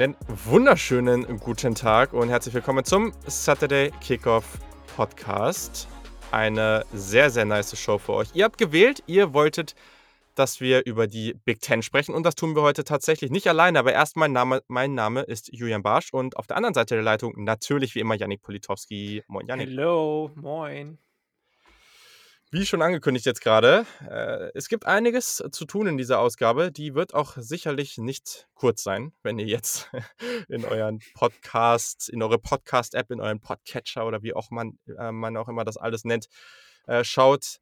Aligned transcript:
Einen 0.00 0.16
wunderschönen 0.46 1.26
guten 1.40 1.74
Tag 1.74 2.14
und 2.14 2.30
herzlich 2.30 2.54
willkommen 2.54 2.86
zum 2.86 3.12
Saturday 3.26 3.90
Kickoff 4.00 4.58
Podcast. 4.96 5.88
Eine 6.30 6.86
sehr, 6.94 7.28
sehr 7.28 7.44
nice 7.44 7.78
Show 7.78 7.98
für 7.98 8.14
euch. 8.14 8.30
Ihr 8.32 8.46
habt 8.46 8.56
gewählt, 8.56 9.02
ihr 9.06 9.34
wolltet, 9.34 9.74
dass 10.34 10.58
wir 10.58 10.86
über 10.86 11.06
die 11.06 11.34
Big 11.44 11.60
Ten 11.60 11.82
sprechen 11.82 12.14
und 12.14 12.24
das 12.24 12.34
tun 12.34 12.56
wir 12.56 12.62
heute 12.62 12.82
tatsächlich 12.82 13.30
nicht 13.30 13.46
alleine. 13.46 13.78
Aber 13.78 13.92
erstmal, 13.92 14.30
Name, 14.30 14.62
mein 14.68 14.94
Name 14.94 15.20
ist 15.20 15.52
Julian 15.52 15.82
Barsch 15.82 16.14
und 16.14 16.34
auf 16.38 16.46
der 16.46 16.56
anderen 16.56 16.72
Seite 16.72 16.94
der 16.94 17.04
Leitung 17.04 17.34
natürlich 17.36 17.94
wie 17.94 18.00
immer 18.00 18.14
Yannick 18.14 18.40
Politowski. 18.40 19.22
Moin, 19.28 19.46
Yannick. 19.48 19.68
Hallo, 19.68 20.30
moin. 20.34 20.96
Wie 22.52 22.66
schon 22.66 22.82
angekündigt 22.82 23.26
jetzt 23.26 23.42
gerade, 23.42 23.86
äh, 24.08 24.50
es 24.54 24.68
gibt 24.68 24.84
einiges 24.84 25.40
zu 25.52 25.64
tun 25.66 25.86
in 25.86 25.96
dieser 25.96 26.18
Ausgabe. 26.18 26.72
Die 26.72 26.96
wird 26.96 27.14
auch 27.14 27.36
sicherlich 27.36 27.96
nicht 27.96 28.48
kurz 28.54 28.82
sein, 28.82 29.12
wenn 29.22 29.38
ihr 29.38 29.46
jetzt 29.46 29.88
in 30.48 30.64
euren 30.64 30.98
Podcast, 31.14 32.08
in 32.08 32.20
eure 32.24 32.40
Podcast-App, 32.40 33.12
in 33.12 33.20
euren 33.20 33.40
Podcatcher 33.40 34.04
oder 34.04 34.24
wie 34.24 34.34
auch 34.34 34.50
man, 34.50 34.80
äh, 34.98 35.12
man 35.12 35.36
auch 35.36 35.46
immer 35.46 35.62
das 35.62 35.76
alles 35.76 36.02
nennt, 36.04 36.26
äh, 36.88 37.04
schaut. 37.04 37.58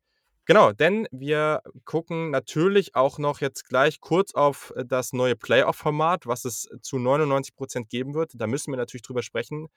Genau, 0.47 0.73
denn 0.73 1.07
wir 1.11 1.61
gucken 1.85 2.31
natürlich 2.31 2.95
auch 2.95 3.19
noch 3.19 3.43
jetzt 3.43 3.69
gleich 3.69 4.01
kurz 4.01 4.33
auf 4.33 4.73
das 4.87 5.13
neue 5.13 5.37
Playoff-Format, 5.37 6.27
was 6.27 6.47
es 6.47 6.67
zu 6.81 6.99
99 6.99 7.55
Prozent 7.55 7.91
geben 7.91 8.15
wird. 8.15 8.33
Da 8.37 8.47
müssen 8.47 8.73
wir 8.73 8.79
natürlich 8.79 9.03
drüber 9.03 9.23
sprechen 9.23 9.69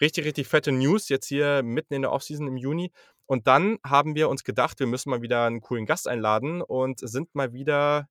richtig, 0.00 0.24
richtig 0.24 0.46
fette 0.46 0.72
News 0.72 1.08
jetzt 1.08 1.26
hier 1.26 1.62
mitten 1.62 1.94
in 1.94 2.02
der 2.02 2.12
Offseason 2.12 2.46
im 2.46 2.56
Juni. 2.56 2.92
Und 3.26 3.46
dann 3.46 3.78
haben 3.84 4.14
wir 4.14 4.28
uns 4.28 4.44
gedacht, 4.44 4.78
wir 4.80 4.86
müssen 4.86 5.10
mal 5.10 5.22
wieder 5.22 5.44
einen 5.44 5.60
coolen 5.60 5.86
Gast 5.86 6.08
einladen 6.08 6.62
und 6.62 7.00
sind 7.00 7.34
mal 7.34 7.52
wieder 7.52 8.08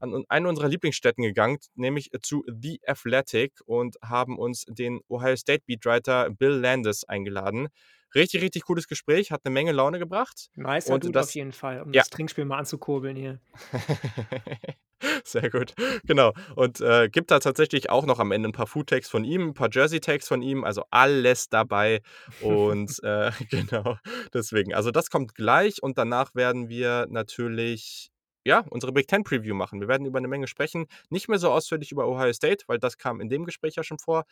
an 0.00 0.24
eine 0.28 0.48
unserer 0.48 0.68
Lieblingsstätten 0.68 1.22
gegangen, 1.22 1.58
nämlich 1.74 2.10
zu 2.22 2.44
The 2.46 2.80
Athletic 2.86 3.52
und 3.64 3.96
haben 4.02 4.38
uns 4.38 4.64
den 4.68 5.00
Ohio 5.08 5.36
State 5.36 5.62
Beatwriter 5.66 6.30
Bill 6.30 6.50
Landis 6.50 7.04
eingeladen. 7.04 7.68
Richtig, 8.14 8.42
richtig 8.42 8.64
cooles 8.64 8.86
Gespräch, 8.86 9.32
hat 9.32 9.40
eine 9.44 9.52
Menge 9.52 9.72
Laune 9.72 9.98
gebracht. 9.98 10.50
Nice, 10.54 10.88
und 10.88 11.14
das, 11.14 11.28
auf 11.28 11.34
jeden 11.34 11.52
Fall, 11.52 11.82
um 11.82 11.92
ja. 11.92 12.02
das 12.02 12.10
Trinkspiel 12.10 12.44
mal 12.44 12.58
anzukurbeln 12.58 13.16
hier. 13.16 13.40
Sehr 15.24 15.50
gut, 15.50 15.74
genau. 16.06 16.32
Und 16.56 16.80
äh, 16.80 17.08
gibt 17.08 17.30
da 17.30 17.38
tatsächlich 17.38 17.90
auch 17.90 18.06
noch 18.06 18.18
am 18.18 18.32
Ende 18.32 18.48
ein 18.48 18.52
paar 18.52 18.66
Food-Tags 18.66 19.08
von 19.08 19.24
ihm, 19.24 19.48
ein 19.48 19.54
paar 19.54 19.68
Jersey-Tags 19.70 20.28
von 20.28 20.42
ihm, 20.42 20.64
also 20.64 20.84
alles 20.90 21.48
dabei. 21.48 22.00
Und 22.40 22.90
äh, 23.02 23.30
genau, 23.50 23.96
deswegen. 24.32 24.74
Also 24.74 24.90
das 24.90 25.10
kommt 25.10 25.34
gleich 25.34 25.82
und 25.82 25.98
danach 25.98 26.34
werden 26.34 26.68
wir 26.68 27.06
natürlich 27.08 28.10
ja, 28.46 28.62
unsere 28.68 28.92
Big 28.92 29.08
Ten 29.08 29.24
Preview 29.24 29.54
machen. 29.54 29.80
Wir 29.80 29.88
werden 29.88 30.06
über 30.06 30.18
eine 30.18 30.28
Menge 30.28 30.46
sprechen. 30.46 30.86
Nicht 31.08 31.28
mehr 31.28 31.38
so 31.38 31.50
ausführlich 31.50 31.92
über 31.92 32.06
Ohio 32.06 32.32
State, 32.32 32.64
weil 32.66 32.78
das 32.78 32.98
kam 32.98 33.20
in 33.20 33.30
dem 33.30 33.44
Gespräch 33.44 33.76
ja 33.76 33.82
schon 33.82 33.98
vor. 33.98 34.24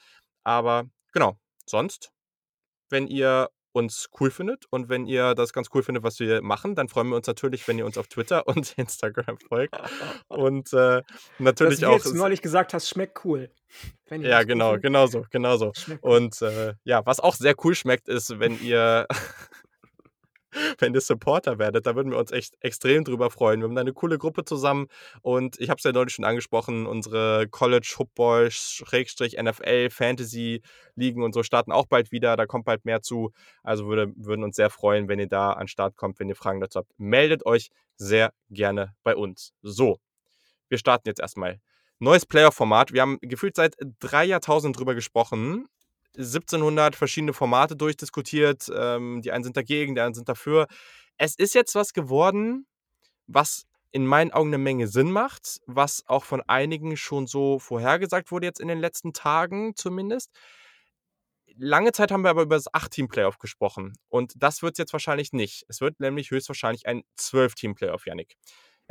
Aber 0.44 0.84
genau, 1.12 1.38
sonst, 1.66 2.12
wenn 2.90 3.06
ihr 3.06 3.48
uns 3.72 4.08
cool 4.20 4.30
findet 4.30 4.66
und 4.70 4.88
wenn 4.88 5.06
ihr 5.06 5.34
das 5.34 5.52
ganz 5.52 5.68
cool 5.74 5.82
findet, 5.82 6.02
was 6.02 6.18
wir 6.20 6.42
machen, 6.42 6.74
dann 6.74 6.88
freuen 6.88 7.08
wir 7.08 7.16
uns 7.16 7.26
natürlich, 7.26 7.66
wenn 7.68 7.78
ihr 7.78 7.86
uns 7.86 7.98
auf 7.98 8.08
Twitter 8.08 8.46
und 8.48 8.74
Instagram 8.76 9.38
folgt. 9.38 9.74
Und 10.28 10.72
äh, 10.72 11.02
natürlich 11.38 11.84
auch. 11.84 11.92
Jetzt 11.94 12.14
neulich 12.14 12.42
gesagt 12.42 12.74
hast, 12.74 12.88
schmeckt 12.88 13.24
cool. 13.24 13.50
ja, 14.10 14.42
genau, 14.42 14.78
genau 14.78 15.06
so, 15.06 15.24
genau 15.30 15.56
so. 15.56 15.72
Und 16.00 16.40
äh, 16.42 16.74
ja, 16.84 17.04
was 17.04 17.20
auch 17.20 17.34
sehr 17.34 17.54
cool 17.64 17.74
schmeckt, 17.74 18.08
ist, 18.08 18.38
wenn 18.38 18.60
ihr 18.62 19.06
wenn 20.78 20.94
ihr 20.94 21.00
Supporter 21.00 21.58
werdet. 21.58 21.86
Da 21.86 21.94
würden 21.96 22.10
wir 22.10 22.18
uns 22.18 22.32
echt 22.32 22.54
extrem 22.60 23.04
drüber 23.04 23.30
freuen. 23.30 23.60
Wir 23.60 23.68
haben 23.68 23.74
da 23.74 23.80
eine 23.80 23.92
coole 23.92 24.18
Gruppe 24.18 24.44
zusammen 24.44 24.86
und 25.22 25.58
ich 25.60 25.70
habe 25.70 25.78
es 25.78 25.84
ja 25.84 25.92
neulich 25.92 26.14
schon 26.14 26.24
angesprochen, 26.24 26.86
unsere 26.86 27.48
College 27.48 27.90
Football 27.94 28.50
NFL 28.50 29.90
Fantasy 29.90 30.62
Ligen 30.94 31.22
und 31.22 31.32
so 31.32 31.42
starten 31.42 31.72
auch 31.72 31.86
bald 31.86 32.12
wieder. 32.12 32.36
Da 32.36 32.46
kommt 32.46 32.64
bald 32.64 32.84
mehr 32.84 33.02
zu. 33.02 33.32
Also 33.62 33.86
würde, 33.86 34.12
würden 34.16 34.44
uns 34.44 34.56
sehr 34.56 34.70
freuen, 34.70 35.08
wenn 35.08 35.18
ihr 35.18 35.28
da 35.28 35.52
an 35.52 35.62
den 35.62 35.68
Start 35.68 35.96
kommt, 35.96 36.20
wenn 36.20 36.28
ihr 36.28 36.36
Fragen 36.36 36.60
dazu 36.60 36.80
habt. 36.80 36.90
Meldet 36.98 37.46
euch 37.46 37.70
sehr 37.96 38.32
gerne 38.50 38.94
bei 39.02 39.16
uns. 39.16 39.52
So, 39.62 39.98
wir 40.68 40.78
starten 40.78 41.08
jetzt 41.08 41.20
erstmal. 41.20 41.60
Neues 41.98 42.26
Player-Format. 42.26 42.92
Wir 42.92 43.02
haben 43.02 43.18
gefühlt 43.20 43.54
seit 43.54 43.76
drei 44.00 44.24
Jahrtausenden 44.24 44.72
drüber 44.72 44.94
gesprochen. 44.94 45.68
1700 46.16 46.96
verschiedene 46.96 47.32
Formate 47.32 47.76
durchdiskutiert. 47.76 48.70
Ähm, 48.74 49.22
die 49.22 49.32
einen 49.32 49.44
sind 49.44 49.56
dagegen, 49.56 49.94
die 49.94 50.00
anderen 50.00 50.14
sind 50.14 50.28
dafür. 50.28 50.66
Es 51.16 51.36
ist 51.36 51.54
jetzt 51.54 51.74
was 51.74 51.92
geworden, 51.92 52.66
was 53.26 53.64
in 53.92 54.06
meinen 54.06 54.32
Augen 54.32 54.48
eine 54.48 54.58
Menge 54.58 54.88
Sinn 54.88 55.12
macht, 55.12 55.60
was 55.66 56.02
auch 56.06 56.24
von 56.24 56.42
einigen 56.46 56.96
schon 56.96 57.26
so 57.26 57.58
vorhergesagt 57.58 58.30
wurde, 58.30 58.46
jetzt 58.46 58.60
in 58.60 58.68
den 58.68 58.80
letzten 58.80 59.12
Tagen 59.12 59.76
zumindest. 59.76 60.30
Lange 61.58 61.92
Zeit 61.92 62.10
haben 62.10 62.24
wir 62.24 62.30
aber 62.30 62.42
über 62.42 62.56
das 62.56 62.72
8-Team-Playoff 62.72 63.38
gesprochen 63.38 63.92
und 64.08 64.32
das 64.36 64.62
wird 64.62 64.74
es 64.74 64.78
jetzt 64.78 64.94
wahrscheinlich 64.94 65.32
nicht. 65.34 65.64
Es 65.68 65.82
wird 65.82 66.00
nämlich 66.00 66.30
höchstwahrscheinlich 66.30 66.86
ein 66.86 67.02
12-Team-Playoff, 67.18 68.06
Yannick. 68.06 68.36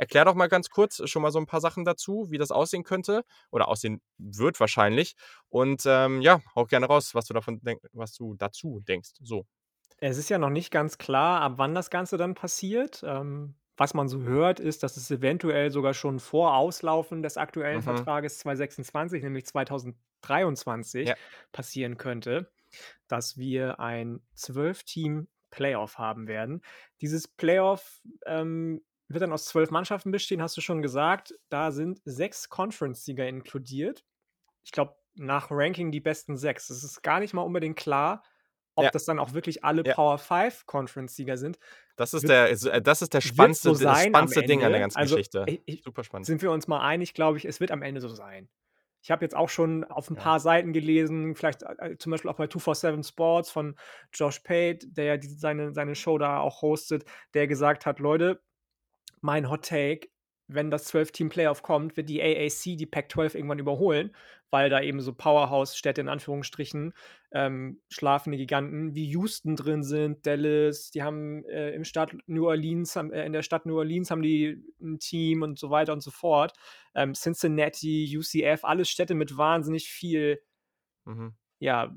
Erklär 0.02 0.24
doch 0.24 0.34
mal 0.34 0.48
ganz 0.48 0.68
kurz 0.68 1.00
schon 1.08 1.22
mal 1.22 1.30
so 1.30 1.38
ein 1.38 1.46
paar 1.46 1.60
Sachen 1.60 1.84
dazu, 1.84 2.26
wie 2.28 2.36
das 2.36 2.50
aussehen 2.50 2.82
könnte 2.82 3.22
oder 3.52 3.68
aussehen 3.68 4.02
wird 4.18 4.58
wahrscheinlich. 4.58 5.14
Und 5.48 5.84
ähm, 5.86 6.20
ja, 6.20 6.40
hau 6.56 6.64
gerne 6.64 6.86
raus, 6.86 7.14
was 7.14 7.26
du 7.26 7.34
davon 7.34 7.60
denk 7.62 7.80
was 7.92 8.12
du 8.12 8.34
dazu 8.34 8.80
denkst. 8.80 9.10
So. 9.20 9.46
Es 9.98 10.18
ist 10.18 10.28
ja 10.28 10.38
noch 10.38 10.50
nicht 10.50 10.72
ganz 10.72 10.98
klar, 10.98 11.40
ab 11.42 11.52
wann 11.58 11.76
das 11.76 11.88
Ganze 11.88 12.16
dann 12.16 12.34
passiert. 12.34 13.04
Ähm, 13.06 13.54
was 13.76 13.94
man 13.94 14.08
so 14.08 14.22
hört, 14.22 14.58
ist, 14.58 14.82
dass 14.82 14.96
es 14.96 15.08
eventuell 15.08 15.70
sogar 15.70 15.94
schon 15.94 16.18
vor 16.18 16.56
Auslaufen 16.56 17.22
des 17.22 17.36
aktuellen 17.36 17.78
mhm. 17.78 17.82
Vertrages 17.84 18.38
2026, 18.38 19.22
nämlich 19.22 19.46
2023, 19.46 21.10
ja. 21.10 21.14
passieren 21.52 21.96
könnte, 21.96 22.50
dass 23.06 23.36
wir 23.36 23.78
ein 23.78 24.20
12-Team-Playoff 24.36 25.98
haben 25.98 26.26
werden. 26.26 26.60
Dieses 27.00 27.28
Playoff 27.28 28.02
ähm, 28.26 28.82
wird 29.12 29.22
dann 29.22 29.32
aus 29.32 29.44
zwölf 29.46 29.70
Mannschaften 29.70 30.10
bestehen, 30.10 30.42
hast 30.42 30.56
du 30.56 30.60
schon 30.60 30.82
gesagt. 30.82 31.34
Da 31.48 31.70
sind 31.70 32.00
sechs 32.04 32.48
Conference-Sieger 32.48 33.26
inkludiert. 33.26 34.04
Ich 34.64 34.72
glaube, 34.72 34.94
nach 35.14 35.48
Ranking 35.50 35.90
die 35.90 36.00
besten 36.00 36.36
sechs. 36.36 36.70
Es 36.70 36.84
ist 36.84 37.02
gar 37.02 37.20
nicht 37.20 37.34
mal 37.34 37.42
unbedingt 37.42 37.76
klar, 37.76 38.22
ob 38.74 38.84
ja. 38.84 38.90
das 38.90 39.04
dann 39.04 39.18
auch 39.18 39.34
wirklich 39.34 39.64
alle 39.64 39.84
ja. 39.84 39.94
Power 39.94 40.18
5 40.18 40.66
Conference-Sieger 40.66 41.36
sind. 41.36 41.58
Das 41.96 42.14
ist, 42.14 42.28
der, 42.28 42.50
äh, 42.50 42.82
das 42.82 43.02
ist 43.02 43.12
der 43.12 43.20
spannendste, 43.20 43.74
so 43.74 43.84
das 43.84 44.04
spannendste 44.04 44.42
Ding 44.42 44.64
an 44.64 44.72
der 44.72 44.80
ganzen 44.80 44.98
also, 44.98 45.16
Geschichte. 45.16 45.44
Ich, 45.66 45.82
Super 45.82 46.04
spannend. 46.04 46.26
Sind 46.26 46.42
wir 46.42 46.50
uns 46.50 46.68
mal 46.68 46.80
einig, 46.80 47.14
glaube 47.14 47.38
ich, 47.38 47.44
es 47.44 47.60
wird 47.60 47.70
am 47.70 47.82
Ende 47.82 48.00
so 48.00 48.08
sein. 48.08 48.48
Ich 49.02 49.10
habe 49.10 49.24
jetzt 49.24 49.34
auch 49.34 49.48
schon 49.48 49.84
auf 49.84 50.08
ein 50.08 50.16
ja. 50.16 50.22
paar 50.22 50.40
Seiten 50.40 50.72
gelesen, 50.72 51.34
vielleicht 51.34 51.64
äh, 51.64 51.98
zum 51.98 52.12
Beispiel 52.12 52.30
auch 52.30 52.36
bei 52.36 52.46
247 52.46 53.06
Sports 53.06 53.50
von 53.50 53.74
Josh 54.14 54.38
Pate, 54.40 54.86
der 54.86 55.04
ja 55.04 55.16
die, 55.16 55.28
seine, 55.28 55.74
seine 55.74 55.96
Show 55.96 56.18
da 56.18 56.38
auch 56.38 56.62
hostet, 56.62 57.04
der 57.34 57.48
gesagt 57.48 57.84
hat, 57.84 57.98
Leute, 57.98 58.40
mein 59.22 59.48
Hot 59.48 59.64
Take, 59.64 60.08
wenn 60.48 60.70
das 60.70 60.92
12-Team-Playoff 60.92 61.62
kommt, 61.62 61.96
wird 61.96 62.08
die 62.08 62.20
AAC 62.20 62.76
die 62.76 62.86
Pac-12 62.86 63.36
irgendwann 63.36 63.58
überholen, 63.58 64.14
weil 64.50 64.68
da 64.68 64.82
eben 64.82 65.00
so 65.00 65.14
Powerhouse-Städte 65.14 66.00
in 66.00 66.08
Anführungsstrichen, 66.08 66.92
ähm, 67.32 67.80
schlafende 67.88 68.36
Giganten 68.36 68.94
wie 68.94 69.06
Houston 69.06 69.56
drin 69.56 69.82
sind, 69.82 70.26
Dallas, 70.26 70.90
die 70.90 71.02
haben 71.02 71.44
äh, 71.46 71.70
im 71.70 71.84
Stadt 71.84 72.14
New 72.26 72.46
Orleans, 72.46 72.94
haben, 72.96 73.12
äh, 73.12 73.24
in 73.24 73.32
der 73.32 73.42
Stadt 73.42 73.64
New 73.64 73.78
Orleans 73.78 74.10
haben 74.10 74.22
die 74.22 74.62
ein 74.80 74.98
Team 74.98 75.42
und 75.42 75.58
so 75.58 75.70
weiter 75.70 75.94
und 75.94 76.02
so 76.02 76.10
fort. 76.10 76.52
Ähm, 76.94 77.14
Cincinnati, 77.14 78.14
UCF, 78.14 78.64
alles 78.64 78.90
Städte 78.90 79.14
mit 79.14 79.38
wahnsinnig 79.38 79.88
viel, 79.88 80.42
mhm. 81.04 81.34
ja, 81.58 81.96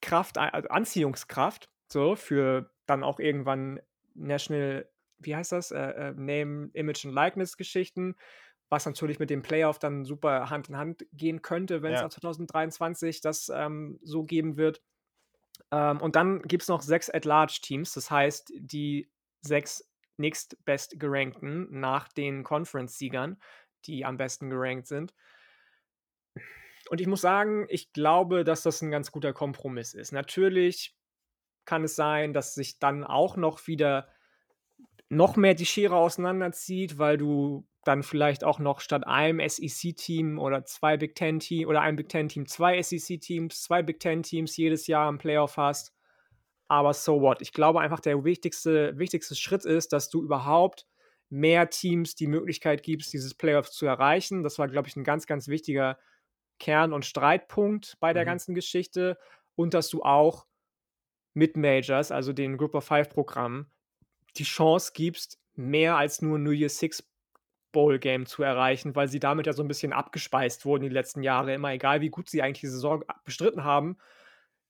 Kraft, 0.00 0.38
also 0.38 0.68
Anziehungskraft, 0.68 1.68
so 1.90 2.14
für 2.14 2.70
dann 2.86 3.02
auch 3.02 3.18
irgendwann 3.18 3.80
National 4.14 4.88
wie 5.18 5.34
heißt 5.34 5.52
das, 5.52 5.70
äh, 5.70 5.78
äh, 5.78 6.12
Name, 6.12 6.70
Image 6.72 7.04
und 7.04 7.12
Likeness-Geschichten, 7.12 8.16
was 8.68 8.86
natürlich 8.86 9.18
mit 9.18 9.30
dem 9.30 9.42
Playoff 9.42 9.78
dann 9.78 10.04
super 10.04 10.50
Hand 10.50 10.68
in 10.68 10.76
Hand 10.76 11.06
gehen 11.12 11.42
könnte, 11.42 11.82
wenn 11.82 11.94
es 11.94 12.00
ja. 12.00 12.10
2023 12.10 13.20
das 13.20 13.50
ähm, 13.54 13.98
so 14.02 14.24
geben 14.24 14.56
wird. 14.56 14.82
Ähm, 15.70 16.00
und 16.00 16.16
dann 16.16 16.42
gibt 16.42 16.62
es 16.62 16.68
noch 16.68 16.82
sechs 16.82 17.08
At-Large-Teams, 17.08 17.92
das 17.92 18.10
heißt, 18.10 18.52
die 18.58 19.08
sechs 19.40 19.88
nächstbest 20.18 20.98
gerankten 20.98 21.68
nach 21.78 22.08
den 22.08 22.42
Conference-Siegern, 22.42 23.40
die 23.84 24.04
am 24.04 24.16
besten 24.16 24.50
gerankt 24.50 24.86
sind. 24.86 25.14
Und 26.88 27.00
ich 27.00 27.06
muss 27.06 27.20
sagen, 27.20 27.66
ich 27.68 27.92
glaube, 27.92 28.44
dass 28.44 28.62
das 28.62 28.80
ein 28.80 28.90
ganz 28.90 29.10
guter 29.10 29.32
Kompromiss 29.32 29.94
ist. 29.94 30.12
Natürlich 30.12 30.96
kann 31.64 31.84
es 31.84 31.96
sein, 31.96 32.32
dass 32.32 32.54
sich 32.54 32.78
dann 32.78 33.04
auch 33.04 33.36
noch 33.36 33.66
wieder 33.66 34.08
noch 35.08 35.36
mehr 35.36 35.54
die 35.54 35.66
Schere 35.66 35.96
auseinanderzieht, 35.96 36.98
weil 36.98 37.16
du 37.16 37.66
dann 37.84 38.02
vielleicht 38.02 38.42
auch 38.42 38.58
noch 38.58 38.80
statt 38.80 39.06
einem 39.06 39.46
SEC-Team 39.48 40.38
oder 40.38 40.64
zwei 40.64 40.96
Big 40.96 41.14
Ten-Team 41.14 41.68
oder 41.68 41.80
einem 41.82 41.96
Big 41.96 42.08
Ten-Team 42.08 42.46
zwei 42.46 42.82
SEC-Teams, 42.82 43.62
zwei 43.62 43.82
Big 43.82 44.00
Ten-Teams 44.00 44.56
jedes 44.56 44.88
Jahr 44.88 45.08
im 45.08 45.18
Playoff 45.18 45.56
hast. 45.56 45.92
Aber 46.68 46.92
so 46.94 47.20
what? 47.20 47.40
Ich 47.42 47.52
glaube 47.52 47.80
einfach, 47.80 48.00
der 48.00 48.24
wichtigste, 48.24 48.98
wichtigste 48.98 49.36
Schritt 49.36 49.64
ist, 49.64 49.92
dass 49.92 50.08
du 50.08 50.24
überhaupt 50.24 50.86
mehr 51.28 51.70
Teams 51.70 52.16
die 52.16 52.26
Möglichkeit 52.26 52.82
gibst, 52.82 53.12
dieses 53.12 53.34
Playoff 53.34 53.70
zu 53.70 53.86
erreichen. 53.86 54.42
Das 54.42 54.58
war, 54.58 54.66
glaube 54.66 54.88
ich, 54.88 54.96
ein 54.96 55.04
ganz, 55.04 55.26
ganz 55.26 55.46
wichtiger 55.46 55.98
Kern 56.58 56.92
und 56.92 57.04
Streitpunkt 57.04 57.96
bei 58.00 58.12
der 58.12 58.22
Mhm. 58.22 58.26
ganzen 58.26 58.54
Geschichte 58.56 59.16
und 59.54 59.74
dass 59.74 59.88
du 59.88 60.02
auch 60.02 60.46
mit 61.34 61.56
Majors, 61.56 62.10
also 62.10 62.32
den 62.32 62.56
Group 62.56 62.74
of 62.74 62.84
Five 62.84 63.10
Programmen, 63.10 63.70
die 64.38 64.44
Chance 64.44 64.92
gibst, 64.94 65.38
mehr 65.54 65.96
als 65.96 66.22
nur 66.22 66.38
New 66.38 66.50
Year's 66.52 66.78
Six 66.78 67.10
Bowl 67.72 67.98
Game 67.98 68.26
zu 68.26 68.42
erreichen, 68.42 68.96
weil 68.96 69.08
sie 69.08 69.20
damit 69.20 69.46
ja 69.46 69.52
so 69.52 69.62
'n 69.62 69.68
bisschen 69.68 69.92
abgespeist 69.92 70.64
wurden 70.66 70.84
die 70.84 70.88
letzten 70.90 71.22
Jahre. 71.22 71.54
Immer 71.54 71.72
egal, 71.72 72.00
wie 72.02 72.10
gut 72.10 72.30
sie 72.30 72.42
eigentlich 72.42 72.60
die 72.60 72.68
Saison 72.68 73.04
bestritten 73.24 73.64
haben, 73.64 73.98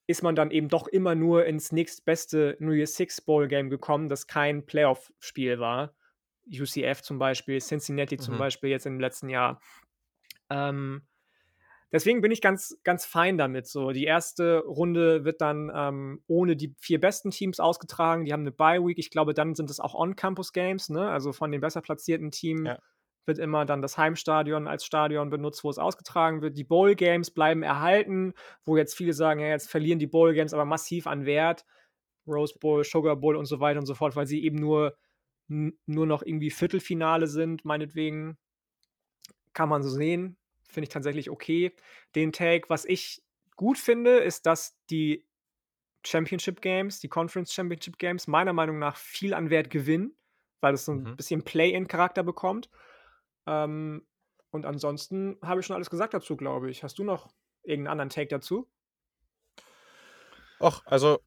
ist 0.08 0.22
man 0.22 0.36
dann 0.36 0.50
eben 0.52 0.68
doch 0.68 0.86
immer 0.88 1.14
nur 1.14 1.46
ins 1.46 1.72
nächstbeste 1.72 2.56
New 2.60 2.72
Year's 2.72 2.94
Six 2.96 3.20
Bowl 3.22 3.48
Game 3.48 3.70
gekommen, 3.70 4.08
das 4.08 4.26
kein 4.28 4.66
Playoff-Spiel 4.66 5.58
war. 5.60 5.96
UCF 6.48 7.02
zum 7.02 7.18
Beispiel, 7.18 7.60
Cincinnati 7.60 8.18
zum 8.18 8.36
Mhm. 8.36 8.38
Beispiel 8.38 8.70
jetzt 8.70 8.86
im 8.86 9.00
letzten 9.00 9.28
Jahr. 9.30 9.60
Ähm, 10.50 11.06
deswegen 11.96 12.20
bin 12.22 12.31
ich 12.32 12.40
ganz 12.40 12.78
ganz 12.84 13.04
fein 13.06 13.38
damit 13.38 13.66
so. 13.66 13.90
Die 13.93 14.04
erste 14.04 14.60
Runde 14.60 15.25
wird 15.25 15.40
dann, 15.40 15.70
ähm, 15.75 16.22
ohne 16.28 16.56
die 16.56 16.75
4 16.81 17.00
besten 17.00 17.31
Teams 17.31 17.60
ausgetragen. 17.60 18.25
Die 18.25 18.32
haben 18.32 18.44
'ne 18.44 18.52
Bye 18.52 18.84
Week. 18.87 18.98
Ich 18.98 19.10
glaube, 19.10 19.34
dann 19.34 19.54
sind 19.54 19.70
es 19.70 19.81
auch 19.81 19.94
On-Campus 19.94 20.52
Games, 20.52 20.88
ne? 20.90 21.08
Also, 21.10 21.32
von 21.32 21.52
den 21.52 21.60
besser 21.60 21.82
platzierten 21.82 22.31
Team 22.31 22.72
Ja. 22.72 22.78
wird 23.26 23.38
immer 23.38 23.64
dann 23.66 23.82
das 23.82 23.98
Heimstadion 23.98 24.69
als 24.69 24.84
Stadion 24.87 25.31
benutzt, 25.31 25.64
wo 25.64 25.70
es 25.70 25.78
ausgetragen 25.78 26.43
wird. 26.43 26.56
Die 26.56 26.64
Bowl 26.64 26.94
Games 26.94 27.31
bleiben 27.32 27.62
erhalten, 27.64 28.34
wo 28.64 28.76
jetzt 28.76 28.94
viele 28.96 29.12
sagen: 29.14 29.40
„Ja, 29.40 29.49
jetzt 29.49 29.70
verlieren 29.70 29.99
die 29.99 30.06
Bowl 30.06 30.32
Games 30.34 30.54
aber 30.54 30.64
massiv 30.64 31.06
an 31.08 31.26
Wert.“ 31.26 31.64
Rose 32.28 32.58
Bowl, 32.60 32.84
Sugar 32.84 33.16
Bowl 33.16 33.37
und 33.37 33.46
so 33.46 33.60
weiter 33.60 33.81
und 33.81 33.87
so 33.87 33.94
fort, 33.94 34.16
weil 34.16 34.26
sie 34.26 34.44
eben 34.44 34.58
nur 34.58 34.96
nur 35.49 36.06
noch 36.06 36.22
irgendwie 36.25 36.50
Viertelfinale 36.50 37.26
sind, 37.28 37.64
meinetwegen. 37.64 38.38
Kann 39.52 39.69
man 39.69 39.82
so 39.82 39.88
sehen, 39.88 40.37
finde 40.76 40.87
ich 40.88 40.94
tatsächlich 40.94 41.31
okay. 41.31 41.75
Den 42.17 42.32
Take, 42.32 42.70
was 42.70 42.87
ich 42.87 43.25
gut 43.56 43.78
finde, 43.78 44.19
ist, 44.19 44.46
dass 44.46 44.78
die 44.90 45.26
Championship 46.06 46.62
Games, 46.62 47.00
die 47.00 47.08
Conference 47.08 47.52
Championship 47.55 47.99
Games 47.99 48.28
meiner 48.28 48.52
Meinung 48.55 48.78
nach 48.81 48.96
viel 48.96 49.34
an 49.34 49.50
Wert 49.50 49.70
gewinnen, 49.70 50.17
weil 50.61 50.75
es 50.75 50.87
so 50.87 50.93
'n 50.93 51.05
Mhm. 51.05 51.17
bisschen 51.17 51.44
Play-in-Charakter 51.44 52.23
bekommt. 52.25 52.70
Ähm, 53.46 54.06
und 54.52 54.67
ansonsten 54.67 55.38
habe 55.43 55.61
ich 55.61 55.67
schon 55.67 55.76
alles 55.76 55.90
gesagt 55.90 56.14
dazu, 56.14 56.37
glaube 56.37 56.70
ich. 56.70 56.82
Hast 56.84 56.99
du 56.99 57.05
noch 57.05 57.32
irgend 57.64 57.88
'n 57.88 57.90
anderen 57.93 58.11
Take 58.11 58.28
dazu? 58.28 58.70
Och, 60.61 60.82
also, 60.87 61.19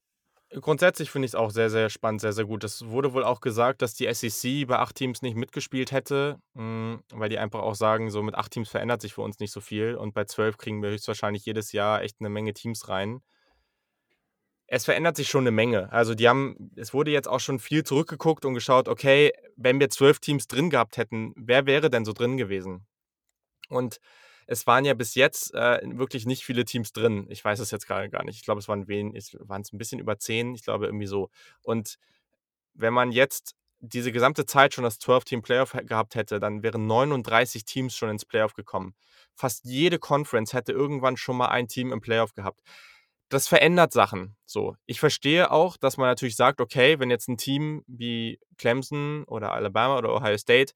grundsätzlich 0.61 1.11
finde 1.11 1.25
ich's 1.25 1.35
auch 1.35 1.51
sehr, 1.51 1.69
sehr 1.69 1.89
spannend, 1.89 2.21
sehr, 2.21 2.33
sehr 2.33 2.45
gut. 2.45 2.63
Es 2.63 2.85
wurde 2.87 3.13
wohl 3.13 3.23
auch 3.23 3.41
gesagt, 3.41 3.81
dass 3.81 3.93
die 3.93 4.07
SEC 4.13 4.65
bei 4.67 4.77
8 4.79 4.95
Teams 4.95 5.21
nicht 5.21 5.35
mitgespielt 5.35 5.91
hätte, 5.91 6.37
hm, 6.55 7.01
weil 7.13 7.29
die 7.29 7.37
einfach 7.39 7.61
auch 7.61 7.75
sagen, 7.75 8.09
so: 8.11 8.23
„Mit 8.23 8.35
8 8.35 8.51
Teams 8.51 8.69
verändert 8.69 9.01
sich 9.01 9.13
für 9.13 9.21
uns 9.21 9.39
nicht 9.39 9.51
so 9.51 9.61
viel 9.61 9.95
und 9.95 10.13
bei 10.13 10.25
12 10.25 10.57
kriegen 10.57 10.81
wir 10.81 10.89
höchstwahrscheinlich 10.91 11.45
jedes 11.45 11.71
Jahr 11.71 12.01
echt 12.03 12.21
'ne 12.21 12.29
Menge 12.29 12.53
Teams 12.53 12.87
rein.“ 12.89 13.21
Es 14.71 14.85
verändert 14.85 15.15
sich 15.15 15.27
schon 15.27 15.43
'ne 15.45 15.51
Menge. 15.51 15.91
Also, 15.91 16.13
die 16.13 16.29
haben 16.29 16.71
es 16.75 16.93
wurde 16.93 17.09
jetzt 17.11 17.27
auch 17.27 17.39
schon 17.39 17.57
viel 17.59 17.83
zurückgeguckt 17.83 18.45
und 18.45 18.53
geschaut: 18.53 18.87
„Okay, 18.87 19.31
wenn 19.55 19.79
wir 19.79 19.89
12 19.89 20.19
Teams 20.19 20.45
drin 20.47 20.69
gehabt 20.69 20.97
hätten, 20.97 21.33
wer 21.35 21.65
wäre 21.65 21.89
denn 21.89 22.05
so 22.05 22.13
drin 22.13 22.37
gewesen?“ 22.37 22.85
Und 23.69 23.99
es 24.49 24.67
waren 24.67 24.85
ja 24.85 24.95
bis 24.95 25.15
jetzt, 25.15 25.53
äh, 25.55 25.79
wirklich 25.97 26.25
nicht 26.27 26.43
viele 26.45 26.65
Teams 26.65 26.93
drin. 26.93 27.27
Ich 27.29 27.45
weiß 27.45 27.59
es 27.59 27.71
jetzt 27.71 27.87
grade 27.87 28.09
gar 28.09 28.25
nicht. 28.25 28.37
Ich 28.37 28.43
glaube, 28.45 28.59
es 28.59 28.67
waren 28.69 28.87
wen 28.89 29.15
es 29.15 29.37
waren's 29.41 29.73
'n 29.73 29.77
bisschen 29.79 29.99
über 29.99 30.19
10, 30.19 30.55
ich 30.55 30.63
glaube 30.63 30.87
irgendwie 30.87 31.07
so. 31.07 31.29
Und 31.63 31.97
wenn 32.75 32.93
man 32.93 33.11
jetzt 33.13 33.55
diese 33.81 34.11
gesamte 34.13 34.45
Zeit 34.47 34.73
schon 34.75 34.83
das 34.85 34.99
Twelve-Team-Playoff 34.99 35.73
hä 35.75 35.83
gehabt 35.85 36.15
hätte, 36.15 36.39
dann 36.41 36.63
wären 36.63 36.87
39 36.87 37.65
Teams 37.65 37.95
schon 37.95 38.09
ins 38.11 38.25
Playoff 38.25 38.53
gekommen. 38.55 38.95
Fast 39.35 39.65
jede 39.65 39.99
Conference 39.99 40.53
hätte 40.53 40.73
irgendwann 40.73 41.17
schon 41.17 41.37
mal 41.37 41.47
ein 41.49 41.67
Team 41.69 41.91
im 41.93 42.01
Playoff 42.01 42.33
gehabt. 42.35 42.61
Das 43.29 43.47
verändert 43.49 43.93
Sachen, 43.93 44.37
so. 44.45 44.75
Ich 44.87 44.99
verstehe 45.01 45.51
auch, 45.51 45.77
dass 45.77 45.97
man 45.97 46.07
natürlich 46.09 46.35
sagt: 46.37 46.61
„Okay, 46.61 46.99
wenn 46.99 47.11
jetzt 47.11 47.29
'n 47.29 47.37
Team 47.37 47.83
wie 47.87 48.39
Clemson 48.57 49.23
oder 49.25 49.53
Alabama 49.53 49.97
oder 49.99 50.13
Ohio 50.15 50.37
State 50.37 50.73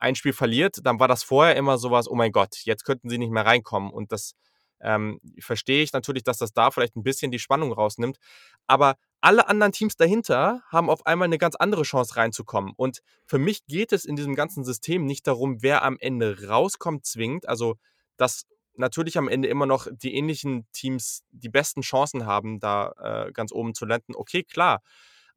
ein 0.00 0.14
Spiel 0.16 0.32
verliert, 0.34 0.78
dann 0.84 1.00
war 1.00 1.08
das 1.08 1.22
vorher 1.24 1.56
immer 1.56 1.78
so 1.78 1.90
was: 1.92 2.08
‚Oh 2.10 2.14
mein 2.16 2.32
Gott, 2.32 2.56
jetzt 2.64 2.84
könnten 2.84 3.10
sie 3.10 3.18
nicht 3.18 3.32
mehr 3.32 3.46
reinkommen.‘“ 3.46 3.90
Und 3.92 4.12
das, 4.12 4.34
ähm, 4.82 5.20
verstehe 5.40 5.82
ich 5.82 5.92
natürlich, 5.92 6.24
dass 6.24 6.38
das 6.38 6.52
da 6.54 6.70
vielleicht 6.70 6.96
'n 6.96 7.02
bisschen 7.04 7.30
die 7.32 7.38
Spannung 7.40 7.72
rausnimmt. 7.72 8.18
Aber 8.66 8.96
alle 9.22 9.48
anderen 9.48 9.72
Teams 9.72 9.96
dahinter 9.96 10.62
haben 10.70 10.90
auf 10.90 11.06
einmal 11.06 11.28
'ne 11.28 11.38
ganz 11.38 11.56
andere 11.56 11.82
Chance 11.82 12.16
reinzukommen. 12.16 12.72
Und 12.76 13.00
für 13.26 13.38
mich 13.38 13.66
geht 13.66 13.92
es 13.92 14.04
in 14.06 14.16
diesem 14.16 14.34
ganzen 14.36 14.64
System 14.64 15.04
nicht 15.06 15.26
darum, 15.26 15.62
wer 15.62 15.82
am 15.84 15.98
Ende 16.00 16.48
rauskommt 16.48 17.06
zwingend. 17.06 17.48
Also, 17.48 17.76
dass 18.16 18.46
natürlich 18.76 19.18
am 19.18 19.28
Ende 19.28 19.48
immer 19.48 19.66
noch 19.66 19.88
die 19.92 20.14
ähnlichen 20.14 20.66
Teams 20.72 21.22
die 21.32 21.50
besten 21.50 21.82
Chancen 21.82 22.24
haben, 22.26 22.60
da, 22.60 23.26
äh, 23.28 23.32
ganz 23.32 23.52
oben 23.52 23.74
zu 23.74 23.84
landen. 23.86 24.14
Okay, 24.16 24.42
klar. 24.44 24.80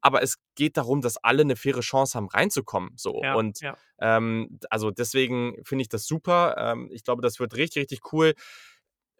Aber 0.04 0.22
es 0.22 0.36
geht 0.54 0.76
darum, 0.76 1.00
dass 1.00 1.16
alle 1.18 1.44
'ne 1.46 1.56
faire 1.56 1.80
Chance 1.80 2.16
haben, 2.18 2.28
reinzukommen, 2.28 2.92
so. 2.96 3.22
Ja, 3.22 3.34
Und, 3.36 3.60
ja. 3.62 3.76
ähm, 4.00 4.58
also, 4.70 4.90
deswegen 4.90 5.56
finde 5.64 5.82
ich 5.82 5.88
das 5.88 6.06
super. 6.06 6.56
Ähm, 6.58 6.90
ich 6.92 7.04
glaube, 7.04 7.22
das 7.22 7.40
wird 7.40 7.56
richtig, 7.56 7.82
richtig 7.82 8.12
cool. 8.12 8.34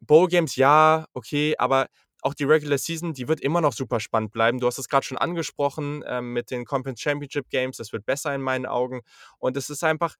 Bowl 0.02 0.28
Games, 0.28 0.56
ja, 0.56 1.06
okay, 1.14 1.54
aber 1.58 1.88
auch 2.22 2.34
die 2.34 2.44
Regular 2.44 2.78
Season, 2.78 3.14
die 3.14 3.28
wird 3.28 3.40
immer 3.40 3.60
noch 3.62 3.72
super 3.74 4.00
spannend 4.00 4.32
bleiben. 4.32 4.60
Du 4.60 4.66
hast 4.66 4.78
es 4.78 4.88
grad 4.88 5.04
schon 5.06 5.18
angesprochen, 5.18 6.04
ähm, 6.06 6.32
mit 6.34 6.50
den 6.50 6.64
Conference 6.66 7.00
Championship 7.00 7.50
Games. 7.50 7.78
Das 7.78 7.92
wird 7.92 8.06
besser 8.06 8.34
in 8.34 8.42
meinen 8.42 8.66
Augen. 8.66 9.02
Und 9.38 9.56
es 9.56 9.70
ist 9.70 9.84
einfach 9.84 10.16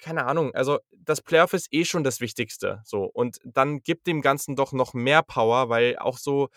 keine 0.00 0.26
Ahnung, 0.26 0.54
also, 0.54 0.78
das 0.92 1.22
Playoff 1.22 1.52
ist 1.54 1.68
eh 1.72 1.84
schon 1.84 2.04
das 2.04 2.20
Wichtigste, 2.20 2.80
so. 2.84 3.04
Und 3.04 3.38
dann 3.44 3.80
gib 3.82 4.04
dem 4.04 4.22
Ganzen 4.22 4.56
doch 4.56 4.72
noch 4.72 4.94
mehr 4.94 5.22
Power, 5.22 5.68
weil 5.70 5.98
auch 5.98 6.18
so 6.18 6.48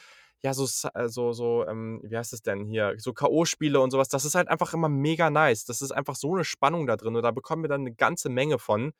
ja, 0.43 0.53
so 0.53 0.65
äh, 0.93 1.09
so 1.09 1.33
so, 1.33 1.65
ähm, 1.67 2.01
wie 2.03 2.17
heißt 2.17 2.33
es 2.33 2.41
denn 2.43 2.65
hier, 2.65 2.95
so 2.97 3.13
K.O.-Spiele 3.13 3.77
und 3.79 3.91
so 3.91 3.97
was, 3.97 4.09
das 4.09 4.25
ist 4.25 4.35
halt 4.35 4.49
einfach 4.49 4.73
immer 4.73 4.89
mega 4.89 5.29
nice. 5.29 5.65
Das 5.65 5.81
ist 5.81 5.91
einfach 5.91 6.15
so 6.15 6.35
'ne 6.35 6.43
Spannung 6.45 6.87
da 6.87 6.97
drin 6.97 7.15
und 7.15 7.23
da 7.23 7.31
bekommen 7.31 7.63
wir 7.63 7.69
dann 7.69 7.83
'ne 7.83 7.93
ganze 7.95 8.29
Menge 8.29 8.59
von. 8.59 8.93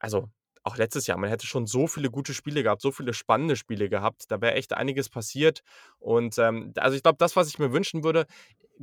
Also, 0.00 0.28
auch 0.64 0.76
letztes 0.76 1.06
Jahr, 1.06 1.18
man 1.18 1.30
hätte 1.30 1.46
schon 1.46 1.66
so 1.66 1.86
viele 1.88 2.10
gute 2.10 2.34
Spiele 2.34 2.62
gehabt, 2.62 2.82
so 2.82 2.92
viele 2.92 3.14
spannende 3.14 3.56
Spiele 3.56 3.88
gehabt. 3.88 4.30
Da 4.30 4.40
wäre 4.40 4.54
echt 4.54 4.72
einiges 4.74 5.08
passiert. 5.08 5.62
Und, 5.98 6.38
ähm, 6.38 6.72
also, 6.76 6.96
ich 6.96 7.02
glaube, 7.02 7.18
das, 7.18 7.36
was 7.36 7.48
ich 7.48 7.58
mir 7.58 7.72
wünschen 7.72 8.04
würde 8.04 8.26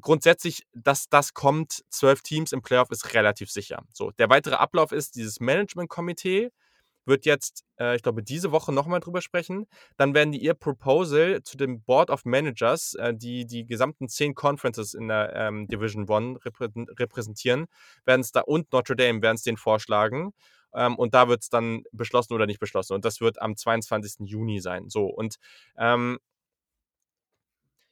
grundsätzlich, 0.02 0.64
dass 0.74 1.10
das 1.10 1.34
kommt, 1.34 1.84
12 1.90 2.22
Teams 2.24 2.54
im 2.54 2.62
Playoff, 2.64 2.92
ist 2.92 3.14
relativ 3.14 3.52
sicher. 3.52 3.84
So, 3.94 4.12
der 4.12 4.30
weitere 4.30 4.56
Ablauf 4.56 4.92
ist, 4.94 5.16
dieses 5.18 5.42
Management-Komitee 5.42 6.52
wird 7.10 7.26
jetzt, 7.26 7.66
äh, 7.80 7.96
ich 7.98 8.04
glaube, 8.04 8.24
diese 8.24 8.52
Woche 8.54 8.72
noch 8.72 8.88
mal 8.88 9.00
drüber 9.02 9.22
sprechen. 9.22 9.68
Dann 9.98 10.14
werden 10.14 10.32
die 10.32 10.40
ihr 10.42 10.54
Proposal 10.54 11.44
zu 11.44 11.58
dem 11.58 11.82
Board 11.84 12.10
of 12.10 12.24
Managers, 12.26 12.94
äh, 12.96 13.14
die 13.14 13.46
die 13.46 13.66
gesamten 13.66 14.08
10 14.08 14.36
Conferences 14.36 14.94
in 14.94 15.10
der, 15.10 15.34
ähm, 15.36 15.68
Division 15.68 16.10
One 16.10 16.40
reprä 16.46 16.70
repräsentieren, 16.98 17.66
werden's 18.06 18.32
da 18.32 18.42
und 18.42 18.72
Notre 18.72 18.96
Dame 18.96 19.22
werden's 19.22 19.44
denen 19.44 19.58
vorschlagen. 19.58 20.34
Ähm, 20.74 20.96
und 20.98 21.14
da 21.16 21.28
wird's 21.28 21.50
dann 21.50 21.84
beschlossen 21.92 22.34
oder 22.34 22.46
nicht 22.46 22.60
beschlossen. 22.60 22.94
Und 22.94 23.04
das 23.06 23.22
wird 23.22 23.42
am 23.42 23.56
22. 23.58 24.28
Juni 24.30 24.60
sein. 24.62 24.88
So, 24.90 25.06
und, 25.08 25.38
ähm 25.78 26.20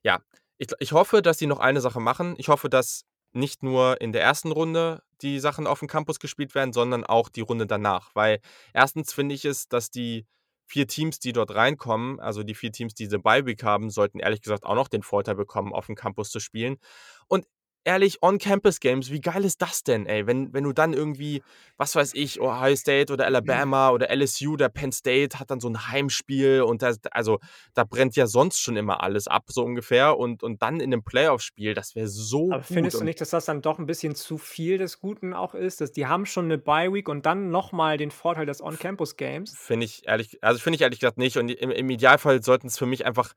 ja, 0.03 0.19
ich 0.57 0.69
ich 0.79 0.91
hoffe, 0.91 1.21
dass 1.21 1.37
sie 1.37 1.47
noch 1.47 1.59
eine 1.59 1.81
Sache 1.81 1.99
machen. 1.99 2.35
Ich 2.37 2.49
hoffe, 2.49 2.69
dass 2.69 3.05
nicht 3.37 3.63
nur 3.63 4.01
in 4.01 4.11
der 4.11 4.27
1. 4.27 4.45
Runde 4.45 5.01
die 5.21 5.39
Sachen 5.39 5.67
aufm 5.67 5.87
Campus 5.87 6.19
gespielt 6.19 6.55
werden, 6.55 6.73
sondern 6.73 7.03
auch 7.03 7.29
die 7.29 7.41
Runde 7.41 7.67
danach. 7.67 8.11
Weil 8.13 8.39
1. 8.73 9.13
finde 9.13 9.35
ich 9.35 9.45
es, 9.45 9.67
dass 9.67 9.89
die 9.89 10.25
4 10.67 10.87
Teams, 10.87 11.19
die 11.19 11.31
dort 11.31 11.55
reinkommen, 11.55 12.19
also, 12.19 12.43
die 12.43 12.55
4 12.55 12.71
Teams, 12.73 12.93
die 12.93 13.05
diese 13.05 13.19
Bye 13.19 13.45
Week 13.45 13.63
haben, 13.63 13.89
sollten 13.89 14.19
ehrlich 14.19 14.41
gesagt 14.41 14.65
auch 14.65 14.75
noch 14.75 14.89
den 14.89 15.01
Vorteil 15.03 15.35
bekommen, 15.35 15.73
aufm 15.73 15.95
Campus 15.95 16.29
zu 16.29 16.39
spielen. 16.39 16.77
Und 17.27 17.45
ehrlich, 17.87 18.21
On-Campus-Games, 18.21 19.11
wie 19.11 19.21
geil 19.21 19.45
ist 19.45 19.61
das 19.61 19.83
denn, 19.83 20.05
ey? 20.05 20.27
Wenn 20.27 20.53
wenn 20.53 20.63
du 20.65 20.73
dann 20.73 20.93
irgendwie, 20.93 21.43
was 21.77 21.95
weiß 21.95 22.13
ich, 22.15 22.41
Ohio 22.41 22.75
State 22.75 23.11
oder 23.13 23.25
Alabama 23.25 23.89
oder 23.91 24.09
LSU 24.11 24.53
oder 24.53 24.69
Penn 24.69 24.91
State 24.91 25.39
hat 25.39 25.49
dann 25.51 25.59
so 25.61 25.67
'n 25.69 25.87
Heimspiel 25.89 26.61
und 26.63 26.81
das 26.83 26.99
also, 27.11 27.39
da 27.73 27.83
brennt 27.85 28.15
ja 28.17 28.27
sonst 28.27 28.59
schon 28.59 28.77
immer 28.77 29.01
alles 29.03 29.27
ab, 29.27 29.45
so 29.47 29.63
ungefähr. 29.63 30.17
Und 30.17 30.43
und 30.43 30.61
dann 30.61 30.79
in 30.81 30.89
'nem 30.91 31.03
Playoff-Spiel, 31.03 31.73
das 31.73 31.95
wäre 31.95 32.07
so 32.07 32.57
Aber 32.59 32.63
findest 32.63 33.01
du 33.01 33.03
nicht, 33.03 33.19
dass 33.19 33.31
das 33.31 33.43
dann 33.45 33.61
doch 33.61 33.77
'n 33.77 33.85
bisschen 33.87 34.15
zu 34.15 34.37
viel 34.37 34.77
des 34.77 34.99
Guten 35.01 35.33
auch 35.33 35.53
ist? 35.53 35.81
Dass 35.81 35.91
die 35.91 36.05
haben 36.07 36.25
schon 36.25 36.47
'ne 36.47 36.57
Bye 36.57 36.93
Week 36.93 37.09
und 37.09 37.25
dann 37.25 37.49
noch 37.51 37.73
mal 37.73 37.97
den 37.97 38.09
Vorteil 38.11 38.45
des 38.45 38.61
On-Campus-Games? 38.61 39.57
Finde 39.59 39.85
ich 39.85 40.05
ehrlich 40.07 40.37
also, 40.43 40.59
finde 40.59 40.75
ich 40.75 40.81
ehrlich 40.81 40.99
gesagt 40.99 41.17
nicht. 41.17 41.37
Und 41.37 41.49
im 41.49 41.71
im 41.71 41.89
Idealfall 41.89 42.43
sollten's 42.43 42.77
für 42.77 42.85
mich 42.85 43.05
einfach 43.05 43.33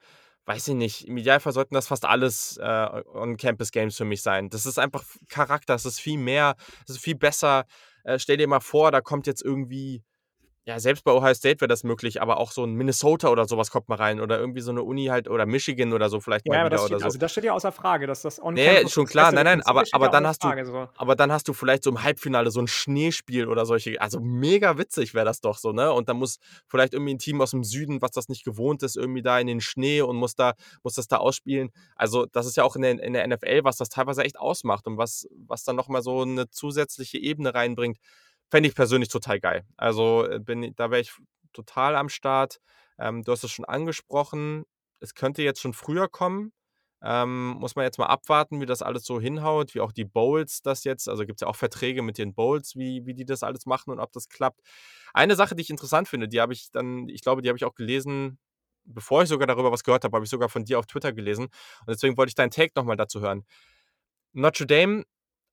weiß 0.46 0.68
ich 0.68 0.74
nicht, 0.74 1.06
im 1.06 1.16
Idealfall 1.16 1.52
sollten 1.52 1.74
das 1.74 1.88
fast 1.88 2.04
alles, 2.04 2.56
äh, 2.56 3.02
On-Campus-Games 3.14 3.96
für 3.96 4.04
mich 4.04 4.22
sein. 4.22 4.50
Das 4.50 4.66
ist 4.66 4.78
einfach 4.78 5.04
Charakter, 5.28 5.74
das 5.74 5.86
ist 5.86 6.00
viel 6.00 6.18
mehr 6.18 6.56
das 6.86 6.96
ist 6.96 7.02
viel 7.02 7.16
besser. 7.16 7.66
Äh, 8.04 8.18
stell 8.18 8.36
dir 8.36 8.48
mal 8.48 8.60
vor, 8.60 8.90
da 8.90 9.00
kommt 9.00 9.26
jetzt 9.26 9.42
irgendwie 9.42 10.02
ja, 10.70 10.80
selbst 10.80 11.04
bei 11.04 11.12
Ohio 11.12 11.34
State 11.34 11.60
wäre 11.60 11.68
das 11.68 11.84
möglich, 11.84 12.22
aber 12.22 12.38
auch 12.38 12.52
so 12.52 12.64
ein 12.64 12.74
Minnesota 12.74 13.28
oder 13.30 13.46
sowas 13.46 13.70
kommt 13.70 13.88
mal 13.88 13.96
rein 13.96 14.20
oder 14.20 14.38
irgendwie 14.38 14.60
so 14.60 14.70
eine 14.70 14.82
Uni 14.82 15.06
halt 15.06 15.28
oder 15.28 15.46
Michigan 15.46 15.92
oder 15.92 16.08
so 16.10 16.20
vielleicht 16.20 16.46
Ja, 16.46 16.60
mal 16.60 16.62
aber 16.62 16.70
wieder 16.70 16.70
das 16.70 16.82
oder 16.84 17.00
steht 17.00 17.00
so. 17.00 17.04
also, 17.04 17.18
das 17.18 17.32
steht 17.32 17.44
ja 17.44 17.52
außer 17.52 17.70
Frage, 17.72 18.06
dass 18.06 18.22
das 18.22 18.40
Ne, 18.54 18.84
On-Campus 18.84 18.90
schon 18.90 19.06
klar. 19.06 19.30
Nein, 19.32 19.44
nein, 19.44 19.62
aber 19.62 19.84
steht 19.84 19.92
aber 19.92 20.08
dann 20.08 20.26
hast 20.26 20.42
du 20.44 20.52
Frage 20.52 20.64
so. 20.66 20.88
aber 20.96 21.14
dann 21.16 21.32
hast 21.32 21.48
du 21.48 21.54
vielleicht 21.54 21.82
so 21.84 21.88
im 21.90 22.02
Halbfinale 22.02 22.50
so 22.50 22.60
'n 22.60 22.66
Schneespiel 22.66 23.46
oder 23.48 23.64
solche 23.64 23.98
also, 24.02 24.20
mega 24.20 24.76
witzig 24.76 25.14
wäre 25.14 25.24
das 25.24 25.40
doch 25.40 25.56
so, 25.56 25.72
ne? 25.72 25.90
Und 25.92 26.08
dann 26.10 26.16
muss 26.18 26.38
vielleicht 26.68 26.92
irgendwie 26.92 27.12
'n 27.14 27.18
Team 27.18 27.40
aus'm 27.40 27.64
Süden, 27.64 28.02
was 28.02 28.10
das 28.10 28.28
nicht 28.28 28.44
gewohnt 28.44 28.82
ist, 28.82 28.96
irgendwie 28.96 29.22
da 29.22 29.38
in 29.38 29.46
den 29.46 29.60
Schnee 29.62 30.02
und 30.02 30.16
muss 30.16 30.34
da 30.34 30.54
muss 30.82 30.94
das 30.94 31.06
da 31.08 31.16
ausspielen. 31.18 31.70
Also, 31.96 32.26
das 32.26 32.44
ist 32.46 32.56
ja 32.56 32.64
auch 32.64 32.76
in 32.76 32.82
der 32.82 33.00
in 33.02 33.12
der 33.14 33.24
NFL, 33.26 33.64
was 33.64 33.76
das 33.78 33.88
teilweise 33.88 34.24
echt 34.24 34.38
ausmacht 34.38 34.86
und 34.86 34.98
was 34.98 35.26
was 35.46 35.62
dann 35.64 35.76
noch 35.76 35.88
mal 35.88 36.02
so 36.02 36.24
'ne 36.24 36.50
zusätzliche 36.50 37.16
Ebene 37.18 37.54
reinbringt. 37.54 37.96
Fände 38.50 38.68
ich 38.68 38.74
persönlich 38.74 39.08
total 39.08 39.40
geil. 39.40 39.64
Also, 39.76 40.26
äh, 40.28 40.40
bin 40.40 40.74
da 40.76 40.90
wäre 40.90 41.00
ich 41.00 41.12
total 41.52 41.96
am 41.96 42.08
Start. 42.08 42.60
Ähm, 42.98 43.22
du 43.22 43.32
hast 43.32 43.44
es 43.44 43.50
schon 43.50 43.64
angesprochen, 43.64 44.64
es 45.00 45.14
könnte 45.14 45.42
jetzt 45.42 45.60
schon 45.60 45.72
früher 45.72 46.08
kommen. 46.08 46.52
Ähm, 47.02 47.52
muss 47.58 47.76
man 47.76 47.84
jetzt 47.86 47.98
mal 47.98 48.06
abwarten, 48.06 48.60
wie 48.60 48.66
das 48.66 48.82
alles 48.82 49.04
so 49.04 49.18
hinhaut, 49.20 49.74
wie 49.74 49.80
auch 49.80 49.92
die 49.92 50.04
Bowls 50.04 50.60
das 50.62 50.84
jetzt 50.84 51.08
also, 51.08 51.24
gibt's 51.24 51.40
ja 51.40 51.48
auch 51.48 51.56
Verträge 51.56 52.02
mit 52.02 52.18
den 52.18 52.34
Bowls, 52.34 52.76
wie 52.76 53.06
wie 53.06 53.14
die 53.14 53.24
das 53.24 53.42
alles 53.42 53.64
machen 53.66 53.90
und 53.90 54.00
ob 54.00 54.12
das 54.12 54.28
klappt. 54.28 54.60
Eine 55.14 55.34
Sache, 55.36 55.54
die 55.54 55.62
ich 55.62 55.70
interessant 55.70 56.08
finde, 56.08 56.28
die 56.28 56.40
habe 56.42 56.52
ich 56.52 56.70
dann 56.72 57.08
ich 57.08 57.22
glaube, 57.22 57.40
die 57.42 57.48
habe 57.48 57.56
ich 57.56 57.64
auch 57.64 57.74
gelesen, 57.74 58.38
bevor 58.84 59.22
ich 59.22 59.28
sogar 59.30 59.46
darüber 59.46 59.72
was 59.72 59.84
gehört 59.84 60.04
habe, 60.04 60.14
habe 60.16 60.24
ich 60.24 60.30
sogar 60.30 60.48
von 60.50 60.64
dir 60.64 60.78
auf 60.78 60.86
Twitter 60.86 61.12
gelesen 61.12 61.44
und 61.46 61.88
deswegen 61.88 62.16
wollte 62.18 62.30
ich 62.30 62.34
deinen 62.34 62.50
Take 62.50 62.72
noch 62.76 62.84
mal 62.84 62.96
dazu 62.96 63.20
hören. 63.22 63.46
Notre 64.32 64.66
Dame 64.66 65.04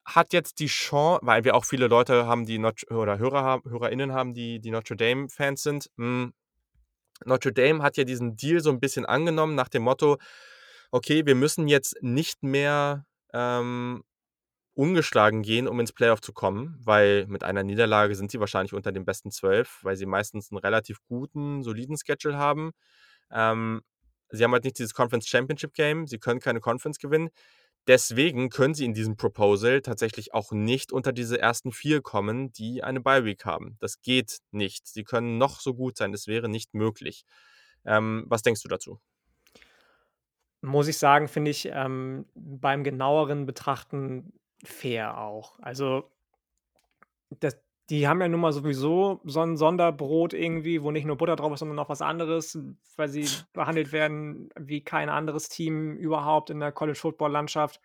hat 0.08 0.34
jetzt 0.34 0.60
die 0.62 0.68
Chan 0.70 1.20
weil 1.24 1.46
wir 1.46 1.56
auch 1.56 1.66
viele 1.66 1.88
Leute 1.90 2.28
haben, 2.28 2.46
die 2.48 2.60
Notr 2.60 2.92
oder 2.98 3.20
Hörer 3.20 3.62
HörerInnen 3.66 4.14
haben, 4.14 4.34
die 4.36 4.60
die 4.62 4.72
Notre 4.72 4.98
Dame 4.98 5.30
Fans 5.30 5.64
sind. 5.64 5.90
Hm, 5.98 6.34
Notre 7.26 7.54
Dame 7.54 7.84
hat 7.84 7.98
ja 7.98 8.06
diesen 8.06 8.36
Deal 8.38 8.62
so 8.62 8.72
'n 8.72 8.80
bisschen 8.82 9.06
angenommen 9.06 9.56
nach 9.56 9.70
dem 9.70 9.84
Motto: 9.84 10.18
„Okay, 10.92 11.26
wir 11.28 11.36
müssen 11.36 11.68
jetzt 11.70 11.98
nicht 12.02 12.44
mehr, 12.44 13.06
ähm, 13.34 14.04
ungeschlagen 14.76 15.44
gehen, 15.44 15.68
um 15.70 15.80
ins 15.82 15.94
Playoff 15.94 16.22
zu 16.22 16.34
kommen“, 16.34 16.78
weil 16.86 17.28
mit 17.28 17.44
einer 17.46 17.64
Niederlage 17.64 18.16
sind 18.16 18.32
sie 18.32 18.40
wahrscheinlich 18.42 18.74
unter 18.74 18.92
den 18.94 19.06
besten 19.06 19.32
12, 19.32 19.80
weil 19.84 19.98
sie 19.98 20.06
meistens 20.08 20.52
'n 20.52 20.58
relativ 20.60 21.00
guten, 21.10 21.64
soliden 21.64 21.98
Schedule 21.98 22.38
haben. 22.38 22.72
Ähm, 23.32 23.82
sie 24.32 24.44
haben 24.46 24.54
halt 24.54 24.66
nicht 24.66 24.80
dieses 24.80 24.94
Conference 24.96 25.28
Championship 25.30 25.74
Game, 25.76 26.08
sie 26.08 26.20
können 26.20 26.40
keine 26.42 26.62
Conference 26.62 27.00
gewinnen. 27.00 27.30
Deswegen 27.88 28.50
können 28.50 28.74
sie 28.74 28.84
in 28.86 28.94
diesem 28.94 29.16
Proposal 29.16 29.82
tatsächlich 29.82 30.34
auch 30.34 30.52
nicht 30.52 30.92
unter 30.92 31.14
diese 31.14 31.40
ersten 31.40 31.72
4 31.72 32.02
kommen, 32.02 32.52
die 32.52 32.84
eine 32.84 33.00
Bye 33.00 33.24
Week 33.24 33.46
haben. 33.46 33.78
Das 33.80 34.02
geht 34.02 34.40
nicht. 34.52 34.88
Sie 34.88 35.04
können 35.04 35.38
noch 35.38 35.62
so 35.62 35.74
gut 35.74 35.98
sein, 35.98 36.14
es 36.14 36.28
wäre 36.28 36.50
nicht 36.50 36.74
möglich. 36.74 37.24
Ähm, 37.86 38.26
was 38.28 38.42
denkst 38.42 38.62
du 38.62 38.68
dazu? 38.68 39.00
Muss 40.62 40.88
ich 40.88 40.98
sagen, 40.98 41.28
finde 41.30 41.52
ich, 41.52 41.70
ähm, 41.72 42.26
beim 42.36 42.84
genaueren 42.84 43.46
Betrachten 43.46 44.34
fair 44.66 45.18
auch. 45.20 45.60
Also 45.60 46.12
das 47.30 47.58
die 47.90 48.08
haben 48.08 48.22
ja 48.22 48.28
nun 48.28 48.42
mal 48.42 48.52
sowieso 48.54 49.22
so 49.26 49.42
'n 49.42 49.58
Sonderbrot 49.58 50.34
irgendwie, 50.34 50.84
wo 50.84 50.92
nicht 50.92 51.06
nur 51.06 51.18
Butter 51.18 51.36
drauf 51.38 51.54
ist, 51.54 51.60
sondern 51.60 51.76
noch 51.78 51.90
was 51.90 52.02
anderes, 52.02 52.60
weil 52.98 53.08
sie 53.10 53.38
behandelt 53.54 53.92
werden 53.94 54.50
wie 54.60 54.84
kein 54.84 55.10
anderes 55.10 55.50
Team 55.50 55.96
überhaupt 55.98 56.50
in 56.50 56.60
der 56.60 56.72
College-Football-Landschaft. 56.74 57.80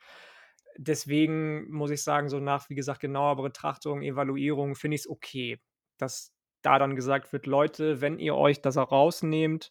Deswegen 0.77 1.71
muss 1.71 1.91
ich 1.93 2.03
sagen, 2.03 2.29
so 2.29 2.41
nach, 2.41 2.69
wie 2.71 2.75
gesagt, 2.75 3.01
genauer 3.01 3.37
Betrachtung, 3.43 4.03
Evaluierung 4.03 4.75
finde 4.75 4.97
ich's 4.97 5.09
okay, 5.09 5.61
dass 5.99 6.33
da 6.63 6.79
dann 6.79 6.97
gesagt 6.97 7.33
wird: 7.33 7.47
„Leute, 7.47 8.01
wenn 8.01 8.19
ihr 8.19 8.35
euch 8.37 8.61
das 8.63 8.77
rausnehmt, 8.79 9.71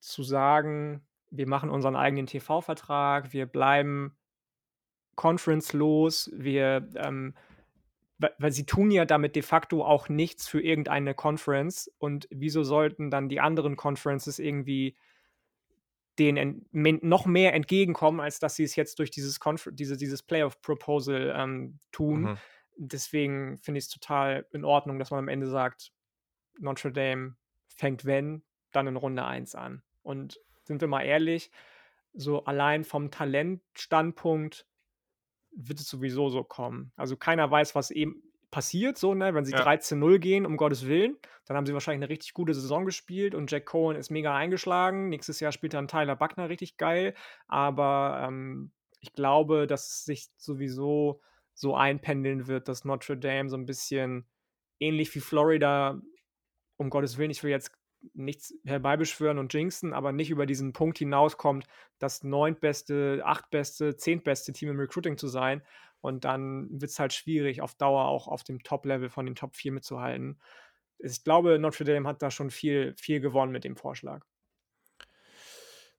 zu 0.00 0.22
sagen: 0.22 1.06
‚Wir 1.30 1.46
machen 1.46 1.70
unseren 1.70 1.96
eigenen 1.96 2.26
TV-Vertrag, 2.26 3.32
wir 3.32 3.46
bleiben 3.46 4.16
Conference-los, 5.16 6.30
wir, 6.34 6.88
ähm‘“ 6.96 7.34
wa 7.34 7.40
weil 8.38 8.52
sie 8.52 8.66
tun 8.66 8.90
ja 8.90 9.04
damit 9.04 9.34
de 9.36 9.42
facto 9.42 9.84
auch 9.84 10.08
nichts 10.08 10.46
für 10.48 10.60
irgendeine 10.60 11.14
Conference 11.14 11.90
und 11.98 12.28
wieso 12.30 12.62
sollten 12.64 13.10
dann 13.10 13.28
die 13.28 13.40
anderen 13.40 13.76
Conferences 13.76 14.38
irgendwie 14.38 14.96
denen 16.18 16.66
noch 16.72 17.24
mehr 17.26 17.54
entgegenkommen, 17.54 18.20
als 18.20 18.38
dass 18.40 18.56
sie's 18.56 18.76
jetzt 18.76 18.98
durch 18.98 19.10
dieses 19.10 19.38
diese 19.72 19.96
dieses 19.96 20.22
Playoff-Proposal, 20.22 21.32
ähm, 21.36 21.78
tun. 21.92 22.22
Mhm. 22.22 22.38
Deswegen 22.76 23.58
finde 23.58 23.78
ich's 23.78 23.88
total 23.88 24.46
in 24.52 24.64
Ordnung, 24.64 24.98
dass 24.98 25.10
man 25.10 25.20
am 25.20 25.28
Ende 25.28 25.48
sagt: 25.48 25.92
„Notre 26.58 26.92
Dame 26.92 27.36
fängt, 27.68 28.04
wenn, 28.04 28.42
dann 28.72 28.86
in 28.86 28.96
Runde 28.96 29.24
1 29.24 29.54
an.“ 29.54 29.82
Und 30.02 30.40
sind 30.64 30.80
wir 30.80 30.88
mal 30.88 31.02
ehrlich, 31.02 31.50
so 32.12 32.44
allein 32.44 32.84
vom 32.84 33.10
Talentstandpunkt 33.10 34.66
wird 35.52 35.80
es 35.80 35.88
sowieso 35.88 36.28
so 36.30 36.44
kommen. 36.44 36.92
Also, 36.96 37.16
keiner 37.16 37.50
weiß, 37.50 37.74
was 37.74 37.90
eben 37.90 38.22
passiert 38.50 38.98
so, 38.98 39.14
ne? 39.14 39.34
Wenn 39.34 39.44
sie 39.44 39.54
Ja. 39.54 39.64
3 39.64 39.76
zu 39.78 39.96
0 39.96 40.18
gehen, 40.18 40.46
um 40.46 40.56
Gottes 40.56 40.86
Willen, 40.86 41.16
dann 41.46 41.56
haben 41.56 41.66
sie 41.66 41.74
wahrscheinlich 41.74 42.00
'ne 42.08 42.12
richtig 42.12 42.34
gute 42.34 42.54
Saison 42.54 42.84
gespielt 42.86 43.34
und 43.34 43.50
Jack 43.50 43.66
Cohen 43.66 43.96
ist 43.96 44.10
mega 44.10 44.34
eingeschlagen. 44.36 45.08
Nächstes 45.08 45.40
Jahr 45.40 45.52
spielt 45.52 45.74
dann 45.74 45.88
Tyler 45.88 46.16
Buchner 46.16 46.48
richtig 46.48 46.76
geil. 46.76 47.14
Aber, 47.48 48.24
ähm, 48.26 48.72
ich 49.00 49.12
glaube, 49.12 49.66
dass 49.66 49.88
es 49.88 50.04
sich 50.04 50.28
sowieso 50.36 51.22
so 51.54 51.74
einpendeln 51.76 52.46
wird, 52.48 52.68
dass 52.68 52.84
Notre 52.84 53.16
Dame 53.18 53.48
so 53.48 53.56
'n 53.56 53.66
bisschen 53.66 54.26
ähnlich 54.80 55.14
wie 55.14 55.20
Florida 55.20 56.00
um 56.78 56.90
Gottes 56.90 57.18
Willen, 57.18 57.30
ich 57.32 57.42
will 57.44 57.50
jetzt 57.52 57.72
nichts 58.14 58.54
herbeibeschwören 58.64 59.38
und 59.38 59.52
jinxen, 59.52 59.92
aber 59.92 60.12
nicht 60.12 60.30
über 60.30 60.46
diesen 60.46 60.72
Punkt 60.72 60.98
hinauskommt, 60.98 61.66
das 61.98 62.22
neuntbeste, 62.24 63.22
achtbeste, 63.24 63.96
zehntbeste 63.96 64.52
Team 64.52 64.70
im 64.70 64.78
Recruiting 64.80 65.18
zu 65.18 65.28
sein. 65.28 65.62
Und 66.00 66.24
dann 66.24 66.68
wird's 66.70 66.98
halt 66.98 67.12
schwierig, 67.12 67.60
auf 67.60 67.74
Dauer 67.74 68.06
auch 68.06 68.26
auf 68.26 68.42
dem 68.42 68.62
Top-Level 68.62 69.10
von 69.10 69.26
den 69.26 69.34
Top 69.34 69.54
4 69.54 69.72
mitzuhalten. 69.72 70.40
Ich 70.98 71.24
glaube, 71.24 71.58
Notre 71.58 71.84
Dame 71.84 72.08
hat 72.08 72.22
da 72.22 72.30
schon 72.30 72.50
viel 72.50 72.94
viel 72.96 73.20
gewonnen 73.20 73.52
mit 73.52 73.64
dem 73.64 73.76
Vorschlag. 73.76 74.24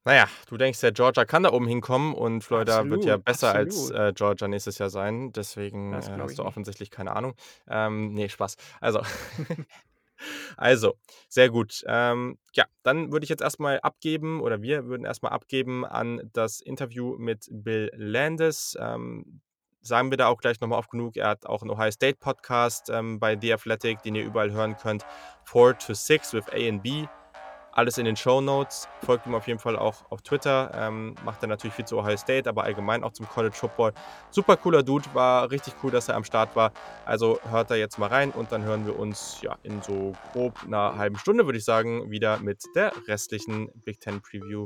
Na 0.03 0.15
ja, 0.15 0.27
du 0.47 0.57
denkst 0.57 0.81
ja, 0.81 0.89
Georgia 0.89 1.25
kann 1.25 1.43
da 1.43 1.51
oben 1.51 1.67
hinkommen 1.67 2.15
und 2.15 2.43
Florida 2.43 2.89
wird 2.89 3.05
ja 3.05 3.15
Absolut, 3.15 3.25
besser 3.25 3.51
als, 3.53 3.91
absolut. 3.91 4.01
äh, 4.01 4.13
Georgia 4.13 4.47
nächstes 4.47 4.79
Jahr 4.79 4.89
sein. 4.89 5.31
Deswegen, 5.31 5.93
äh, 5.93 5.97
hast 5.97 6.09
du 6.09 6.17
nicht. 6.17 6.39
offensichtlich 6.39 6.89
keine 6.89 7.15
Ahnung. 7.15 7.35
Ähm, 7.67 8.13
ne, 8.13 8.27
Spaß. 8.27 8.57
Also 8.79 9.01
also, 10.57 10.95
sehr 11.29 11.49
gut. 11.49 11.83
Ähm, 11.87 12.37
ja, 12.53 12.65
dann 12.83 13.11
würde 13.11 13.23
ich 13.23 13.29
jetzt 13.29 13.41
erst 13.41 13.59
mal 13.59 13.79
abgeben 13.81 14.41
oder 14.41 14.61
wir 14.61 14.85
würden 14.85 15.05
erst 15.05 15.23
mal 15.23 15.29
abgeben 15.29 15.85
an 15.85 16.29
das 16.33 16.61
Interview 16.61 17.15
mit 17.17 17.47
Bill 17.51 17.91
Landis. 17.95 18.77
Ähm, 18.79 19.41
sagen 19.81 20.11
wir 20.11 20.17
da 20.17 20.27
auch 20.27 20.39
gleich 20.39 20.59
noch 20.61 20.67
mal 20.67 20.77
oft 20.77 20.91
genug, 20.91 21.17
er 21.17 21.29
hat 21.29 21.45
auch 21.45 21.63
'n 21.63 21.69
Ohio 21.71 21.91
State 21.91 22.17
Podcast, 22.19 22.89
ähm, 22.89 23.19
bei 23.19 23.37
The 23.39 23.53
Athletic, 23.53 24.01
den 24.03 24.15
ihr 24.15 24.23
überall 24.25 24.51
hören 24.51 24.77
könnt. 24.77 25.03
„4 25.43 25.77
to 25.77 25.93
6 25.93 26.33
with 26.33 26.47
A 26.51 26.67
and 26.69 26.83
B“. 26.83 27.07
Alles 27.73 27.97
in 27.97 28.05
den 28.05 28.15
Shownotes. 28.17 28.89
Folgt 29.05 29.25
ihm 29.25 29.33
auf 29.33 29.47
jeden 29.47 29.59
Fall 29.59 29.77
auch 29.77 30.03
auf 30.09 30.21
Twitter. 30.21 30.71
Ähm, 30.75 31.15
macht 31.23 31.41
er 31.41 31.47
natürlich 31.47 31.73
viel 31.73 31.85
zu 31.85 31.97
Ohio 31.97 32.17
State, 32.17 32.49
aber 32.49 32.63
allgemein 32.63 33.03
auch 33.03 33.13
zum 33.13 33.27
College 33.29 33.55
Football. 33.55 33.93
Super 34.29 34.57
cooler 34.57 34.83
Dude, 34.83 35.05
war 35.13 35.49
richtig 35.49 35.75
cool, 35.81 35.91
dass 35.91 36.09
er 36.09 36.15
am 36.15 36.25
Start 36.25 36.55
war. 36.55 36.73
Also, 37.05 37.39
hört 37.49 37.71
da 37.71 37.75
jetzt 37.75 37.97
mal 37.97 38.09
rein 38.09 38.31
und 38.31 38.51
dann 38.51 38.63
hören 38.63 38.85
wir 38.85 38.99
uns, 38.99 39.39
ja, 39.41 39.57
in 39.63 39.81
so 39.81 40.13
grob 40.33 40.67
'ner 40.67 40.97
halben 40.97 41.17
Stunde, 41.17 41.45
würde 41.45 41.59
ich 41.59 41.65
sagen, 41.65 42.11
wieder 42.11 42.39
mit 42.39 42.61
der 42.75 42.91
restlichen 43.07 43.69
Big 43.85 44.01
Ten 44.01 44.21
Preview. 44.21 44.65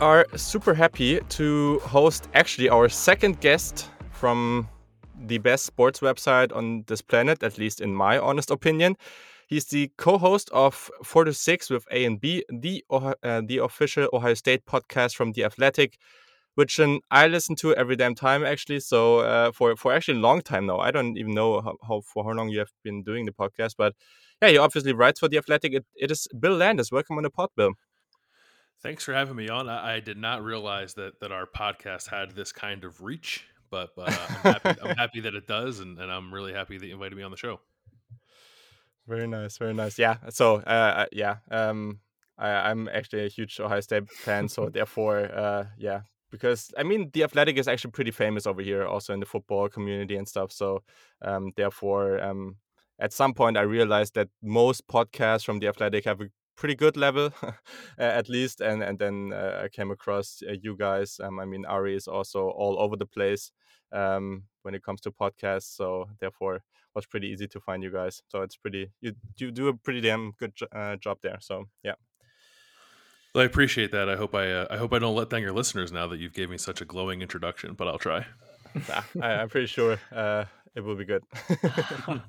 Are 0.00 0.26
super 0.36 0.74
happy 0.74 1.20
to 1.28 1.80
host 1.80 2.28
actually 2.34 2.68
our 2.68 2.88
second 2.88 3.40
guest 3.40 3.90
from 4.10 4.68
the 5.26 5.38
best 5.38 5.66
sports 5.66 6.00
website 6.00 6.54
on 6.54 6.84
this 6.86 7.02
planet, 7.02 7.42
at 7.42 7.58
least 7.58 7.80
in 7.80 7.92
my 7.94 8.18
honest 8.18 8.50
opinion. 8.50 8.96
He's 9.48 9.64
the 9.66 9.90
co-host 9.96 10.50
of 10.52 10.90
4 11.02 11.24
to 11.24 11.32
6 11.32 11.70
with 11.70 11.84
A 11.90 12.04
and 12.04 12.20
B, 12.20 12.44
the 12.48 12.84
uh, 12.90 13.14
the 13.44 13.58
official 13.58 14.08
Ohio 14.12 14.34
State 14.34 14.66
podcast 14.66 15.16
from 15.16 15.32
The 15.32 15.44
Athletic, 15.44 15.98
which 16.54 16.78
um, 16.78 17.00
I 17.10 17.26
listen 17.26 17.56
to 17.56 17.74
every 17.74 17.96
damn 17.96 18.14
time 18.14 18.44
actually. 18.44 18.80
So, 18.80 19.20
uh, 19.20 19.52
for 19.52 19.74
for 19.74 19.92
actually 19.92 20.18
a 20.18 20.22
long 20.22 20.42
time 20.42 20.66
now. 20.66 20.78
I 20.78 20.90
don't 20.90 21.16
even 21.16 21.34
know 21.34 21.60
how 21.60 21.76
how 21.86 22.02
for 22.02 22.24
how 22.24 22.32
long 22.32 22.50
you 22.50 22.58
have 22.58 22.72
been 22.84 23.02
doing 23.02 23.24
the 23.24 23.32
podcast, 23.32 23.74
but 23.78 23.94
yeah, 24.42 24.50
he 24.50 24.58
obviously 24.58 24.92
writes 24.92 25.18
for 25.18 25.28
The 25.28 25.38
Athletic. 25.38 25.72
It 25.72 25.86
it 25.96 26.10
is 26.10 26.28
Bill 26.38 26.54
Landis. 26.54 26.92
Welcome 26.92 27.16
on 27.16 27.24
the 27.24 27.30
pod, 27.30 27.48
Bill. 27.56 27.72
Thanks 28.80 29.04
for 29.04 29.12
having 29.12 29.34
me 29.34 29.48
on. 29.48 29.68
I, 29.68 29.96
I 29.96 30.00
did 30.00 30.16
not 30.16 30.44
realize 30.44 30.94
that 30.94 31.20
that 31.20 31.32
our 31.32 31.46
podcast 31.46 32.08
had 32.08 32.32
this 32.32 32.52
kind 32.52 32.84
of 32.84 33.02
reach, 33.02 33.44
but 33.70 33.90
but 33.96 34.08
uh, 34.10 34.26
I'm 34.28 34.52
happy. 34.52 34.80
I'm 34.82 34.96
happy 35.04 35.20
that 35.20 35.34
it 35.34 35.46
does, 35.46 35.80
and, 35.80 35.98
and 35.98 36.10
I'm 36.10 36.32
really 36.32 36.52
happy 36.52 36.78
that 36.78 36.86
you 36.86 36.94
invited 36.94 37.16
me 37.16 37.22
on 37.24 37.30
the 37.30 37.36
show. 37.36 37.60
Very 39.08 39.26
nice, 39.26 39.56
very 39.56 39.74
nice. 39.74 39.98
Yeah. 39.98 40.18
So, 40.28 40.56
uh, 40.56 41.06
yeah, 41.12 41.36
um, 41.50 42.00
I, 42.36 42.50
I'm 42.50 42.88
actually 42.88 43.24
a 43.24 43.28
huge 43.28 43.58
Ohio 43.58 43.80
State 43.80 44.08
fan, 44.10 44.48
so 44.48 44.68
therefore, 44.72 45.30
uh, 45.34 45.64
yeah, 45.78 46.02
because 46.30 46.72
I 46.76 46.82
mean 46.82 47.10
the 47.12 47.24
Athletic 47.24 47.56
is 47.56 47.66
actually 47.66 47.92
pretty 47.92 48.10
famous 48.10 48.46
over 48.46 48.62
here, 48.62 48.86
also 48.86 49.12
in 49.12 49.20
the 49.20 49.26
football 49.26 49.68
community 49.68 50.16
and 50.16 50.28
stuff. 50.28 50.52
So, 50.52 50.82
um, 51.22 51.52
therefore, 51.56 52.22
um, 52.22 52.56
at 52.98 53.12
some 53.12 53.32
point, 53.34 53.56
I 53.56 53.62
realized 53.62 54.14
that 54.14 54.28
most 54.42 54.86
podcasts 54.86 55.44
from 55.44 55.58
the 55.58 55.68
Athletic 55.68 56.04
have 56.04 56.20
a 56.20 56.28
pretty 56.58 56.74
good 56.74 56.96
level, 56.96 57.32
at 57.98 58.28
least, 58.28 58.60
and 58.60 58.82
and 58.82 58.98
then 58.98 59.32
uh, 59.32 59.62
I 59.64 59.68
came 59.68 59.90
across 59.90 60.42
uh, 60.46 60.54
you 60.60 60.76
guys. 60.76 61.20
Um, 61.22 61.38
I 61.38 61.44
mean, 61.44 61.64
Ari 61.64 61.94
is 61.94 62.08
also 62.08 62.50
all 62.50 62.78
over 62.78 62.96
the 62.96 63.06
place 63.06 63.52
um, 63.92 64.42
when 64.62 64.74
it 64.74 64.82
comes 64.82 65.00
to 65.02 65.10
podcasts, 65.10 65.76
so 65.76 66.10
therefore, 66.20 66.56
it 66.56 66.62
was 66.94 67.06
pretty 67.06 67.28
easy 67.28 67.46
to 67.48 67.60
find 67.60 67.82
you 67.82 67.92
guys. 67.92 68.22
So 68.28 68.42
it's 68.42 68.56
pretty 68.56 68.90
you 69.00 69.14
you 69.38 69.50
do 69.50 69.68
a 69.68 69.74
pretty 69.74 70.00
damn 70.00 70.32
good 70.38 70.52
uh, 70.72 70.96
job 70.96 71.18
there. 71.22 71.38
So 71.40 71.64
yeah. 71.82 71.94
Well, 73.34 73.42
I 73.42 73.46
appreciate 73.46 73.92
that. 73.92 74.08
I 74.08 74.16
hope 74.16 74.34
I 74.34 74.50
uh, 74.50 74.66
I 74.70 74.76
hope 74.76 74.92
I 74.92 74.98
don't 74.98 75.16
let 75.16 75.30
down 75.30 75.42
your 75.42 75.52
listeners 75.52 75.92
now 75.92 76.08
that 76.08 76.18
you've 76.18 76.34
gave 76.34 76.50
me 76.50 76.58
such 76.58 76.80
a 76.80 76.84
glowing 76.84 77.22
introduction, 77.22 77.74
but 77.74 77.88
I'll 77.88 77.98
try. 77.98 78.26
I, 79.22 79.42
am 79.42 79.48
pretty 79.48 79.66
sure 79.66 79.98
uh, 80.12 80.44
it 80.74 80.82
will 80.82 80.96
be 80.96 81.04
good. 81.04 81.22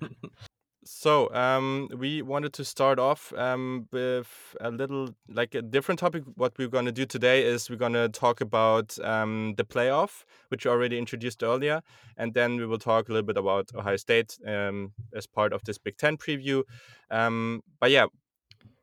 so 0.91 1.31
um, 1.36 1.88
we 1.96 2.24
wanted 2.24 2.51
to 2.53 2.65
start 2.65 2.98
off 2.98 3.31
um, 3.38 3.88
with 3.91 4.55
a 4.60 4.72
little 4.72 5.13
like 5.31 5.53
a 5.53 5.62
different 5.62 6.00
topic. 6.00 6.24
What 6.34 6.58
we're 6.58 6.67
going 6.67 6.88
to 6.88 6.91
do 6.91 7.05
today 7.05 7.46
is 7.46 7.69
we're 7.69 7.75
going 7.75 7.93
to 7.93 8.10
talk 8.10 8.41
about 8.41 8.98
um, 9.03 9.53
the 9.55 9.63
playoff, 9.63 10.24
which 10.48 10.65
you 10.65 10.72
already 10.72 10.98
introduced 10.98 11.43
earlier, 11.43 11.84
and 12.17 12.34
then 12.34 12.58
we 12.58 12.65
will 12.65 12.79
talk 12.79 13.08
a 13.08 13.12
little 13.12 13.25
bit 13.25 13.38
about 13.38 13.69
Ohio 13.75 13.98
State 13.98 14.39
um, 14.48 14.93
as 15.15 15.27
part 15.27 15.53
of 15.53 15.63
this 15.63 15.77
Big 15.77 15.96
Ten 15.96 16.17
preview. 16.17 16.63
Um, 17.12 17.62
but 17.79 17.91
yeah, 17.91 18.08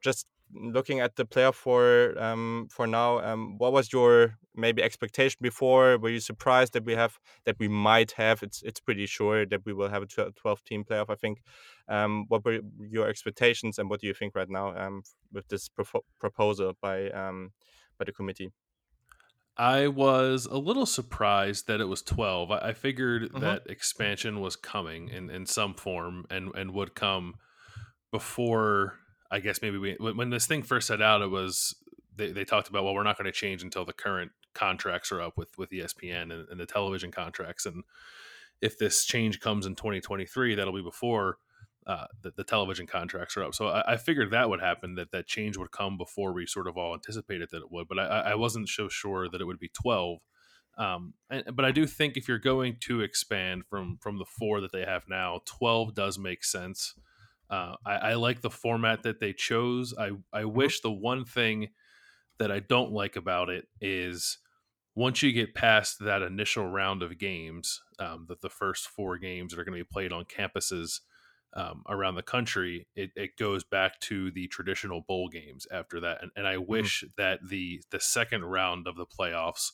just 0.00 0.28
looking 0.60 1.00
at 1.00 1.16
the 1.16 1.24
playoff 1.24 1.54
for 1.54 2.14
um, 2.18 2.68
for 2.70 2.86
now, 2.86 3.18
um, 3.20 3.58
what 3.58 3.72
was 3.72 3.92
your 3.92 4.38
maybe 4.54 4.82
expectation 4.82 5.38
before? 5.40 5.98
Were 5.98 6.10
you 6.10 6.20
surprised 6.20 6.72
that 6.72 6.84
we 6.84 6.94
have 6.94 7.18
that 7.44 7.56
we 7.58 7.68
might 7.68 8.12
have? 8.12 8.42
It's 8.42 8.62
it's 8.62 8.80
pretty 8.80 9.06
sure 9.06 9.46
that 9.46 9.64
we 9.64 9.72
will 9.72 9.88
have 9.88 10.02
a 10.02 10.30
twelve 10.32 10.64
team 10.64 10.84
playoff. 10.84 11.10
I 11.10 11.14
think. 11.14 11.42
Um, 11.88 12.24
what 12.28 12.44
were 12.44 12.60
your 12.80 13.08
expectations, 13.08 13.78
and 13.78 13.88
what 13.88 14.00
do 14.00 14.06
you 14.08 14.14
think 14.14 14.34
right 14.34 14.50
now 14.50 14.76
um, 14.76 15.02
with 15.32 15.46
this 15.48 15.68
pro 15.68 15.84
proposal 16.18 16.72
by 16.80 17.10
um, 17.10 17.52
by 17.98 18.04
the 18.04 18.12
committee? 18.12 18.50
I 19.58 19.88
was 19.88 20.46
a 20.46 20.58
little 20.58 20.84
surprised 20.84 21.66
that 21.66 21.80
it 21.80 21.86
was 21.86 22.02
12. 22.02 22.50
I, 22.50 22.58
I 22.58 22.72
figured 22.74 23.22
mm 23.22 23.28
-hmm. 23.28 23.40
that 23.40 23.62
expansion 23.70 24.40
was 24.40 24.56
coming 24.56 25.08
in, 25.08 25.30
in 25.30 25.46
some 25.46 25.74
form 25.74 26.26
and, 26.28 26.54
and 26.54 26.70
would 26.72 26.94
come 26.94 27.32
before 28.10 28.92
I 29.30 29.40
guess 29.40 29.62
maybe 29.62 29.78
we 29.78 29.96
when 29.98 30.30
this 30.30 30.46
thing 30.46 30.62
first 30.62 30.86
set 30.86 31.02
out, 31.02 31.22
it 31.22 31.30
was 31.30 31.74
they, 32.14 32.32
they 32.32 32.44
talked 32.44 32.68
about 32.68 32.84
well, 32.84 32.94
we're 32.94 33.02
not 33.02 33.18
going 33.18 33.26
to 33.26 33.32
change 33.32 33.62
until 33.62 33.84
the 33.84 33.92
current 33.92 34.32
contracts 34.54 35.12
are 35.12 35.20
up 35.20 35.36
with 35.36 35.56
with 35.58 35.70
ESPN 35.70 36.32
and, 36.32 36.48
and 36.48 36.60
the 36.60 36.66
television 36.66 37.10
contracts, 37.10 37.66
and 37.66 37.84
if 38.60 38.78
this 38.78 39.04
change 39.04 39.40
comes 39.40 39.66
in 39.66 39.74
2023, 39.74 40.54
that'll 40.54 40.72
be 40.72 40.82
before 40.82 41.38
uh, 41.86 42.06
the, 42.22 42.32
the, 42.36 42.42
television 42.44 42.86
contracts 42.86 43.36
are 43.36 43.44
up. 43.44 43.54
So 43.54 43.68
I, 43.68 43.92
I, 43.92 43.96
figured 43.96 44.32
that 44.32 44.48
would 44.48 44.60
happen, 44.60 44.96
that 44.96 45.12
that 45.12 45.26
change 45.26 45.56
would 45.56 45.70
come 45.70 45.96
before 45.96 46.32
we 46.32 46.44
sort 46.44 46.66
of 46.66 46.76
all 46.76 46.94
anticipated 46.94 47.50
that 47.52 47.58
it 47.58 47.70
would. 47.70 47.86
But 47.86 48.00
I, 48.00 48.04
I 48.04 48.34
wasn't 48.34 48.68
so 48.68 48.88
sure 48.88 49.28
that 49.28 49.40
it 49.40 49.44
would 49.44 49.60
be 49.60 49.68
12. 49.68 50.18
Um, 50.78 51.14
and, 51.30 51.44
but 51.54 51.64
I 51.64 51.70
do 51.70 51.86
think 51.86 52.16
if 52.16 52.26
you're 52.26 52.38
going 52.38 52.78
to 52.80 53.02
expand 53.02 53.66
from 53.70 53.98
from 54.00 54.18
the 54.18 54.24
four 54.24 54.60
that 54.60 54.72
they 54.72 54.84
have 54.84 55.04
now, 55.08 55.42
12 55.46 55.94
does 55.94 56.18
make 56.18 56.44
sense. 56.44 56.94
Uh, 57.48 57.74
I, 57.84 57.94
I, 57.94 58.14
like 58.14 58.40
the 58.40 58.50
format 58.50 59.04
that 59.04 59.20
they 59.20 59.32
chose. 59.32 59.94
I, 59.96 60.10
I 60.32 60.40
mm-hmm. 60.40 60.56
wish 60.56 60.80
the 60.80 60.90
one 60.90 61.24
thing 61.24 61.68
that 62.38 62.50
I 62.50 62.60
don't 62.60 62.92
like 62.92 63.16
about 63.16 63.50
it 63.50 63.66
is 63.80 64.38
once 64.96 65.22
you 65.22 65.32
get 65.32 65.54
past 65.54 65.98
that 66.00 66.22
initial 66.22 66.66
round 66.66 67.02
of 67.02 67.18
games, 67.18 67.82
um, 67.98 68.26
that 68.28 68.40
the 68.40 68.50
first 68.50 68.88
four 68.88 69.16
games 69.18 69.52
that 69.52 69.60
are 69.60 69.64
going 69.64 69.78
to 69.78 69.84
be 69.84 69.88
played 69.90 70.12
on 70.12 70.24
campuses 70.24 71.00
um, 71.54 71.84
around 71.88 72.16
the 72.16 72.22
country, 72.22 72.86
it, 72.96 73.10
it, 73.14 73.36
goes 73.38 73.62
back 73.62 74.00
to 74.00 74.30
the 74.32 74.48
traditional 74.48 75.02
bowl 75.06 75.28
games 75.28 75.66
after 75.72 76.00
that. 76.00 76.22
And, 76.22 76.30
and 76.36 76.46
I 76.46 76.54
mm-hmm. 76.54 76.70
wish 76.70 77.04
mm-hmm. 77.04 77.12
that 77.16 77.40
the 77.48 77.80
the 77.90 78.00
second 78.00 78.44
round 78.44 78.86
of 78.86 78.96
the 78.96 79.06
playoffs 79.06 79.70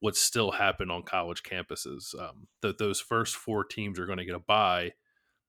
would 0.00 0.16
still 0.16 0.52
happen 0.52 0.90
on 0.90 1.02
college 1.02 1.42
campuses. 1.42 2.18
Um, 2.18 2.46
that 2.62 2.78
those 2.78 3.00
first 3.00 3.36
four 3.36 3.64
teams 3.64 3.98
are 3.98 4.06
going 4.06 4.18
to 4.18 4.24
get 4.24 4.34
a 4.34 4.40
bye 4.40 4.92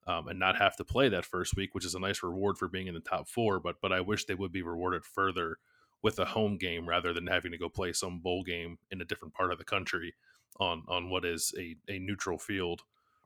um, 0.08 0.28
and 0.28 0.40
not 0.40 0.58
have 0.58 0.76
to 0.78 0.84
play 0.84 1.10
that 1.10 1.26
first 1.26 1.56
week, 1.56 1.74
which 1.74 1.86
is 1.86 1.96
a 1.96 2.00
nice 2.00 2.24
reward 2.24 2.58
for 2.58 2.68
being 2.68 2.88
in 2.88 2.94
the 2.94 3.00
top 3.00 3.28
four. 3.28 3.60
But 3.60 3.82
but 3.82 3.92
I 3.92 4.02
wish 4.02 4.26
they 4.26 4.36
would 4.36 4.52
be 4.52 4.62
rewarded 4.62 5.06
further 5.06 5.58
with 6.02 6.18
a 6.20 6.26
home 6.26 6.58
game 6.58 6.90
rather 6.90 7.14
than 7.14 7.28
having 7.28 7.52
to 7.52 7.58
go 7.58 7.70
play 7.70 7.94
some 7.94 8.20
bowl 8.20 8.44
game 8.44 8.80
in 8.90 9.02
a 9.02 9.06
different 9.06 9.34
part 9.34 9.52
of 9.52 9.58
the 9.58 9.64
country 9.64 10.16
on 10.60 10.84
on 10.88 11.10
what 11.10 11.26
is 11.26 11.54
a, 11.58 11.76
a 11.88 12.00
neutral 12.00 12.38
field 12.38 12.82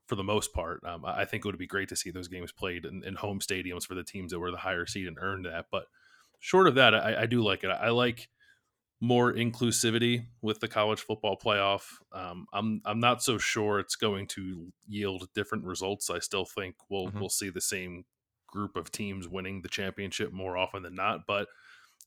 for 0.06 0.14
the 0.14 0.24
most 0.24 0.52
part. 0.52 0.84
Um, 0.84 1.04
I 1.04 1.24
think 1.24 1.44
it 1.44 1.48
would 1.48 1.58
be 1.58 1.66
great 1.66 1.88
to 1.88 1.96
see 1.96 2.10
those 2.10 2.28
games 2.28 2.52
played 2.52 2.84
in, 2.84 3.02
in, 3.04 3.16
home 3.16 3.40
stadiums 3.40 3.84
for 3.84 3.96
the 3.96 4.04
teams 4.04 4.30
that 4.30 4.38
were 4.38 4.52
the 4.52 4.56
higher 4.58 4.86
seed 4.86 5.08
and 5.08 5.18
earned 5.20 5.46
that. 5.46 5.66
But 5.70 5.86
short 6.38 6.68
of 6.68 6.76
that, 6.76 6.94
I, 6.94 7.22
I 7.22 7.26
do 7.26 7.42
like 7.42 7.64
it. 7.64 7.70
I 7.70 7.88
like 7.88 8.28
more 9.00 9.32
inclusivity 9.32 10.26
with 10.40 10.60
the 10.60 10.68
college 10.68 11.00
football 11.00 11.36
playoff. 11.36 11.82
Um, 12.12 12.46
I'm 12.52 12.80
I'm 12.84 13.00
not 13.00 13.22
so 13.22 13.38
sure 13.38 13.78
it's 13.78 13.96
going 13.96 14.26
to 14.28 14.72
yield 14.86 15.28
different 15.34 15.64
results. 15.64 16.10
I 16.10 16.18
still 16.18 16.46
think 16.46 16.76
we'll 16.88 17.08
mm-hmm. 17.08 17.20
we'll 17.20 17.28
see 17.28 17.50
the 17.50 17.60
same 17.60 18.04
group 18.46 18.76
of 18.76 18.90
teams 18.90 19.28
winning 19.28 19.62
the 19.62 19.68
championship 19.68 20.32
more 20.32 20.56
often 20.56 20.82
than 20.82 20.94
not. 20.94 21.26
But 21.26 21.48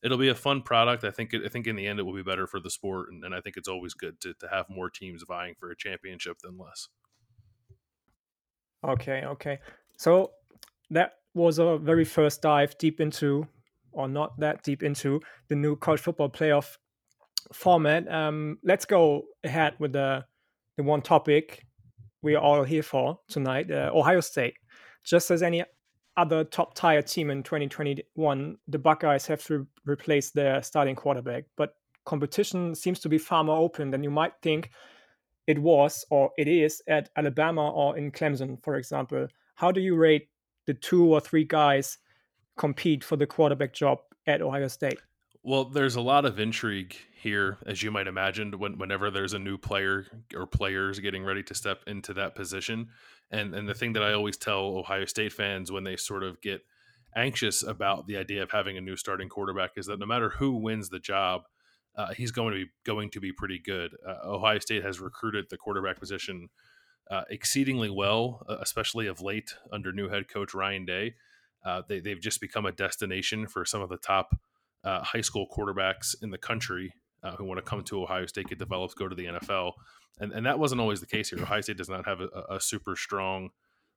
it'll 0.02 0.18
be 0.18 0.28
a 0.28 0.34
fun 0.34 0.62
product. 0.62 1.04
I 1.04 1.10
think 1.10 1.32
it, 1.32 1.42
I 1.44 1.48
think 1.48 1.66
in 1.66 1.76
the 1.76 1.86
end 1.86 2.00
it 2.00 2.02
will 2.02 2.14
be 2.14 2.22
better 2.22 2.46
for 2.46 2.58
the 2.58 2.70
sport, 2.70 3.10
and, 3.10 3.24
and 3.24 3.34
I 3.34 3.40
think 3.40 3.56
it's 3.56 3.68
always 3.68 3.94
good 3.94 4.20
to 4.22 4.34
to 4.34 4.48
have 4.48 4.66
more 4.68 4.90
teams 4.90 5.22
vying 5.26 5.54
for 5.58 5.70
a 5.70 5.76
championship 5.76 6.38
than 6.42 6.58
less. 6.58 6.88
Okay, 8.82 9.22
okay. 9.26 9.58
So 9.98 10.32
that 10.90 11.12
was 11.34 11.58
a 11.58 11.76
very 11.78 12.04
first 12.04 12.42
dive 12.42 12.76
deep 12.78 13.00
into 13.00 13.46
or 13.92 14.08
not 14.08 14.38
that 14.38 14.62
deep 14.62 14.82
into 14.82 15.20
the 15.48 15.56
new 15.56 15.76
college 15.76 16.00
football 16.00 16.28
playoff 16.28 16.76
format. 17.52 18.10
Um, 18.12 18.58
let's 18.62 18.84
go 18.84 19.22
ahead 19.44 19.74
with 19.78 19.92
the 19.92 20.24
the 20.76 20.82
one 20.82 21.02
topic 21.02 21.66
we 22.22 22.34
are 22.34 22.42
all 22.42 22.64
here 22.64 22.82
for 22.82 23.18
tonight: 23.28 23.70
uh, 23.70 23.90
Ohio 23.92 24.20
State. 24.20 24.54
Just 25.04 25.30
as 25.30 25.42
any 25.42 25.64
other 26.16 26.44
top 26.44 26.74
tier 26.74 27.02
team 27.02 27.30
in 27.30 27.42
2021, 27.42 28.56
the 28.68 28.78
Buckeyes 28.78 29.26
have 29.26 29.42
to 29.44 29.66
replace 29.86 30.30
their 30.30 30.62
starting 30.62 30.94
quarterback, 30.94 31.44
but 31.56 31.74
competition 32.04 32.74
seems 32.74 33.00
to 33.00 33.08
be 33.08 33.18
far 33.18 33.44
more 33.44 33.58
open 33.58 33.90
than 33.90 34.02
you 34.02 34.10
might 34.10 34.32
think 34.42 34.70
it 35.46 35.58
was 35.58 36.04
or 36.10 36.30
it 36.36 36.48
is 36.48 36.82
at 36.88 37.08
Alabama 37.16 37.70
or 37.70 37.96
in 37.96 38.10
Clemson, 38.12 38.62
for 38.62 38.76
example. 38.76 39.26
How 39.54 39.72
do 39.72 39.80
you 39.80 39.96
rate 39.96 40.28
the 40.66 40.74
two 40.74 41.12
or 41.12 41.20
three 41.20 41.44
guys 41.44 41.98
compete 42.60 43.02
for 43.02 43.16
the 43.16 43.26
quarterback 43.26 43.72
job 43.72 44.00
at 44.26 44.42
Ohio 44.42 44.68
State? 44.68 45.00
Well, 45.42 45.64
there's 45.64 45.96
a 45.96 46.02
lot 46.02 46.26
of 46.26 46.38
intrigue 46.38 46.94
here, 47.22 47.56
as 47.64 47.82
you 47.82 47.90
might 47.90 48.06
imagine, 48.06 48.52
when, 48.58 48.76
whenever 48.76 49.10
there's 49.10 49.32
a 49.32 49.38
new 49.38 49.56
player 49.56 50.04
or 50.36 50.46
players 50.46 50.98
getting 51.00 51.24
ready 51.24 51.42
to 51.44 51.54
step 51.54 51.80
into 51.86 52.12
that 52.14 52.34
position. 52.34 52.88
And 53.30 53.54
and 53.54 53.66
the 53.66 53.74
thing 53.74 53.94
that 53.94 54.02
I 54.02 54.12
always 54.12 54.36
tell 54.36 54.76
Ohio 54.76 55.06
State 55.06 55.32
fans 55.32 55.72
when 55.72 55.84
they 55.84 55.96
sort 55.96 56.22
of 56.22 56.42
get 56.42 56.60
anxious 57.16 57.62
about 57.62 58.06
the 58.06 58.18
idea 58.18 58.42
of 58.42 58.50
having 58.50 58.76
a 58.76 58.82
new 58.82 58.96
starting 58.96 59.30
quarterback 59.30 59.70
is 59.76 59.86
that 59.86 59.98
no 59.98 60.06
matter 60.06 60.28
who 60.28 60.52
wins 60.52 60.90
the 60.90 60.98
job, 60.98 61.42
uh, 61.96 62.12
he's 62.12 62.30
going 62.30 62.52
to 62.52 62.64
be 62.66 62.70
going 62.84 63.08
to 63.10 63.20
be 63.20 63.32
pretty 63.32 63.58
good. 63.58 63.92
Uh, 64.06 64.16
Ohio 64.26 64.58
State 64.58 64.84
has 64.84 65.00
recruited 65.00 65.46
the 65.48 65.56
quarterback 65.56 65.98
position 65.98 66.50
uh, 67.10 67.22
exceedingly 67.30 67.88
well, 67.88 68.44
uh, 68.46 68.58
especially 68.60 69.06
of 69.06 69.22
late 69.22 69.54
under 69.72 69.92
new 69.92 70.10
head 70.10 70.28
coach 70.28 70.52
Ryan 70.52 70.84
Day. 70.84 71.14
Uh, 71.64 71.82
they, 71.88 72.00
they've 72.00 72.20
just 72.20 72.40
become 72.40 72.66
a 72.66 72.72
destination 72.72 73.46
for 73.46 73.64
some 73.64 73.82
of 73.82 73.88
the 73.88 73.98
top 73.98 74.34
uh, 74.84 75.02
high 75.02 75.20
school 75.20 75.46
quarterbacks 75.54 76.14
in 76.22 76.30
the 76.30 76.38
country 76.38 76.92
uh, 77.22 77.32
who 77.36 77.44
want 77.44 77.58
to 77.58 77.62
come 77.62 77.82
to 77.82 78.02
Ohio 78.02 78.26
State, 78.26 78.48
get 78.48 78.58
developed, 78.58 78.96
go 78.96 79.08
to 79.08 79.14
the 79.14 79.26
NFL. 79.26 79.72
And, 80.18 80.32
and 80.32 80.46
that 80.46 80.58
wasn't 80.58 80.80
always 80.80 81.00
the 81.00 81.06
case 81.06 81.30
here. 81.30 81.40
Ohio 81.40 81.60
State 81.60 81.76
does 81.76 81.88
not 81.88 82.06
have 82.06 82.20
a, 82.20 82.54
a 82.54 82.60
super 82.60 82.96
strong 82.96 83.50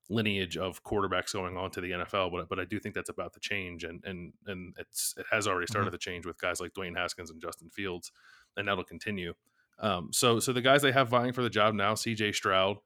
lineage 0.09 0.57
of 0.57 0.83
quarterbacks 0.83 1.33
going 1.33 1.57
on 1.57 1.71
to 1.71 1.81
the 1.81 1.91
NFL, 1.91 2.31
but 2.31 2.49
but 2.49 2.59
I 2.59 2.65
do 2.65 2.79
think 2.79 2.95
that's 2.95 3.09
about 3.09 3.33
to 3.33 3.39
change, 3.39 3.83
and 3.83 4.03
and 4.05 4.33
and 4.45 4.75
it's 4.77 5.13
it 5.17 5.25
has 5.31 5.47
already 5.47 5.67
started 5.67 5.87
mm-hmm. 5.87 5.95
to 5.95 5.97
change 5.99 6.25
with 6.25 6.39
guys 6.39 6.59
like 6.59 6.73
Dwayne 6.73 6.97
Haskins 6.97 7.31
and 7.31 7.41
Justin 7.41 7.69
Fields, 7.69 8.11
and 8.57 8.67
that'll 8.67 8.83
continue. 8.83 9.33
Um, 9.79 10.09
so 10.11 10.39
so 10.39 10.53
the 10.53 10.61
guys 10.61 10.81
they 10.81 10.91
have 10.91 11.09
vying 11.09 11.33
for 11.33 11.41
the 11.41 11.49
job 11.49 11.73
now: 11.73 11.95
C.J. 11.95 12.33
Stroud, 12.33 12.77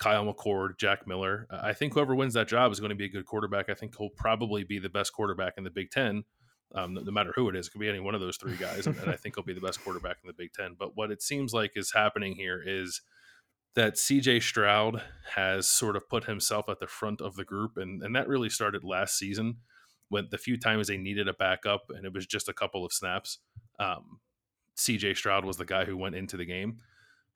Kyle 0.00 0.24
McCord, 0.24 0.78
Jack 0.78 1.06
Miller. 1.06 1.46
I 1.50 1.72
think 1.72 1.94
whoever 1.94 2.14
wins 2.14 2.34
that 2.34 2.48
job 2.48 2.72
is 2.72 2.80
going 2.80 2.90
to 2.90 2.96
be 2.96 3.04
a 3.04 3.10
good 3.10 3.26
quarterback. 3.26 3.68
I 3.68 3.74
think 3.74 3.96
he'll 3.96 4.10
probably 4.10 4.64
be 4.64 4.78
the 4.78 4.88
best 4.88 5.12
quarterback 5.12 5.54
in 5.56 5.64
the 5.64 5.70
Big 5.70 5.90
Ten, 5.90 6.24
um, 6.74 6.94
no, 6.94 7.02
no, 7.02 7.12
matter 7.12 7.32
who 7.36 7.48
it 7.48 7.56
is. 7.56 7.66
It 7.66 7.70
could 7.70 7.80
be 7.80 7.88
any 7.88 8.00
one 8.00 8.14
of 8.14 8.20
those 8.20 8.36
three 8.36 8.56
guys, 8.56 8.86
and, 8.86 8.96
and 8.98 9.10
I 9.10 9.16
think 9.16 9.36
he'll 9.36 9.44
be 9.44 9.52
the 9.52 9.60
best 9.60 9.84
quarterback 9.84 10.16
in 10.22 10.26
the 10.26 10.32
Big 10.32 10.52
Ten. 10.52 10.74
But 10.78 10.96
what 10.96 11.10
it 11.10 11.22
seems 11.22 11.52
like 11.52 11.72
is 11.76 11.92
happening 11.92 12.34
here 12.34 12.62
is 12.64 13.02
that 13.74 13.94
CJ 13.94 14.42
Stroud 14.42 15.02
has 15.34 15.68
sort 15.68 15.96
of 15.96 16.08
put 16.08 16.24
himself 16.24 16.68
at 16.68 16.80
the 16.80 16.86
front 16.86 17.20
of 17.20 17.36
the 17.36 17.44
group, 17.44 17.76
and 17.76 18.02
and 18.02 18.16
that 18.16 18.26
really 18.26 18.48
started 18.48 18.82
last 18.82 19.16
season 19.18 19.58
when 20.10 20.28
the 20.30 20.38
few 20.38 20.58
times 20.58 20.88
they 20.88 20.96
needed 20.98 21.28
a 21.28 21.34
backup 21.34 21.84
and 21.88 22.04
it 22.04 22.12
was 22.12 22.26
just 22.26 22.48
a 22.48 22.52
couple 22.52 22.84
of 22.84 22.92
snaps. 22.92 23.38
Um, 23.78 24.18
CJ 24.76 25.16
Stroud 25.16 25.44
was 25.44 25.56
the 25.56 25.64
guy 25.64 25.84
who 25.84 25.96
went 25.96 26.16
into 26.16 26.36
the 26.36 26.44
game. 26.44 26.78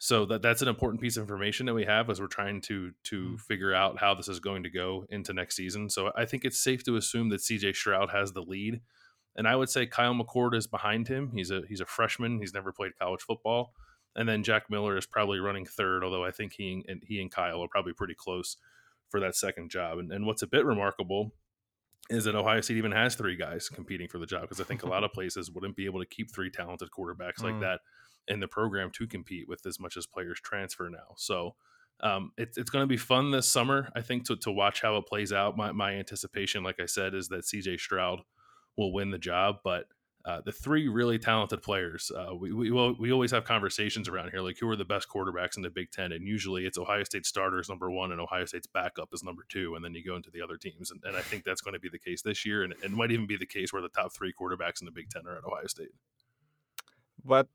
So 0.04 0.26
that 0.26 0.42
that's 0.42 0.60
an 0.60 0.68
important 0.68 1.00
piece 1.00 1.16
of 1.16 1.22
information 1.22 1.64
that 1.64 1.72
we 1.72 1.86
have 1.86 2.10
as 2.10 2.20
we're 2.20 2.26
trying 2.26 2.60
to 2.62 2.92
to 3.04 3.22
mm. 3.22 3.40
figure 3.40 3.72
out 3.72 3.98
how 3.98 4.12
this 4.12 4.28
is 4.28 4.38
going 4.38 4.62
to 4.64 4.68
go 4.68 5.06
into 5.08 5.32
next 5.32 5.56
season. 5.56 5.88
So 5.88 6.12
I 6.14 6.26
think 6.26 6.44
it's 6.44 6.60
safe 6.60 6.84
to 6.84 6.96
assume 6.96 7.30
that 7.30 7.40
CJ 7.40 7.74
Stroud 7.74 8.10
has 8.10 8.32
the 8.32 8.42
lead. 8.42 8.82
And 9.34 9.48
I 9.48 9.56
would 9.56 9.70
say 9.70 9.86
Kyle 9.86 10.12
McCord 10.12 10.54
is 10.54 10.66
behind 10.66 11.08
him. 11.08 11.30
He's 11.32 11.50
a 11.50 11.62
he's 11.70 11.80
a 11.80 11.86
freshman. 11.86 12.38
He's 12.38 12.52
never 12.52 12.70
played 12.70 12.98
college 12.98 13.22
football. 13.22 13.72
And 14.14 14.28
then 14.28 14.42
Jack 14.42 14.68
Miller 14.68 14.98
is 14.98 15.06
probably 15.06 15.38
running 15.38 15.64
third, 15.64 16.04
although 16.04 16.22
I 16.22 16.32
think 16.32 16.52
he 16.52 16.84
and 16.86 17.02
he 17.02 17.18
and 17.22 17.30
Kyle 17.30 17.64
are 17.64 17.68
probably 17.68 17.94
pretty 17.94 18.14
close 18.14 18.58
for 19.08 19.20
that 19.20 19.34
second 19.34 19.70
job. 19.70 19.96
And, 19.96 20.12
and 20.12 20.26
what's 20.26 20.42
a 20.42 20.46
bit 20.46 20.66
remarkable 20.66 21.32
is 22.10 22.24
that 22.24 22.34
Ohio 22.34 22.60
State 22.60 22.76
even 22.76 22.92
has 22.92 23.14
three 23.14 23.36
guys 23.36 23.70
competing 23.70 24.08
for 24.08 24.18
the 24.18 24.26
job 24.26 24.42
because 24.42 24.60
I 24.60 24.64
think 24.64 24.82
a 24.82 24.86
lot 24.86 25.02
of 25.02 25.12
places 25.14 25.50
wouldn't 25.50 25.76
be 25.76 25.86
able 25.86 26.00
to 26.00 26.06
keep 26.06 26.30
three 26.30 26.50
talented 26.50 26.90
quarterbacks 26.90 27.40
mm. 27.40 27.44
like 27.44 27.60
that 27.60 27.80
in 28.28 28.40
the 28.40 28.48
program 28.48 28.90
to 28.92 29.06
compete 29.06 29.48
with 29.48 29.64
as 29.66 29.78
much 29.78 29.96
as 29.96 30.06
players 30.06 30.40
transfer 30.40 30.88
now. 30.88 31.14
So 31.16 31.54
um, 32.00 32.32
it, 32.36 32.54
it's 32.56 32.70
going 32.70 32.82
to 32.82 32.88
be 32.88 32.96
fun 32.96 33.30
this 33.30 33.48
summer, 33.48 33.90
I 33.94 34.00
think, 34.00 34.26
to, 34.26 34.36
to 34.36 34.50
watch 34.50 34.82
how 34.82 34.96
it 34.96 35.06
plays 35.06 35.32
out. 35.32 35.56
My, 35.56 35.72
my 35.72 35.92
anticipation, 35.92 36.62
like 36.62 36.80
I 36.80 36.86
said, 36.86 37.14
is 37.14 37.28
that 37.28 37.44
CJ 37.44 37.78
Stroud 37.80 38.20
will 38.76 38.92
win 38.92 39.10
the 39.10 39.18
job, 39.18 39.56
but 39.62 39.86
uh, 40.26 40.40
the 40.42 40.52
three 40.52 40.88
really 40.88 41.18
talented 41.18 41.60
players. 41.60 42.10
Uh, 42.10 42.34
we, 42.34 42.50
we 42.50 42.70
we 42.70 43.12
always 43.12 43.30
have 43.30 43.44
conversations 43.44 44.08
around 44.08 44.30
here, 44.30 44.40
like 44.40 44.56
who 44.58 44.66
are 44.68 44.76
the 44.76 44.84
best 44.84 45.06
quarterbacks 45.06 45.56
in 45.58 45.62
the 45.62 45.68
Big 45.68 45.90
Ten, 45.90 46.12
and 46.12 46.26
usually 46.26 46.64
it's 46.64 46.78
Ohio 46.78 47.04
State 47.04 47.26
starters 47.26 47.68
number 47.68 47.90
one, 47.90 48.10
and 48.10 48.18
Ohio 48.18 48.46
State's 48.46 48.66
backup 48.66 49.10
is 49.12 49.22
number 49.22 49.44
two, 49.50 49.74
and 49.74 49.84
then 49.84 49.94
you 49.94 50.02
go 50.02 50.16
into 50.16 50.30
the 50.30 50.40
other 50.40 50.56
teams, 50.56 50.90
and, 50.90 51.02
and 51.04 51.14
I 51.14 51.20
think 51.20 51.44
that's 51.44 51.60
going 51.60 51.74
to 51.74 51.80
be 51.80 51.90
the 51.90 51.98
case 51.98 52.22
this 52.22 52.46
year, 52.46 52.62
and 52.62 52.72
it 52.82 52.90
might 52.90 53.10
even 53.10 53.26
be 53.26 53.36
the 53.36 53.44
case 53.44 53.70
where 53.70 53.82
the 53.82 53.90
top 53.90 54.14
three 54.14 54.32
quarterbacks 54.32 54.80
in 54.80 54.86
the 54.86 54.92
Big 54.92 55.10
Ten 55.10 55.26
are 55.26 55.36
at 55.36 55.44
Ohio 55.44 55.66
State. 55.66 55.92
But 57.24 57.48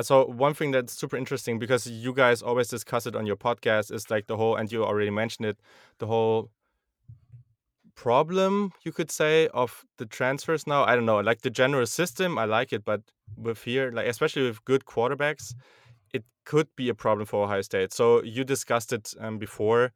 so 0.00 0.26
one 0.26 0.54
thing 0.54 0.70
that's 0.70 0.92
super 0.92 1.16
interesting 1.16 1.58
because 1.58 1.86
you 1.86 2.12
guys 2.12 2.42
always 2.42 2.68
discuss 2.68 3.06
it 3.06 3.16
on 3.16 3.26
your 3.26 3.36
podcast 3.36 3.92
is 3.92 4.10
like 4.10 4.26
the 4.26 4.36
whole, 4.36 4.56
and 4.56 4.70
you 4.70 4.84
already 4.84 5.10
mentioned 5.10 5.46
it, 5.46 5.58
the 5.98 6.06
whole 6.06 6.50
problem 7.94 8.72
you 8.84 8.92
could 8.92 9.10
say 9.10 9.48
of 9.48 9.84
the 9.96 10.04
transfers 10.04 10.66
now. 10.66 10.84
I 10.84 10.94
don't 10.94 11.06
know 11.06 11.20
like 11.20 11.40
the 11.40 11.48
general 11.48 11.86
system 11.86 12.36
i 12.36 12.44
like 12.44 12.70
it 12.74 12.84
but 12.84 13.00
with 13.38 13.62
here 13.62 13.90
like 13.90 14.06
especially 14.06 14.42
with 14.42 14.62
good 14.66 14.84
quarterbacks 14.84 15.54
it 16.12 16.22
could 16.44 16.68
be 16.76 16.90
a 16.90 16.94
problem 16.94 17.24
for 17.26 17.44
ohio 17.44 17.62
state. 17.62 17.94
So 17.94 18.22
you 18.22 18.44
discussed 18.44 18.92
it 18.92 19.14
um, 19.18 19.38
before 19.38 19.92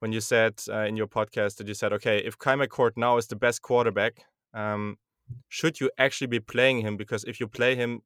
when 0.00 0.10
you 0.12 0.20
said 0.20 0.60
uh, 0.68 0.80
in 0.80 0.96
your 0.96 1.06
podcast 1.06 1.58
that 1.58 1.68
you 1.68 1.74
said 1.74 1.92
okay 1.92 2.18
if 2.18 2.36
Kyle 2.38 2.58
McCord 2.58 2.96
now 2.96 3.18
is 3.18 3.28
the 3.28 3.36
best 3.36 3.62
quarterback 3.62 4.24
um, 4.52 4.98
should 5.48 5.80
you 5.80 5.90
actually 5.98 6.26
be 6.28 6.40
playing 6.40 6.80
him? 6.80 6.96
Because 6.96 7.24
if 7.24 7.40
you 7.40 7.48
play 7.48 7.74
him 7.74 8.02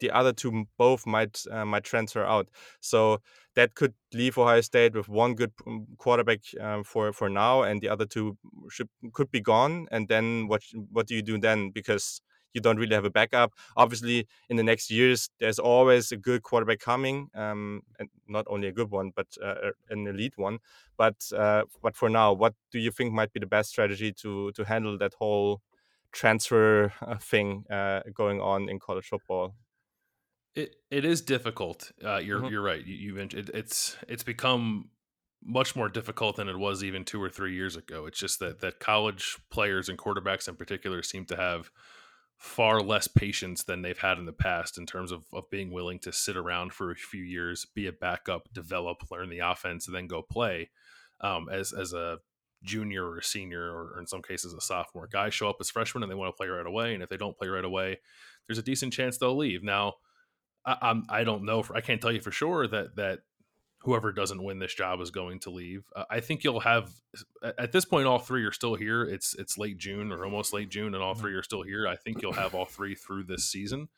the 0.00 0.10
other 0.10 0.32
two 0.32 0.66
both 0.78 1.06
might 1.06 1.42
uh, 1.50 1.64
might 1.64 1.84
transfer 1.84 2.24
out. 2.24 2.48
So 2.80 3.20
that 3.54 3.74
could 3.74 3.94
leave 4.12 4.38
Ohio 4.38 4.60
State 4.60 4.94
with 4.94 5.08
one 5.08 5.34
good 5.34 5.52
um, 5.66 5.86
quarterback 5.98 6.40
um, 6.60 6.84
for 6.84 7.12
for 7.12 7.28
now, 7.28 7.62
and 7.62 7.80
the 7.80 7.88
other 7.88 8.06
two 8.06 8.36
should 8.70 8.88
could 9.12 9.30
be 9.30 9.40
gone. 9.40 9.86
And 9.90 10.08
then 10.08 10.48
what 10.48 10.62
what 10.90 11.06
do 11.06 11.14
you 11.14 11.22
do 11.22 11.38
then? 11.38 11.70
Because 11.70 12.20
you 12.54 12.60
don't 12.60 12.76
really 12.76 12.94
have 12.94 13.04
a 13.04 13.10
backup. 13.10 13.52
Obviously, 13.76 14.26
in 14.50 14.56
the 14.56 14.62
next 14.62 14.90
years, 14.90 15.30
there's 15.40 15.58
always 15.58 16.12
a 16.12 16.16
good 16.16 16.42
quarterback 16.42 16.80
coming, 16.80 17.28
um, 17.34 17.82
and 17.98 18.08
not 18.28 18.46
only 18.48 18.68
a 18.68 18.72
good 18.72 18.90
one, 18.90 19.10
but 19.14 19.26
uh, 19.42 19.70
an 19.90 20.06
elite 20.06 20.34
one. 20.36 20.58
But 20.96 21.16
uh, 21.36 21.62
but 21.82 21.96
for 21.96 22.08
now, 22.08 22.32
what 22.32 22.54
do 22.70 22.78
you 22.78 22.90
think 22.90 23.12
might 23.12 23.32
be 23.32 23.40
the 23.40 23.46
best 23.46 23.70
strategy 23.70 24.12
to 24.22 24.52
to 24.52 24.64
handle 24.64 24.98
that 24.98 25.14
whole 25.14 25.60
transfer 26.12 26.92
uh, 27.00 27.16
thing 27.16 27.64
uh, 27.70 28.00
going 28.14 28.40
on 28.40 28.68
in 28.68 28.78
college 28.78 29.06
football? 29.06 29.54
It 30.54 30.76
it 30.90 31.04
is 31.04 31.22
difficult. 31.22 31.92
Uh, 32.04 32.18
you're 32.18 32.40
mm-hmm. 32.40 32.52
you're 32.52 32.62
right. 32.62 32.84
You, 32.84 33.14
mentioned 33.14 33.48
it, 33.48 33.54
it's 33.54 33.96
it's 34.08 34.22
become 34.22 34.90
much 35.44 35.74
more 35.74 35.88
difficult 35.88 36.36
than 36.36 36.48
it 36.48 36.58
was 36.58 36.84
even 36.84 37.04
two 37.04 37.22
or 37.22 37.30
three 37.30 37.54
years 37.54 37.74
ago. 37.74 38.06
It's 38.06 38.18
just 38.18 38.38
that 38.40 38.60
that 38.60 38.78
college 38.78 39.38
players 39.50 39.88
and 39.88 39.98
quarterbacks 39.98 40.48
in 40.48 40.56
particular 40.56 41.02
seem 41.02 41.24
to 41.26 41.36
have 41.36 41.70
far 42.36 42.80
less 42.80 43.06
patience 43.06 43.62
than 43.62 43.82
they've 43.82 43.98
had 43.98 44.18
in 44.18 44.26
the 44.26 44.32
past 44.32 44.76
in 44.76 44.84
terms 44.84 45.12
of, 45.12 45.22
of 45.32 45.48
being 45.48 45.70
willing 45.70 46.00
to 46.00 46.12
sit 46.12 46.36
around 46.36 46.72
for 46.72 46.90
a 46.90 46.96
few 46.96 47.22
years, 47.22 47.64
be 47.72 47.86
a 47.86 47.92
backup, 47.92 48.52
develop, 48.52 48.98
learn 49.12 49.30
the 49.30 49.38
offense, 49.38 49.86
and 49.86 49.94
then 49.94 50.08
go 50.08 50.22
play. 50.22 50.68
Um, 51.20 51.48
as 51.50 51.72
as 51.72 51.92
a 51.92 52.18
junior 52.62 53.04
or 53.06 53.18
a 53.18 53.24
senior, 53.24 53.70
or, 53.72 53.94
or 53.94 54.00
in 54.00 54.06
some 54.06 54.22
cases 54.22 54.52
a 54.52 54.60
sophomore, 54.60 55.08
guys 55.10 55.34
show 55.34 55.48
up 55.48 55.56
as 55.60 55.70
freshmen 55.70 56.02
and 56.02 56.10
they 56.10 56.16
want 56.16 56.32
to 56.32 56.36
play 56.36 56.48
right 56.48 56.66
away, 56.66 56.94
and 56.94 57.02
if 57.02 57.08
they 57.08 57.16
don't 57.16 57.36
play 57.36 57.48
right 57.48 57.64
away, 57.64 57.98
there's 58.46 58.58
a 58.58 58.62
decent 58.62 58.92
chance 58.92 59.18
they'll 59.18 59.36
leave. 59.36 59.62
Now 59.62 59.94
I, 60.64 60.76
I'm 60.82 61.04
I 61.08 61.24
don't 61.24 61.44
know. 61.44 61.62
For, 61.62 61.76
I 61.76 61.80
can't 61.80 62.00
tell 62.00 62.12
you 62.12 62.20
for 62.20 62.32
sure 62.32 62.66
that 62.66 62.96
that 62.96 63.20
whoever 63.80 64.12
doesn't 64.12 64.42
win 64.42 64.58
this 64.58 64.74
job 64.74 65.00
is 65.00 65.10
going 65.10 65.40
to 65.40 65.50
leave. 65.50 65.84
Uh, 65.94 66.04
I 66.08 66.20
think 66.20 66.44
you'll 66.44 66.60
have 66.60 66.90
at 67.58 67.72
this 67.72 67.84
point 67.84 68.06
all 68.06 68.18
three 68.18 68.44
are 68.44 68.52
still 68.52 68.74
here. 68.74 69.02
It's 69.02 69.34
it's 69.34 69.58
late 69.58 69.78
June 69.78 70.12
or 70.12 70.24
almost 70.24 70.52
late 70.52 70.70
June, 70.70 70.94
and 70.94 71.02
all 71.02 71.14
mm-hmm. 71.14 71.22
three 71.22 71.34
are 71.34 71.42
still 71.42 71.62
here. 71.62 71.86
I 71.88 71.96
think 71.96 72.22
you'll 72.22 72.32
have 72.32 72.54
all 72.54 72.64
three 72.64 72.94
through 72.94 73.24
this 73.24 73.44
season. 73.44 73.88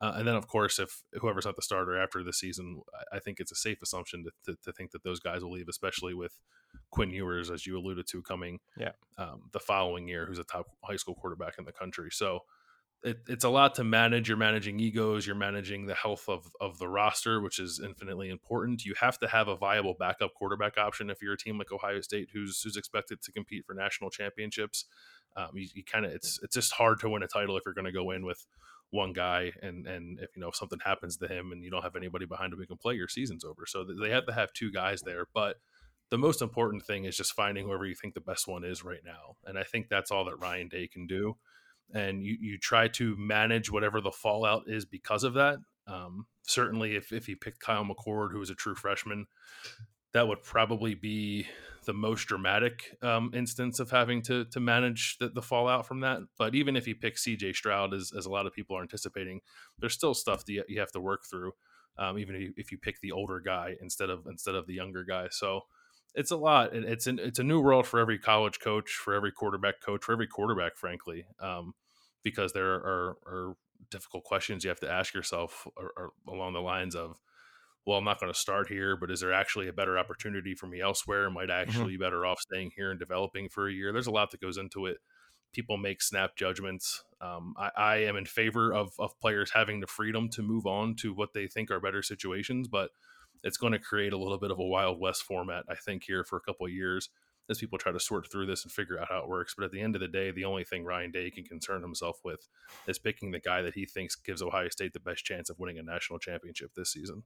Uh, 0.00 0.14
and 0.16 0.26
then, 0.26 0.34
of 0.34 0.46
course, 0.46 0.78
if 0.78 1.02
whoever's 1.20 1.44
not 1.44 1.56
the 1.56 1.62
starter 1.62 2.00
after 2.00 2.24
the 2.24 2.32
season, 2.32 2.80
I 3.12 3.18
think 3.18 3.38
it's 3.38 3.52
a 3.52 3.56
safe 3.56 3.82
assumption 3.82 4.24
to, 4.24 4.30
to, 4.52 4.58
to, 4.64 4.72
think 4.72 4.92
that 4.92 5.02
those 5.02 5.20
guys 5.20 5.44
will 5.44 5.52
leave, 5.52 5.68
especially 5.68 6.14
with 6.14 6.40
Quinn 6.90 7.10
Ewers, 7.10 7.50
as 7.50 7.66
you 7.66 7.78
alluded 7.78 8.06
to, 8.08 8.22
coming 8.22 8.60
yeah. 8.78 8.92
um, 9.18 9.42
the 9.52 9.60
following 9.60 10.08
year, 10.08 10.24
who's 10.24 10.38
a 10.38 10.44
top 10.44 10.68
high 10.82 10.96
school 10.96 11.14
quarterback 11.14 11.56
in 11.58 11.66
the 11.66 11.72
country. 11.72 12.08
So 12.10 12.40
it, 13.02 13.18
it's 13.28 13.44
a 13.44 13.50
lot 13.50 13.74
to 13.74 13.84
manage. 13.84 14.28
You're 14.28 14.38
managing 14.38 14.80
egos. 14.80 15.26
You're 15.26 15.36
managing 15.36 15.86
the 15.86 15.94
health 15.94 16.28
of, 16.28 16.50
of 16.60 16.78
the 16.78 16.88
roster, 16.88 17.40
which 17.40 17.58
is 17.58 17.80
infinitely 17.82 18.30
important. 18.30 18.84
You 18.84 18.94
have 19.00 19.18
to 19.18 19.28
have 19.28 19.48
a 19.48 19.56
viable 19.56 19.96
backup 19.98 20.34
quarterback 20.34 20.78
option 20.78 21.10
if 21.10 21.22
you're 21.22 21.34
a 21.34 21.38
team 21.38 21.58
like 21.58 21.72
Ohio 21.72 22.00
State, 22.00 22.28
who's 22.32 22.62
who's 22.62 22.76
expected 22.76 23.22
to 23.22 23.32
compete 23.32 23.64
for 23.66 23.74
national 23.74 24.10
championships. 24.10 24.84
Um, 25.36 25.50
you, 25.54 25.68
you 25.74 25.84
kind 25.84 26.04
of 26.04 26.12
it's 26.12 26.40
it's 26.42 26.54
just 26.54 26.72
hard 26.72 27.00
to 27.00 27.08
win 27.08 27.22
a 27.22 27.28
title 27.28 27.56
if 27.56 27.62
you're 27.64 27.74
going 27.74 27.84
to 27.84 27.92
go 27.92 28.10
in 28.10 28.24
with 28.24 28.46
one 28.90 29.12
guy 29.12 29.52
and 29.62 29.86
and 29.86 30.18
if 30.20 30.30
you 30.34 30.42
know 30.42 30.48
if 30.48 30.56
something 30.56 30.80
happens 30.84 31.16
to 31.16 31.28
him 31.28 31.52
and 31.52 31.62
you 31.62 31.70
don't 31.70 31.82
have 31.82 31.96
anybody 31.96 32.26
behind 32.26 32.52
him 32.52 32.58
who 32.58 32.66
can 32.66 32.76
play, 32.76 32.94
your 32.94 33.08
season's 33.08 33.44
over. 33.44 33.64
So 33.66 33.84
they 33.84 34.10
have 34.10 34.26
to 34.26 34.32
have 34.32 34.52
two 34.52 34.70
guys 34.72 35.02
there, 35.02 35.26
but 35.32 35.56
the 36.10 36.18
most 36.18 36.42
important 36.42 36.84
thing 36.84 37.04
is 37.04 37.16
just 37.16 37.34
finding 37.34 37.66
whoever 37.66 37.86
you 37.86 37.94
think 37.94 38.14
the 38.14 38.20
best 38.20 38.48
one 38.48 38.64
is 38.64 38.82
right 38.82 39.02
now. 39.04 39.36
And 39.44 39.56
I 39.56 39.62
think 39.62 39.88
that's 39.88 40.10
all 40.10 40.24
that 40.24 40.40
Ryan 40.40 40.68
Day 40.68 40.88
can 40.88 41.06
do 41.06 41.36
and 41.92 42.24
you, 42.24 42.36
you 42.40 42.58
try 42.58 42.88
to 42.88 43.16
manage 43.16 43.70
whatever 43.70 44.00
the 44.00 44.12
fallout 44.12 44.64
is 44.66 44.84
because 44.84 45.24
of 45.24 45.34
that. 45.34 45.58
Um, 45.86 46.26
certainly, 46.42 46.94
if, 46.96 47.12
if 47.12 47.26
he 47.26 47.34
picked 47.34 47.60
Kyle 47.60 47.84
McCord, 47.84 48.32
who 48.32 48.38
was 48.38 48.50
a 48.50 48.54
true 48.54 48.74
freshman, 48.74 49.26
that 50.12 50.28
would 50.28 50.42
probably 50.42 50.94
be 50.94 51.46
the 51.86 51.92
most 51.92 52.26
dramatic 52.26 52.96
um, 53.02 53.30
instance 53.34 53.80
of 53.80 53.90
having 53.90 54.22
to 54.22 54.44
to 54.46 54.60
manage 54.60 55.16
the, 55.18 55.28
the, 55.28 55.42
fallout 55.42 55.86
from 55.86 56.00
that. 56.00 56.18
But 56.38 56.54
even 56.54 56.76
if 56.76 56.84
he 56.84 56.94
picks 56.94 57.24
CJ 57.24 57.54
Stroud, 57.54 57.94
as, 57.94 58.12
as 58.16 58.26
a 58.26 58.30
lot 58.30 58.46
of 58.46 58.52
people 58.52 58.76
are 58.76 58.82
anticipating, 58.82 59.40
there's 59.78 59.94
still 59.94 60.14
stuff 60.14 60.44
that 60.46 60.64
you 60.68 60.80
have 60.80 60.92
to 60.92 61.00
work 61.00 61.24
through. 61.24 61.52
Um, 61.98 62.18
even 62.18 62.34
if 62.34 62.40
you, 62.40 62.52
if 62.56 62.72
you 62.72 62.78
pick 62.78 63.00
the 63.00 63.12
older 63.12 63.40
guy 63.40 63.76
instead 63.80 64.10
of 64.10 64.26
instead 64.26 64.54
of 64.54 64.66
the 64.66 64.74
younger 64.74 65.04
guy, 65.04 65.28
so 65.30 65.62
it's 66.14 66.30
a 66.30 66.36
lot. 66.36 66.74
It's 66.74 67.06
an 67.06 67.18
it's 67.18 67.38
a 67.38 67.44
new 67.44 67.60
world 67.60 67.86
for 67.86 68.00
every 68.00 68.18
college 68.18 68.60
coach, 68.60 68.90
for 68.90 69.14
every 69.14 69.32
quarterback 69.32 69.80
coach, 69.80 70.04
for 70.04 70.12
every 70.12 70.26
quarterback, 70.26 70.76
frankly, 70.76 71.26
um, 71.40 71.74
because 72.22 72.52
there 72.52 72.74
are, 72.74 73.16
are, 73.26 73.56
difficult 73.90 74.22
questions 74.24 74.62
you 74.62 74.68
have 74.68 74.78
to 74.78 74.90
ask 74.90 75.14
yourself 75.14 75.66
or, 75.74 75.90
or 75.96 76.12
along 76.28 76.52
the 76.52 76.60
lines 76.60 76.94
of, 76.94 77.16
well, 77.90 77.98
I'm 77.98 78.04
not 78.04 78.20
going 78.20 78.32
to 78.32 78.38
start 78.38 78.68
here, 78.68 78.96
but 78.96 79.10
is 79.10 79.18
there 79.18 79.32
actually 79.32 79.66
a 79.66 79.72
better 79.72 79.98
opportunity 79.98 80.54
for 80.54 80.68
me 80.68 80.80
elsewhere? 80.80 81.28
Might 81.28 81.50
I 81.50 81.54
mm-hmm. 81.54 81.70
actually 81.70 81.84
mm-hmm. 81.86 82.02
be 82.02 82.06
better 82.06 82.24
off 82.24 82.38
staying 82.38 82.70
here 82.76 82.92
and 82.92 83.00
developing 83.00 83.48
for 83.48 83.68
a 83.68 83.72
year? 83.72 83.92
There's 83.92 84.06
a 84.06 84.12
lot 84.12 84.30
that 84.30 84.40
goes 84.40 84.58
into 84.58 84.86
it. 84.86 84.98
People 85.52 85.76
make 85.76 86.00
snap 86.00 86.36
judgments. 86.36 87.02
Um, 87.20 87.52
I, 87.58 87.70
I, 87.76 87.96
am 88.04 88.14
in 88.14 88.26
favor 88.26 88.72
of, 88.72 88.92
of 89.00 89.18
players 89.18 89.50
having 89.52 89.80
the 89.80 89.88
freedom 89.88 90.28
to 90.34 90.42
move 90.42 90.66
on 90.66 90.94
to 91.00 91.12
what 91.12 91.34
they 91.34 91.48
think 91.48 91.72
are 91.72 91.80
better 91.80 92.00
situations, 92.00 92.68
but 92.68 92.90
it's 93.42 93.56
going 93.56 93.72
to 93.72 93.80
create 93.80 94.12
a 94.12 94.18
little 94.18 94.38
bit 94.38 94.52
of 94.52 94.60
a 94.60 94.64
Wild 94.64 95.00
West 95.00 95.24
format, 95.24 95.64
I 95.68 95.74
think, 95.74 96.04
here 96.04 96.22
for 96.22 96.36
a 96.36 96.40
couple 96.40 96.66
of 96.66 96.72
years 96.72 97.08
as 97.48 97.58
people 97.58 97.76
try 97.76 97.90
to 97.90 97.98
sort 97.98 98.30
through 98.30 98.46
this 98.46 98.62
and 98.62 98.70
figure 98.70 99.00
out 99.00 99.08
how 99.08 99.18
it 99.18 99.28
works. 99.28 99.56
But 99.58 99.64
at 99.64 99.72
the 99.72 99.80
end 99.80 99.96
of 99.96 100.00
the 100.00 100.06
day, 100.06 100.30
the 100.30 100.44
only 100.44 100.62
thing 100.62 100.84
Ryan 100.84 101.10
Day 101.10 101.28
can 101.28 101.42
concern 101.42 101.82
himself 101.82 102.20
with 102.22 102.46
is 102.86 103.00
picking 103.00 103.32
the 103.32 103.40
guy 103.40 103.62
that 103.62 103.74
he 103.74 103.84
thinks 103.84 104.14
gives 104.14 104.42
Ohio 104.42 104.68
State 104.68 104.92
the 104.92 105.00
best 105.00 105.24
chance 105.24 105.50
of 105.50 105.58
winning 105.58 105.80
a 105.80 105.82
national 105.82 106.20
championship 106.20 106.70
this 106.76 106.92
season. 106.92 107.24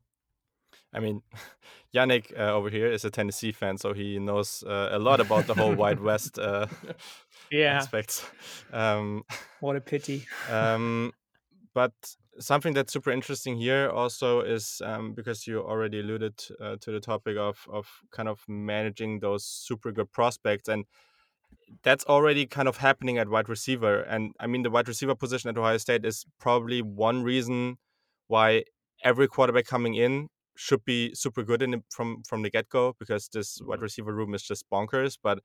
I 0.92 1.00
mean, 1.00 1.22
Yannick 1.94 2.36
uh, 2.38 2.52
over 2.52 2.70
here 2.70 2.86
is 2.86 3.04
a 3.04 3.10
Tennessee 3.10 3.52
fan, 3.52 3.78
so 3.78 3.92
he 3.92 4.18
knows 4.18 4.64
uh, 4.66 4.90
a 4.92 4.98
lot 4.98 5.20
about 5.20 5.46
the 5.46 5.54
whole 5.54 5.74
Wild 5.74 6.00
West 6.00 6.38
uh, 6.38 6.66
yeah. 7.50 7.76
aspects. 7.76 8.24
Um, 8.72 9.24
what 9.60 9.76
a 9.76 9.80
pity. 9.80 10.26
um, 10.50 11.12
but 11.74 11.92
something 12.38 12.74
that's 12.74 12.92
super 12.92 13.10
interesting 13.10 13.56
here 13.56 13.88
also 13.90 14.40
is 14.40 14.82
um, 14.84 15.12
because 15.12 15.46
you 15.46 15.60
already 15.60 16.00
alluded 16.00 16.34
uh, 16.60 16.76
to 16.80 16.90
the 16.90 17.00
topic 17.00 17.36
of 17.36 17.58
of 17.72 17.86
kind 18.10 18.28
of 18.28 18.42
managing 18.48 19.20
those 19.20 19.44
super 19.44 19.92
good 19.92 20.10
prospects 20.10 20.68
and 20.68 20.84
that's 21.82 22.04
already 22.04 22.46
kind 22.46 22.68
of 22.68 22.78
happening 22.78 23.18
at 23.18 23.28
wide 23.28 23.48
receiver 23.48 24.00
and 24.00 24.32
i 24.40 24.46
mean 24.46 24.62
the 24.62 24.70
wide 24.70 24.88
receiver 24.88 25.14
position 25.14 25.48
at 25.48 25.56
ohio 25.56 25.76
state 25.76 26.04
is 26.04 26.24
probably 26.40 26.82
one 26.82 27.22
reason 27.22 27.76
why 28.26 28.64
every 29.04 29.28
quarterback 29.28 29.66
coming 29.66 29.94
in 29.94 30.28
should 30.56 30.84
be 30.84 31.14
super 31.14 31.42
good 31.42 31.62
in 31.62 31.82
from 31.90 32.22
from 32.26 32.42
the 32.42 32.50
get-go 32.50 32.94
because 32.98 33.28
this 33.28 33.60
wide 33.62 33.76
mm-hmm. 33.76 33.82
receiver 33.82 34.14
room 34.14 34.34
is 34.34 34.42
just 34.42 34.68
bonkers 34.70 35.18
but 35.22 35.40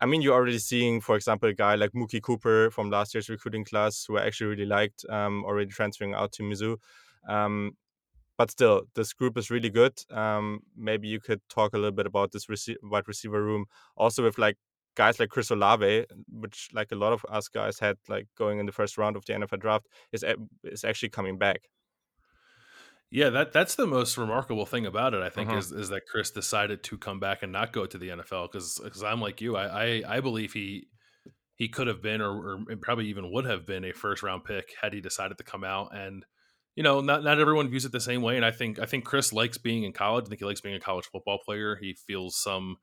I 0.00 0.06
mean, 0.06 0.22
you're 0.22 0.34
already 0.34 0.58
seeing, 0.58 1.00
for 1.00 1.14
example, 1.16 1.48
a 1.48 1.52
guy 1.52 1.74
like 1.74 1.92
Mookie 1.92 2.22
Cooper 2.22 2.70
from 2.70 2.90
last 2.90 3.14
year's 3.14 3.28
recruiting 3.28 3.64
class, 3.64 4.04
who 4.04 4.16
I 4.18 4.26
actually 4.26 4.48
really 4.48 4.66
liked, 4.66 5.04
um, 5.08 5.44
already 5.44 5.70
transferring 5.70 6.14
out 6.14 6.32
to 6.32 6.42
Mizzou. 6.42 6.76
Um, 7.28 7.76
but 8.38 8.50
still, 8.50 8.82
this 8.94 9.12
group 9.12 9.36
is 9.38 9.50
really 9.50 9.70
good. 9.70 9.92
Um, 10.10 10.60
maybe 10.76 11.06
you 11.06 11.20
could 11.20 11.40
talk 11.48 11.74
a 11.74 11.76
little 11.76 11.92
bit 11.92 12.06
about 12.06 12.32
this 12.32 12.48
rec- 12.48 12.78
wide 12.82 13.06
receiver 13.06 13.42
room, 13.42 13.66
also 13.96 14.24
with 14.24 14.38
like 14.38 14.56
guys 14.96 15.20
like 15.20 15.28
Chris 15.28 15.50
Olave, 15.50 16.06
which 16.28 16.68
like 16.72 16.90
a 16.90 16.96
lot 16.96 17.12
of 17.12 17.24
us 17.28 17.48
guys 17.48 17.78
had 17.78 17.96
like 18.08 18.26
going 18.36 18.58
in 18.58 18.66
the 18.66 18.72
first 18.72 18.98
round 18.98 19.16
of 19.16 19.24
the 19.26 19.34
NFL 19.34 19.60
draft, 19.60 19.86
is 20.12 20.24
is 20.64 20.84
actually 20.84 21.10
coming 21.10 21.38
back. 21.38 21.68
Yeah, 23.14 23.28
that 23.28 23.52
that's 23.52 23.74
the 23.74 23.86
most 23.86 24.16
remarkable 24.16 24.64
thing 24.64 24.86
about 24.86 25.12
it. 25.12 25.22
I 25.22 25.28
think 25.28 25.50
uh-huh. 25.50 25.58
is 25.58 25.70
is 25.70 25.90
that 25.90 26.06
Chris 26.10 26.30
decided 26.30 26.82
to 26.84 26.96
come 26.96 27.20
back 27.20 27.42
and 27.42 27.52
not 27.52 27.70
go 27.70 27.84
to 27.84 27.98
the 27.98 28.08
NFL 28.08 28.50
because 28.50 28.80
because 28.82 29.02
I'm 29.02 29.20
like 29.20 29.42
you. 29.42 29.54
I, 29.54 29.66
I, 29.66 30.02
I 30.16 30.20
believe 30.20 30.54
he 30.54 30.86
he 31.56 31.68
could 31.68 31.88
have 31.88 32.00
been 32.00 32.22
or, 32.22 32.54
or 32.54 32.58
probably 32.80 33.08
even 33.08 33.30
would 33.30 33.44
have 33.44 33.66
been 33.66 33.84
a 33.84 33.92
first 33.92 34.22
round 34.22 34.44
pick 34.44 34.72
had 34.80 34.94
he 34.94 35.02
decided 35.02 35.36
to 35.36 35.44
come 35.44 35.62
out 35.62 35.94
and 35.94 36.24
you 36.74 36.82
know 36.82 37.02
not 37.02 37.22
not 37.22 37.38
everyone 37.38 37.68
views 37.68 37.84
it 37.84 37.92
the 37.92 38.00
same 38.00 38.22
way 38.22 38.36
and 38.36 38.46
I 38.46 38.50
think 38.50 38.78
I 38.78 38.86
think 38.86 39.04
Chris 39.04 39.30
likes 39.30 39.58
being 39.58 39.84
in 39.84 39.92
college. 39.92 40.24
I 40.24 40.28
think 40.30 40.40
he 40.40 40.46
likes 40.46 40.62
being 40.62 40.74
a 40.74 40.80
college 40.80 41.04
football 41.04 41.38
player. 41.44 41.76
He 41.78 41.92
feels 41.92 42.34
some 42.34 42.78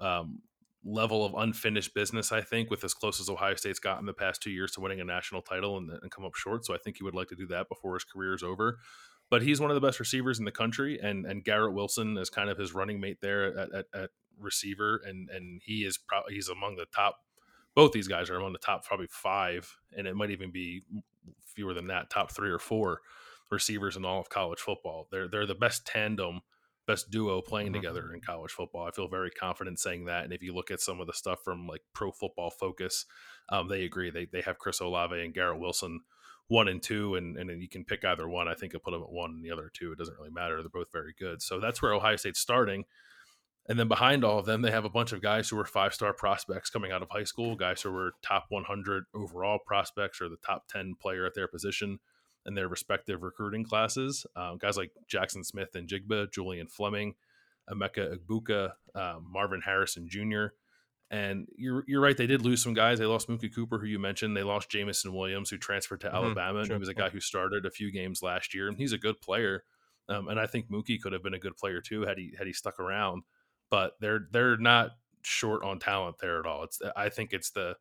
um, 0.00 0.40
level 0.82 1.26
of 1.26 1.34
unfinished 1.34 1.92
business. 1.94 2.32
I 2.32 2.40
think 2.40 2.70
with 2.70 2.84
as 2.84 2.94
close 2.94 3.20
as 3.20 3.28
Ohio 3.28 3.56
State's 3.56 3.78
got 3.78 4.00
in 4.00 4.06
the 4.06 4.14
past 4.14 4.42
two 4.42 4.50
years 4.50 4.72
to 4.72 4.80
winning 4.80 5.02
a 5.02 5.04
national 5.04 5.42
title 5.42 5.76
and, 5.76 5.90
and 5.90 6.10
come 6.10 6.24
up 6.24 6.36
short. 6.36 6.64
So 6.64 6.74
I 6.74 6.78
think 6.78 6.96
he 6.96 7.04
would 7.04 7.14
like 7.14 7.28
to 7.28 7.36
do 7.36 7.46
that 7.48 7.68
before 7.68 7.92
his 7.92 8.04
career 8.04 8.32
is 8.32 8.42
over 8.42 8.78
but 9.32 9.40
he's 9.40 9.62
one 9.62 9.70
of 9.70 9.74
the 9.74 9.80
best 9.80 9.98
receivers 9.98 10.38
in 10.38 10.44
the 10.44 10.52
country, 10.52 11.00
and 11.02 11.24
and 11.24 11.42
Garrett 11.42 11.72
Wilson 11.72 12.18
is 12.18 12.28
kind 12.28 12.50
of 12.50 12.58
his 12.58 12.74
running 12.74 13.00
mate 13.00 13.22
there 13.22 13.58
at, 13.58 13.74
at, 13.74 13.86
at 13.94 14.10
receiver, 14.38 15.00
and 15.06 15.30
and 15.30 15.62
he 15.64 15.86
is 15.86 15.96
probably 15.96 16.34
he's 16.34 16.50
among 16.50 16.76
the 16.76 16.84
top. 16.94 17.16
Both 17.74 17.92
these 17.92 18.08
guys 18.08 18.28
are 18.28 18.36
among 18.36 18.52
the 18.52 18.58
top 18.58 18.84
probably 18.84 19.06
five, 19.08 19.78
and 19.96 20.06
it 20.06 20.14
might 20.14 20.32
even 20.32 20.50
be 20.50 20.82
fewer 21.46 21.72
than 21.72 21.86
that, 21.86 22.10
top 22.10 22.30
three 22.30 22.50
or 22.50 22.58
four 22.58 23.00
receivers 23.50 23.96
in 23.96 24.04
all 24.04 24.20
of 24.20 24.28
college 24.28 24.58
football. 24.58 25.08
They're 25.10 25.28
they're 25.28 25.46
the 25.46 25.54
best 25.54 25.86
tandem, 25.86 26.42
best 26.86 27.10
duo 27.10 27.40
playing 27.40 27.68
mm-hmm. 27.68 27.76
together 27.76 28.12
in 28.12 28.20
college 28.20 28.52
football. 28.52 28.86
I 28.86 28.90
feel 28.90 29.08
very 29.08 29.30
confident 29.30 29.78
saying 29.78 30.04
that. 30.04 30.24
And 30.24 30.34
if 30.34 30.42
you 30.42 30.54
look 30.54 30.70
at 30.70 30.80
some 30.80 31.00
of 31.00 31.06
the 31.06 31.14
stuff 31.14 31.38
from 31.42 31.66
like 31.66 31.80
Pro 31.94 32.12
Football 32.12 32.50
Focus, 32.50 33.06
um, 33.48 33.68
they 33.68 33.84
agree. 33.84 34.10
They 34.10 34.26
they 34.30 34.42
have 34.42 34.58
Chris 34.58 34.80
Olave 34.80 35.18
and 35.18 35.32
Garrett 35.32 35.58
Wilson 35.58 36.00
one 36.52 36.68
and 36.68 36.82
two, 36.82 37.14
and 37.14 37.38
and 37.38 37.62
you 37.62 37.68
can 37.68 37.82
pick 37.82 38.04
either 38.04 38.28
one. 38.28 38.46
I 38.46 38.54
think 38.54 38.74
I'll 38.74 38.80
put 38.80 38.90
them 38.90 39.02
at 39.02 39.10
one 39.10 39.30
and 39.30 39.44
the 39.44 39.50
other 39.50 39.70
two. 39.72 39.90
It 39.90 39.98
doesn't 39.98 40.16
really 40.18 40.30
matter. 40.30 40.60
They're 40.60 40.68
both 40.68 40.92
very 40.92 41.14
good. 41.18 41.40
So 41.40 41.58
that's 41.58 41.80
where 41.80 41.94
Ohio 41.94 42.16
State's 42.16 42.40
starting. 42.40 42.84
And 43.68 43.78
then 43.78 43.88
behind 43.88 44.22
all 44.22 44.38
of 44.38 44.44
them, 44.44 44.60
they 44.60 44.70
have 44.70 44.84
a 44.84 44.90
bunch 44.90 45.12
of 45.12 45.22
guys 45.22 45.48
who 45.48 45.56
were 45.56 45.64
five 45.64 45.94
star 45.94 46.12
prospects 46.12 46.68
coming 46.68 46.92
out 46.92 47.00
of 47.00 47.08
high 47.10 47.24
school, 47.24 47.56
guys 47.56 47.80
who 47.80 47.90
were 47.90 48.12
top 48.22 48.46
100 48.50 49.04
overall 49.14 49.58
prospects 49.64 50.20
or 50.20 50.28
the 50.28 50.36
top 50.44 50.68
10 50.68 50.96
player 51.00 51.24
at 51.24 51.34
their 51.34 51.48
position 51.48 51.98
in 52.44 52.54
their 52.54 52.68
respective 52.68 53.22
recruiting 53.22 53.64
classes. 53.64 54.26
Um, 54.36 54.58
guys 54.58 54.76
like 54.76 54.90
Jackson 55.08 55.44
Smith 55.44 55.74
and 55.74 55.88
Jigba, 55.88 56.30
Julian 56.30 56.66
Fleming, 56.66 57.14
Emeka 57.70 58.16
Egbuka, 58.16 58.72
um, 58.94 59.26
Marvin 59.30 59.62
Harrison 59.62 60.08
Jr. 60.08 60.46
And 61.12 61.46
you're 61.56 61.84
you're 61.86 62.00
right. 62.00 62.16
They 62.16 62.26
did 62.26 62.42
lose 62.42 62.62
some 62.62 62.72
guys. 62.72 62.98
They 62.98 63.04
lost 63.04 63.28
Mookie 63.28 63.54
Cooper, 63.54 63.78
who 63.78 63.86
you 63.86 63.98
mentioned. 63.98 64.34
They 64.34 64.42
lost 64.42 64.70
Jamison 64.70 65.14
Williams, 65.14 65.50
who 65.50 65.58
transferred 65.58 66.00
to 66.00 66.06
mm-hmm, 66.06 66.16
Alabama. 66.16 66.60
And 66.60 66.72
he 66.72 66.78
was 66.78 66.88
a 66.88 66.94
guy 66.94 67.10
who 67.10 67.20
started 67.20 67.66
a 67.66 67.70
few 67.70 67.92
games 67.92 68.22
last 68.22 68.54
year, 68.54 68.66
and 68.66 68.78
he's 68.78 68.92
a 68.92 68.98
good 68.98 69.20
player. 69.20 69.62
Um, 70.08 70.28
and 70.28 70.40
I 70.40 70.46
think 70.46 70.70
Mookie 70.70 70.98
could 70.98 71.12
have 71.12 71.22
been 71.22 71.34
a 71.34 71.38
good 71.38 71.56
player 71.56 71.82
too 71.82 72.02
had 72.02 72.16
he 72.16 72.32
had 72.36 72.46
he 72.46 72.54
stuck 72.54 72.80
around. 72.80 73.24
But 73.70 73.92
they're 74.00 74.26
they're 74.32 74.56
not 74.56 74.92
short 75.22 75.62
on 75.62 75.78
talent 75.78 76.16
there 76.18 76.40
at 76.40 76.46
all. 76.46 76.64
It's 76.64 76.80
I 76.96 77.10
think 77.10 77.34
it's 77.34 77.50
the 77.50 77.76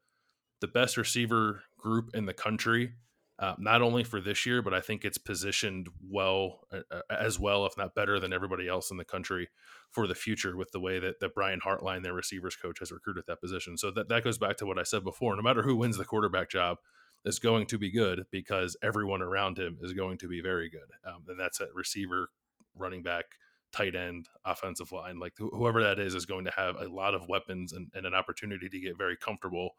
the 0.59 0.67
best 0.67 0.97
receiver 0.97 1.63
group 1.77 2.11
in 2.13 2.25
the 2.25 2.33
country 2.33 2.93
uh, 3.41 3.55
not 3.57 3.81
only 3.81 4.03
for 4.03 4.21
this 4.21 4.45
year, 4.45 4.61
but 4.61 4.73
I 4.73 4.81
think 4.81 5.03
it's 5.03 5.17
positioned 5.17 5.89
well 6.07 6.59
uh, 6.71 6.81
uh, 6.91 7.01
as 7.09 7.39
well, 7.39 7.65
if 7.65 7.75
not 7.75 7.95
better 7.95 8.19
than 8.19 8.31
everybody 8.31 8.67
else 8.67 8.91
in 8.91 8.97
the 8.97 9.03
country 9.03 9.49
for 9.89 10.05
the 10.05 10.15
future 10.15 10.55
with 10.55 10.71
the 10.71 10.79
way 10.79 10.99
that, 10.99 11.19
that 11.19 11.33
Brian 11.33 11.59
Hartline, 11.59 12.03
their 12.03 12.13
receivers 12.13 12.55
coach, 12.55 12.77
has 12.79 12.91
recruited 12.91 13.23
that 13.27 13.41
position. 13.41 13.77
So 13.77 13.89
that, 13.91 14.09
that 14.09 14.23
goes 14.23 14.37
back 14.37 14.57
to 14.57 14.65
what 14.67 14.77
I 14.77 14.83
said 14.83 15.03
before. 15.03 15.35
No 15.35 15.41
matter 15.41 15.63
who 15.63 15.75
wins 15.75 15.97
the 15.97 16.05
quarterback 16.05 16.51
job, 16.51 16.77
is 17.25 17.39
going 17.39 17.65
to 17.67 17.77
be 17.77 17.91
good 17.91 18.25
because 18.31 18.77
everyone 18.81 19.21
around 19.21 19.57
him 19.57 19.77
is 19.81 19.93
going 19.93 20.17
to 20.19 20.27
be 20.27 20.41
very 20.41 20.69
good. 20.69 20.89
Um, 21.05 21.23
and 21.27 21.39
that's 21.39 21.61
at 21.61 21.73
receiver, 21.73 22.29
running 22.75 23.03
back, 23.03 23.25
tight 23.71 23.95
end, 23.95 24.27
offensive 24.45 24.91
line. 24.91 25.19
Like 25.19 25.33
wh- 25.39 25.55
whoever 25.55 25.83
that 25.83 25.99
is, 25.99 26.15
is 26.15 26.25
going 26.25 26.45
to 26.45 26.51
have 26.55 26.75
a 26.75 26.87
lot 26.87 27.13
of 27.15 27.27
weapons 27.27 27.73
and, 27.73 27.91
and 27.93 28.05
an 28.05 28.13
opportunity 28.13 28.69
to 28.69 28.79
get 28.79 28.97
very 28.97 29.17
comfortable 29.17 29.71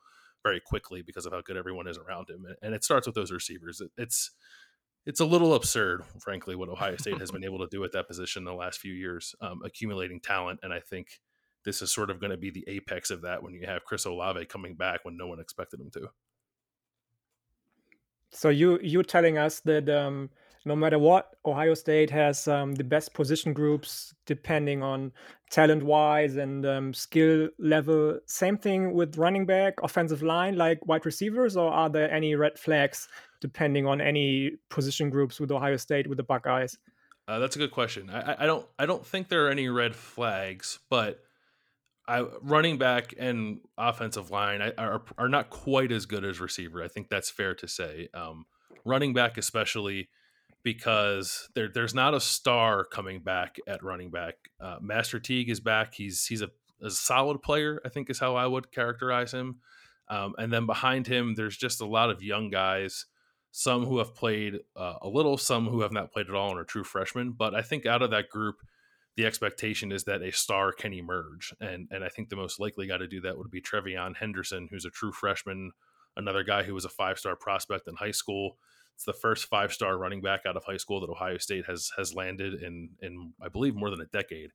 very 0.42 0.60
quickly 0.60 1.02
because 1.02 1.26
of 1.26 1.32
how 1.32 1.40
good 1.40 1.56
everyone 1.56 1.86
is 1.86 1.98
around 1.98 2.30
him. 2.30 2.46
And 2.62 2.74
it 2.74 2.84
starts 2.84 3.06
with 3.06 3.14
those 3.14 3.32
receivers. 3.32 3.80
It's 3.96 4.30
it's 5.04 5.20
a 5.20 5.24
little 5.24 5.54
absurd, 5.54 6.04
frankly, 6.20 6.54
what 6.54 6.68
Ohio 6.68 6.96
State 6.96 7.18
has 7.18 7.32
been 7.32 7.44
able 7.44 7.58
to 7.58 7.66
do 7.66 7.82
at 7.82 7.92
that 7.92 8.06
position 8.06 8.42
in 8.42 8.44
the 8.44 8.54
last 8.54 8.78
few 8.78 8.92
years, 8.92 9.34
um, 9.40 9.60
accumulating 9.64 10.20
talent. 10.20 10.60
And 10.62 10.72
I 10.72 10.78
think 10.78 11.20
this 11.64 11.82
is 11.82 11.92
sort 11.92 12.10
of 12.10 12.20
going 12.20 12.30
to 12.30 12.36
be 12.36 12.50
the 12.50 12.64
apex 12.68 13.10
of 13.10 13.22
that 13.22 13.42
when 13.42 13.52
you 13.52 13.66
have 13.66 13.84
Chris 13.84 14.04
Olave 14.04 14.44
coming 14.46 14.74
back 14.74 15.04
when 15.04 15.16
no 15.16 15.26
one 15.26 15.40
expected 15.40 15.80
him 15.80 15.90
to. 15.90 16.08
So 18.30 18.48
you 18.48 18.78
you 18.82 19.02
telling 19.02 19.38
us 19.38 19.60
that 19.60 19.88
um, 19.90 20.30
no 20.64 20.76
matter 20.76 20.98
what, 20.98 21.34
Ohio 21.44 21.74
State 21.74 22.10
has 22.10 22.46
um, 22.46 22.74
the 22.74 22.84
best 22.84 23.14
position 23.14 23.52
groups 23.52 24.14
depending 24.26 24.82
on 24.82 25.12
talent 25.50 25.82
wise 25.82 26.36
and 26.36 26.64
um, 26.64 26.94
skill 26.94 27.48
level. 27.58 28.18
Same 28.26 28.56
thing 28.56 28.92
with 28.94 29.18
running 29.18 29.44
back, 29.44 29.74
offensive 29.82 30.22
line, 30.22 30.56
like 30.56 30.86
wide 30.86 31.04
receivers, 31.04 31.56
or 31.56 31.72
are 31.72 31.90
there 31.90 32.10
any 32.10 32.34
red 32.34 32.58
flags 32.58 33.08
depending 33.40 33.86
on 33.86 34.00
any 34.00 34.52
position 34.70 35.10
groups 35.10 35.40
with 35.40 35.50
Ohio 35.50 35.76
State 35.76 36.06
with 36.06 36.16
the 36.16 36.22
Buckeyes? 36.22 36.78
Uh, 37.26 37.38
that's 37.38 37.56
a 37.56 37.58
good 37.58 37.72
question. 37.72 38.08
I, 38.10 38.36
I, 38.40 38.46
don't 38.46 38.66
I 38.78 38.86
don't 38.86 39.04
think 39.04 39.28
there 39.28 39.46
are 39.46 39.50
any 39.50 39.68
red 39.68 39.96
flags, 39.96 40.78
but 40.90 41.20
I, 42.06 42.20
running 42.40 42.78
back 42.78 43.14
and 43.18 43.60
offensive 43.78 44.30
line 44.30 44.60
are 44.76 45.02
are 45.18 45.28
not 45.28 45.50
quite 45.50 45.92
as 45.92 46.06
good 46.06 46.24
as 46.24 46.40
receiver. 46.40 46.82
I 46.82 46.88
think 46.88 47.08
that's 47.08 47.30
fair 47.30 47.54
to 47.54 47.68
say. 47.68 48.08
Um, 48.12 48.46
running 48.84 49.12
back, 49.12 49.38
especially 49.38 50.08
because 50.62 51.48
there 51.54 51.68
there's 51.68 51.94
not 51.94 52.14
a 52.14 52.20
star 52.20 52.84
coming 52.84 53.20
back 53.20 53.56
at 53.66 53.82
running 53.82 54.10
back. 54.10 54.34
Uh, 54.60 54.76
Master 54.80 55.18
Teague 55.18 55.50
is 55.50 55.60
back. 55.60 55.94
He's 55.94 56.26
he's 56.26 56.42
a, 56.42 56.50
a, 56.80 56.90
solid 56.90 57.42
player. 57.42 57.80
I 57.84 57.88
think 57.88 58.10
is 58.10 58.18
how 58.18 58.36
I 58.36 58.46
would 58.46 58.70
characterize 58.70 59.32
him. 59.32 59.56
Um, 60.08 60.34
and 60.38 60.52
then 60.52 60.66
behind 60.66 61.06
him, 61.06 61.34
there's 61.34 61.56
just 61.56 61.80
a 61.80 61.86
lot 61.86 62.10
of 62.10 62.22
young 62.22 62.50
guys. 62.50 63.06
Some 63.50 63.84
who 63.84 63.98
have 63.98 64.14
played 64.14 64.60
uh, 64.76 64.94
a 65.02 65.08
little, 65.08 65.36
some 65.36 65.66
who 65.66 65.82
have 65.82 65.92
not 65.92 66.12
played 66.12 66.28
at 66.28 66.34
all 66.34 66.50
and 66.50 66.58
are 66.58 66.64
true 66.64 66.84
freshmen. 66.84 67.32
But 67.32 67.54
I 67.54 67.62
think 67.62 67.84
out 67.84 68.02
of 68.02 68.10
that 68.10 68.30
group, 68.30 68.56
the 69.16 69.26
expectation 69.26 69.92
is 69.92 70.04
that 70.04 70.22
a 70.22 70.32
star 70.32 70.72
can 70.72 70.92
emerge, 70.92 71.52
and 71.60 71.88
and 71.90 72.04
I 72.04 72.08
think 72.08 72.28
the 72.28 72.36
most 72.36 72.60
likely 72.60 72.86
guy 72.86 72.98
to 72.98 73.08
do 73.08 73.20
that 73.22 73.36
would 73.36 73.50
be 73.50 73.60
Trevion 73.60 74.16
Henderson, 74.16 74.68
who's 74.70 74.84
a 74.84 74.90
true 74.90 75.12
freshman, 75.12 75.72
another 76.16 76.44
guy 76.44 76.62
who 76.62 76.74
was 76.74 76.84
a 76.84 76.90
five 76.90 77.18
star 77.18 77.36
prospect 77.36 77.88
in 77.88 77.96
high 77.96 78.12
school 78.12 78.56
it's 78.94 79.04
the 79.04 79.12
first 79.12 79.46
five 79.46 79.72
star 79.72 79.96
running 79.96 80.20
back 80.20 80.42
out 80.46 80.56
of 80.56 80.64
high 80.64 80.76
school 80.76 81.00
that 81.00 81.10
Ohio 81.10 81.38
State 81.38 81.66
has 81.66 81.90
has 81.96 82.14
landed 82.14 82.62
in 82.62 82.90
in 83.00 83.32
I 83.42 83.48
believe 83.48 83.74
more 83.74 83.90
than 83.90 84.00
a 84.00 84.06
decade. 84.06 84.52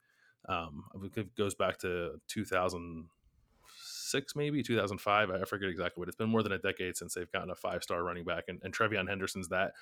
Um, 0.48 0.86
it 1.16 1.36
goes 1.36 1.56
back 1.56 1.78
to 1.80 2.22
2006, 2.30 4.36
maybe 4.36 4.64
2005. 4.64 5.30
I 5.30 5.44
forget 5.44 5.70
exactly 5.70 6.00
what. 6.00 6.08
It's 6.08 6.16
been 6.16 6.30
more 6.30 6.44
than 6.44 6.54
a 6.54 6.58
decade 6.58 6.96
since 6.96 7.14
they've 7.14 7.32
gotten 7.32 7.50
a 7.50 7.56
five 7.56 7.84
star 7.84 8.04
running 8.04 8.24
back, 8.24 8.46
and, 8.48 8.62
and 8.64 8.74
TreVeyon 8.74 9.10
Henderson's 9.10 9.50
that. 9.50 9.74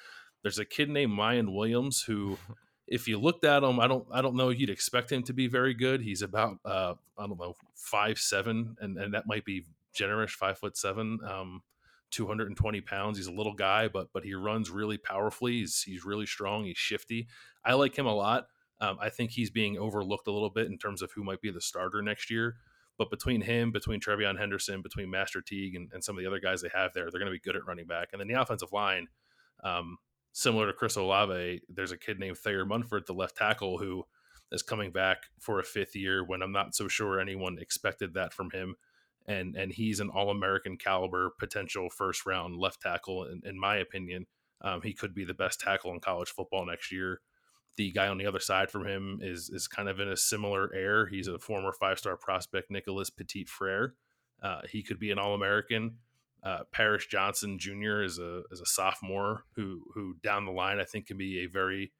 There's 0.41 0.59
a 0.59 0.65
kid 0.65 0.89
named 0.89 1.11
Miyan 1.11 1.53
Williams 1.53 2.01
who. 2.01 2.37
if 2.87 3.07
you 3.07 3.19
looked 3.19 3.43
at 3.43 3.63
him, 3.63 3.79
I 3.79 3.87
don't 3.87 4.05
I 4.11 4.21
don't 4.21 4.35
know 4.35 4.49
you'd 4.49 4.69
expect 4.69 5.11
him 5.11 5.23
to 5.23 5.33
be 5.33 5.47
very 5.47 5.73
good. 5.73 6.01
He's 6.01 6.21
about 6.21 6.59
uh, 6.63 6.93
I 7.17 7.25
don't 7.25 7.39
know 7.39 7.55
five 7.73 8.19
seven, 8.19 8.77
and 8.79 8.95
and 8.97 9.15
that 9.15 9.25
might 9.25 9.43
be 9.43 9.65
generous, 9.91 10.31
five 10.31 10.59
foot 10.59 10.77
seven. 10.77 11.17
Um, 11.27 11.63
220 12.15 12.81
pounds. 12.81 13.17
He's 13.17 13.27
a 13.27 13.31
little 13.31 13.53
guy, 13.53 13.87
but 13.87 14.07
but 14.13 14.23
he 14.23 14.33
runs 14.33 14.69
really 14.69 14.97
powerfully. 14.97 15.59
He's 15.59 15.83
he's 15.83 16.05
really 16.05 16.25
strong. 16.25 16.65
He's 16.65 16.77
shifty. 16.77 17.27
I 17.63 17.73
like 17.73 17.97
him 17.97 18.05
a 18.05 18.15
lot. 18.15 18.47
Um, 18.79 18.97
I 19.01 19.09
think 19.09 19.31
he's 19.31 19.49
being 19.49 19.77
overlooked 19.77 20.27
a 20.27 20.31
little 20.31 20.49
bit 20.49 20.67
in 20.67 20.77
terms 20.77 21.01
of 21.01 21.11
who 21.11 21.23
might 21.23 21.41
be 21.41 21.51
the 21.51 21.61
starter 21.61 22.01
next 22.01 22.29
year. 22.29 22.55
But 22.97 23.09
between 23.09 23.41
him, 23.41 23.71
between 23.71 23.99
Trevion 23.99 24.37
Henderson, 24.37 24.81
between 24.81 25.09
Master 25.09 25.41
Teague, 25.41 25.75
and, 25.75 25.89
and 25.93 26.03
some 26.03 26.17
of 26.17 26.23
the 26.23 26.27
other 26.27 26.39
guys 26.39 26.61
they 26.61 26.69
have 26.73 26.93
there, 26.93 27.09
they're 27.11 27.19
going 27.19 27.31
to 27.31 27.37
be 27.37 27.39
good 27.39 27.57
at 27.57 27.65
running 27.65 27.87
back. 27.87 28.09
And 28.11 28.19
then 28.21 28.27
the 28.27 28.39
offensive 28.41 28.71
line, 28.71 29.07
um, 29.63 29.97
similar 30.31 30.67
to 30.67 30.73
Chris 30.73 30.95
Olave, 30.95 31.61
there's 31.67 31.91
a 31.91 31.97
kid 31.97 32.19
named 32.19 32.37
Thayer 32.37 32.65
Munford, 32.65 33.05
the 33.05 33.13
left 33.13 33.35
tackle, 33.35 33.77
who 33.79 34.05
is 34.51 34.63
coming 34.63 34.91
back 34.91 35.23
for 35.39 35.59
a 35.59 35.63
fifth 35.63 35.95
year 35.95 36.23
when 36.23 36.41
I'm 36.41 36.53
not 36.53 36.73
so 36.73 36.87
sure 36.87 37.19
anyone 37.19 37.57
expected 37.59 38.13
that 38.13 38.33
from 38.33 38.51
him. 38.51 38.75
And 39.27 39.55
and 39.55 39.71
he's 39.71 39.99
an 39.99 40.09
all 40.09 40.29
American 40.29 40.77
caliber 40.77 41.31
potential 41.39 41.89
first 41.89 42.25
round 42.25 42.57
left 42.57 42.81
tackle, 42.81 43.25
in, 43.25 43.41
in 43.43 43.59
my 43.59 43.77
opinion. 43.77 44.27
Um, 44.61 44.81
he 44.81 44.93
could 44.93 45.13
be 45.13 45.25
the 45.25 45.33
best 45.33 45.59
tackle 45.59 45.91
in 45.93 45.99
college 45.99 46.29
football 46.29 46.65
next 46.65 46.91
year. 46.91 47.21
The 47.77 47.91
guy 47.91 48.07
on 48.07 48.17
the 48.17 48.25
other 48.25 48.39
side 48.39 48.69
from 48.69 48.85
him 48.85 49.19
is 49.21 49.49
is 49.49 49.67
kind 49.67 49.89
of 49.89 49.99
in 49.99 50.07
a 50.07 50.17
similar 50.17 50.73
air. 50.73 51.07
He's 51.07 51.27
a 51.27 51.39
former 51.39 51.71
five 51.73 51.99
star 51.99 52.17
prospect, 52.17 52.71
Nicholas 52.71 53.09
Petit 53.09 53.45
Frere. 53.45 53.95
Uh, 54.41 54.61
he 54.69 54.83
could 54.83 54.99
be 54.99 55.11
an 55.11 55.19
All 55.19 55.33
American. 55.33 55.97
Uh, 56.43 56.59
Paris 56.71 57.07
Johnson 57.07 57.57
Jr. 57.57 58.03
is 58.03 58.19
a 58.19 58.43
is 58.51 58.61
a 58.61 58.65
sophomore 58.65 59.45
who 59.55 59.81
who 59.95 60.15
down 60.21 60.45
the 60.45 60.51
line 60.51 60.79
I 60.79 60.83
think 60.85 61.07
can 61.07 61.17
be 61.17 61.39
a 61.39 61.47
very 61.47 61.91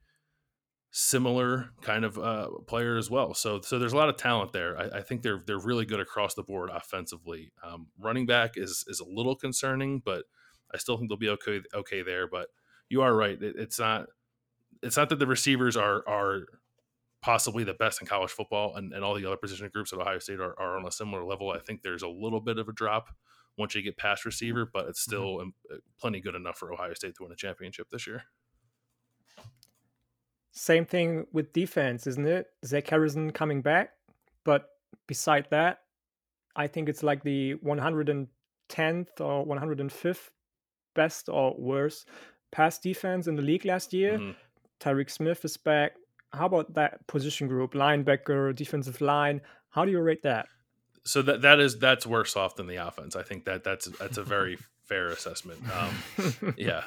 similar 0.98 1.72
kind 1.82 2.06
of 2.06 2.18
uh, 2.18 2.48
player 2.68 2.96
as 2.96 3.10
well. 3.10 3.34
So 3.34 3.60
so 3.60 3.78
there's 3.78 3.92
a 3.92 3.98
lot 3.98 4.08
of 4.08 4.16
talent 4.16 4.54
there. 4.54 4.78
I, 4.80 5.00
I 5.00 5.02
think 5.02 5.24
they're 5.24 5.44
they're 5.46 5.60
really 5.60 5.86
good 5.86 6.00
across 6.00 6.36
the 6.36 6.44
board 6.44 6.70
offensively. 6.74 7.52
Um, 7.62 7.88
running 8.00 8.26
back 8.26 8.54
is 8.56 8.86
is 8.88 9.02
a 9.02 9.06
little 9.06 9.36
concerning, 9.36 10.02
but 10.06 10.24
I 10.74 10.78
still 10.78 10.96
think 10.96 11.10
they'll 11.10 11.18
be 11.18 11.30
okay 11.32 11.62
okay 11.74 12.02
there. 12.02 12.30
But 12.30 12.48
you 12.88 13.02
are 13.02 13.14
right. 13.14 13.42
It, 13.42 13.56
it's 13.58 13.78
not 13.78 14.08
it's 14.82 14.96
not 14.96 15.10
that 15.10 15.20
the 15.20 15.28
receivers 15.28 15.76
are 15.76 16.08
are 16.08 16.46
possibly 17.22 17.66
the 17.66 17.74
best 17.74 18.00
in 18.00 18.08
college 18.08 18.32
football 18.32 18.78
and, 18.78 18.94
and 18.94 19.04
all 19.04 19.16
the 19.16 19.26
other 19.26 19.36
position 19.36 19.70
groups 19.74 19.92
at 19.92 20.00
Ohio 20.00 20.20
State 20.20 20.40
are, 20.40 20.58
are 20.58 20.78
on 20.78 20.88
a 20.88 20.92
similar 20.92 21.26
level. 21.26 21.52
I 21.52 21.60
think 21.60 21.82
there's 21.82 22.04
a 22.04 22.08
little 22.08 22.40
bit 22.40 22.58
of 22.58 22.70
a 22.70 22.74
drop 22.74 23.10
once 23.58 23.76
you 23.76 23.82
get 23.82 23.98
past 23.98 24.24
receiver, 24.24 24.66
but 24.72 24.88
it's 24.88 25.02
mm-hmm. 25.02 25.12
still 25.12 25.38
mm-hmm. 25.40 25.76
plenty 26.00 26.22
good 26.22 26.36
enough 26.36 26.58
for 26.58 26.72
Ohio 26.72 26.94
State 26.94 27.16
to 27.16 27.24
win 27.24 27.34
a 27.34 27.36
championship 27.36 27.88
this 27.92 28.08
year. 28.08 28.24
Same 30.56 30.86
thing 30.86 31.28
with 31.34 31.52
defense, 31.52 32.08
isn't 32.08 32.26
it? 32.26 32.48
Zach 32.66 32.88
Harrison 32.88 33.32
coming 33.32 33.62
back, 33.62 33.92
but 34.46 34.70
beside 35.06 35.48
that, 35.52 35.80
I 36.56 36.68
think 36.68 36.88
it's 36.88 37.04
like 37.04 37.24
the 37.24 37.56
110th 37.56 38.28
or 39.20 39.46
105th 39.46 40.30
best 40.96 41.28
or 41.28 41.54
worst 41.58 42.08
pass 42.54 42.80
defense 42.80 43.28
in 43.28 43.36
the 43.36 43.42
league 43.42 43.66
last 43.66 43.94
year. 43.94 44.18
Mm-hmm. 44.18 44.32
Tyreke 44.80 45.12
Smith 45.12 45.44
is 45.44 45.58
back. 45.58 45.94
How 46.32 46.46
about 46.46 46.74
that 46.76 47.06
position 47.08 47.50
group, 47.50 47.74
linebacker, 47.74 48.56
defensive 48.56 49.02
line? 49.02 49.42
How 49.72 49.84
do 49.84 49.92
you 49.92 50.00
rate 50.00 50.24
that? 50.24 50.48
So 51.04 51.22
that 51.22 51.42
that 51.42 51.60
is 51.60 51.78
that's 51.78 52.08
worse 52.08 52.36
off 52.38 52.56
than 52.56 52.68
the 52.68 52.78
offense. 52.78 53.16
I 53.16 53.24
think 53.24 53.44
that 53.46 53.64
that's 53.66 53.86
that's 54.00 54.18
a 54.18 54.24
very 54.24 54.58
fair 54.88 55.08
assessment. 55.08 55.60
Um, 55.74 56.54
yeah, 56.58 56.84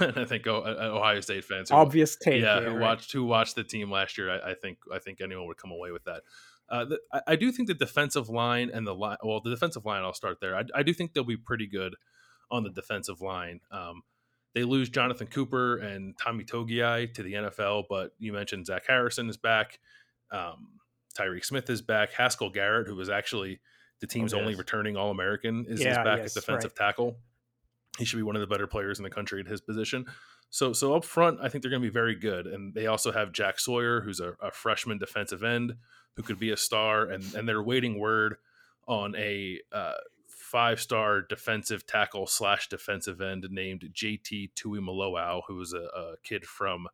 and 0.00 0.16
I 0.18 0.24
think 0.24 0.46
Ohio 0.46 1.20
State 1.20 1.44
fans, 1.44 1.70
who, 1.70 1.76
obvious 1.76 2.16
take, 2.16 2.42
yeah, 2.42 2.60
who 2.60 2.70
right? 2.70 2.80
watched 2.80 3.12
who 3.12 3.24
watched 3.24 3.54
the 3.54 3.64
team 3.64 3.90
last 3.90 4.18
year, 4.18 4.30
I, 4.30 4.50
I, 4.50 4.54
think 4.54 4.78
I 4.92 4.98
think 4.98 5.20
anyone 5.20 5.46
would 5.46 5.56
come 5.56 5.70
away 5.70 5.90
with 5.90 6.04
that. 6.04 6.22
Uh, 6.68 6.84
the, 6.84 6.98
I, 7.12 7.20
I, 7.28 7.36
do 7.36 7.50
think 7.50 7.68
the 7.68 7.74
defensive 7.74 8.28
line 8.28 8.70
and 8.72 8.86
the 8.86 8.94
line, 8.94 9.16
well, 9.22 9.40
the 9.40 9.50
defensive 9.50 9.86
line, 9.86 10.02
I'll 10.02 10.12
start 10.12 10.38
there. 10.40 10.54
I, 10.54 10.64
I 10.74 10.82
do 10.82 10.92
think 10.92 11.14
they'll 11.14 11.24
be 11.24 11.36
pretty 11.36 11.66
good 11.66 11.94
on 12.50 12.62
the 12.62 12.70
defensive 12.70 13.22
line. 13.22 13.60
Um, 13.70 14.02
they 14.54 14.64
lose 14.64 14.88
Jonathan 14.90 15.28
Cooper 15.28 15.76
and 15.76 16.16
Tommy 16.18 16.44
Togiai 16.44 17.12
to 17.14 17.22
the 17.22 17.34
NFL, 17.34 17.84
but 17.88 18.12
you 18.18 18.32
mentioned 18.32 18.66
Zach 18.66 18.82
Harrison 18.86 19.28
is 19.28 19.36
back. 19.36 19.78
Um, 20.30 20.78
Tyreke 21.18 21.44
Smith 21.44 21.68
is 21.70 21.82
back. 21.82 22.12
Haskell 22.12 22.50
Garrett, 22.50 22.86
who 22.86 22.96
was 22.96 23.08
actually 23.08 23.60
the 24.00 24.06
oh, 24.06 24.12
team's 24.12 24.34
oh, 24.34 24.38
yes. 24.38 24.42
only 24.42 24.54
returning 24.56 24.96
All 24.96 25.10
American, 25.10 25.66
is, 25.68 25.80
yeah, 25.80 25.92
is 25.92 25.96
back 25.98 26.18
yes, 26.18 26.36
at 26.36 26.40
defensive 26.40 26.72
right. 26.78 26.86
tackle. 26.86 27.16
He 27.98 28.04
should 28.04 28.16
be 28.16 28.22
one 28.22 28.36
of 28.36 28.40
the 28.40 28.46
better 28.46 28.66
players 28.66 28.98
in 28.98 29.02
the 29.02 29.10
country 29.10 29.40
at 29.40 29.46
his 29.46 29.60
position. 29.60 30.06
So, 30.50 30.72
so 30.72 30.94
up 30.94 31.04
front, 31.04 31.40
I 31.42 31.48
think 31.48 31.62
they're 31.62 31.70
going 31.70 31.82
to 31.82 31.88
be 31.88 31.92
very 31.92 32.14
good. 32.14 32.46
And 32.46 32.72
they 32.72 32.86
also 32.86 33.12
have 33.12 33.32
Jack 33.32 33.58
Sawyer, 33.58 34.00
who's 34.00 34.20
a, 34.20 34.34
a 34.40 34.50
freshman 34.50 34.98
defensive 34.98 35.42
end 35.42 35.74
who 36.14 36.22
could 36.22 36.38
be 36.38 36.50
a 36.50 36.56
star. 36.56 37.04
And 37.04 37.22
and 37.34 37.48
they're 37.48 37.62
waiting 37.62 37.98
word 37.98 38.36
on 38.86 39.14
a 39.16 39.60
uh, 39.72 39.94
five 40.26 40.80
star 40.80 41.20
defensive 41.20 41.86
tackle 41.86 42.26
slash 42.26 42.68
defensive 42.68 43.20
end 43.20 43.46
named 43.50 43.90
JT 43.92 44.52
Tuimoloau, 44.54 45.42
who 45.46 45.60
is 45.60 45.74
a, 45.74 45.82
a, 45.94 46.14
kid 46.24 46.46
from 46.46 46.88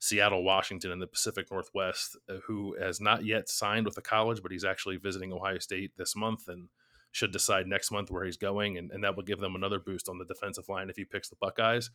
Seattle, 0.00 0.42
Washington, 0.42 0.90
in 0.90 0.98
the 0.98 1.06
Pacific 1.06 1.50
Northwest, 1.50 2.16
uh, 2.28 2.38
who 2.46 2.76
has 2.80 3.00
not 3.00 3.24
yet 3.24 3.48
signed 3.48 3.86
with 3.86 3.96
a 3.96 4.02
college, 4.02 4.42
but 4.42 4.50
he's 4.50 4.64
actually 4.64 4.96
visiting 4.96 5.32
Ohio 5.32 5.58
State 5.58 5.92
this 5.96 6.16
month 6.16 6.48
and 6.48 6.68
should 7.12 7.32
decide 7.32 7.66
next 7.66 7.90
month 7.90 8.10
where 8.10 8.24
he's 8.24 8.36
going. 8.36 8.76
And, 8.78 8.90
and 8.90 9.02
that 9.04 9.16
will 9.16 9.22
give 9.22 9.40
them 9.40 9.54
another 9.54 9.78
boost 9.78 10.08
on 10.08 10.18
the 10.18 10.24
defensive 10.24 10.68
line 10.68 10.90
if 10.90 10.96
he 10.96 11.04
picks 11.04 11.28
the 11.28 11.36
Buckeyes. 11.40 11.90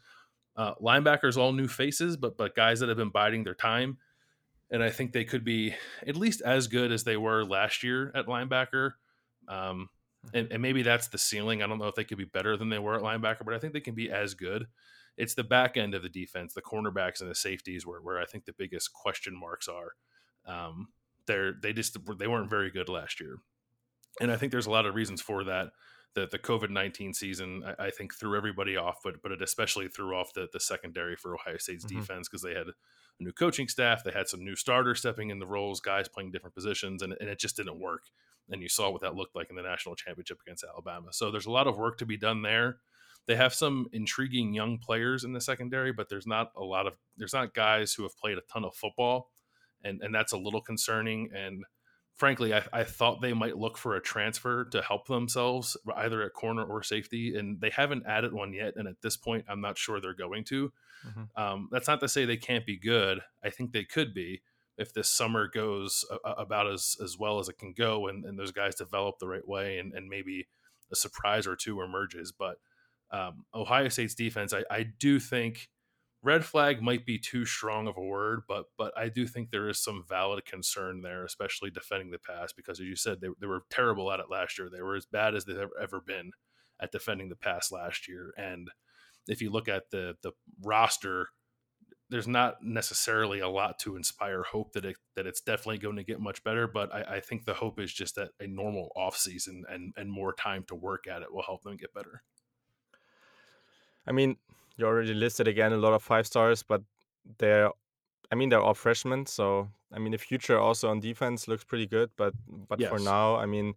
Uh, 0.56 0.76
linebackers, 0.76 1.38
all 1.38 1.54
new 1.54 1.68
faces, 1.68 2.18
but 2.18 2.38
but 2.38 2.56
guys 2.56 2.80
that 2.80 2.90
have 2.90 2.98
been 2.98 3.10
biding 3.10 3.44
their 3.44 3.56
time. 3.56 3.98
And 4.70 4.84
I 4.84 4.90
think 4.90 5.12
they 5.12 5.26
could 5.26 5.44
be 5.44 5.76
at 6.06 6.16
least 6.16 6.42
as 6.42 6.68
good 6.68 6.92
as 6.92 7.04
they 7.04 7.18
were 7.18 7.44
last 7.44 7.84
year 7.84 8.12
at 8.16 8.28
linebacker. 8.28 8.94
Um, 9.48 9.90
and, 10.34 10.52
and 10.52 10.62
maybe 10.62 10.82
that's 10.82 11.08
the 11.08 11.18
ceiling. 11.18 11.62
I 11.62 11.68
don't 11.68 11.80
know 11.80 11.88
if 11.88 11.96
they 11.96 12.04
could 12.04 12.18
be 12.18 12.26
better 12.26 12.56
than 12.56 12.70
they 12.70 12.80
were 12.80 12.96
at 12.96 13.02
linebacker, 13.02 13.44
but 13.44 13.54
I 13.54 13.60
think 13.60 13.74
they 13.74 13.80
can 13.80 13.96
be 13.96 14.10
as 14.12 14.34
good. 14.34 14.68
It's 15.18 15.36
the 15.36 15.44
back 15.44 15.78
end 15.78 15.94
of 15.94 16.04
the 16.04 16.10
defense, 16.10 16.54
the 16.54 16.62
cornerbacks 16.62 17.22
and 17.22 17.30
the 17.30 17.36
safeties, 17.36 17.86
where 17.86 18.02
where 18.02 18.20
I 18.20 18.26
think 18.26 18.46
the 18.46 18.54
biggest 18.54 18.94
question 18.94 19.38
marks 19.38 19.68
are. 19.68 19.94
Um, 20.46 20.88
they're 21.28 21.54
they 21.54 21.74
just 21.74 21.98
they 22.18 22.28
weren't 22.28 22.50
very 22.50 22.72
good 22.72 22.90
last 22.90 23.20
year, 23.20 23.38
and 24.20 24.32
I 24.32 24.38
think 24.38 24.52
there's 24.52 24.68
a 24.68 24.72
lot 24.72 24.86
of 24.86 24.96
reasons 24.96 25.22
for 25.22 25.44
that. 25.46 25.70
That 26.14 26.32
the 26.32 26.40
COVID 26.40 26.70
nineteen 26.70 27.14
season, 27.14 27.64
I, 27.66 27.86
I, 27.86 27.90
think, 27.90 28.14
threw 28.14 28.36
everybody 28.36 28.76
off, 28.76 28.98
but 29.02 29.22
but 29.24 29.32
it 29.32 29.42
especially 29.42 29.88
threw 29.88 30.14
off 30.14 30.34
the 30.34 30.48
the 30.52 30.60
secondary 30.60 31.16
for 31.16 31.34
Ohio 31.34 31.58
State's 31.58 31.86
mm-hmm. 31.86 32.00
defense 32.00 32.28
because 32.28 32.42
they 32.42 32.54
had 32.54 32.68
a 32.68 32.74
new 33.24 33.32
coaching 33.32 33.70
staff, 33.70 34.04
they 34.04 34.12
had 34.12 34.28
some 34.28 34.44
new 34.44 34.56
starters 34.58 35.00
stepping 35.00 35.30
in 35.30 35.40
the 35.40 35.48
roles, 35.48 35.80
guys 35.80 36.10
playing 36.10 36.32
different 36.32 36.54
positions, 36.54 37.02
and, 37.02 37.16
and 37.22 37.30
it 37.30 37.40
just 37.40 37.56
didn't 37.56 37.80
work 37.80 38.02
and 38.52 38.62
you 38.62 38.70
saw 38.70 38.90
what 38.90 39.02
that 39.02 39.16
looked 39.16 39.36
like 39.36 39.50
in 39.50 39.56
the 39.56 39.62
national 39.62 39.96
championship 39.96 40.40
against 40.46 40.64
Alabama. 40.64 41.08
So 41.12 41.32
there's 41.32 41.46
a 41.46 41.52
lot 41.52 41.68
of 41.68 41.78
work 41.78 41.98
to 42.00 42.06
be 42.06 42.18
done 42.18 42.42
there. 42.42 42.78
They 43.28 43.36
have 43.36 43.54
some 43.54 43.88
intriguing 43.94 44.54
young 44.54 44.78
players 44.78 45.24
in 45.24 45.34
the 45.34 45.42
secondary, 45.42 45.94
but 45.94 46.10
there's 46.10 46.28
not 46.28 46.52
a 46.58 46.64
lot 46.64 46.88
of 46.88 46.98
there's 47.18 47.34
not 47.34 47.54
guys 47.54 47.94
who 47.94 48.04
have 48.04 48.18
played 48.18 48.38
a 48.38 48.42
ton 48.52 48.66
of 48.66 48.76
football, 48.76 49.30
and 49.84 50.02
and 50.02 50.14
that's 50.14 50.34
a 50.34 50.38
little 50.38 50.62
concerning. 50.62 51.30
And 51.34 51.64
frankly, 52.16 52.54
I, 52.54 52.64
I 52.72 52.84
thought 52.84 53.22
they 53.22 53.34
might 53.34 53.58
look 53.58 53.78
for 53.78 53.96
a 53.96 54.02
transfer 54.02 54.66
to 54.66 54.82
help 54.82 55.08
themselves 55.08 55.78
either 55.96 56.22
at 56.22 56.34
corner 56.34 56.64
or 56.64 56.84
safety, 56.84 57.36
and 57.36 57.60
they 57.60 57.70
haven't 57.70 58.06
added 58.06 58.34
one 58.34 58.54
yet. 58.54 58.74
And 58.76 58.88
at 58.88 59.02
this 59.02 59.18
point, 59.18 59.46
I'm 59.50 59.62
not 59.62 59.78
sure 59.78 60.00
they're 60.00 60.14
going 60.14 60.44
to. 60.46 60.72
Mm-hmm. 61.08 61.42
Um, 61.42 61.70
that's 61.72 61.88
not 61.88 62.00
to 62.02 62.08
say 62.08 62.26
they 62.26 62.38
can't 62.38 62.66
be 62.66 62.78
good. 62.78 63.22
I 63.44 63.50
think 63.50 63.72
they 63.72 63.84
could 63.84 64.14
be 64.14 64.42
if 64.78 64.94
this 64.94 65.10
summer 65.10 65.48
goes 65.48 66.06
about 66.24 66.72
as, 66.72 66.96
as 67.04 67.18
well 67.18 67.40
as 67.40 67.50
it 67.50 67.58
can 67.58 67.74
go 67.74 68.08
and, 68.08 68.26
and 68.26 68.38
those 68.38 68.52
guys 68.52 68.76
develop 68.76 69.20
the 69.20 69.28
right 69.28 69.48
way 69.48 69.78
and, 69.78 69.94
and 69.94 70.08
maybe 70.08 70.48
a 70.92 70.96
surprise 70.96 71.46
or 71.46 71.56
two 71.56 71.82
emerges. 71.82 72.32
But 72.32 72.58
um, 73.12 73.46
Ohio 73.54 73.90
State's 73.90 74.16
defense, 74.16 74.54
I, 74.54 74.64
I 74.72 74.84
do 74.84 75.20
think 75.20 75.70
red 76.24 76.46
flag 76.46 76.82
might 76.82 77.06
be 77.06 77.18
too 77.18 77.46
strong 77.46 77.88
of 77.88 77.98
a 77.98 78.02
word, 78.02 78.42
but 78.48 78.66
but 78.78 78.98
I 78.98 79.10
do 79.10 79.26
think 79.28 79.50
there 79.50 79.70
is 79.70 79.84
some 79.84 80.04
valid 80.08 80.46
concern 80.46 81.02
there, 81.02 81.26
especially 81.26 81.72
defending 81.72 82.12
the 82.12 82.20
pass, 82.20 82.54
because 82.54 82.80
as 82.80 82.86
you 82.86 82.96
said, 82.96 83.22
they, 83.22 83.30
they 83.40 83.48
were 83.48 83.64
terrible 83.70 84.12
at 84.12 84.20
it 84.20 84.30
last 84.30 84.58
year. 84.58 84.70
They 84.70 84.82
were 84.82 84.96
as 84.96 85.06
bad 85.06 85.36
as 85.36 85.46
they've 85.46 85.58
ever, 85.82 86.02
been 86.02 86.32
at 86.80 86.92
defending 86.92 87.30
the 87.30 87.36
pass 87.36 87.72
last 87.72 88.08
year. 88.08 88.34
And 88.38 88.70
if 89.28 89.42
you 89.42 89.52
look 89.52 89.68
at 89.68 89.92
the 89.92 90.16
the 90.22 90.32
roster 90.64 91.30
there's 92.12 92.28
not 92.28 92.62
necessarily 92.62 93.40
a 93.40 93.48
lot 93.48 93.80
to 93.80 93.96
inspire 93.96 94.44
hope 94.44 94.74
that 94.74 94.84
it 94.84 94.98
that 95.16 95.26
it's 95.26 95.40
definitely 95.40 95.78
going 95.78 95.96
to 95.96 96.04
get 96.04 96.20
much 96.20 96.44
better. 96.44 96.68
But 96.68 96.94
I, 96.94 97.16
I 97.16 97.20
think 97.22 97.46
the 97.46 97.54
hope 97.54 97.80
is 97.80 97.92
just 97.92 98.16
that 98.16 98.32
a 98.40 98.48
normal 98.48 98.92
off 98.98 99.16
season 99.16 99.64
and 99.70 99.94
and 99.96 100.12
more 100.12 100.34
time 100.34 100.66
to 100.68 100.76
work 100.76 101.08
at 101.08 101.22
it 101.22 101.34
will 101.34 101.42
help 101.42 101.64
them 101.64 101.78
get 101.78 101.94
better. 101.94 102.22
I 104.06 104.12
mean, 104.12 104.36
you 104.82 104.88
already 104.88 105.14
listed 105.14 105.48
again 105.48 105.72
a 105.72 105.78
lot 105.78 105.94
of 105.94 106.04
five 106.04 106.28
stars, 106.28 106.64
but 106.64 106.82
they're 107.38 107.70
I 108.32 108.36
mean 108.36 108.50
they're 108.50 108.62
all 108.62 108.74
freshmen, 108.74 109.26
so 109.26 109.70
I 109.94 110.00
mean 110.00 110.12
the 110.12 110.18
future 110.18 110.60
also 110.60 110.90
on 110.90 111.00
defense 111.00 111.48
looks 111.48 111.64
pretty 111.64 111.88
good. 111.88 112.10
But 112.18 112.34
but 112.68 112.80
yes. 112.80 112.90
for 112.90 113.00
now, 113.00 113.36
I 113.36 113.46
mean 113.46 113.76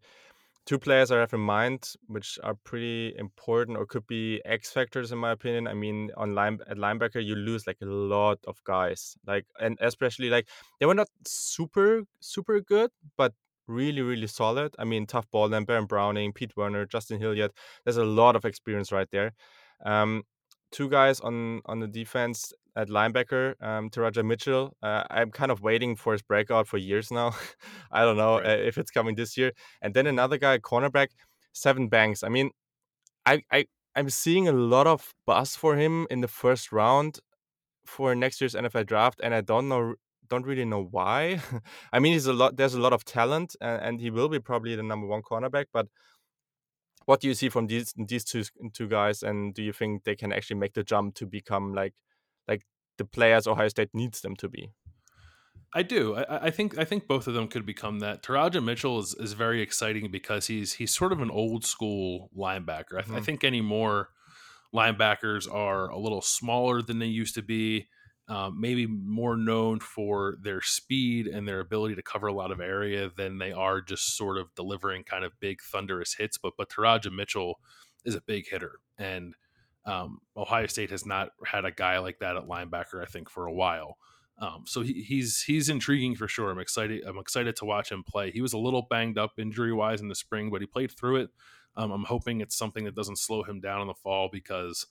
two 0.66 0.78
players 0.78 1.10
I 1.10 1.18
have 1.18 1.34
in 1.34 1.40
mind, 1.40 1.92
which 2.06 2.38
are 2.42 2.54
pretty 2.54 3.14
important 3.18 3.76
or 3.76 3.86
could 3.86 4.06
be 4.06 4.40
X 4.44 4.70
factors 4.70 5.12
in 5.12 5.18
my 5.18 5.32
opinion. 5.32 5.66
I 5.66 5.74
mean, 5.74 6.10
on 6.16 6.34
line 6.34 6.58
at 6.68 6.78
linebacker, 6.78 7.24
you 7.24 7.34
lose 7.34 7.66
like 7.66 7.78
a 7.82 7.86
lot 7.86 8.38
of 8.46 8.62
guys, 8.64 9.16
like 9.26 9.46
and 9.60 9.78
especially 9.80 10.30
like 10.30 10.48
they 10.80 10.86
were 10.86 10.94
not 10.94 11.08
super 11.26 12.02
super 12.20 12.60
good, 12.60 12.90
but 13.16 13.34
really 13.66 14.02
really 14.02 14.26
solid. 14.26 14.74
I 14.78 14.84
mean, 14.84 15.06
Tuf 15.06 15.24
Borland, 15.30 15.66
Baron 15.66 15.86
Browning, 15.86 16.32
Pete 16.32 16.56
Werner, 16.56 16.86
Justin 16.86 17.20
Hilliard. 17.20 17.52
There's 17.84 17.96
a 17.96 18.04
lot 18.04 18.36
of 18.36 18.44
experience 18.44 18.92
right 18.92 19.08
there. 19.10 19.32
Um, 19.84 20.22
two 20.74 20.88
guys 20.90 21.20
on 21.20 21.60
on 21.66 21.80
the 21.80 21.86
defense 21.86 22.52
at 22.76 22.88
linebacker, 22.88 23.54
um, 23.62 23.88
Teradja 23.90 24.24
Mitchell. 24.24 24.76
Uh, 24.82 25.04
I'm 25.10 25.30
kind 25.30 25.52
of 25.52 25.62
waiting 25.62 25.96
for 25.96 26.12
his 26.12 26.22
breakout 26.22 26.66
for 26.66 26.78
years 26.78 27.10
now. 27.10 27.34
I 27.92 28.02
don't 28.02 28.16
know 28.16 28.40
right. 28.40 28.60
uh, 28.60 28.62
if 28.70 28.78
it's 28.78 28.90
coming 28.90 29.14
this 29.14 29.36
year. 29.36 29.52
And 29.80 29.94
then 29.94 30.06
another 30.08 30.38
guy, 30.38 30.58
cornerback, 30.58 31.08
Seven 31.52 31.88
Banks. 31.88 32.24
I 32.24 32.28
mean, 32.28 32.50
I, 33.26 33.42
I 33.52 33.66
I'm 33.96 34.10
seeing 34.10 34.48
a 34.48 34.52
lot 34.52 34.86
of 34.88 35.14
buzz 35.26 35.56
for 35.56 35.76
him 35.76 36.06
in 36.10 36.20
the 36.20 36.28
first 36.28 36.72
round. 36.72 37.20
for 37.86 38.14
next 38.14 38.40
year's 38.40 38.54
NFL 38.54 38.86
draft, 38.86 39.20
and 39.22 39.34
I 39.34 39.42
don't 39.42 39.68
know, 39.68 39.94
don't 40.28 40.46
really 40.46 40.64
know 40.64 40.84
why. 40.90 41.40
I 41.92 41.98
mean, 42.00 42.12
he's 42.14 42.26
a 42.26 42.32
lot. 42.32 42.56
There's 42.56 42.74
a 42.74 42.80
lot 42.80 42.92
of 42.92 43.04
talent, 43.04 43.56
and, 43.60 43.82
and 43.82 44.00
he 44.00 44.10
will 44.10 44.28
be 44.28 44.40
probably 44.40 44.76
the 44.76 44.82
number 44.82 45.06
one 45.06 45.22
cornerback. 45.22 45.66
But 45.72 45.86
what 47.06 47.20
do 47.20 47.28
you 47.28 47.34
see 47.34 47.48
from 47.48 47.66
these 47.66 47.94
these 47.96 48.24
two 48.24 48.44
two 48.72 48.88
guys, 48.88 49.22
and 49.22 49.54
do 49.54 49.62
you 49.62 49.72
think 49.72 50.04
they 50.04 50.16
can 50.16 50.32
actually 50.32 50.56
make 50.56 50.74
the 50.74 50.82
jump 50.82 51.14
to 51.16 51.26
become 51.26 51.74
like 51.74 51.94
like 52.48 52.62
the 52.98 53.04
players 53.04 53.46
Ohio 53.46 53.68
State 53.68 53.90
needs 53.92 54.20
them 54.20 54.36
to 54.36 54.48
be? 54.48 54.70
I 55.76 55.82
do. 55.82 56.14
I, 56.14 56.46
I, 56.46 56.50
think 56.50 56.78
I 56.78 56.84
think 56.84 57.08
both 57.08 57.26
of 57.26 57.34
them 57.34 57.48
could 57.48 57.66
become 57.66 57.98
that. 57.98 58.22
Teradja 58.22 58.62
Mitchell 58.62 59.00
is, 59.00 59.12
is 59.14 59.32
very 59.32 59.60
exciting 59.60 60.08
because 60.10 60.46
he's 60.46 60.74
he's 60.74 60.94
sort 60.94 61.12
of 61.12 61.20
an 61.20 61.30
old 61.30 61.64
school 61.64 62.30
linebacker. 62.36 62.94
I, 62.94 63.00
th- 63.00 63.06
mm-hmm. 63.06 63.16
I 63.16 63.20
think 63.20 63.42
anymore 63.42 64.10
linebackers 64.72 65.52
are 65.52 65.88
a 65.88 65.98
little 65.98 66.22
smaller 66.22 66.80
than 66.80 67.00
they 67.00 67.06
used 67.06 67.34
to 67.34 67.42
be. 67.42 67.88
Um, 68.26 68.58
maybe 68.58 68.86
more 68.86 69.36
known 69.36 69.80
for 69.80 70.36
their 70.40 70.62
speed 70.62 71.26
and 71.26 71.46
their 71.46 71.60
ability 71.60 71.94
to 71.96 72.02
cover 72.02 72.26
a 72.26 72.32
lot 72.32 72.52
of 72.52 72.60
area 72.60 73.10
than 73.14 73.36
they 73.36 73.52
are 73.52 73.82
just 73.82 74.16
sort 74.16 74.38
of 74.38 74.54
delivering 74.54 75.04
kind 75.04 75.24
of 75.24 75.38
big 75.40 75.60
thunderous 75.60 76.14
hits. 76.14 76.38
But 76.38 76.54
but 76.56 76.70
Teradja 76.70 77.12
Mitchell 77.14 77.60
is 78.04 78.14
a 78.14 78.22
big 78.22 78.48
hitter, 78.48 78.80
and 78.96 79.34
um, 79.84 80.20
Ohio 80.36 80.66
State 80.66 80.90
has 80.90 81.04
not 81.04 81.30
had 81.46 81.66
a 81.66 81.70
guy 81.70 81.98
like 81.98 82.18
that 82.20 82.36
at 82.36 82.48
linebacker. 82.48 83.02
I 83.02 83.06
think 83.06 83.28
for 83.28 83.46
a 83.46 83.52
while. 83.52 83.98
Um, 84.38 84.64
so 84.66 84.80
he, 84.80 84.94
he's 84.94 85.42
he's 85.42 85.68
intriguing 85.68 86.16
for 86.16 86.26
sure. 86.26 86.50
I'm 86.50 86.58
excited. 86.58 87.04
I'm 87.06 87.18
excited 87.18 87.56
to 87.56 87.64
watch 87.64 87.92
him 87.92 88.02
play. 88.02 88.30
He 88.30 88.40
was 88.40 88.52
a 88.52 88.58
little 88.58 88.86
banged 88.88 89.18
up 89.18 89.32
injury 89.38 89.72
wise 89.72 90.00
in 90.00 90.08
the 90.08 90.14
spring, 90.14 90.50
but 90.50 90.60
he 90.60 90.66
played 90.66 90.90
through 90.90 91.16
it. 91.16 91.30
Um, 91.76 91.90
I'm 91.90 92.04
hoping 92.04 92.40
it's 92.40 92.56
something 92.56 92.84
that 92.84 92.94
doesn't 92.94 93.18
slow 93.18 93.42
him 93.42 93.60
down 93.60 93.80
in 93.80 93.88
the 93.88 93.94
fall 93.94 94.28
because, 94.30 94.86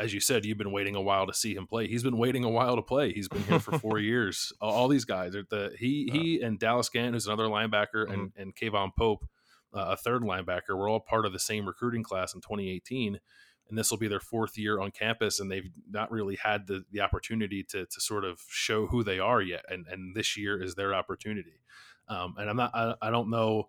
as 0.00 0.14
you 0.14 0.20
said, 0.20 0.44
you've 0.44 0.58
been 0.58 0.72
waiting 0.72 0.94
a 0.94 1.00
while 1.00 1.26
to 1.26 1.34
see 1.34 1.54
him 1.54 1.66
play. 1.66 1.86
He's 1.86 2.02
been 2.02 2.18
waiting 2.18 2.44
a 2.44 2.48
while 2.48 2.76
to 2.76 2.82
play. 2.82 3.12
He's 3.12 3.28
been 3.28 3.42
here 3.44 3.58
for 3.58 3.78
four 3.80 3.98
years. 3.98 4.52
All 4.60 4.88
these 4.88 5.04
guys, 5.04 5.34
are 5.36 5.44
the 5.48 5.74
he 5.78 6.08
he 6.12 6.40
and 6.40 6.58
Dallas 6.58 6.88
Gant, 6.88 7.14
who's 7.14 7.26
another 7.26 7.44
linebacker, 7.44 8.06
mm-hmm. 8.06 8.12
and 8.12 8.32
and 8.36 8.56
K'Vaughan 8.56 8.90
Pope, 8.96 9.26
uh, 9.74 9.86
a 9.90 9.96
third 9.96 10.22
linebacker, 10.22 10.70
were 10.70 10.88
all 10.88 11.00
part 11.00 11.26
of 11.26 11.32
the 11.32 11.38
same 11.38 11.66
recruiting 11.66 12.02
class 12.02 12.34
in 12.34 12.40
2018 12.40 13.20
and 13.68 13.78
this 13.78 13.90
will 13.90 13.98
be 13.98 14.08
their 14.08 14.20
fourth 14.20 14.58
year 14.58 14.80
on 14.80 14.90
campus 14.90 15.40
and 15.40 15.50
they've 15.50 15.70
not 15.90 16.10
really 16.10 16.36
had 16.36 16.66
the, 16.66 16.84
the 16.90 17.00
opportunity 17.00 17.62
to, 17.62 17.86
to 17.86 18.00
sort 18.00 18.24
of 18.24 18.40
show 18.48 18.86
who 18.86 19.02
they 19.02 19.18
are 19.18 19.40
yet 19.40 19.64
and, 19.68 19.86
and 19.88 20.14
this 20.14 20.36
year 20.36 20.62
is 20.62 20.74
their 20.74 20.94
opportunity 20.94 21.60
um, 22.08 22.34
and 22.38 22.50
i'm 22.50 22.56
not 22.56 22.70
I, 22.74 22.94
I, 23.00 23.10
don't 23.10 23.30
know 23.30 23.68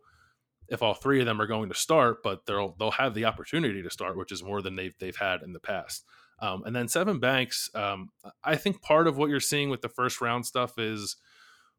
if 0.70 0.82
all 0.82 0.94
three 0.94 1.20
of 1.20 1.26
them 1.26 1.42
are 1.42 1.48
going 1.48 1.70
to 1.70 1.76
start 1.76 2.24
but 2.24 2.46
they'll 2.46 2.76
they'll 2.80 2.92
have 2.92 3.14
the 3.14 3.26
opportunity 3.26 3.82
to 3.82 3.90
start 3.90 4.18
which 4.18 4.32
is 4.32 4.44
more 4.44 4.62
than 4.62 4.76
they've, 4.76 4.96
they've 5.00 5.18
had 5.18 5.42
in 5.42 5.54
the 5.54 5.60
past 5.60 6.06
um, 6.40 6.64
and 6.66 6.76
then 6.76 6.88
Seven 6.88 7.20
Banks 7.20 7.70
um, 7.76 8.10
i 8.44 8.56
think 8.56 8.82
part 8.82 9.08
of 9.08 9.18
what 9.18 9.30
you're 9.30 9.40
seeing 9.40 9.70
with 9.70 9.82
the 9.82 9.90
first 9.90 10.22
round 10.22 10.46
stuff 10.46 10.78
is 10.78 11.18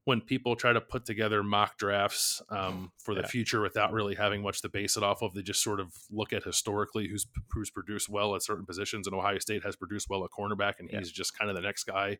when 0.07 0.21
people 0.21 0.55
try 0.55 0.73
to 0.73 0.81
put 0.81 1.05
together 1.05 1.43
mock 1.43 1.77
drafts 1.79 2.41
um, 2.51 2.93
for 2.97 3.13
the 3.13 3.23
yeah. 3.23 3.27
future 3.27 3.61
without 3.61 3.93
really 3.93 4.15
having 4.15 4.41
much 4.41 4.63
to 4.63 4.69
base 4.69 4.97
it 4.97 5.03
off 5.03 5.21
of. 5.21 5.35
They 5.35 5.43
just 5.43 5.65
sort 5.65 5.81
of 5.81 5.93
look 6.13 6.33
at 6.33 6.45
historically 6.45 7.09
who's 7.09 7.27
who's 7.51 7.71
produced 7.71 8.09
well 8.09 8.37
at 8.37 8.43
certain 8.43 8.65
positions, 8.65 9.09
and 9.09 9.17
Ohio 9.17 9.41
State 9.41 9.65
has 9.65 9.75
produced 9.75 10.09
well 10.09 10.25
at 10.25 10.31
cornerback, 10.31 10.75
and 10.79 10.89
he's 10.89 11.11
just 11.11 11.37
kind 11.37 11.51
of 11.51 11.57
the 11.57 11.63
next 11.63 11.85
guy 11.85 12.19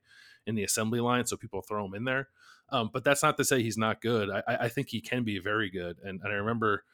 in 0.49 0.57
the 0.57 0.65
assembly 0.65 0.99
line, 0.99 1.27
so 1.27 1.37
people 1.37 1.63
throw 1.63 1.87
him 1.87 1.95
in 1.95 2.05
there. 2.05 2.29
Um, 2.71 2.91
but 2.93 3.05
that's 3.05 3.23
not 3.23 3.37
to 3.37 3.45
say 3.45 3.63
he's 3.63 3.79
not 3.79 4.01
good. 4.01 4.29
I, 4.31 4.43
I 4.63 4.69
think 4.69 4.89
he 4.89 5.01
can 5.01 5.23
be 5.23 5.39
very 5.39 5.71
good, 5.71 5.99
and, 6.03 6.21
and 6.23 6.33
I 6.33 6.37
remember 6.37 6.85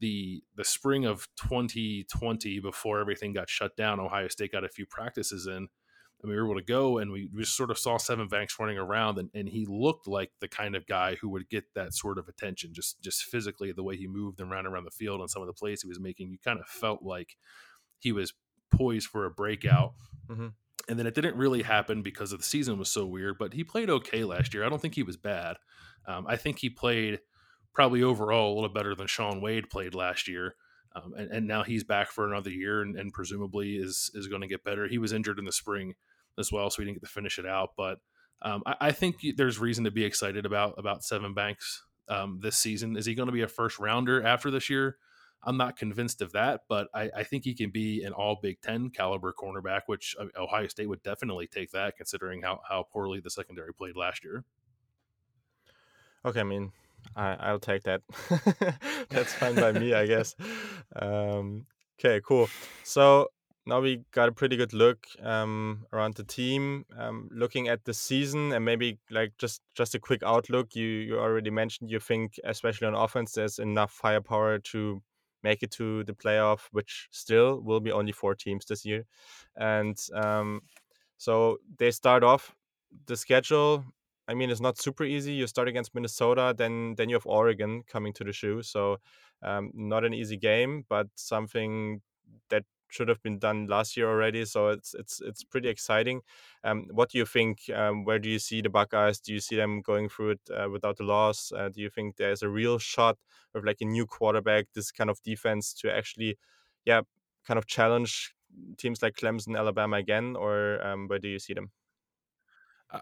the 0.00 0.42
the 0.56 0.64
spring 0.64 1.04
of 1.04 1.28
2020 1.36 2.60
before 2.60 3.00
everything 3.00 3.32
got 3.32 3.48
shut 3.48 3.76
down. 3.76 4.00
Ohio 4.00 4.28
State 4.28 4.52
got 4.52 4.64
a 4.64 4.68
few 4.68 4.86
practices 4.86 5.46
in 5.46 5.68
and 6.24 6.30
we 6.30 6.36
were 6.36 6.46
able 6.46 6.58
to 6.58 6.64
go 6.64 6.98
and 6.98 7.12
we, 7.12 7.28
just 7.36 7.54
sort 7.54 7.70
of 7.70 7.78
saw 7.78 7.98
Seven 7.98 8.28
Banks 8.28 8.56
running 8.58 8.78
around 8.78 9.18
and, 9.18 9.28
and 9.34 9.46
he 9.46 9.66
looked 9.68 10.08
like 10.08 10.30
the 10.40 10.48
kind 10.48 10.74
of 10.74 10.86
guy 10.86 11.16
who 11.16 11.28
would 11.28 11.50
get 11.50 11.64
that 11.74 11.92
sort 11.92 12.18
of 12.18 12.28
attention 12.28 12.72
just 12.72 13.00
just 13.02 13.24
physically 13.24 13.72
the 13.72 13.82
way 13.82 13.94
he 13.96 14.06
moved 14.06 14.40
and 14.40 14.50
ran 14.50 14.66
around 14.66 14.84
the 14.84 14.90
field 14.90 15.20
and 15.20 15.30
some 15.30 15.42
of 15.42 15.46
the 15.46 15.52
plays 15.52 15.82
he 15.82 15.88
was 15.88 16.00
making 16.00 16.30
you 16.30 16.38
kind 16.42 16.58
of 16.58 16.66
felt 16.66 17.02
like 17.02 17.36
he 17.98 18.10
was 18.10 18.32
poised 18.70 19.06
for 19.06 19.26
a 19.26 19.30
breakout 19.30 19.92
mm-hmm. 20.28 20.48
And 20.88 20.98
then 20.98 21.06
it 21.06 21.14
didn't 21.14 21.36
really 21.36 21.62
happen 21.62 22.02
because 22.02 22.32
of 22.32 22.40
the 22.40 22.44
season 22.44 22.78
was 22.78 22.90
so 22.90 23.06
weird 23.06 23.36
but 23.38 23.52
he 23.54 23.64
played 23.64 23.90
okay 23.90 24.24
last 24.24 24.54
year 24.54 24.64
i 24.64 24.68
don't 24.68 24.80
think 24.82 24.94
he 24.94 25.02
was 25.02 25.16
bad 25.16 25.56
um, 26.06 26.26
i 26.28 26.36
think 26.36 26.58
he 26.58 26.68
played 26.68 27.20
probably 27.74 28.02
overall 28.02 28.52
a 28.52 28.54
little 28.54 28.72
better 28.72 28.94
than 28.94 29.06
Sean 29.06 29.40
wade 29.40 29.68
played 29.68 29.94
last 29.94 30.28
year 30.28 30.54
um, 30.96 31.12
and, 31.16 31.30
and, 31.30 31.46
now 31.46 31.64
he's 31.64 31.82
back 31.82 32.10
for 32.10 32.26
another 32.26 32.50
year 32.50 32.82
and, 32.82 32.96
and 32.96 33.12
presumably 33.12 33.76
is 33.76 34.10
is 34.14 34.28
going 34.28 34.42
to 34.42 34.48
get 34.48 34.64
better. 34.64 34.86
He 34.86 34.98
was 34.98 35.12
injured 35.12 35.38
in 35.38 35.44
the 35.44 35.52
spring 35.52 35.94
as 36.38 36.52
well, 36.52 36.70
so 36.70 36.76
we 36.78 36.84
didn't 36.84 37.00
get 37.00 37.06
to 37.06 37.12
finish 37.12 37.38
it 37.38 37.46
out. 37.46 37.70
But 37.76 37.98
um, 38.42 38.62
I, 38.64 38.76
I, 38.80 38.92
think 38.92 39.16
there's 39.36 39.58
reason 39.58 39.84
to 39.84 39.90
be 39.90 40.04
excited 40.04 40.46
about 40.46 40.74
about 40.78 41.02
Sevyn 41.02 41.34
Banks 41.34 41.82
um, 42.08 42.38
this 42.42 42.56
season. 42.56 42.96
Is 42.96 43.06
he 43.06 43.14
going 43.14 43.26
to 43.26 43.32
be 43.32 43.42
a 43.42 43.48
first 43.48 43.78
rounder 43.78 44.24
after 44.24 44.50
this 44.50 44.70
year? 44.70 44.96
I'm 45.46 45.56
not 45.56 45.76
convinced 45.76 46.22
of 46.22 46.32
that, 46.32 46.62
but 46.68 46.88
I, 46.94 47.10
I, 47.16 47.22
think 47.22 47.44
he 47.44 47.54
can 47.54 47.70
be 47.70 48.02
an 48.02 48.12
all 48.12 48.38
Big 48.40 48.60
Ten 48.60 48.90
caliber 48.90 49.32
cornerback, 49.32 49.82
which 49.86 50.16
uh, 50.18 50.26
Ohio 50.36 50.68
State 50.68 50.88
would 50.88 51.02
definitely 51.02 51.46
take 51.46 51.70
that, 51.72 51.96
considering 51.96 52.42
how, 52.42 52.60
how 52.68 52.84
poorly 52.90 53.20
the 53.20 53.30
secondary 53.30 53.72
played 53.72 53.96
last 53.96 54.24
year. 54.24 54.44
Okay, 56.24 56.40
I 56.40 56.44
mean, 56.44 56.72
I, 57.14 57.34
I'll 57.34 57.58
take 57.58 57.82
that. 57.82 58.02
That's 59.10 59.34
fine 59.34 59.54
by 59.54 59.72
me, 59.72 59.92
I 59.92 60.06
guess. 60.06 60.34
Um, 60.96 61.66
okay, 61.98 62.20
cool. 62.24 62.48
So 62.82 63.28
now 63.66 63.80
we 63.80 64.04
got 64.12 64.28
a 64.28 64.32
pretty 64.32 64.56
good 64.56 64.72
look 64.72 65.06
um, 65.22 65.86
around 65.92 66.14
the 66.14 66.24
team. 66.24 66.84
Um, 66.98 67.28
looking 67.32 67.68
at 67.68 67.84
the 67.84 67.94
season 67.94 68.52
and 68.52 68.64
maybe 68.64 68.98
like 69.10 69.32
just 69.38 69.62
just 69.74 69.94
a 69.94 69.98
quick 69.98 70.22
outlook. 70.22 70.74
You 70.74 70.86
you 70.86 71.18
already 71.18 71.50
mentioned 71.50 71.90
you 71.90 72.00
think 72.00 72.34
especially 72.44 72.86
on 72.86 72.94
offense 72.94 73.32
there's 73.32 73.58
enough 73.58 73.92
firepower 73.92 74.58
to 74.58 75.02
make 75.44 75.62
it 75.62 75.70
to 75.72 76.04
the 76.04 76.14
playoff, 76.14 76.62
which 76.72 77.08
still 77.12 77.60
will 77.62 77.80
be 77.80 77.92
only 77.92 78.12
four 78.12 78.34
teams 78.34 78.66
this 78.66 78.84
year, 78.86 79.06
and 79.56 79.96
um, 80.14 80.62
so 81.18 81.58
they 81.78 81.90
start 81.92 82.24
off 82.24 82.54
the 83.06 83.16
schedule. 83.16 83.84
I 84.28 84.34
mean, 84.34 84.50
it's 84.50 84.60
not 84.60 84.78
super 84.78 85.04
easy. 85.04 85.34
You 85.34 85.46
start 85.46 85.68
against 85.68 85.94
Minnesota, 85.94 86.54
then 86.56 86.94
then 86.96 87.08
you 87.10 87.16
have 87.16 87.26
Oregon 87.26 87.82
coming 87.86 88.12
to 88.14 88.24
the 88.24 88.32
shoe. 88.32 88.62
So 88.62 88.98
um, 89.42 89.70
not 89.74 90.04
an 90.04 90.14
easy 90.14 90.36
game, 90.38 90.84
but 90.88 91.08
something 91.16 92.02
that 92.50 92.64
should 92.94 93.08
have 93.08 93.22
been 93.22 93.38
done 93.38 93.66
last 93.66 93.96
year 93.96 94.08
already. 94.08 94.44
So 94.44 94.68
it's 94.68 94.94
it's 94.94 95.20
it's 95.20 95.44
pretty 95.44 95.68
exciting. 95.68 96.22
Um, 96.62 96.86
what 96.92 97.10
do 97.10 97.18
you 97.18 97.26
think? 97.26 97.68
Um, 97.74 98.04
where 98.04 98.18
do 98.18 98.28
you 98.28 98.38
see 98.38 98.62
the 98.62 98.70
Buckeyes? 98.70 99.20
Do 99.20 99.32
you 99.32 99.40
see 99.40 99.56
them 99.56 99.82
going 99.82 100.08
through 100.08 100.30
it 100.30 100.40
uh, 100.54 100.68
without 100.70 100.96
the 100.96 101.04
loss? 101.04 101.52
Uh, 101.52 101.68
do 101.68 101.80
you 101.80 101.90
think 101.90 102.16
there's 102.16 102.42
a 102.42 102.48
real 102.48 102.78
shot 102.78 103.18
of 103.54 103.64
like 103.64 103.80
a 103.80 103.84
new 103.84 104.06
quarterback, 104.06 104.66
this 104.74 104.90
kind 104.92 105.10
of 105.10 105.20
defense 105.22 105.74
to 105.74 105.94
actually, 105.94 106.38
yeah, 106.84 107.02
kind 107.46 107.58
of 107.58 107.66
challenge 107.66 108.34
teams 108.78 109.02
like 109.02 109.16
Clemson, 109.16 109.56
Alabama 109.58 109.96
again, 109.96 110.36
or 110.36 110.84
um, 110.86 111.08
where 111.08 111.18
do 111.18 111.28
you 111.28 111.38
see 111.38 111.54
them? 111.54 111.70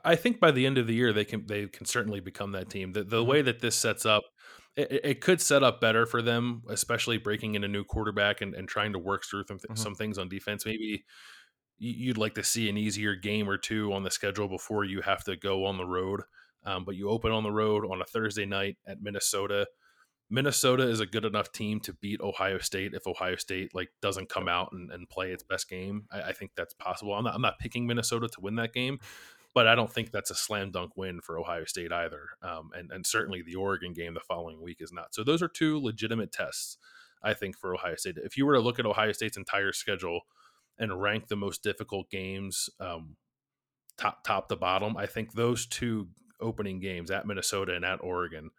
I 0.05 0.17
think 0.17 0.41
by 0.41 0.51
the 0.51 0.67
end 0.67 0.79
of 0.79 0.87
the 0.87 0.95
year 0.95 1.13
they 1.13 1.25
can 1.25 1.47
they 1.47 1.67
can 1.67 1.87
certainly 1.87 2.21
become 2.21 2.53
that 2.53 2.71
team. 2.71 2.93
The 2.93 3.05
the 3.05 3.19
mm-hmm. 3.19 3.31
way 3.31 3.43
that 3.43 3.61
this 3.61 3.77
sets 3.77 4.07
up, 4.07 4.23
it, 4.77 5.01
it, 5.05 5.21
could 5.21 5.41
set 5.41 5.63
up 5.63 5.81
better 5.81 6.07
for 6.07 6.23
them, 6.23 6.63
especially 6.69 7.19
breaking 7.19 7.55
in 7.55 7.65
a 7.65 7.69
new 7.69 7.85
quarterback 7.85 8.41
and, 8.41 8.55
and 8.55 8.69
trying 8.69 8.93
to 8.93 8.99
work 8.99 9.25
through 9.25 9.45
th- 9.45 9.61
mm-hmm. 9.61 9.75
some 9.75 9.95
things 9.95 10.19
on 10.19 10.29
defense. 10.29 10.65
Maybe 10.65 11.05
you'd 11.79 12.19
like 12.19 12.35
to 12.35 12.45
see 12.45 12.69
an 12.69 12.77
easier 12.77 13.17
game 13.17 13.49
or 13.49 13.59
two 13.59 13.93
on 13.93 14.05
the 14.05 14.11
schedule 14.11 14.49
before 14.49 14.85
you 14.85 15.01
have 15.01 15.25
to 15.25 15.37
go 15.37 15.65
on 15.67 15.77
the 15.77 15.85
road. 15.85 16.23
Um, 16.65 16.85
but 16.85 16.95
you 16.95 17.09
open 17.09 17.33
on 17.33 17.43
the 17.43 17.51
road 17.51 17.85
on 17.85 18.01
a 18.01 18.05
Thursday 18.05 18.47
night 18.47 18.77
at 18.87 19.03
Minnesota. 19.03 19.67
Minnesota 20.31 20.89
is 20.89 21.01
a 21.01 21.07
good 21.07 21.25
enough 21.25 21.51
team 21.51 21.81
to 21.81 21.93
beat 21.95 22.21
Ohio 22.21 22.59
State 22.59 22.95
if 22.95 23.07
Ohio 23.07 23.37
State 23.37 23.75
like 23.75 23.91
doesn't 24.01 24.29
come 24.29 24.49
out 24.49 24.71
and, 24.73 24.91
and 24.91 25.09
play 25.09 25.33
its 25.33 25.43
best 25.43 25.69
game. 25.69 26.05
I, 26.11 26.23
I 26.23 26.33
think 26.33 26.53
that's 26.57 26.73
possible. 26.75 27.15
I'm 27.15 27.25
not, 27.25 27.35
I'm 27.35 27.43
not 27.43 27.59
picking 27.59 27.87
Minnesota 27.87 28.29
to 28.29 28.41
win 28.41 28.55
that 28.55 28.73
game, 28.73 28.99
but 29.55 29.67
I 29.67 29.75
don't 29.75 29.93
think 29.93 30.11
that's 30.11 30.31
a 30.31 30.35
slam 30.35 30.71
dunk 30.71 30.97
win 30.97 31.21
for 31.21 31.39
Ohio 31.39 31.65
State 31.65 31.93
either. 31.93 32.31
Um, 32.43 32.71
and, 32.75 32.91
and 32.91 33.07
certainly 33.07 33.43
the 33.43 33.57
Oregon 33.57 33.93
game 33.93 34.15
the 34.15 34.21
following 34.21 34.63
week 34.63 34.79
is 34.81 34.93
not. 34.93 35.15
So 35.15 35.23
those 35.23 35.43
are 35.43 35.49
two 35.49 35.79
legitimate 35.79 36.33
tests, 36.33 36.79
I 37.23 37.35
think, 37.35 37.59
for 37.59 37.75
Ohio 37.75 37.97
State. 37.97 38.17
If 38.19 38.37
you 38.37 38.47
were 38.47 38.55
to 38.55 38.61
look 38.61 38.79
at 38.79 38.87
Ohio 38.87 39.13
State's 39.13 39.37
entire 39.37 39.73
schedule 39.73 40.23
and 40.79 41.01
rank 41.01 41.29
the 41.29 41.37
most 41.37 41.63
difficult 41.63 42.11
games 42.11 42.71
um, 42.81 43.17
top 43.99 44.25
top 44.25 44.49
to 44.49 44.57
bottom, 44.57 44.97
I 44.97 45.07
think 45.07 45.33
those 45.33 45.67
two 45.67 46.09
opening 46.41 46.81
games 46.81 47.11
at 47.11 47.27
Minnesota 47.27 47.75
and 47.75 47.85
at 47.85 48.03
Oregon 48.03 48.51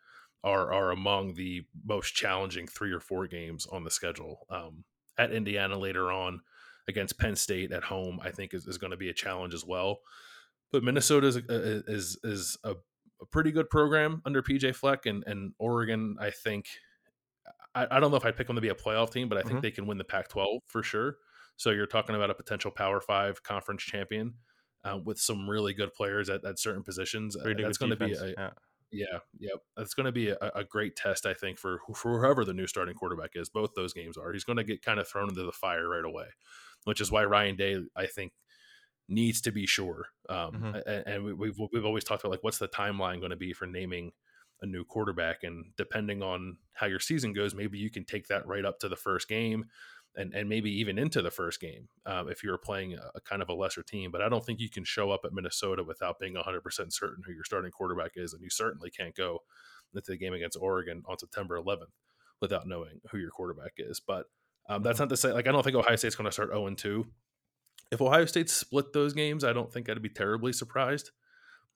are 0.44 0.72
are 0.72 0.91
among 0.91 1.34
the 1.34 1.64
most 1.84 2.14
challenging 2.14 2.68
three 2.68 2.91
or 2.91 3.00
four 3.00 3.26
games 3.26 3.66
on 3.66 3.84
the 3.84 3.91
schedule. 3.91 4.46
Um, 4.50 4.84
at 5.18 5.32
Indiana 5.32 5.78
later 5.78 6.12
on 6.12 6.41
against 6.88 7.18
Penn 7.18 7.36
State 7.36 7.72
at 7.72 7.84
home, 7.84 8.20
I 8.24 8.30
think 8.30 8.54
is, 8.54 8.68
is 8.68 8.78
going 8.78 8.91
to 8.91 8.98
be 8.98 9.10
a 9.10 9.14
challenge 9.14 9.54
as 9.54 9.66
well 9.66 10.00
but 10.74 10.84
Minnesota 10.84 11.28
is 11.28 11.38
is 11.88 12.18
is 12.24 12.58
a, 12.66 12.72
a, 13.22 13.26
pretty 13.32 13.52
good 13.52 13.70
program 13.70 14.22
under 14.26 14.42
PJ 14.42 14.76
Fleck, 14.76 15.06
and 15.06 15.24
and 15.26 15.54
Oregon. 15.60 16.18
I 16.20 16.32
think 16.32 16.66
I, 17.74 17.88
I 17.90 18.00
don't 18.02 18.12
know 18.12 18.18
if 18.18 18.26
I'd 18.26 18.36
pick 18.36 18.48
them 18.48 18.58
to 18.58 18.62
be 18.62 18.70
a 18.70 18.76
playoff 18.76 19.12
team, 19.12 19.30
but 19.30 19.38
I 19.38 19.42
think 19.42 19.54
mm-hmm. 19.54 19.62
they 19.62 19.72
can 19.72 19.88
win 19.88 19.98
the 19.98 20.04
Pac-12 20.04 20.60
for 20.68 20.84
sure. 20.84 21.16
So 21.56 21.70
you're 21.70 21.88
talking 21.88 22.16
about 22.16 22.30
a 22.30 22.34
potential 22.34 22.72
Power 22.72 23.00
Five 23.00 23.42
conference 23.44 23.84
champion. 23.84 24.34
uh, 24.84 24.98
with 25.04 25.20
some 25.20 25.50
really 25.50 25.74
good 25.74 25.94
players 25.94 26.30
at, 26.30 26.44
at 26.46 26.60
certain 26.60 26.84
positions. 26.84 27.36
Uh, 27.36 27.54
that's 27.58 27.78
going 27.78 27.92
to 27.92 27.96
be 27.96 28.14
a, 28.14 28.28
yeah. 28.38 28.50
yeah, 28.92 29.20
yep. 29.40 29.60
That's 29.78 29.94
going 29.94 30.06
to 30.06 30.12
be 30.12 30.30
a, 30.30 30.38
a 30.56 30.64
great 30.64 30.96
test, 30.96 31.26
I 31.26 31.34
think, 31.34 31.58
for 31.58 31.80
for 31.96 32.20
whoever 32.20 32.44
the 32.44 32.54
new 32.54 32.68
starting 32.68 32.96
quarterback 32.96 33.32
is. 33.36 33.50
Both 33.50 33.72
those 33.76 33.94
games 33.94 34.18
are. 34.18 34.34
He's 34.34 34.44
going 34.44 34.58
to 34.58 34.64
get 34.64 34.82
kind 34.82 35.00
of 35.00 35.08
thrown 35.08 35.30
into 35.30 35.44
the 35.44 35.52
fire 35.52 35.88
right 35.88 36.06
away, 36.06 36.28
which 36.84 37.02
is 37.02 37.12
why 37.12 37.24
Ryan 37.24 37.56
Day, 37.56 37.78
I 37.96 38.08
think, 38.08 38.34
needs 39.08 39.41
to 39.41 39.51
be 39.51 39.66
sure. 39.66 40.08
Um, 40.30 40.54
Mhm. 40.54 40.76
a- 40.86 41.08
And 41.10 41.24
we- 41.26 41.34
we've 41.34 41.60
we've 41.72 41.86
always 41.86 42.04
talked 42.04 42.24
about 42.24 42.32
like 42.32 42.43
what's 42.43 42.60
the 42.60 42.68
timeline 42.68 43.20
going 43.20 43.32
to 43.32 43.36
be 43.36 43.54
for 43.54 43.66
naming 43.68 44.12
a 44.62 44.66
new 44.66 44.86
quarterback, 44.86 45.43
and 45.43 45.76
depending 45.76 46.22
on 46.24 46.58
how 46.74 46.88
your 46.88 46.99
season 46.99 47.34
goes, 47.34 47.54
maybe 47.54 47.78
you 47.78 47.89
can 47.91 48.06
take 48.06 48.28
that 48.28 48.47
right 48.47 48.64
up 48.66 48.80
to 48.80 48.88
the 48.89 48.95
first 48.95 49.28
game. 49.28 49.66
And, 50.16 50.32
and 50.36 50.47
maybe 50.47 50.70
even 50.70 50.99
into 50.99 51.24
the 51.24 51.32
first 51.32 51.60
game 51.60 51.89
um, 52.06 52.30
if 52.30 52.43
you're 52.43 52.60
playing 52.60 52.93
a, 52.93 53.10
a 53.16 53.22
kind 53.22 53.41
of 53.41 53.49
a 53.49 53.54
lesser 53.56 53.82
team. 53.82 54.12
But 54.12 54.22
I 54.22 54.30
don't 54.30 54.45
think 54.45 54.60
you 54.60 54.70
can 54.70 54.84
show 54.84 55.10
up 55.10 55.22
at 55.26 55.34
Minnesota 55.34 55.84
without 55.84 56.20
being 56.20 56.36
100% 56.36 56.93
certain 56.93 57.24
who 57.26 57.32
your 57.34 57.43
starting 57.43 57.72
quarterback 57.72 58.12
is. 58.16 58.32
And 58.32 58.43
you 58.43 58.51
certainly 58.51 58.91
can't 58.91 59.16
go 59.16 59.39
into 59.95 60.12
the 60.12 60.18
game 60.18 60.34
against 60.34 60.56
Oregon 60.62 61.01
on 61.08 61.18
September 61.18 61.58
11th 61.58 61.93
without 62.41 62.68
knowing 62.68 63.01
who 63.10 63.18
your 63.18 63.32
quarterback 63.32 63.72
is. 63.78 63.99
But 63.99 64.28
um, 64.70 64.84
that's 64.84 64.99
not 64.99 65.10
to 65.10 65.18
say, 65.18 65.34
like, 65.34 65.47
I 65.47 65.51
don't 65.51 65.64
think 65.64 65.76
Ohio 65.76 65.95
State's 65.95 66.16
going 66.16 66.26
to 66.26 66.32
start 66.32 66.49
0 66.51 66.70
2. 66.76 67.08
If 67.94 68.02
Ohio 68.02 68.26
State 68.26 68.50
split 68.50 68.91
those 68.91 69.14
games, 69.14 69.44
I 69.44 69.54
don't 69.54 69.72
think 69.72 69.88
I'd 69.88 70.02
be 70.02 70.10
terribly 70.10 70.52
surprised. 70.52 71.12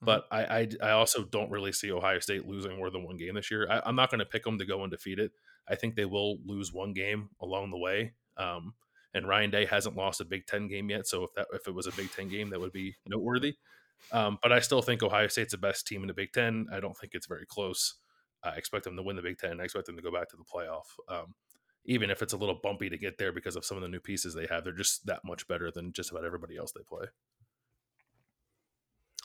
But 0.02 0.26
I, 0.30 0.44
I, 0.44 0.68
I 0.82 0.90
also 0.90 1.24
don't 1.24 1.50
really 1.50 1.72
see 1.72 1.90
Ohio 1.90 2.18
State 2.18 2.46
losing 2.46 2.76
more 2.76 2.90
than 2.90 3.04
one 3.04 3.16
game 3.16 3.34
this 3.34 3.50
year. 3.50 3.68
I, 3.70 3.80
I'm 3.84 3.96
not 3.96 4.10
going 4.10 4.20
to 4.20 4.26
pick 4.26 4.44
them 4.44 4.58
to 4.58 4.66
go 4.66 4.82
undefeated. 4.82 5.30
I 5.68 5.76
think 5.76 5.94
they 5.94 6.04
will 6.04 6.38
lose 6.44 6.72
one 6.72 6.92
game 6.92 7.30
along 7.40 7.70
the 7.70 7.78
way. 7.78 8.14
Um, 8.36 8.74
and 9.14 9.28
Ryan 9.28 9.50
Day 9.50 9.64
hasn't 9.64 9.96
lost 9.96 10.20
a 10.20 10.24
Big 10.24 10.46
Ten 10.46 10.68
game 10.68 10.90
yet, 10.90 11.06
so 11.06 11.24
if 11.24 11.32
that 11.34 11.46
if 11.52 11.66
it 11.66 11.74
was 11.74 11.86
a 11.86 11.92
Big 11.92 12.10
Ten 12.12 12.28
game, 12.28 12.50
that 12.50 12.60
would 12.60 12.72
be 12.72 12.94
noteworthy. 13.06 13.56
Um, 14.12 14.38
but 14.42 14.52
I 14.52 14.60
still 14.60 14.82
think 14.82 15.02
Ohio 15.02 15.28
State's 15.28 15.52
the 15.52 15.58
best 15.58 15.86
team 15.86 16.02
in 16.02 16.08
the 16.08 16.14
Big 16.14 16.32
Ten. 16.32 16.66
I 16.72 16.80
don't 16.80 16.96
think 16.96 17.14
it's 17.14 17.26
very 17.26 17.46
close. 17.46 17.94
I 18.44 18.50
expect 18.50 18.84
them 18.84 18.96
to 18.96 19.02
win 19.02 19.16
the 19.16 19.22
Big 19.22 19.38
Ten. 19.38 19.60
I 19.60 19.64
expect 19.64 19.86
them 19.86 19.96
to 19.96 20.02
go 20.02 20.12
back 20.12 20.28
to 20.30 20.36
the 20.36 20.44
playoff. 20.44 20.84
Um, 21.08 21.34
even 21.88 22.10
if 22.10 22.22
it's 22.22 22.32
a 22.34 22.36
little 22.36 22.54
bumpy 22.62 22.88
to 22.90 22.96
get 22.98 23.18
there 23.18 23.32
because 23.32 23.56
of 23.56 23.64
some 23.64 23.76
of 23.76 23.82
the 23.82 23.88
new 23.88 23.98
pieces 23.98 24.34
they 24.34 24.46
have, 24.46 24.62
they're 24.62 24.72
just 24.72 25.06
that 25.06 25.24
much 25.24 25.48
better 25.48 25.70
than 25.72 25.90
just 25.92 26.10
about 26.12 26.24
everybody 26.24 26.56
else 26.56 26.70
they 26.70 26.82
play. 26.82 27.06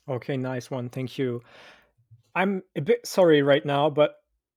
Okay, 0.10 0.38
nice 0.38 0.72
one. 0.72 0.90
Thank 0.90 1.18
you. 1.18 1.42
I'm 2.36 2.64
a 2.76 2.82
bit 2.82 3.06
sorry 3.06 3.42
right 3.42 3.66
now, 3.66 3.90
but 3.90 4.16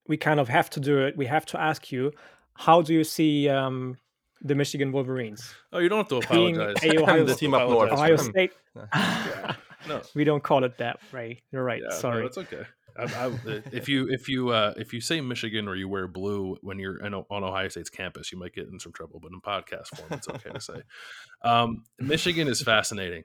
we 0.08 0.16
kind 0.16 0.40
of 0.40 0.48
have 0.48 0.70
to 0.70 0.80
do 0.80 1.04
it. 1.06 1.16
We 1.16 1.26
have 1.26 1.46
to 1.46 1.60
ask 1.60 1.92
you, 1.92 2.12
how 2.54 2.80
do 2.82 2.94
you 2.94 3.04
see 3.04 3.48
um, 3.48 3.96
the 4.40 4.54
Michigan 4.54 4.92
Wolverines? 4.92 5.52
Oh, 5.72 5.78
you 5.78 5.88
don't 5.88 5.98
have 5.98 6.08
to 6.22 6.28
Being 6.32 6.56
apologize. 6.56 6.84
a 6.94 7.02
Ohio 7.02 7.24
The 7.24 7.32
State- 7.34 7.40
team 7.40 7.54
up 7.54 7.68
north. 7.68 7.92
Ohio. 7.92 8.16
State. 8.16 8.52
No, 9.88 10.02
we 10.16 10.24
don't 10.24 10.42
call 10.42 10.64
it 10.64 10.76
that, 10.78 10.98
Ray. 11.12 11.42
You're 11.52 11.62
right. 11.62 11.80
Yeah, 11.80 11.90
no, 11.94 12.00
sorry. 12.00 12.22
that's 12.22 12.38
okay. 12.38 12.62
I, 12.98 13.26
I, 13.26 13.32
if 13.72 13.88
you 13.88 14.08
if 14.08 14.28
you 14.28 14.50
uh, 14.50 14.74
if 14.76 14.92
you 14.92 15.00
say 15.00 15.20
Michigan 15.20 15.68
or 15.68 15.76
you 15.76 15.88
wear 15.88 16.08
blue 16.08 16.56
when 16.62 16.78
you're 16.78 16.98
in, 17.04 17.14
on 17.14 17.44
Ohio 17.44 17.68
State's 17.68 17.90
campus, 17.90 18.32
you 18.32 18.38
might 18.38 18.54
get 18.54 18.68
in 18.68 18.78
some 18.80 18.92
trouble. 18.92 19.20
But 19.20 19.32
in 19.32 19.40
podcast 19.40 19.96
form, 19.96 20.08
it's 20.12 20.28
okay 20.28 20.50
to 20.50 20.60
say. 20.60 20.82
Um, 21.42 21.84
Michigan 21.98 22.48
is 22.48 22.62
fascinating. 22.62 23.24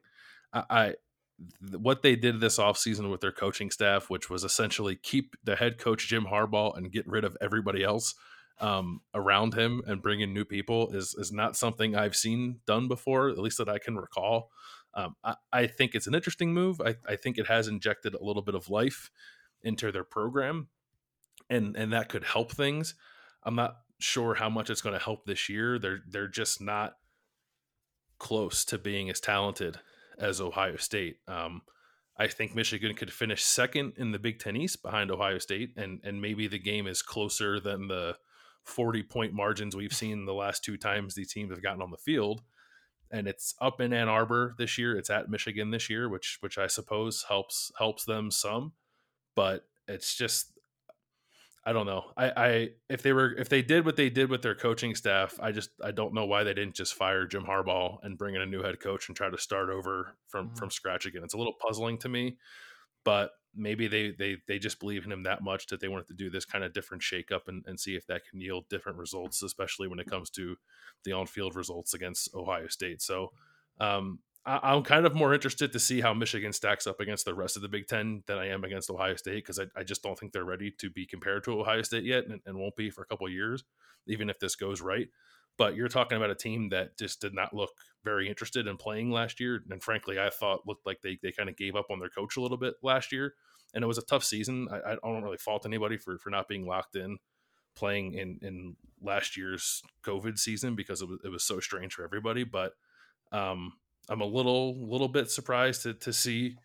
I, 0.53 0.63
I 0.69 0.93
what 1.77 2.01
they 2.01 2.15
did 2.15 2.39
this 2.39 2.57
offseason 2.57 3.09
with 3.09 3.21
their 3.21 3.31
coaching 3.31 3.71
staff, 3.71 4.09
which 4.09 4.29
was 4.29 4.43
essentially 4.43 4.95
keep 4.95 5.35
the 5.43 5.55
head 5.55 5.77
coach 5.77 6.07
Jim 6.07 6.25
Harbaugh 6.25 6.77
and 6.77 6.91
get 6.91 7.07
rid 7.07 7.23
of 7.23 7.37
everybody 7.41 7.83
else 7.83 8.13
um, 8.59 9.01
around 9.13 9.55
him 9.55 9.81
and 9.87 10.01
bring 10.01 10.21
in 10.21 10.33
new 10.33 10.45
people, 10.45 10.91
is 10.91 11.15
is 11.17 11.31
not 11.31 11.55
something 11.55 11.95
I've 11.95 12.15
seen 12.15 12.59
done 12.67 12.87
before, 12.87 13.29
at 13.29 13.37
least 13.37 13.57
that 13.57 13.69
I 13.69 13.79
can 13.79 13.95
recall. 13.95 14.49
Um, 14.93 15.15
I, 15.23 15.35
I 15.53 15.67
think 15.67 15.95
it's 15.95 16.07
an 16.07 16.15
interesting 16.15 16.53
move. 16.53 16.81
I, 16.81 16.95
I 17.07 17.15
think 17.15 17.37
it 17.37 17.47
has 17.47 17.67
injected 17.67 18.13
a 18.13 18.23
little 18.23 18.41
bit 18.41 18.55
of 18.55 18.69
life 18.69 19.09
into 19.63 19.91
their 19.91 20.03
program, 20.03 20.67
and 21.49 21.75
and 21.75 21.93
that 21.93 22.09
could 22.09 22.23
help 22.23 22.51
things. 22.51 22.95
I'm 23.43 23.55
not 23.55 23.77
sure 23.99 24.35
how 24.35 24.49
much 24.49 24.69
it's 24.69 24.81
going 24.81 24.97
to 24.97 25.03
help 25.03 25.25
this 25.25 25.49
year. 25.49 25.79
They're 25.79 26.01
they're 26.07 26.27
just 26.27 26.61
not 26.61 26.93
close 28.19 28.65
to 28.65 28.77
being 28.77 29.09
as 29.09 29.19
talented 29.19 29.79
as 30.19 30.39
Ohio 30.39 30.75
State. 30.75 31.17
Um, 31.27 31.61
I 32.17 32.27
think 32.27 32.53
Michigan 32.53 32.93
could 32.95 33.11
finish 33.11 33.43
second 33.43 33.93
in 33.97 34.11
the 34.11 34.19
Big 34.19 34.39
Ten 34.39 34.55
East 34.55 34.83
behind 34.83 35.09
Ohio 35.09 35.39
State, 35.39 35.73
and 35.77 35.99
and 36.03 36.21
maybe 36.21 36.47
the 36.47 36.59
game 36.59 36.87
is 36.87 37.01
closer 37.01 37.59
than 37.59 37.87
the 37.87 38.15
40 38.63 39.03
point 39.03 39.33
margins 39.33 39.75
we've 39.75 39.93
seen 39.93 40.25
the 40.25 40.33
last 40.33 40.63
two 40.63 40.77
times 40.77 41.15
these 41.15 41.33
teams 41.33 41.51
have 41.51 41.63
gotten 41.63 41.81
on 41.81 41.91
the 41.91 41.97
field. 41.97 42.41
And 43.09 43.27
it's 43.27 43.55
up 43.59 43.81
in 43.81 43.91
Ann 43.91 44.07
Arbor 44.07 44.55
this 44.57 44.77
year. 44.77 44.95
It's 44.95 45.09
at 45.09 45.29
Michigan 45.29 45.71
this 45.71 45.89
year, 45.89 46.07
which 46.07 46.37
which 46.41 46.57
I 46.57 46.67
suppose 46.67 47.25
helps 47.27 47.71
helps 47.77 48.05
them 48.05 48.31
some. 48.31 48.73
But 49.35 49.65
it's 49.87 50.15
just 50.15 50.51
I 51.63 51.73
don't 51.73 51.85
know. 51.85 52.05
I, 52.17 52.31
I 52.35 52.69
if 52.89 53.03
they 53.03 53.13
were 53.13 53.33
if 53.37 53.47
they 53.49 53.61
did 53.61 53.85
what 53.85 53.95
they 53.95 54.09
did 54.09 54.31
with 54.31 54.41
their 54.41 54.55
coaching 54.55 54.95
staff, 54.95 55.39
I 55.39 55.51
just 55.51 55.69
I 55.83 55.91
don't 55.91 56.13
know 56.13 56.25
why 56.25 56.43
they 56.43 56.55
didn't 56.55 56.73
just 56.73 56.95
fire 56.95 57.27
Jim 57.27 57.43
Harbaugh 57.43 57.99
and 58.03 58.17
bring 58.17 58.33
in 58.33 58.41
a 58.41 58.47
new 58.47 58.63
head 58.63 58.79
coach 58.79 59.07
and 59.07 59.15
try 59.15 59.29
to 59.29 59.37
start 59.37 59.69
over 59.69 60.15
from 60.27 60.49
Mhm. 60.49 60.57
from 60.57 60.69
scratch 60.71 61.05
again. 61.05 61.23
It's 61.23 61.35
a 61.35 61.37
little 61.37 61.53
puzzling 61.53 61.99
to 61.99 62.09
me, 62.09 62.37
but 63.03 63.31
maybe 63.53 63.87
they 63.87 64.11
they 64.11 64.37
they 64.47 64.57
just 64.57 64.79
believe 64.79 65.05
in 65.05 65.11
him 65.11 65.23
that 65.23 65.43
much 65.43 65.67
that 65.67 65.79
they 65.81 65.87
wanted 65.87 66.07
to 66.07 66.15
do 66.15 66.31
this 66.31 66.45
kind 66.45 66.63
of 66.63 66.73
different 66.73 67.03
shakeup 67.03 67.47
and, 67.47 67.63
and 67.67 67.79
see 67.79 67.95
if 67.95 68.07
that 68.07 68.25
can 68.25 68.41
yield 68.41 68.67
different 68.69 68.97
results, 68.97 69.43
especially 69.43 69.87
when 69.87 69.99
it 69.99 70.07
comes 70.09 70.31
to 70.31 70.55
the 71.03 71.11
on 71.11 71.27
field 71.27 71.55
results 71.55 71.93
against 71.93 72.33
Ohio 72.33 72.67
State. 72.67 73.03
So 73.03 73.33
um, 73.79 74.19
I, 74.45 74.59
I'm 74.63 74.83
kind 74.83 75.05
of 75.05 75.15
more 75.15 75.33
interested 75.33 75.71
to 75.73 75.79
see 75.79 76.01
how 76.01 76.13
Michigan 76.13 76.53
stacks 76.53 76.87
up 76.87 76.99
against 76.99 77.25
the 77.25 77.33
rest 77.33 77.55
of 77.55 77.61
the 77.61 77.69
Big 77.69 77.87
Ten 77.87 78.23
than 78.27 78.37
I 78.37 78.47
am 78.49 78.63
against 78.63 78.89
Ohio 78.89 79.15
State 79.15 79.43
because 79.43 79.59
I, 79.59 79.65
I 79.75 79.83
just 79.83 80.03
don't 80.03 80.17
think 80.17 80.31
they're 80.31 80.45
ready 80.45 80.71
to 80.79 80.89
be 80.89 81.05
compared 81.05 81.43
to 81.45 81.59
Ohio 81.59 81.81
State 81.81 82.03
yet 82.03 82.25
and, 82.25 82.41
and 82.45 82.57
won't 82.57 82.75
be 82.75 82.89
for 82.89 83.01
a 83.01 83.05
couple 83.05 83.27
of 83.27 83.33
years, 83.33 83.63
even 84.07 84.29
if 84.29 84.39
this 84.39 84.55
goes 84.55 84.81
right. 84.81 85.07
But 85.57 85.75
you're 85.75 85.89
talking 85.89 86.17
about 86.17 86.31
a 86.31 86.35
team 86.35 86.69
that 86.69 86.97
just 86.97 87.21
did 87.21 87.33
not 87.33 87.53
look 87.53 87.71
very 88.03 88.29
interested 88.29 88.67
in 88.67 88.77
playing 88.77 89.11
last 89.11 89.39
year. 89.39 89.61
And 89.69 89.83
frankly, 89.83 90.19
I 90.19 90.29
thought 90.29 90.65
looked 90.65 90.85
like 90.85 91.01
they, 91.01 91.19
they 91.21 91.31
kind 91.31 91.49
of 91.49 91.57
gave 91.57 91.75
up 91.75 91.87
on 91.91 91.99
their 91.99 92.09
coach 92.09 92.37
a 92.37 92.41
little 92.41 92.57
bit 92.57 92.75
last 92.81 93.11
year. 93.11 93.33
And 93.73 93.83
it 93.83 93.87
was 93.87 93.97
a 93.97 94.05
tough 94.05 94.23
season. 94.23 94.67
I, 94.71 94.93
I 94.93 94.95
don't 95.03 95.23
really 95.23 95.37
fault 95.37 95.65
anybody 95.65 95.97
for, 95.97 96.17
for 96.17 96.29
not 96.29 96.47
being 96.47 96.65
locked 96.65 96.95
in 96.95 97.17
playing 97.75 98.13
in, 98.13 98.39
in 98.41 98.75
last 99.01 99.37
year's 99.37 99.81
COVID 100.03 100.37
season 100.37 100.75
because 100.75 101.01
it 101.01 101.07
was, 101.07 101.19
it 101.23 101.29
was 101.29 101.43
so 101.43 101.59
strange 101.59 101.93
for 101.93 102.03
everybody. 102.03 102.43
But 102.43 102.73
um, 103.31 103.73
I'm 104.11 104.21
a 104.21 104.25
little 104.25 104.75
little 104.85 105.07
bit 105.07 105.31
surprised 105.31 105.83
to, 105.83 105.93
to 105.93 106.11
see 106.11 106.57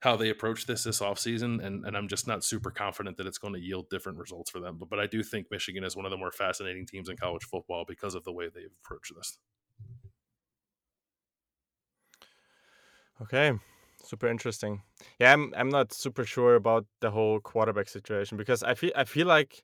how 0.00 0.16
they 0.16 0.28
approach 0.28 0.66
this 0.66 0.84
this 0.84 1.00
offseason 1.00 1.64
and, 1.64 1.86
and 1.86 1.96
I'm 1.96 2.08
just 2.08 2.26
not 2.26 2.44
super 2.44 2.70
confident 2.70 3.16
that 3.16 3.26
it's 3.26 3.38
going 3.38 3.54
to 3.54 3.60
yield 3.60 3.88
different 3.88 4.18
results 4.18 4.50
for 4.50 4.60
them. 4.60 4.76
But 4.78 4.90
but 4.90 4.98
I 4.98 5.06
do 5.06 5.22
think 5.22 5.46
Michigan 5.50 5.84
is 5.84 5.96
one 5.96 6.04
of 6.04 6.10
the 6.10 6.18
more 6.18 6.32
fascinating 6.32 6.84
teams 6.84 7.08
in 7.08 7.16
college 7.16 7.44
football 7.44 7.84
because 7.86 8.14
of 8.14 8.24
the 8.24 8.32
way 8.32 8.48
they've 8.52 8.76
approached 8.84 9.12
this. 9.16 9.38
Okay, 13.22 13.52
super 14.02 14.26
interesting. 14.26 14.82
Yeah, 15.20 15.32
I'm 15.32 15.54
I'm 15.56 15.68
not 15.68 15.92
super 15.92 16.24
sure 16.24 16.56
about 16.56 16.86
the 17.00 17.12
whole 17.12 17.38
quarterback 17.38 17.88
situation 17.88 18.36
because 18.36 18.64
I 18.64 18.74
feel 18.74 18.92
I 18.96 19.04
feel 19.04 19.28
like 19.28 19.62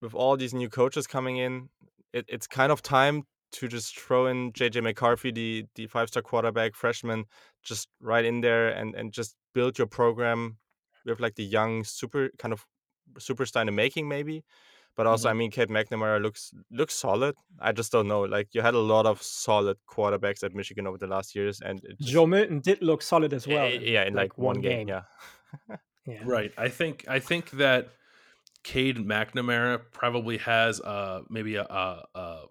with 0.00 0.14
all 0.14 0.36
these 0.36 0.54
new 0.54 0.68
coaches 0.68 1.06
coming 1.06 1.36
in, 1.36 1.68
it, 2.12 2.24
it's 2.28 2.46
kind 2.46 2.72
of 2.72 2.82
time 2.82 3.24
to 3.52 3.68
just 3.68 3.98
throw 3.98 4.26
in 4.26 4.52
JJ 4.52 4.82
McCarthy, 4.82 5.30
the 5.30 5.66
the 5.74 5.86
five 5.86 6.08
star 6.08 6.22
quarterback 6.22 6.74
freshman, 6.74 7.24
just 7.62 7.88
right 8.00 8.24
in 8.24 8.40
there 8.40 8.68
and 8.68 8.94
and 8.94 9.12
just 9.12 9.36
build 9.54 9.78
your 9.78 9.86
program 9.86 10.56
with 11.04 11.20
like 11.20 11.34
the 11.34 11.44
young 11.44 11.84
super 11.84 12.30
kind 12.38 12.52
of 12.52 12.66
superstar 13.18 13.62
in 13.62 13.66
the 13.66 13.72
making 13.72 14.08
maybe. 14.08 14.44
But 14.96 15.06
also, 15.06 15.30
I 15.30 15.32
mean, 15.32 15.50
Kate 15.50 15.68
McNamara 15.68 16.20
looks 16.20 16.52
looks 16.70 16.94
solid. 16.94 17.34
I 17.58 17.72
just 17.72 17.92
don't 17.92 18.08
know. 18.08 18.22
Like 18.22 18.48
you 18.52 18.60
had 18.60 18.74
a 18.74 18.80
lot 18.80 19.06
of 19.06 19.22
solid 19.22 19.78
quarterbacks 19.88 20.42
at 20.42 20.54
Michigan 20.54 20.86
over 20.86 20.98
the 20.98 21.06
last 21.06 21.34
years, 21.34 21.60
and 21.60 21.80
just, 21.80 22.12
Joe 22.12 22.26
Milton 22.26 22.60
did 22.60 22.82
look 22.82 23.00
solid 23.00 23.32
as 23.32 23.46
well. 23.46 23.66
Eh, 23.66 23.78
yeah, 23.80 24.04
in 24.04 24.14
like, 24.14 24.36
one 24.36 24.60
game. 24.60 24.88
Yeah. 24.88 25.02
Yeah. 26.06 26.22
Right. 26.24 26.52
I 26.56 26.68
think 26.68 27.04
I 27.08 27.20
think 27.20 27.50
that 27.52 27.90
Cade 28.64 28.96
McNamara 28.96 29.80
probably 29.92 30.38
has 30.38 30.80
uh 30.80 31.22
maybe 31.28 31.56
a, 31.56 31.62
a, 31.62 32.04
a 32.14 32.42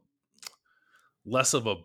less 1.29 1.53
of 1.53 1.67
a 1.67 1.75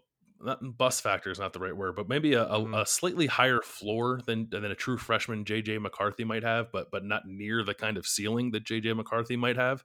not 0.40 0.58
bus 0.76 1.00
factor 1.00 1.30
is 1.30 1.38
not 1.38 1.52
the 1.54 1.58
right 1.58 1.76
word, 1.76 1.96
but 1.96 2.08
maybe 2.08 2.34
a, 2.34 2.44
a, 2.44 2.58
Mhm. 2.60 2.78
a 2.82 2.84
slightly 2.86 3.26
higher 3.26 3.60
floor 3.62 4.20
than 4.26 4.48
than 4.50 4.64
a 4.64 4.74
true 4.74 4.98
freshman 4.98 5.44
JJ 5.44 5.78
McCarthy 5.80 6.24
might 6.24 6.42
have, 6.42 6.70
but 6.72 6.90
but 6.90 7.04
not 7.04 7.26
near 7.26 7.62
the 7.64 7.74
kind 7.74 7.96
of 7.96 8.06
ceiling 8.06 8.50
that 8.50 8.64
JJ 8.64 8.94
McCarthy 8.94 9.36
might 9.36 9.56
have. 9.56 9.84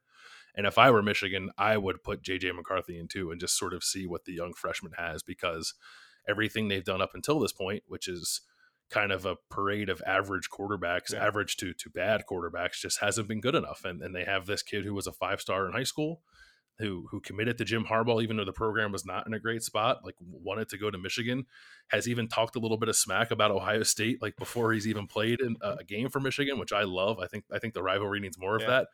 And 0.56 0.66
if 0.68 0.78
I 0.78 0.92
were 0.92 1.04
Michigan, 1.04 1.52
I 1.58 1.78
would 1.78 2.04
put 2.04 2.24
JJ 2.24 2.52
McCarthy 2.56 2.98
in 3.00 3.08
too 3.08 3.32
and 3.32 3.40
just 3.40 3.58
sort 3.58 3.74
of 3.74 3.84
see 3.84 4.06
what 4.08 4.26
the 4.26 4.34
young 4.34 4.54
freshman 4.54 4.94
has 4.98 5.24
because 5.24 5.76
everything 6.28 6.68
they've 6.68 6.84
done 6.84 7.02
up 7.02 7.12
until 7.14 7.40
this 7.40 7.54
point, 7.54 7.84
which 7.88 8.08
is 8.08 8.42
kind 8.90 9.12
of 9.12 9.26
a 9.26 9.38
parade 9.50 9.88
of 9.90 10.02
average 10.06 10.50
quarterbacks, 10.50 11.14
Yeah. 11.14 11.24
average 11.26 11.56
to 11.58 11.74
to 11.74 11.90
bad 11.90 12.24
quarterbacks, 12.30 12.82
just 12.82 13.00
hasn't 13.00 13.28
been 13.28 13.40
good 13.40 13.56
enough. 13.56 13.86
And 13.86 14.02
and 14.02 14.14
they 14.16 14.26
have 14.26 14.46
this 14.48 14.64
kid 14.64 14.84
who 14.84 14.94
was 14.96 15.08
a 15.08 15.14
five 15.14 15.40
star 15.40 15.68
in 15.68 15.74
high 15.74 15.84
school, 15.84 16.22
who 16.80 17.08
who 17.12 17.20
committed 17.20 17.58
to 17.58 17.66
Jim 17.66 17.86
Harbaugh 17.86 18.24
even 18.24 18.38
though 18.38 18.46
the 18.46 18.54
program 18.54 18.92
was 18.92 19.06
not 19.06 19.28
in 19.28 19.34
a 19.34 19.40
great 19.40 19.64
spot, 19.64 20.00
like 20.04 20.16
wanted 20.20 20.70
to 20.70 20.78
go 20.78 20.90
to 20.90 20.98
Michigan, 20.98 21.46
has 21.90 22.08
even 22.08 22.28
talked 22.28 22.56
a 22.56 22.60
little 22.60 22.78
bit 22.78 22.90
of 22.90 22.96
smack 22.96 23.32
about 23.32 23.52
Ohio 23.52 23.84
State 23.84 24.22
like 24.22 24.36
before 24.38 24.72
he's 24.72 24.88
even 24.88 25.06
played 25.06 25.42
in 25.42 25.58
a 25.62 25.84
game 25.84 26.10
for 26.10 26.20
Michigan, 26.20 26.58
which 26.58 26.72
I 26.74 26.84
love. 26.84 27.20
I 27.20 27.28
think 27.28 27.44
I 27.52 27.60
think 27.60 27.74
the 27.74 27.84
rivalry 27.84 28.20
needs 28.20 28.38
more 28.40 28.56
of 28.56 28.62
Yeah, 28.62 28.68
that. 28.68 28.88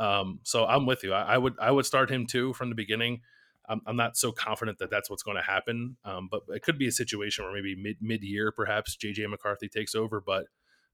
yeah. 0.00 0.18
Um, 0.18 0.40
so 0.42 0.64
I'm 0.64 0.86
with 0.86 1.04
you. 1.04 1.12
I, 1.12 1.34
I 1.34 1.38
would 1.38 1.54
I 1.60 1.70
would 1.70 1.86
start 1.86 2.10
him 2.10 2.26
too 2.26 2.52
from 2.54 2.70
the 2.70 2.74
beginning. 2.74 3.20
I'm, 3.68 3.80
I'm 3.84 3.96
not 3.96 4.16
so 4.16 4.30
confident 4.30 4.78
that 4.78 4.90
that's 4.90 5.10
what's 5.10 5.24
going 5.24 5.36
to 5.36 5.42
happen, 5.42 5.96
um, 6.04 6.28
but 6.30 6.42
it 6.48 6.62
could 6.62 6.78
be 6.78 6.86
a 6.86 6.92
situation 6.92 7.44
where 7.44 7.52
maybe 7.52 7.74
mid 7.74 7.96
mid 8.00 8.22
year 8.22 8.52
perhaps 8.52 8.96
JJ 8.96 9.28
McCarthy 9.28 9.68
takes 9.68 9.94
over, 9.94 10.20
but 10.20 10.44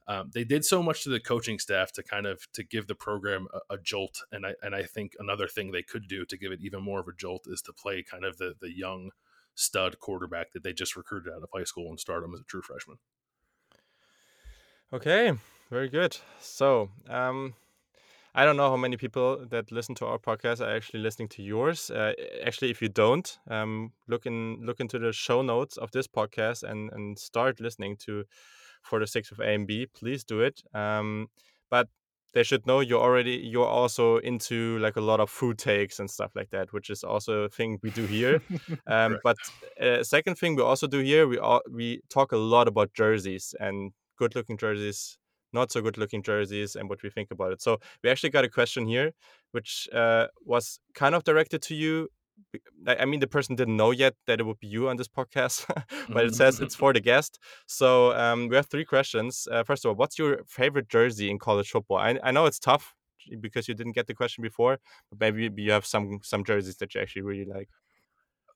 um, 0.08 0.30
they 0.34 0.44
did 0.44 0.64
so 0.64 0.82
much 0.82 1.04
to 1.04 1.10
the 1.10 1.20
coaching 1.20 1.58
staff 1.58 1.92
to 1.92 2.02
kind 2.02 2.26
of 2.26 2.50
to 2.52 2.64
give 2.64 2.86
the 2.86 2.94
program 2.94 3.46
a, 3.52 3.74
a 3.74 3.78
jolt 3.78 4.18
and 4.32 4.46
I 4.46 4.54
and 4.62 4.74
I 4.74 4.82
think 4.82 5.12
another 5.18 5.46
thing 5.46 5.70
they 5.70 5.82
could 5.82 6.08
do 6.08 6.24
to 6.24 6.36
give 6.36 6.52
it 6.52 6.60
even 6.60 6.82
more 6.82 7.00
of 7.00 7.08
a 7.08 7.12
jolt 7.16 7.46
is 7.46 7.62
to 7.62 7.72
play 7.72 8.02
kind 8.02 8.24
of 8.24 8.38
the 8.38 8.54
the 8.60 8.76
young 8.76 9.10
stud 9.54 9.98
quarterback 10.00 10.52
that 10.52 10.62
they 10.62 10.72
just 10.72 10.96
recruited 10.96 11.32
out 11.32 11.42
of 11.42 11.48
high 11.54 11.64
school 11.64 11.88
and 11.88 12.00
start 12.00 12.24
him 12.24 12.34
as 12.34 12.40
a 12.40 12.44
true 12.44 12.62
freshman. 12.62 12.98
Okay, 14.92 15.32
very 15.70 15.88
good. 15.88 16.16
So, 16.38 16.90
um, 17.08 17.54
I 18.34 18.44
don't 18.44 18.56
know 18.56 18.70
how 18.70 18.76
many 18.76 18.96
people 18.96 19.44
that 19.50 19.72
listen 19.72 19.94
to 19.96 20.06
our 20.06 20.18
podcast 20.18 20.60
are 20.60 20.74
actually 20.74 21.00
listening 21.00 21.28
to 21.28 21.42
yours. 21.42 21.90
Uh, 21.90 22.12
actually, 22.44 22.70
if 22.70 22.80
you 22.80 22.88
don't, 22.88 23.38
um, 23.48 23.92
look 24.08 24.26
in 24.26 24.64
look 24.64 24.80
into 24.80 24.98
the 24.98 25.12
show 25.12 25.42
notes 25.42 25.76
of 25.76 25.90
this 25.92 26.06
podcast 26.06 26.62
and 26.62 26.90
and 26.92 27.18
start 27.18 27.60
listening 27.60 27.96
to 28.04 28.24
for 28.82 29.00
the 29.00 29.06
six 29.06 29.30
of 29.30 29.40
A 29.40 29.54
and 29.54 29.66
B. 29.66 29.86
Please 29.94 30.24
do 30.24 30.40
it. 30.40 30.62
Um, 30.74 31.28
but 31.70 31.88
they 32.34 32.42
should 32.42 32.66
know 32.66 32.80
you're 32.80 33.00
already 33.00 33.32
you're 33.32 33.66
also 33.66 34.16
into 34.18 34.78
like 34.78 34.96
a 34.96 35.00
lot 35.00 35.20
of 35.20 35.28
food 35.30 35.58
takes 35.58 35.98
and 35.98 36.10
stuff 36.10 36.32
like 36.34 36.50
that, 36.50 36.72
which 36.72 36.90
is 36.90 37.04
also 37.04 37.42
a 37.42 37.48
thing 37.48 37.78
we 37.82 37.90
do 37.90 38.06
here. 38.06 38.40
um, 38.86 39.18
but 39.22 39.36
uh, 39.80 40.02
second 40.02 40.36
thing 40.36 40.56
we 40.56 40.62
also 40.62 40.86
do 40.86 41.00
here, 41.00 41.28
we 41.28 41.38
all, 41.38 41.60
we 41.70 42.00
talk 42.08 42.32
a 42.32 42.36
lot 42.36 42.68
about 42.68 42.92
jerseys 42.94 43.54
and 43.60 43.92
good 44.16 44.34
looking 44.34 44.56
jerseys, 44.56 45.18
not 45.52 45.70
so 45.70 45.82
good 45.82 45.98
looking 45.98 46.22
jerseys, 46.22 46.74
and 46.74 46.88
what 46.88 47.02
we 47.02 47.10
think 47.10 47.30
about 47.30 47.52
it. 47.52 47.60
So 47.60 47.78
we 48.02 48.10
actually 48.10 48.30
got 48.30 48.44
a 48.44 48.48
question 48.48 48.86
here, 48.86 49.12
which 49.50 49.88
uh, 49.92 50.28
was 50.44 50.80
kind 50.94 51.14
of 51.14 51.24
directed 51.24 51.60
to 51.62 51.74
you. 51.74 52.08
I 52.86 53.04
mean, 53.04 53.20
the 53.20 53.26
person 53.26 53.56
didn't 53.56 53.76
know 53.76 53.90
yet 53.90 54.14
that 54.26 54.40
it 54.40 54.44
would 54.44 54.58
be 54.60 54.66
you 54.66 54.88
on 54.88 54.96
this 54.96 55.08
podcast, 55.08 55.66
but 56.12 56.24
it 56.24 56.34
says 56.34 56.60
it's 56.60 56.74
for 56.74 56.92
the 56.92 57.00
guest. 57.00 57.38
So 57.66 58.12
um, 58.14 58.48
we 58.48 58.56
have 58.56 58.66
three 58.66 58.84
questions. 58.84 59.46
Uh, 59.50 59.64
first 59.64 59.84
of 59.84 59.90
all, 59.90 59.94
what's 59.94 60.18
your 60.18 60.42
favorite 60.46 60.88
jersey 60.88 61.30
in 61.30 61.38
college 61.38 61.70
football? 61.70 61.98
I, 61.98 62.18
I 62.22 62.30
know 62.30 62.46
it's 62.46 62.58
tough 62.58 62.94
because 63.40 63.68
you 63.68 63.74
didn't 63.74 63.92
get 63.92 64.06
the 64.06 64.14
question 64.14 64.42
before, 64.42 64.78
but 65.10 65.20
maybe 65.20 65.62
you 65.62 65.70
have 65.72 65.86
some 65.86 66.18
some 66.22 66.44
jerseys 66.44 66.76
that 66.76 66.94
you 66.94 67.00
actually 67.00 67.22
really 67.22 67.44
like. 67.44 67.68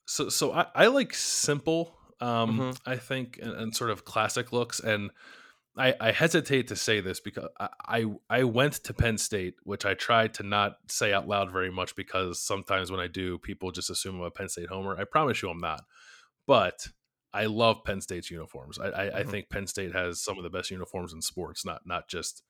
So 0.07 0.29
so 0.29 0.53
I, 0.53 0.67
I 0.75 0.87
like 0.87 1.15
simple, 1.15 1.97
um, 2.21 2.59
Mhm. 2.59 2.79
I 2.87 2.97
think, 2.97 3.39
and, 3.43 3.53
and 3.53 3.77
sort 3.77 3.91
of 3.91 4.05
classic 4.05 4.53
looks. 4.53 4.81
And 4.81 5.11
I, 5.79 5.95
I 6.01 6.11
hesitate 6.13 6.69
to 6.69 6.77
say 6.77 7.01
this 7.01 7.21
because 7.21 7.49
I, 7.61 7.69
I 7.87 8.05
I 8.31 8.45
went 8.45 8.75
to 8.85 8.95
Penn 8.95 9.19
State, 9.19 9.57
which 9.65 9.85
I 9.85 9.95
tried 9.95 10.35
to 10.35 10.43
not 10.43 10.79
say 10.89 11.13
out 11.13 11.29
loud 11.29 11.53
very 11.53 11.71
much 11.71 11.95
because 11.97 12.41
sometimes 12.41 12.91
when 12.91 13.01
I 13.01 13.09
do, 13.09 13.39
people 13.39 13.71
just 13.73 13.91
assume 13.91 14.17
I'm 14.17 14.23
a 14.23 14.31
Penn 14.31 14.49
State 14.49 14.69
homer. 14.71 14.97
I 14.99 15.05
promise 15.05 15.43
you 15.43 15.51
I'm 15.51 15.59
not. 15.59 15.85
But 16.47 16.89
I 17.33 17.47
love 17.47 17.85
Penn 17.85 18.01
State's 18.01 18.31
uniforms. 18.31 18.79
I, 18.79 18.89
I, 18.89 19.19
I 19.21 19.25
Mhm. 19.25 19.31
think 19.31 19.51
Penn 19.51 19.67
State 19.67 19.93
has 19.95 20.23
some 20.23 20.39
of 20.39 20.45
the 20.45 20.51
best 20.51 20.71
uniforms 20.71 21.13
in 21.13 21.23
sports, 21.23 21.65
not 21.65 21.87
not 21.87 22.09
just 22.09 22.43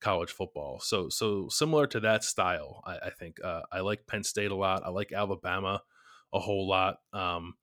college 0.00 0.32
football. 0.32 0.80
So 0.80 1.08
so 1.08 1.48
similar 1.48 1.86
to 1.88 2.00
that 2.00 2.24
style, 2.24 2.82
I, 2.86 2.98
I 2.98 3.10
think 3.10 3.42
uh, 3.44 3.62
I 3.70 3.80
like 3.80 4.06
Penn 4.06 4.24
State 4.24 4.50
a 4.50 4.56
lot. 4.56 4.84
I 4.84 4.90
like 4.90 5.12
Alabama 5.12 5.82
a 6.32 6.40
whole 6.40 6.66
lot. 6.68 6.96
Um, 7.12 7.56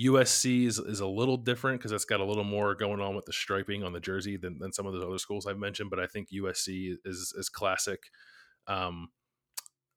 USC 0.00 0.66
is, 0.66 0.78
is 0.78 1.00
a 1.00 1.06
little 1.06 1.36
different 1.36 1.78
because 1.78 1.92
it's 1.92 2.04
got 2.04 2.20
a 2.20 2.24
little 2.24 2.44
more 2.44 2.74
going 2.74 3.00
on 3.00 3.14
with 3.14 3.26
the 3.26 3.32
striping 3.32 3.84
on 3.84 3.92
the 3.92 4.00
jersey 4.00 4.36
than, 4.36 4.58
than 4.58 4.72
some 4.72 4.86
of 4.86 4.92
those 4.92 5.04
other 5.04 5.18
schools 5.18 5.46
I've 5.46 5.58
mentioned. 5.58 5.90
But 5.90 6.00
I 6.00 6.06
think 6.06 6.28
USC 6.30 6.96
is 7.04 7.32
is 7.36 7.48
classic. 7.48 8.00
Um, 8.66 9.10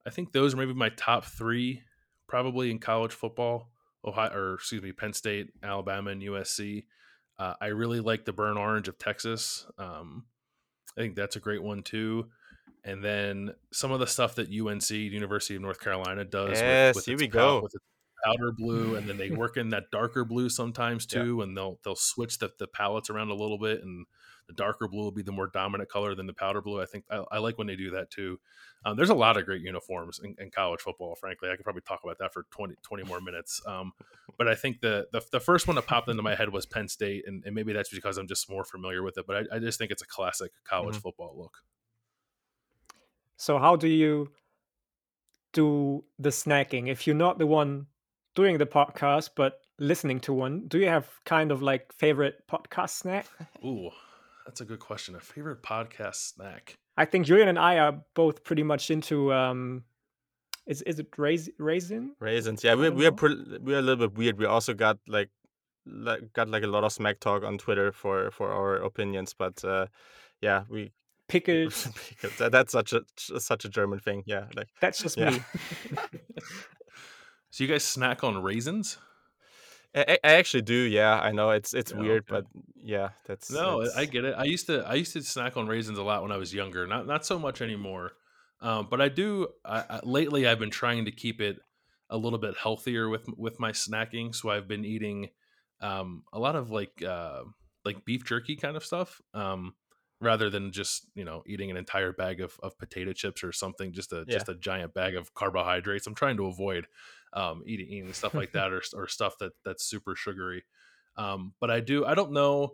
I 0.05 0.09
think 0.09 0.31
those 0.31 0.53
are 0.53 0.57
maybe 0.57 0.73
my 0.73 0.89
top 0.89 1.25
three, 1.25 1.81
probably 2.27 2.71
in 2.71 2.79
college 2.79 3.13
football. 3.13 3.71
Ohio, 4.05 4.31
or 4.33 4.53
excuse 4.53 4.81
me, 4.81 4.91
Penn 4.91 5.13
State, 5.13 5.47
Alabama, 5.63 6.11
and 6.11 6.21
USC. 6.21 6.85
Uh, 7.37 7.53
I 7.59 7.67
really 7.67 7.99
like 7.99 8.25
the 8.25 8.33
burnt 8.33 8.57
orange 8.57 8.87
of 8.87 8.97
Texas. 8.97 9.65
Um, 9.77 10.25
I 10.97 11.01
think 11.01 11.15
that's 11.15 11.35
a 11.35 11.39
great 11.39 11.61
one 11.61 11.83
too. 11.83 12.27
And 12.83 13.03
then 13.03 13.53
some 13.73 13.91
of 13.91 13.99
the 13.99 14.07
stuff 14.07 14.35
that 14.35 14.47
UNC, 14.47 14.89
University 14.89 15.55
of 15.55 15.61
North 15.61 15.79
Carolina, 15.79 16.23
does. 16.23 16.59
Yes, 16.59 16.95
with, 16.95 17.01
with 17.01 17.05
here 17.05 17.17
we 17.17 17.27
go. 17.27 17.61
with 17.61 17.75
its 17.75 17.83
powder 18.23 18.51
blue, 18.51 18.95
and 18.95 19.07
then 19.07 19.17
they 19.17 19.29
work 19.31 19.57
in 19.57 19.69
that 19.69 19.91
darker 19.91 20.25
blue 20.25 20.49
sometimes 20.49 21.05
Yeah. 21.09 21.25
too, 21.25 21.41
and 21.41 21.55
they'll 21.57 21.79
they'll 21.83 21.95
switch 21.95 22.39
the, 22.39 22.51
the 22.59 22.67
palettes 22.67 23.09
around 23.09 23.29
a 23.29 23.35
little 23.35 23.57
bit, 23.59 23.81
and 23.81 24.05
the 24.47 24.53
darker 24.53 24.87
blue 24.87 25.03
will 25.03 25.11
be 25.11 25.21
the 25.23 25.31
more 25.31 25.47
dominant 25.47 25.89
color 25.89 26.15
than 26.15 26.25
the 26.25 26.33
powder 26.33 26.61
blue. 26.61 26.81
I 26.81 26.85
think 26.85 27.05
I, 27.09 27.23
I 27.31 27.37
like 27.39 27.57
when 27.57 27.67
they 27.67 27.75
do 27.75 27.91
that 27.91 28.09
too. 28.09 28.39
Um, 28.85 28.95
there's 28.95 29.09
a 29.09 29.15
lot 29.15 29.37
of 29.37 29.45
great 29.45 29.61
uniforms 29.61 30.19
in, 30.19 30.35
in 30.39 30.51
college 30.51 30.79
football. 30.81 31.15
Frankly, 31.15 31.49
I 31.49 31.55
could 31.55 31.63
probably 31.63 31.81
talk 31.81 32.01
about 32.03 32.17
that 32.19 32.33
for 32.33 32.43
20, 32.51 32.75
20 32.83 33.03
more 33.03 33.19
minutes. 33.21 33.61
Um, 33.65 33.93
but 34.37 34.47
I 34.47 34.55
think 34.55 34.81
the, 34.81 35.07
the 35.11 35.21
the 35.31 35.39
first 35.39 35.67
one 35.67 35.75
that 35.75 35.87
popped 35.87 36.09
into 36.09 36.23
my 36.23 36.35
head 36.35 36.49
was 36.49 36.65
Penn 36.65 36.87
State, 36.87 37.27
and, 37.27 37.43
and 37.45 37.55
maybe 37.55 37.73
that's 37.73 37.89
because 37.89 38.17
I'm 38.17 38.27
just 38.27 38.49
more 38.49 38.63
familiar 38.63 39.03
with 39.03 39.17
it. 39.17 39.25
But 39.27 39.47
I, 39.51 39.55
I 39.55 39.59
just 39.59 39.77
think 39.77 39.91
it's 39.91 40.01
a 40.03 40.07
classic 40.07 40.51
college 40.63 40.95
Mhm. 40.95 40.99
football 40.99 41.35
look. 41.37 41.57
So 43.37 43.57
how 43.59 43.75
do 43.75 43.87
you 43.87 44.33
do 45.53 46.03
the 46.19 46.29
snacking 46.29 46.87
if 46.87 47.07
you're 47.07 47.15
not 47.15 47.37
the 47.39 47.47
one 47.47 47.87
doing 48.37 48.57
the 48.59 48.65
podcast 48.67 49.31
but 49.35 49.59
listening 49.79 50.19
to 50.21 50.31
one? 50.33 50.67
Do 50.67 50.77
you 50.77 50.87
have 50.87 51.07
kind 51.25 51.51
of 51.51 51.61
like 51.61 51.91
favorite 51.91 52.35
podcast 52.47 52.91
snack? 52.91 53.25
Ooh, 53.65 53.89
that's 54.45 54.61
a 54.61 54.65
good 54.65 54.79
question. 54.79 55.15
A 55.15 55.19
favorite 55.19 55.61
podcast 55.63 56.15
snack? 56.35 56.77
I 56.95 57.05
think 57.05 57.25
Julian 57.25 57.47
and 57.49 57.59
I 57.59 57.79
are 57.79 57.95
both 58.13 58.43
pretty 58.43 58.63
much 58.63 58.91
into 58.91 59.33
um 59.33 59.83
is 60.67 60.81
is 60.83 60.99
it 60.99 61.07
rais- 61.17 61.49
raisin? 61.57 62.15
Raisins, 62.19 62.63
yeah, 62.63 62.75
we're 62.75 62.91
we're 62.91 63.11
pre- 63.11 63.57
we're 63.59 63.79
a 63.79 63.81
little 63.81 64.07
bit 64.07 64.17
weird. 64.17 64.37
We 64.37 64.45
also 64.45 64.73
got 64.73 64.97
like 65.07 65.29
like 65.85 66.33
got 66.33 66.47
like 66.49 66.63
a 66.63 66.67
lot 66.75 66.83
of 66.83 66.91
smack 66.91 67.19
talk 67.19 67.43
on 67.43 67.57
Twitter 67.57 67.91
for 67.91 68.29
for 68.31 68.51
our 68.51 68.75
opinions, 68.75 69.33
but 69.33 69.63
uh, 69.65 69.87
yeah, 70.41 70.63
we 70.69 70.91
Pickles. 71.27 71.87
because 72.09 72.37
that, 72.37 72.51
that's 72.51 72.71
such 72.71 72.93
a 72.93 73.01
such 73.39 73.65
a 73.65 73.69
German 73.69 73.99
thing. 73.99 74.23
Yeah, 74.25 74.45
like 74.55 74.67
That's 74.81 75.01
just 75.01 75.17
Yeah. 75.17 75.31
me. 75.31 75.39
So 77.57 77.63
you 77.63 77.71
guys 77.71 77.83
snack 77.83 78.23
on 78.23 78.43
raisins? 78.43 78.99
I, 79.95 80.19
I 80.23 80.33
actually 80.33 80.61
do. 80.61 80.75
Yeah, 80.75 81.19
I 81.19 81.31
know 81.31 81.49
it's 81.49 81.73
it's 81.73 81.91
Yeah, 81.91 81.97
weird, 82.01 82.25
okay. 82.29 82.45
but 82.45 82.45
yeah, 82.83 83.09
that's 83.25 83.49
No, 83.49 83.81
it's- 83.81 83.97
I 83.97 84.05
get 84.05 84.25
it. 84.25 84.35
I 84.37 84.43
used 84.43 84.67
to 84.67 84.87
I 84.87 84.93
used 84.93 85.13
to 85.13 85.23
snack 85.23 85.57
on 85.57 85.65
raisins 85.65 85.97
a 85.97 86.03
lot 86.03 86.21
when 86.21 86.31
I 86.31 86.37
was 86.37 86.53
younger. 86.53 86.85
Not 86.85 87.07
not 87.07 87.25
so 87.25 87.39
much 87.39 87.63
anymore. 87.63 88.11
Um, 88.61 88.85
but 88.91 89.01
I 89.01 89.09
do. 89.09 89.47
I, 89.65 89.83
I, 89.89 89.99
lately, 90.03 90.45
I've 90.45 90.59
been 90.59 90.69
trying 90.69 91.05
to 91.05 91.11
keep 91.11 91.41
it 91.41 91.57
a 92.11 92.17
little 92.17 92.37
bit 92.37 92.55
healthier 92.57 93.09
with 93.09 93.25
with 93.35 93.59
my 93.59 93.71
snacking. 93.71 94.35
So 94.35 94.51
I've 94.51 94.67
been 94.67 94.85
eating 94.85 95.29
um, 95.81 96.25
a 96.31 96.37
lot 96.37 96.55
of 96.55 96.69
like 96.69 97.01
uh, 97.01 97.41
like 97.83 98.05
beef 98.05 98.23
jerky 98.23 98.55
kind 98.55 98.77
of 98.77 98.85
stuff, 98.85 99.19
um, 99.33 99.73
rather 100.21 100.51
than 100.51 100.71
just 100.71 101.07
you 101.15 101.25
know 101.25 101.41
eating 101.47 101.71
an 101.71 101.77
entire 101.77 102.13
bag 102.13 102.39
of, 102.39 102.55
of 102.61 102.77
potato 102.77 103.13
chips 103.13 103.43
or 103.43 103.51
something. 103.51 103.93
Just 103.93 104.13
a 104.13 104.25
Yeah. 104.27 104.33
just 104.35 104.47
a 104.47 104.53
giant 104.53 104.93
bag 104.93 105.15
of 105.15 105.33
carbohydrates. 105.33 106.05
I'm 106.05 106.13
trying 106.13 106.37
to 106.37 106.45
avoid 106.45 106.85
um, 107.37 107.63
eating 107.65 107.87
eating 107.87 108.13
stuff 108.13 108.33
like 108.33 108.51
that 108.53 108.71
or 108.73 108.81
or 108.93 109.07
stuff 109.07 109.37
that 109.39 109.51
that's 109.63 109.85
super 109.85 110.15
sugary. 110.15 110.63
Um, 111.15 111.53
but 111.59 111.69
I 111.71 111.79
do. 111.79 112.05
I 112.05 112.15
don't 112.15 112.31
know. 112.31 112.73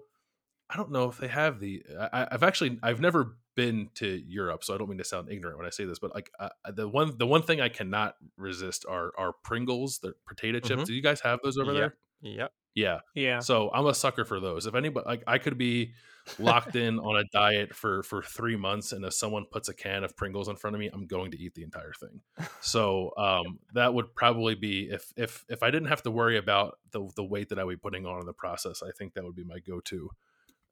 I 0.70 0.78
don't 0.78 0.92
know 0.92 1.10
if 1.10 1.18
they 1.18 1.28
have 1.28 1.60
the. 1.60 1.84
I, 2.12 2.28
I've 2.32 2.44
actually 2.44 2.80
I've 2.82 3.00
never 3.02 3.38
been 3.56 3.90
to 3.96 4.08
Europe, 4.08 4.64
so 4.64 4.74
I 4.74 4.78
don't 4.78 4.90
mean 4.90 4.98
to 4.98 5.04
sound 5.04 5.30
ignorant 5.32 5.58
when 5.58 5.68
I 5.68 5.70
say 5.70 5.86
this, 5.86 6.00
but 6.00 6.14
like 6.16 6.32
uh, 6.40 6.50
the 6.74 6.88
one 6.88 7.18
the 7.18 7.28
one 7.28 7.44
thing 7.44 7.62
I 7.62 7.70
cannot 7.70 8.16
resist 8.38 8.86
are 8.90 9.12
are 9.18 9.34
Pringles, 9.44 10.00
the 10.00 10.14
potato 10.28 10.60
chips. 10.60 10.84
Mhm. 10.84 10.86
Do 10.88 10.94
you 10.94 11.02
guys 11.04 11.22
have 11.22 11.40
those 11.44 11.58
over 11.58 11.74
Yep. 11.74 11.80
there? 11.80 12.32
Yep. 12.32 12.52
Yeah. 12.76 13.00
yeah. 13.14 13.40
So 13.40 13.70
I'm 13.72 13.86
a 13.86 13.94
sucker 13.94 14.26
for 14.26 14.40
those. 14.40 14.66
If 14.66 14.74
anybody 14.76 15.06
like 15.06 15.24
I 15.28 15.38
could 15.38 15.58
be 15.58 15.94
locked 16.40 16.76
in 16.76 17.00
on 17.00 17.18
a 17.18 17.24
diet 17.32 17.76
for 17.76 18.04
for 18.04 18.22
three 18.22 18.56
months, 18.56 18.92
and 18.92 19.06
if 19.06 19.14
someone 19.14 19.46
puts 19.52 19.70
a 19.70 19.74
can 19.74 20.04
of 20.04 20.16
Pringles 20.16 20.48
in 20.48 20.56
front 20.56 20.76
of 20.76 20.80
me, 20.80 20.90
I'm 20.94 21.06
going 21.06 21.32
to 21.32 21.40
eat 21.40 21.54
the 21.56 21.64
entire 21.64 21.94
thing. 22.00 22.22
So 22.62 23.12
um, 23.18 23.60
that 23.74 23.94
would 23.94 24.16
probably 24.16 24.56
be 24.56 24.90
if 24.90 25.14
if 25.18 25.46
if 25.50 25.64
I 25.64 25.72
didn't 25.72 25.90
have 25.90 26.04
to 26.04 26.12
worry 26.12 26.38
about 26.38 26.80
the 26.92 27.10
the 27.16 27.24
weight 27.24 27.50
that 27.50 27.60
I 27.60 27.64
would 27.64 27.78
be 27.78 27.82
putting 27.82 28.06
on 28.06 28.20
in 28.20 28.26
the 28.26 28.34
process, 28.34 28.82
I 28.82 28.92
think 28.92 29.14
that 29.14 29.24
would 29.24 29.36
be 29.36 29.44
my 29.44 29.60
go 29.60 29.80
to 29.82 30.10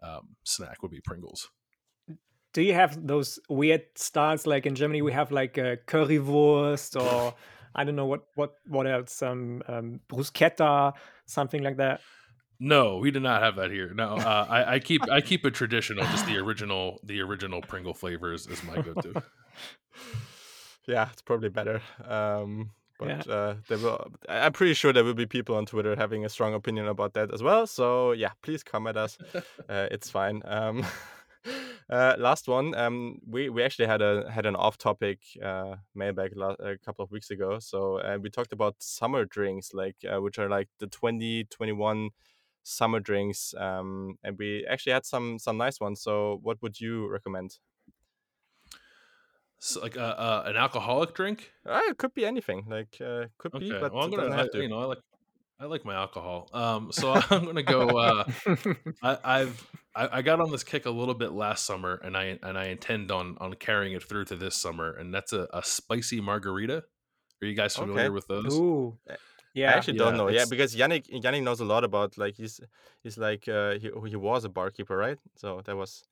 um, 0.01 0.35
snack 0.43 0.81
would 0.81 0.91
be 0.91 1.01
Pringles. 1.01 1.49
Do 2.53 2.61
you 2.61 2.73
have 2.73 3.07
those 3.07 3.39
weird 3.49 3.83
styles 3.95 4.45
like 4.45 4.65
in 4.65 4.75
Germany 4.75 5.01
we 5.01 5.13
have 5.13 5.31
like 5.31 5.57
a 5.57 5.77
currywurst 5.87 6.99
or 7.01 7.33
I 7.75 7.85
don't 7.85 7.95
know 7.95 8.07
what 8.07 8.25
what 8.35 8.55
what 8.67 8.87
else 8.87 9.21
um, 9.21 9.63
um 9.67 10.01
bruschetta 10.09 10.93
something 11.25 11.63
like 11.63 11.77
that. 11.77 12.01
No, 12.63 12.97
we 12.97 13.09
did 13.09 13.23
not 13.23 13.41
have 13.41 13.55
that 13.55 13.71
here. 13.71 13.91
No, 13.91 14.17
uh, 14.17 14.45
I, 14.47 14.75
I 14.75 14.79
keep 14.79 15.01
I 15.09 15.19
keep 15.19 15.47
it 15.47 15.55
traditional. 15.55 16.05
Just 16.05 16.27
the 16.27 16.37
original 16.37 16.99
the 17.03 17.19
original 17.19 17.59
Pringle 17.59 17.95
flavors 17.95 18.45
is 18.45 18.63
my 18.63 18.75
go 18.75 18.93
to. 18.93 19.23
yeah, 20.87 21.09
it's 21.11 21.23
probably 21.23 21.49
better. 21.49 21.81
Um, 22.07 22.69
but 22.99 23.25
yeah. 23.25 23.33
uh, 23.33 23.55
there 23.67 23.79
will. 23.79 24.11
I'm 24.29 24.53
pretty 24.53 24.75
sure 24.75 24.93
there 24.93 25.03
will 25.03 25.15
be 25.15 25.25
people 25.25 25.55
on 25.55 25.65
Twitter 25.65 25.95
having 25.95 26.23
a 26.23 26.29
strong 26.29 26.53
opinion 26.53 26.87
about 26.87 27.15
that 27.15 27.33
as 27.33 27.41
well. 27.41 27.65
So 27.65 28.11
yeah, 28.11 28.33
please 28.43 28.61
come 28.61 28.85
at 28.85 28.95
us. 28.95 29.17
uh, 29.67 29.87
it's 29.89 30.11
fine. 30.11 30.43
Um, 30.45 30.85
uh, 31.89 32.13
last 32.19 32.47
one. 32.47 32.75
Um, 32.75 33.21
we 33.27 33.49
we 33.49 33.63
actually 33.63 33.87
had 33.87 34.03
a 34.03 34.29
had 34.29 34.45
an 34.45 34.55
off-topic 34.55 35.17
uh, 35.43 35.77
mailbag 35.95 36.33
a 36.37 36.77
couple 36.85 37.03
of 37.03 37.09
weeks 37.09 37.31
ago. 37.31 37.57
So 37.57 37.97
uh, 37.97 38.19
we 38.21 38.29
talked 38.29 38.53
about 38.53 38.75
summer 38.77 39.25
drinks, 39.25 39.73
like 39.73 39.95
uh, 40.07 40.21
which 40.21 40.37
are 40.37 40.47
like 40.47 40.67
the 40.77 40.85
2021 40.85 42.11
summer 42.63 42.99
drinks. 42.99 43.53
Um, 43.57 44.17
and 44.23 44.37
we 44.37 44.65
actually 44.69 44.93
had 44.93 45.05
some 45.05 45.39
some 45.39 45.57
nice 45.57 45.79
ones. 45.79 46.01
So 46.01 46.39
what 46.43 46.61
would 46.61 46.79
you 46.79 47.07
recommend? 47.09 47.57
So 49.59 49.79
like 49.81 49.95
uh, 49.95 49.99
uh, 49.99 50.43
an 50.47 50.57
alcoholic 50.57 51.13
drink? 51.13 51.51
Uh, 51.65 51.81
it 51.87 51.97
could 51.97 52.13
be 52.13 52.25
anything. 52.25 52.65
Like 52.67 52.97
uh, 52.99 53.25
could 53.37 53.53
okay. 53.53 53.69
be, 53.69 53.71
but 53.71 53.93
well, 53.93 54.03
I'm 54.03 54.09
gonna, 54.09 54.35
I, 54.35 54.47
you 54.57 54.67
know, 54.67 54.79
I 54.79 54.85
like 54.85 54.97
I 55.59 55.65
like 55.65 55.85
my 55.85 55.93
alcohol. 55.93 56.49
Um, 56.53 56.91
so 56.91 57.13
I'm 57.29 57.45
gonna 57.45 57.61
go. 57.61 57.89
Uh, 57.89 58.23
I, 59.03 59.39
have 59.39 59.67
I, 59.95 60.17
I, 60.17 60.21
got 60.23 60.39
on 60.39 60.49
this 60.49 60.63
kick 60.63 60.87
a 60.87 60.89
little 60.89 61.13
bit 61.13 61.33
last 61.33 61.65
summer, 61.67 62.01
and 62.03 62.17
I 62.17 62.39
and 62.41 62.57
I 62.57 62.65
intend 62.65 63.11
on 63.11 63.37
on 63.39 63.53
carrying 63.53 63.93
it 63.93 64.01
through 64.03 64.25
to 64.25 64.35
this 64.35 64.55
summer, 64.55 64.91
and 64.91 65.13
that's 65.13 65.31
a, 65.31 65.47
a 65.53 65.63
spicy 65.63 66.19
margarita. 66.19 66.83
Are 67.43 67.47
you 67.47 67.55
guys 67.55 67.75
familiar 67.75 68.05
okay. 68.05 68.09
with 68.09 68.27
those? 68.27 68.55
Ooh. 68.55 68.97
Eh, 69.55 69.59
yeah, 69.59 69.71
I 69.71 69.73
actually 69.73 69.97
don't 69.97 70.17
know. 70.17 70.29
Yeah, 70.29 70.45
because 70.49 70.75
Yannick 70.75 71.09
Yannick 71.09 71.43
knows 71.43 71.59
a 71.59 71.65
lot 71.65 71.83
about 71.83 72.17
like 72.17 72.35
he's 72.37 72.61
he's 73.03 73.17
like 73.17 73.47
uh, 73.47 73.73
he 73.73 73.91
he 74.07 74.15
was 74.15 74.45
a 74.45 74.49
barkeeper, 74.49 74.95
right? 74.95 75.17
So 75.35 75.61
that 75.65 75.75
was 75.75 76.03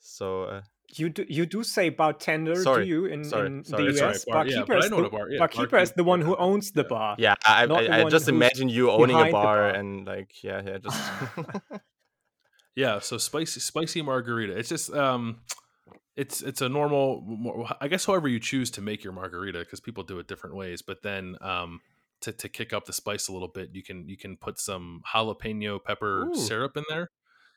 so 0.00 0.44
uh, 0.44 0.62
you 0.94 1.08
do 1.08 1.24
you 1.28 1.46
do 1.46 1.62
say 1.62 1.90
bartender, 1.90 2.56
sorry, 2.56 2.84
do 2.84 2.88
you 2.88 3.04
in, 3.06 3.24
sorry, 3.24 3.46
in 3.46 3.64
sorry, 3.64 3.92
the 3.92 4.08
US? 4.08 4.24
Bar, 4.24 4.34
barkeeper, 4.34 4.72
yeah, 4.72 4.78
is, 4.78 4.90
the, 4.90 4.96
bar, 4.96 5.30
yeah, 5.30 5.38
barkeeper, 5.38 5.38
barkeeper 5.38 5.78
is 5.78 5.92
the 5.92 6.04
one 6.04 6.20
who 6.20 6.36
owns 6.36 6.72
the 6.72 6.84
bar. 6.84 7.14
Yeah, 7.18 7.34
I, 7.44 7.66
I, 7.66 8.00
I 8.00 8.08
just 8.08 8.28
imagine 8.28 8.68
you 8.68 8.90
owning 8.90 9.16
a 9.16 9.30
bar, 9.30 9.32
bar, 9.32 9.68
and 9.70 10.06
like 10.06 10.42
yeah, 10.42 10.62
yeah, 10.64 10.78
just 10.78 11.00
yeah. 12.74 12.98
So 13.00 13.18
spicy 13.18 13.60
spicy 13.60 14.02
margarita. 14.02 14.56
It's 14.56 14.68
just 14.68 14.92
um, 14.92 15.42
it's 16.16 16.42
it's 16.42 16.62
a 16.62 16.68
normal. 16.68 17.68
I 17.80 17.88
guess 17.88 18.06
however 18.06 18.28
you 18.28 18.40
choose 18.40 18.70
to 18.72 18.80
make 18.80 19.04
your 19.04 19.12
margarita, 19.12 19.60
because 19.60 19.80
people 19.80 20.04
do 20.04 20.18
it 20.18 20.26
different 20.26 20.56
ways. 20.56 20.82
But 20.82 21.02
then 21.02 21.36
um, 21.40 21.80
to 22.22 22.32
to 22.32 22.48
kick 22.48 22.72
up 22.72 22.86
the 22.86 22.92
spice 22.92 23.28
a 23.28 23.32
little 23.32 23.48
bit, 23.48 23.70
you 23.72 23.82
can 23.82 24.08
you 24.08 24.16
can 24.16 24.36
put 24.36 24.58
some 24.58 25.02
jalapeno 25.14 25.82
pepper 25.82 26.26
Ooh. 26.26 26.34
syrup 26.34 26.76
in 26.76 26.84
there. 26.88 27.10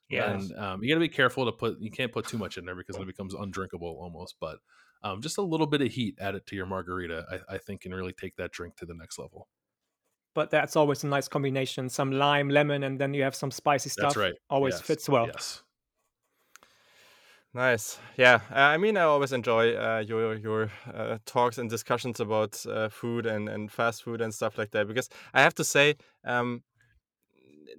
Yeah, 0.10 0.32
and 0.32 0.58
um, 0.58 0.84
you 0.84 0.90
got 0.90 0.96
to 0.96 1.00
be 1.00 1.10
careful 1.10 1.46
to 1.46 1.52
put. 1.54 1.80
You 1.80 1.90
can't 1.90 2.12
put 2.12 2.28
too 2.28 2.38
much 2.38 2.58
in 2.58 2.66
there 2.66 2.76
because 2.76 2.98
it 2.98 3.08
becomes 3.08 3.34
undrinkable 3.34 3.98
almost. 4.02 4.36
But 4.42 4.58
um, 5.04 5.22
just 5.22 5.38
a 5.38 5.42
little 5.42 5.68
bit 5.68 5.82
of 5.82 5.88
heat 5.88 6.18
added 6.20 6.46
to 6.48 6.56
your 6.56 6.66
margarita, 6.66 7.26
I, 7.32 7.56
I 7.56 7.58
think, 7.58 7.82
can 7.82 7.94
really 7.94 8.14
take 8.14 8.36
that 8.36 8.52
drink 8.52 8.76
to 8.78 8.86
the 8.86 8.94
next 8.94 9.18
level. 9.18 9.48
But 10.36 10.50
that's 10.50 10.76
always 10.76 11.04
a 11.06 11.08
nice 11.08 11.30
combination: 11.30 11.88
some 11.88 12.12
lime, 12.12 12.50
lemon, 12.50 12.84
and 12.84 13.00
then 13.00 13.14
you 13.14 13.24
have 13.24 13.36
some 13.36 13.52
spicy 13.52 13.90
stuff. 13.90 14.10
That's 14.10 14.18
right. 14.18 14.34
Always 14.50 14.74
yes. 14.74 14.82
fits 14.82 15.10
well. 15.10 15.28
Yes. 15.28 15.64
Nice. 17.54 18.00
Yeah. 18.18 18.40
Uh, 18.50 18.60
I 18.60 18.78
mean, 18.78 18.96
I 18.96 19.02
always 19.02 19.34
enjoy 19.34 19.76
uh, 19.76 20.00
your 20.08 20.36
your 20.36 20.72
uh, 20.94 21.18
talks 21.26 21.58
and 21.58 21.70
discussions 21.70 22.20
about 22.22 22.66
uh, 22.66 22.88
food 22.88 23.26
and, 23.26 23.50
and 23.50 23.70
fast 23.70 24.04
food 24.04 24.22
and 24.22 24.34
stuff 24.34 24.58
like 24.58 24.72
that 24.72 24.88
because 24.88 25.10
I 25.34 25.42
have 25.42 25.54
to 25.56 25.64
say, 25.66 25.96
um, 26.24 26.64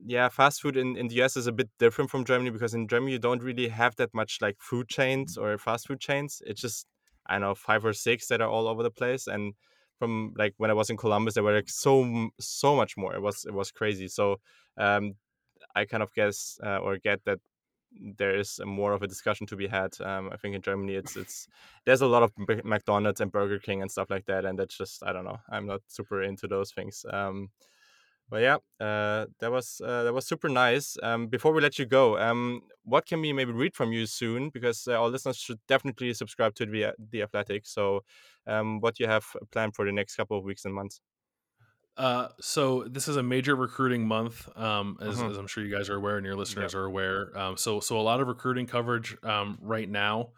yeah, 0.04 0.28
fast 0.28 0.62
food 0.62 0.76
in, 0.76 0.96
in 0.96 1.08
the 1.08 1.14
US 1.16 1.36
is 1.36 1.46
a 1.46 1.52
bit 1.52 1.68
different 1.78 2.10
from 2.10 2.24
Germany 2.24 2.50
because 2.50 2.74
in 2.74 2.88
Germany 2.88 3.12
you 3.12 3.18
don't 3.18 3.42
really 3.42 3.68
have 3.68 3.96
that 3.96 4.12
much 4.14 4.38
like 4.40 4.56
food 4.60 4.88
chains 4.88 5.36
or 5.36 5.56
fast 5.58 5.86
food 5.88 6.00
chains. 6.00 6.42
It's 6.46 6.60
just 6.60 6.86
I 7.26 7.34
don't 7.34 7.42
know 7.42 7.54
five 7.54 7.84
or 7.84 7.92
six 7.92 8.26
that 8.28 8.40
are 8.40 8.48
all 8.48 8.66
over 8.68 8.82
the 8.82 8.90
place. 8.90 9.26
And 9.26 9.54
from 9.98 10.34
like 10.36 10.54
when 10.56 10.70
I 10.70 10.74
was 10.74 10.90
in 10.90 10.96
Columbus, 10.96 11.34
there 11.34 11.44
were 11.44 11.54
like 11.54 11.68
so 11.68 12.30
so 12.40 12.74
much 12.76 12.96
more. 12.96 13.14
It 13.14 13.22
was 13.22 13.44
it 13.46 13.54
was 13.54 13.70
crazy. 13.70 14.08
So 14.08 14.36
um, 14.76 15.14
I 15.76 15.84
kind 15.84 16.02
of 16.02 16.14
guess 16.14 16.58
uh, 16.64 16.78
or 16.78 16.98
get 16.98 17.24
that 17.24 17.40
there 18.00 18.34
is 18.36 18.60
more 18.64 18.92
of 18.92 19.02
a 19.02 19.06
discussion 19.06 19.46
to 19.48 19.56
be 19.56 19.66
had. 19.66 20.00
Um, 20.00 20.30
I 20.32 20.36
think 20.36 20.54
in 20.54 20.62
Germany, 20.62 20.94
it's 20.94 21.16
it's 21.16 21.48
there's 21.84 22.02
a 22.02 22.06
lot 22.06 22.22
of 22.22 22.32
McDonald's 22.64 23.20
and 23.20 23.32
Burger 23.32 23.58
King 23.58 23.82
and 23.82 23.90
stuff 23.90 24.10
like 24.10 24.26
that, 24.26 24.44
and 24.44 24.58
that's 24.58 24.76
just 24.76 25.02
I 25.04 25.12
don't 25.12 25.24
know. 25.24 25.38
I'm 25.50 25.66
not 25.66 25.82
super 25.88 26.22
into 26.22 26.46
those 26.48 26.72
things. 26.72 27.04
Um, 27.10 27.50
but 28.28 28.40
yeah, 28.40 28.56
uh, 28.80 29.26
that 29.40 29.52
was 29.52 29.80
uh, 29.84 30.04
that 30.04 30.14
was 30.14 30.26
super 30.26 30.48
nice. 30.48 30.96
Um, 31.02 31.26
before 31.28 31.52
we 31.52 31.60
let 31.60 31.78
you 31.78 31.84
go, 31.84 32.18
um, 32.18 32.62
what 32.84 33.04
can 33.06 33.20
we 33.20 33.32
maybe 33.32 33.52
read 33.52 33.74
from 33.74 33.92
you 33.92 34.06
soon? 34.06 34.48
Because 34.48 34.88
uh, 34.88 34.94
our 34.94 35.08
listeners 35.08 35.36
should 35.36 35.60
definitely 35.68 36.14
subscribe 36.14 36.54
to 36.54 36.66
the 36.66 36.94
the 37.10 37.22
Athletic. 37.22 37.66
So, 37.66 38.04
um, 38.46 38.80
what 38.80 38.98
you 38.98 39.06
have 39.06 39.26
planned 39.50 39.74
for 39.74 39.84
the 39.84 39.92
next 39.92 40.16
couple 40.16 40.38
of 40.38 40.44
weeks 40.44 40.64
and 40.64 40.74
months? 40.74 41.00
Uh, 41.96 42.28
so 42.40 42.84
this 42.88 43.06
is 43.06 43.16
a 43.16 43.22
major 43.22 43.54
recruiting 43.54 44.06
month, 44.06 44.48
um, 44.56 44.96
as, 45.00 45.16
mm-hmm. 45.16 45.30
as, 45.30 45.36
I'm 45.36 45.46
sure 45.46 45.62
you 45.62 45.74
guys 45.74 45.90
are 45.90 45.96
aware 45.96 46.16
and 46.16 46.24
your 46.24 46.36
listeners 46.36 46.72
yep. 46.72 46.80
are 46.80 46.84
aware. 46.86 47.38
Um, 47.38 47.56
so 47.58 47.80
so 47.80 48.00
a 48.00 48.02
lot 48.02 48.20
of 48.20 48.28
recruiting 48.28 48.66
coverage 48.66 49.14
um, 49.22 49.58
right 49.60 49.88
now, 49.88 50.30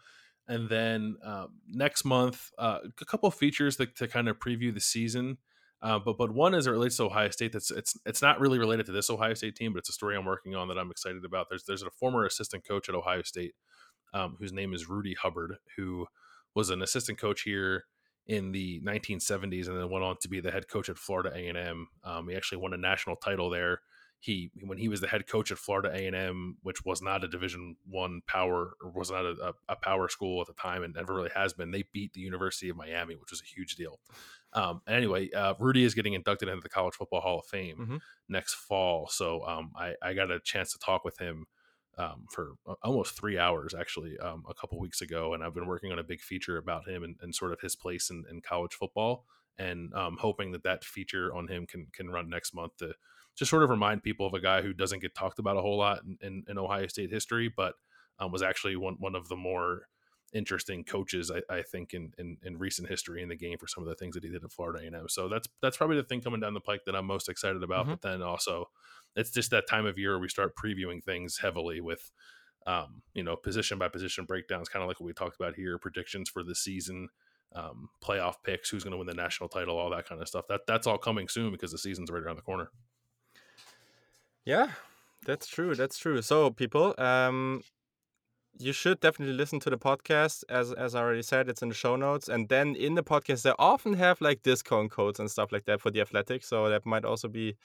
and 0.49 0.67
then 0.67 1.15
uh, 1.25 1.45
next 1.67 2.03
month, 2.03 2.49
uh, 2.57 2.79
a 2.99 3.05
couple 3.05 3.27
of 3.27 3.35
features 3.35 3.77
that, 3.77 3.95
to 3.97 4.07
kind 4.07 4.27
of 4.27 4.37
preview 4.37 4.73
the 4.73 4.81
season. 4.81 5.37
Uh, 5.81 5.99
but 5.99 6.17
but 6.17 6.31
one 6.31 6.53
as 6.53 6.67
it 6.67 6.71
relates 6.71 6.97
to 6.97 7.03
Ohio 7.03 7.29
State, 7.29 7.53
that's 7.53 7.71
it's 7.71 7.97
it's 8.05 8.21
not 8.21 8.39
really 8.39 8.59
related 8.59 8.85
to 8.87 8.91
this 8.91 9.09
Ohio 9.09 9.33
State 9.33 9.55
team, 9.55 9.71
but 9.71 9.79
it's 9.79 9.89
a 9.89 9.93
story 9.93 10.17
I'm 10.17 10.25
working 10.25 10.55
on 10.55 10.67
that 10.67 10.77
I'm 10.77 10.91
excited 10.91 11.23
about. 11.23 11.47
There's 11.49 11.63
there's 11.63 11.83
a 11.83 11.89
former 11.89 12.25
assistant 12.25 12.67
coach 12.67 12.89
at 12.89 12.95
Ohio 12.95 13.21
State, 13.21 13.53
um, 14.13 14.35
whose 14.39 14.51
name 14.51 14.73
is 14.73 14.89
Rudy 14.89 15.13
Hubbard, 15.13 15.55
who 15.77 16.07
was 16.53 16.69
an 16.69 16.81
assistant 16.81 17.17
coach 17.17 17.43
here 17.43 17.85
in 18.27 18.51
the 18.51 18.81
1970s 18.81 19.67
and 19.67 19.79
then 19.79 19.89
went 19.89 20.03
on 20.03 20.17
to 20.21 20.27
be 20.27 20.39
the 20.39 20.51
head 20.51 20.67
coach 20.67 20.89
at 20.89 20.97
Florida 20.97 21.31
A&M. 21.35 21.87
Um, 22.03 22.27
he 22.27 22.35
actually 22.35 22.57
won 22.57 22.73
a 22.73 22.77
national 22.77 23.15
title 23.17 23.49
there. 23.49 23.81
He 24.19 24.49
when 24.61 24.79
he 24.79 24.87
was 24.87 25.01
the 25.01 25.07
head 25.07 25.27
coach 25.27 25.51
at 25.51 25.59
Florida 25.59 25.91
A&M, 25.93 26.57
which 26.63 26.83
was 26.83 27.01
not 27.01 27.23
a 27.23 27.27
Division 27.27 27.75
One 27.87 28.21
power 28.25 28.73
or 28.81 28.91
was 28.95 29.11
not 29.11 29.25
a, 29.25 29.53
a, 29.69 29.75
power 29.75 30.09
school 30.09 30.41
at 30.41 30.47
the 30.47 30.53
time, 30.53 30.81
and 30.81 30.95
never 30.95 31.13
really 31.13 31.29
has 31.35 31.53
been. 31.53 31.69
They 31.69 31.83
beat 31.91 32.13
the 32.13 32.21
University 32.21 32.69
of 32.69 32.77
Miami, 32.77 33.15
which 33.15 33.29
was 33.29 33.41
a 33.41 33.45
huge 33.45 33.75
deal. 33.75 33.99
Um, 34.53 34.81
anyway, 34.87 35.29
uh, 35.31 35.53
Rudy 35.59 35.83
is 35.83 35.93
getting 35.93 36.13
inducted 36.13 36.47
into 36.47 36.61
the 36.61 36.69
College 36.69 36.95
Football 36.95 37.21
Hall 37.21 37.39
of 37.39 37.45
Fame 37.45 37.77
mm-hmm. 37.77 37.97
next 38.29 38.55
fall. 38.55 39.07
So 39.11 39.45
um, 39.45 39.71
I, 39.75 39.93
I, 40.01 40.13
got 40.13 40.31
a 40.31 40.39
chance 40.39 40.71
to 40.71 40.79
talk 40.79 41.03
with 41.03 41.19
him 41.19 41.45
um, 41.97 42.25
for 42.29 42.53
almost 42.83 43.17
three 43.17 43.37
hours, 43.37 43.73
actually, 43.73 44.17
um, 44.19 44.43
a 44.49 44.53
couple 44.53 44.79
weeks 44.79 45.01
ago. 45.01 45.33
And 45.33 45.43
I've 45.43 45.53
been 45.53 45.67
working 45.67 45.91
on 45.91 45.99
a 45.99 46.03
big 46.03 46.21
feature 46.21 46.57
about 46.57 46.87
him 46.87 47.03
and, 47.03 47.15
and 47.21 47.33
sort 47.33 47.53
of 47.53 47.61
his 47.61 47.75
place 47.75 48.09
in, 48.09 48.23
in 48.29 48.41
college 48.41 48.73
football. 48.73 49.25
And 49.57 49.93
um, 49.93 50.17
hoping 50.19 50.51
that 50.51 50.63
that 50.63 50.83
feature 50.83 51.33
on 51.33 51.47
him 51.47 51.65
can 51.65 51.87
can 51.93 52.09
run 52.09 52.29
next 52.29 52.53
month 52.53 52.75
to 52.77 52.93
just 53.35 53.49
sort 53.49 53.63
of 53.63 53.69
remind 53.69 54.03
people 54.03 54.25
of 54.25 54.33
a 54.33 54.41
guy 54.41 54.61
who 54.61 54.73
doesn't 54.73 55.01
get 55.01 55.15
talked 55.15 55.39
about 55.39 55.57
a 55.57 55.61
whole 55.61 55.77
lot 55.77 56.01
in, 56.03 56.17
in, 56.21 56.43
in 56.49 56.57
Ohio 56.57 56.87
State 56.87 57.11
history, 57.11 57.51
but 57.55 57.75
um, 58.19 58.31
was 58.31 58.41
actually 58.41 58.75
one, 58.75 58.95
one 58.99 59.15
of 59.15 59.27
the 59.27 59.35
more 59.35 59.87
interesting 60.33 60.83
coaches 60.83 61.31
I, 61.31 61.41
I 61.53 61.61
think 61.61 61.93
in, 61.93 62.11
in, 62.17 62.37
in 62.43 62.57
recent 62.57 62.89
history 62.89 63.21
in 63.21 63.29
the 63.29 63.35
game 63.35 63.57
for 63.57 63.67
some 63.67 63.83
of 63.83 63.89
the 63.89 63.95
things 63.95 64.15
that 64.15 64.23
he 64.23 64.29
did 64.29 64.43
at 64.43 64.51
Florida 64.51 64.83
A&M. 64.83 65.07
So 65.07 65.29
that's 65.29 65.47
that's 65.61 65.77
probably 65.77 65.97
the 65.97 66.03
thing 66.03 66.21
coming 66.21 66.39
down 66.39 66.53
the 66.53 66.59
pike 66.59 66.81
that 66.85 66.95
I'm 66.95 67.05
most 67.05 67.29
excited 67.29 67.63
about. 67.63 67.83
Mm-hmm. 67.83 67.91
But 67.91 68.01
then 68.01 68.21
also, 68.21 68.69
it's 69.15 69.31
just 69.31 69.51
that 69.51 69.67
time 69.67 69.85
of 69.85 69.97
year 69.97 70.19
we 70.19 70.29
start 70.29 70.55
previewing 70.55 71.03
things 71.03 71.37
heavily 71.37 71.81
with, 71.81 72.11
um, 72.67 73.01
you 73.13 73.23
know, 73.23 73.35
position 73.35 73.77
by 73.77 73.87
position 73.87 74.25
breakdowns, 74.25 74.69
kind 74.69 74.83
of 74.83 74.87
like 74.87 74.99
what 74.99 75.07
we 75.07 75.13
talked 75.13 75.35
about 75.39 75.55
here, 75.55 75.77
predictions 75.77 76.29
for 76.29 76.43
the 76.43 76.55
season, 76.55 77.09
um, 77.53 77.89
playoff 78.03 78.35
picks, 78.43 78.69
who's 78.69 78.83
going 78.83 78.91
to 78.91 78.97
win 78.97 79.07
the 79.07 79.13
national 79.13 79.49
title, 79.49 79.77
all 79.77 79.89
that 79.89 80.07
kind 80.07 80.21
of 80.21 80.27
stuff. 80.27 80.45
That 80.49 80.61
that's 80.67 80.87
all 80.87 80.97
coming 80.97 81.27
soon 81.27 81.51
because 81.51 81.71
the 81.71 81.77
season's 81.77 82.11
right 82.11 82.21
around 82.21 82.35
the 82.35 82.41
corner. 82.41 82.69
Yeah, 84.43 84.71
that's 85.25 85.47
true. 85.47 85.75
That's 85.75 85.97
true. 85.97 86.21
So, 86.21 86.51
people, 86.51 86.93
um, 86.97 87.63
you 88.57 88.71
should 88.71 88.99
definitely 88.99 89.35
listen 89.35 89.59
to 89.59 89.69
the 89.69 89.77
podcast 89.77 90.43
as 90.49 90.71
as 90.73 90.95
I 90.95 91.01
already 91.01 91.21
said 91.21 91.49
it's 91.49 91.61
in 91.61 91.69
the 91.69 91.75
show 91.75 91.95
notes 91.95 92.29
and 92.29 92.47
then 92.47 92.75
in 92.75 92.95
the 92.95 93.03
podcast 93.03 93.41
they 93.41 93.53
often 93.59 93.93
have 93.93 94.21
like 94.21 94.43
discount 94.43 94.91
codes 94.91 95.19
and 95.19 95.29
stuff 95.29 95.51
like 95.51 95.65
that 95.65 95.81
for 95.81 95.91
the 95.91 96.01
athletic 96.01 96.43
so 96.43 96.69
that 96.69 96.85
might 96.85 97.05
also 97.05 97.27
be 97.27 97.55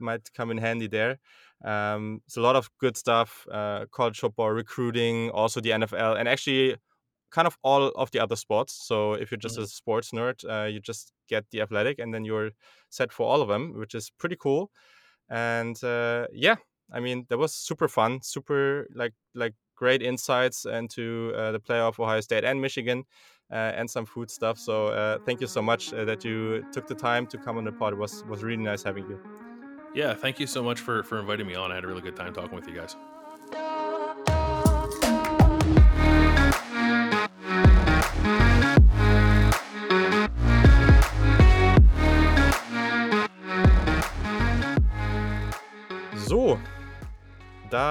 might 0.00 0.32
come 0.32 0.50
in 0.50 0.58
handy 0.58 0.86
there. 0.86 1.18
Um 1.64 2.22
it's 2.26 2.36
a 2.36 2.40
lot 2.40 2.56
of 2.56 2.70
good 2.78 2.96
stuff 2.96 3.46
uh 3.52 3.86
college 3.92 4.18
football 4.20 4.50
recruiting 4.50 5.30
also 5.30 5.60
the 5.60 5.70
NFL 5.70 6.18
and 6.18 6.28
actually 6.28 6.76
kind 7.30 7.46
of 7.46 7.58
all 7.62 7.88
of 7.88 8.10
the 8.12 8.20
other 8.20 8.36
sports. 8.36 8.72
So 8.86 9.12
if 9.12 9.30
you're 9.30 9.38
just 9.38 9.56
mm-hmm. 9.56 9.64
a 9.64 9.66
sports 9.66 10.12
nerd 10.12 10.38
uh, 10.48 10.66
you 10.66 10.80
just 10.80 11.12
get 11.28 11.44
the 11.50 11.60
athletic 11.60 11.98
and 11.98 12.14
then 12.14 12.24
you're 12.24 12.52
set 12.88 13.12
for 13.12 13.26
all 13.26 13.42
of 13.42 13.48
them 13.48 13.74
which 13.78 13.94
is 13.94 14.10
pretty 14.18 14.36
cool. 14.36 14.70
And 15.28 15.82
uh 15.84 16.26
yeah 16.32 16.56
I 16.90 17.00
mean, 17.00 17.26
that 17.28 17.38
was 17.38 17.54
super 17.54 17.86
fun, 17.86 18.22
super 18.22 18.88
like 18.94 19.12
like 19.34 19.54
great 19.78 20.02
insights 20.02 20.66
into 20.66 21.32
uh, 21.36 21.52
the 21.52 21.60
play 21.60 21.78
of 21.78 21.98
Ohio 22.00 22.20
State 22.20 22.44
and 22.44 22.60
Michigan. 22.60 23.04
Uh, 23.50 23.72
and 23.78 23.88
some 23.88 24.04
food 24.04 24.30
stuff. 24.30 24.58
So 24.58 24.88
uh, 24.88 25.18
thank 25.24 25.40
you 25.40 25.46
so 25.46 25.62
much 25.62 25.88
that 25.88 26.22
you 26.22 26.62
took 26.70 26.86
the 26.86 26.94
time 26.94 27.26
to 27.28 27.38
come 27.38 27.56
on 27.56 27.64
the 27.64 27.72
pod. 27.72 27.94
It 27.94 27.96
was 27.96 28.22
was 28.28 28.42
really 28.42 28.62
nice 28.62 28.82
having 28.82 29.06
you. 29.08 29.18
Yeah, 29.94 30.12
thank 30.12 30.38
you 30.38 30.46
so 30.46 30.62
much 30.62 30.80
for 30.80 31.02
for 31.02 31.18
inviting 31.18 31.46
me 31.46 31.54
on. 31.54 31.72
I 31.72 31.76
had 31.76 31.84
a 31.84 31.86
really 31.86 32.02
good 32.02 32.14
time 32.14 32.34
talking 32.34 32.54
with 32.54 32.68
you 32.68 32.74
guys. 32.74 32.94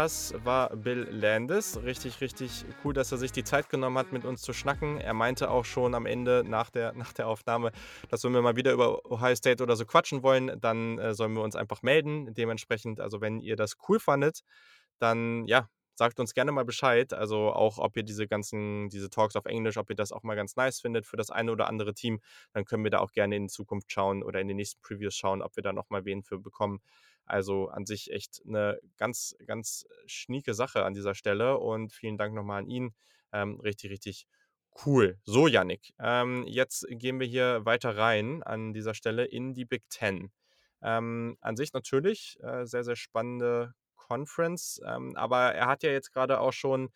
Das 0.08 0.34
war 0.46 0.74
Bill 0.74 1.06
Landis. 1.12 1.82
Richtig, 1.84 2.22
richtig 2.22 2.64
cool, 2.86 2.94
dass 2.94 3.12
er 3.12 3.18
sich 3.18 3.34
die 3.34 3.44
Zeit 3.44 3.70
genommen 3.70 3.98
hat, 3.98 4.14
mit 4.14 4.24
uns 4.24 4.42
zu 4.42 4.54
schnacken. 4.54 5.02
Er 5.02 5.14
meinte 5.14 5.52
auch 5.52 5.66
schon 5.66 5.94
am 5.94 6.06
Ende 6.06 6.46
nach 6.48 6.70
der, 6.70 6.94
nach 6.94 7.12
der 7.12 7.28
Aufnahme, 7.28 7.74
dass 8.08 8.24
wenn 8.24 8.32
wir 8.32 8.42
mal 8.42 8.56
wieder 8.56 8.72
über 8.72 9.06
Ohio 9.12 9.36
State 9.36 9.62
oder 9.62 9.76
so 9.76 9.86
quatschen 9.86 10.24
wollen, 10.24 10.62
dann 10.62 10.98
äh, 10.98 11.14
sollen 11.14 11.34
wir 11.34 11.42
uns 11.42 11.58
einfach 11.58 11.82
melden. 11.82 12.34
Dementsprechend, 12.34 13.02
also 13.02 13.20
wenn 13.20 13.42
ihr 13.42 13.58
das 13.58 13.76
cool 13.90 14.00
fandet, 14.00 14.44
dann 14.98 15.46
ja, 15.46 15.68
sagt 15.96 16.22
uns 16.22 16.34
gerne 16.34 16.54
mal 16.54 16.64
Bescheid. 16.64 17.14
Also 17.14 17.52
auch, 17.52 17.78
ob 17.78 17.98
ihr 17.98 18.04
diese 18.04 18.30
ganzen, 18.30 18.88
diese 18.88 19.10
Talks 19.10 19.36
auf 19.36 19.46
Englisch, 19.46 19.76
ob 19.76 19.90
ihr 19.90 19.98
das 19.98 20.14
auch 20.14 20.24
mal 20.24 20.36
ganz 20.36 20.56
nice 20.56 20.80
findet 20.80 21.06
für 21.06 21.18
das 21.18 21.32
eine 21.32 21.52
oder 21.52 21.68
andere 21.68 21.94
Team. 21.94 22.22
Dann 22.54 22.64
können 22.64 22.86
wir 22.86 22.92
da 22.92 23.00
auch 23.00 23.12
gerne 23.12 23.36
in 23.36 23.50
Zukunft 23.50 23.92
schauen 23.92 24.24
oder 24.24 24.40
in 24.40 24.48
den 24.48 24.56
nächsten 24.56 24.80
Previews 24.80 25.16
schauen, 25.16 25.42
ob 25.42 25.58
wir 25.58 25.64
da 25.64 25.74
nochmal 25.74 26.06
wen 26.06 26.24
für 26.24 26.40
bekommen. 26.40 26.80
Also 27.28 27.70
an 27.70 27.86
sich 27.86 28.12
echt 28.12 28.42
eine 28.46 28.80
ganz, 28.98 29.36
ganz 29.46 29.86
schnieke 30.06 30.54
Sache 30.54 30.86
an 30.86 30.94
dieser 30.94 31.16
Stelle 31.16 31.58
und 31.58 31.94
vielen 31.94 32.18
Dank 32.18 32.34
nochmal 32.34 32.60
an 32.64 32.70
ihn. 32.70 32.96
Ähm, 33.32 33.60
richtig, 33.60 33.92
richtig 33.92 34.28
cool. 34.86 35.18
So, 35.26 35.48
Yannick, 35.48 35.94
ähm, 36.00 36.44
jetzt 36.48 36.86
gehen 36.90 37.20
wir 37.20 37.28
hier 37.28 37.66
weiter 37.66 37.98
rein 37.98 38.44
an 38.44 38.74
dieser 38.74 38.94
Stelle 38.94 39.26
in 39.26 39.54
die 39.54 39.66
Big 39.66 39.84
Ten. 39.90 40.32
Ähm, 40.82 41.38
an 41.42 41.58
sich 41.58 41.74
natürlich 41.74 42.38
äh, 42.42 42.66
sehr, 42.66 42.84
sehr 42.84 42.96
spannende 42.96 43.74
Conference. 43.96 44.80
Ähm, 44.86 45.16
aber 45.16 45.54
er 45.54 45.68
hat 45.68 45.84
ja 45.84 45.92
jetzt 45.92 46.12
gerade 46.14 46.40
auch 46.40 46.54
schon 46.54 46.90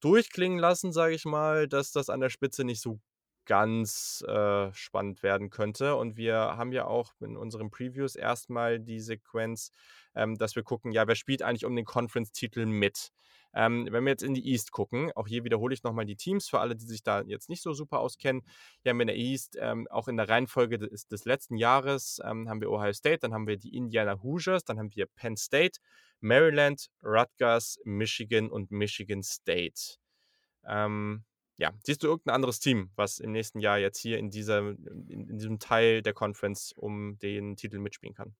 durchklingen 0.00 0.58
lassen, 0.58 0.92
sage 0.92 1.14
ich 1.14 1.24
mal, 1.24 1.68
dass 1.68 1.92
das 1.92 2.08
an 2.08 2.20
der 2.20 2.30
Spitze 2.30 2.64
nicht 2.64 2.80
so 2.80 3.00
ganz 3.46 4.22
äh, 4.28 4.72
spannend 4.72 5.22
werden 5.22 5.50
könnte. 5.50 5.96
Und 5.96 6.16
wir 6.16 6.36
haben 6.36 6.72
ja 6.72 6.84
auch 6.86 7.12
in 7.20 7.36
unseren 7.36 7.70
Previews 7.70 8.16
erstmal 8.16 8.78
die 8.78 9.00
Sequenz, 9.00 9.72
ähm, 10.14 10.36
dass 10.36 10.56
wir 10.56 10.62
gucken, 10.62 10.92
ja, 10.92 11.06
wer 11.08 11.14
spielt 11.14 11.42
eigentlich 11.42 11.64
um 11.64 11.74
den 11.74 11.84
Conference-Titel 11.84 12.66
mit? 12.66 13.12
Ähm, 13.54 13.88
wenn 13.90 14.04
wir 14.04 14.10
jetzt 14.10 14.22
in 14.22 14.34
die 14.34 14.46
East 14.50 14.70
gucken, 14.70 15.10
auch 15.14 15.26
hier 15.26 15.44
wiederhole 15.44 15.72
ich 15.72 15.82
nochmal 15.82 16.04
die 16.04 16.16
Teams 16.16 16.46
für 16.46 16.60
alle, 16.60 16.76
die 16.76 16.84
sich 16.84 17.02
da 17.02 17.22
jetzt 17.22 17.48
nicht 17.48 17.62
so 17.62 17.72
super 17.72 18.00
auskennen. 18.00 18.42
Hier 18.82 18.90
haben 18.90 18.98
wir 18.98 19.04
in 19.04 19.08
der 19.08 19.16
East, 19.16 19.56
ähm, 19.58 19.88
auch 19.88 20.08
in 20.08 20.18
der 20.18 20.28
Reihenfolge 20.28 20.78
des, 20.78 21.08
des 21.08 21.24
letzten 21.24 21.56
Jahres, 21.56 22.20
ähm, 22.22 22.50
haben 22.50 22.60
wir 22.60 22.70
Ohio 22.70 22.92
State, 22.92 23.20
dann 23.20 23.32
haben 23.32 23.46
wir 23.46 23.56
die 23.56 23.74
Indiana 23.74 24.22
Hoosiers, 24.22 24.64
dann 24.64 24.78
haben 24.78 24.94
wir 24.94 25.06
Penn 25.06 25.38
State, 25.38 25.80
Maryland, 26.20 26.90
Rutgers, 27.02 27.78
Michigan 27.84 28.50
und 28.50 28.70
Michigan 28.70 29.22
State. 29.22 29.96
Ähm, 30.66 31.24
ja, 31.58 31.72
siehst 31.82 32.02
du 32.02 32.08
irgendein 32.08 32.34
anderes 32.34 32.60
Team, 32.60 32.90
was 32.96 33.18
im 33.18 33.32
nächsten 33.32 33.60
Jahr 33.60 33.78
jetzt 33.78 33.98
hier 33.98 34.18
in, 34.18 34.30
dieser, 34.30 34.58
in, 34.58 35.28
in 35.28 35.38
diesem 35.38 35.58
Teil 35.58 36.02
der 36.02 36.12
Conference 36.12 36.72
um 36.72 37.18
den 37.18 37.56
Titel 37.56 37.78
mitspielen 37.78 38.14
kann? 38.14 38.34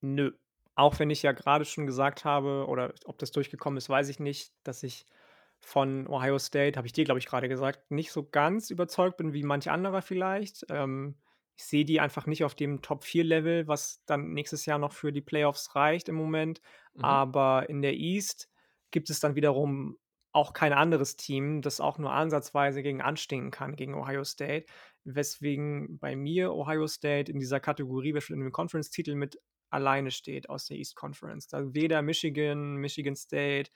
Nö. 0.00 0.32
Auch 0.74 0.98
wenn 0.98 1.10
ich 1.10 1.22
ja 1.22 1.32
gerade 1.32 1.64
schon 1.64 1.86
gesagt 1.86 2.24
habe, 2.24 2.66
oder 2.68 2.94
ob 3.04 3.18
das 3.18 3.32
durchgekommen 3.32 3.76
ist, 3.76 3.88
weiß 3.88 4.08
ich 4.08 4.20
nicht, 4.20 4.52
dass 4.62 4.82
ich 4.82 5.06
von 5.58 6.06
Ohio 6.06 6.38
State, 6.38 6.76
habe 6.76 6.86
ich 6.86 6.92
dir, 6.92 7.04
glaube 7.04 7.18
ich, 7.18 7.26
gerade 7.26 7.48
gesagt, 7.48 7.90
nicht 7.90 8.12
so 8.12 8.24
ganz 8.24 8.70
überzeugt 8.70 9.18
bin 9.18 9.32
wie 9.32 9.42
manch 9.42 9.70
anderer 9.70 10.02
vielleicht. 10.02 10.64
Ähm, 10.70 11.16
ich 11.56 11.64
sehe 11.64 11.84
die 11.84 12.00
einfach 12.00 12.26
nicht 12.26 12.44
auf 12.44 12.54
dem 12.54 12.80
Top-4-Level, 12.80 13.68
was 13.68 14.02
dann 14.06 14.32
nächstes 14.32 14.64
Jahr 14.64 14.78
noch 14.78 14.92
für 14.92 15.12
die 15.12 15.20
Playoffs 15.20 15.74
reicht 15.74 16.08
im 16.08 16.14
Moment. 16.14 16.62
Mhm. 16.94 17.04
Aber 17.04 17.68
in 17.68 17.82
der 17.82 17.94
East 17.94 18.48
gibt 18.90 19.10
es 19.10 19.20
dann 19.20 19.34
wiederum 19.34 19.98
auch 20.32 20.52
kein 20.52 20.72
anderes 20.72 21.16
Team, 21.16 21.62
das 21.62 21.80
auch 21.80 21.98
nur 21.98 22.12
ansatzweise 22.12 22.82
gegen 22.82 23.00
anstinken 23.00 23.50
kann, 23.50 23.76
gegen 23.76 23.94
Ohio 23.94 24.24
State. 24.24 24.66
Weswegen 25.04 25.98
bei 25.98 26.14
mir 26.14 26.52
Ohio 26.52 26.86
State 26.86 27.32
in 27.32 27.38
dieser 27.40 27.60
Kategorie, 27.60 28.10
in 28.28 28.40
dem 28.40 28.52
Conference-Titel 28.52 29.14
mit 29.14 29.40
alleine 29.70 30.10
steht 30.10 30.48
aus 30.50 30.66
der 30.66 30.76
East 30.76 30.96
Conference. 30.96 31.48
Da 31.48 31.74
weder 31.74 32.02
Michigan, 32.02 32.76
Michigan 32.76 33.16
State, 33.16 33.70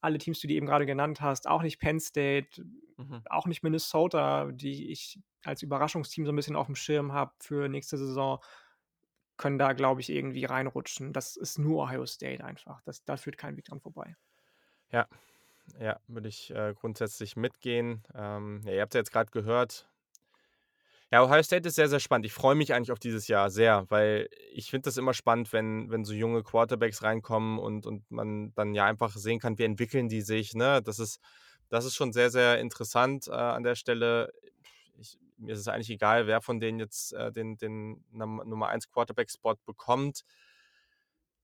alle 0.00 0.18
Teams, 0.18 0.40
die 0.40 0.48
du 0.48 0.54
eben 0.54 0.66
gerade 0.66 0.86
genannt 0.86 1.20
hast, 1.20 1.46
auch 1.48 1.62
nicht 1.62 1.78
Penn 1.78 2.00
State, 2.00 2.62
mhm. 2.96 3.22
auch 3.30 3.46
nicht 3.46 3.62
Minnesota, 3.62 4.50
die 4.52 4.90
ich 4.90 5.18
als 5.42 5.62
Überraschungsteam 5.62 6.26
so 6.26 6.32
ein 6.32 6.36
bisschen 6.36 6.56
auf 6.56 6.66
dem 6.66 6.74
Schirm 6.74 7.12
habe 7.12 7.32
für 7.38 7.68
nächste 7.68 7.96
Saison, 7.96 8.38
können 9.36 9.58
da, 9.58 9.72
glaube 9.72 10.00
ich, 10.00 10.10
irgendwie 10.10 10.44
reinrutschen. 10.44 11.12
Das 11.12 11.36
ist 11.36 11.58
nur 11.58 11.84
Ohio 11.84 12.06
State 12.06 12.44
einfach. 12.44 12.80
Das, 12.82 13.04
da 13.04 13.16
führt 13.16 13.38
kein 13.38 13.56
Weg 13.56 13.64
dran 13.64 13.80
vorbei. 13.80 14.14
Ja, 14.90 15.08
ja, 15.80 15.98
würde 16.06 16.28
ich 16.28 16.50
äh, 16.50 16.74
grundsätzlich 16.74 17.36
mitgehen. 17.36 18.02
Ähm, 18.14 18.62
ja, 18.64 18.72
ihr 18.72 18.82
habt 18.82 18.94
ja 18.94 19.00
jetzt 19.00 19.12
gerade 19.12 19.30
gehört, 19.30 19.88
ja, 21.14 21.22
Ohio 21.22 21.44
State 21.44 21.68
ist 21.68 21.76
sehr, 21.76 21.88
sehr 21.88 22.00
spannend. 22.00 22.26
Ich 22.26 22.32
freue 22.32 22.56
mich 22.56 22.74
eigentlich 22.74 22.90
auf 22.90 22.98
dieses 22.98 23.28
Jahr 23.28 23.48
sehr, 23.48 23.86
weil 23.88 24.28
ich 24.52 24.70
finde 24.70 24.86
das 24.86 24.96
immer 24.96 25.14
spannend, 25.14 25.52
wenn, 25.52 25.88
wenn 25.88 26.04
so 26.04 26.12
junge 26.12 26.42
Quarterbacks 26.42 27.04
reinkommen 27.04 27.60
und, 27.60 27.86
und 27.86 28.10
man 28.10 28.52
dann 28.56 28.74
ja 28.74 28.84
einfach 28.86 29.14
sehen 29.16 29.38
kann, 29.38 29.56
wie 29.56 29.62
entwickeln 29.62 30.08
die 30.08 30.22
sich. 30.22 30.54
Ne? 30.54 30.82
Das, 30.82 30.98
ist, 30.98 31.20
das 31.68 31.84
ist 31.84 31.94
schon 31.94 32.12
sehr, 32.12 32.30
sehr 32.30 32.58
interessant 32.58 33.28
äh, 33.28 33.30
an 33.30 33.62
der 33.62 33.76
Stelle. 33.76 34.32
Ich, 34.98 35.16
mir 35.36 35.52
ist 35.52 35.60
es 35.60 35.68
eigentlich 35.68 35.90
egal, 35.90 36.26
wer 36.26 36.40
von 36.40 36.58
denen 36.58 36.80
jetzt 36.80 37.12
äh, 37.12 37.30
den, 37.30 37.58
den 37.58 38.04
Nummer 38.10 38.66
1 38.70 38.90
Quarterback-Spot 38.90 39.54
bekommt. 39.66 40.24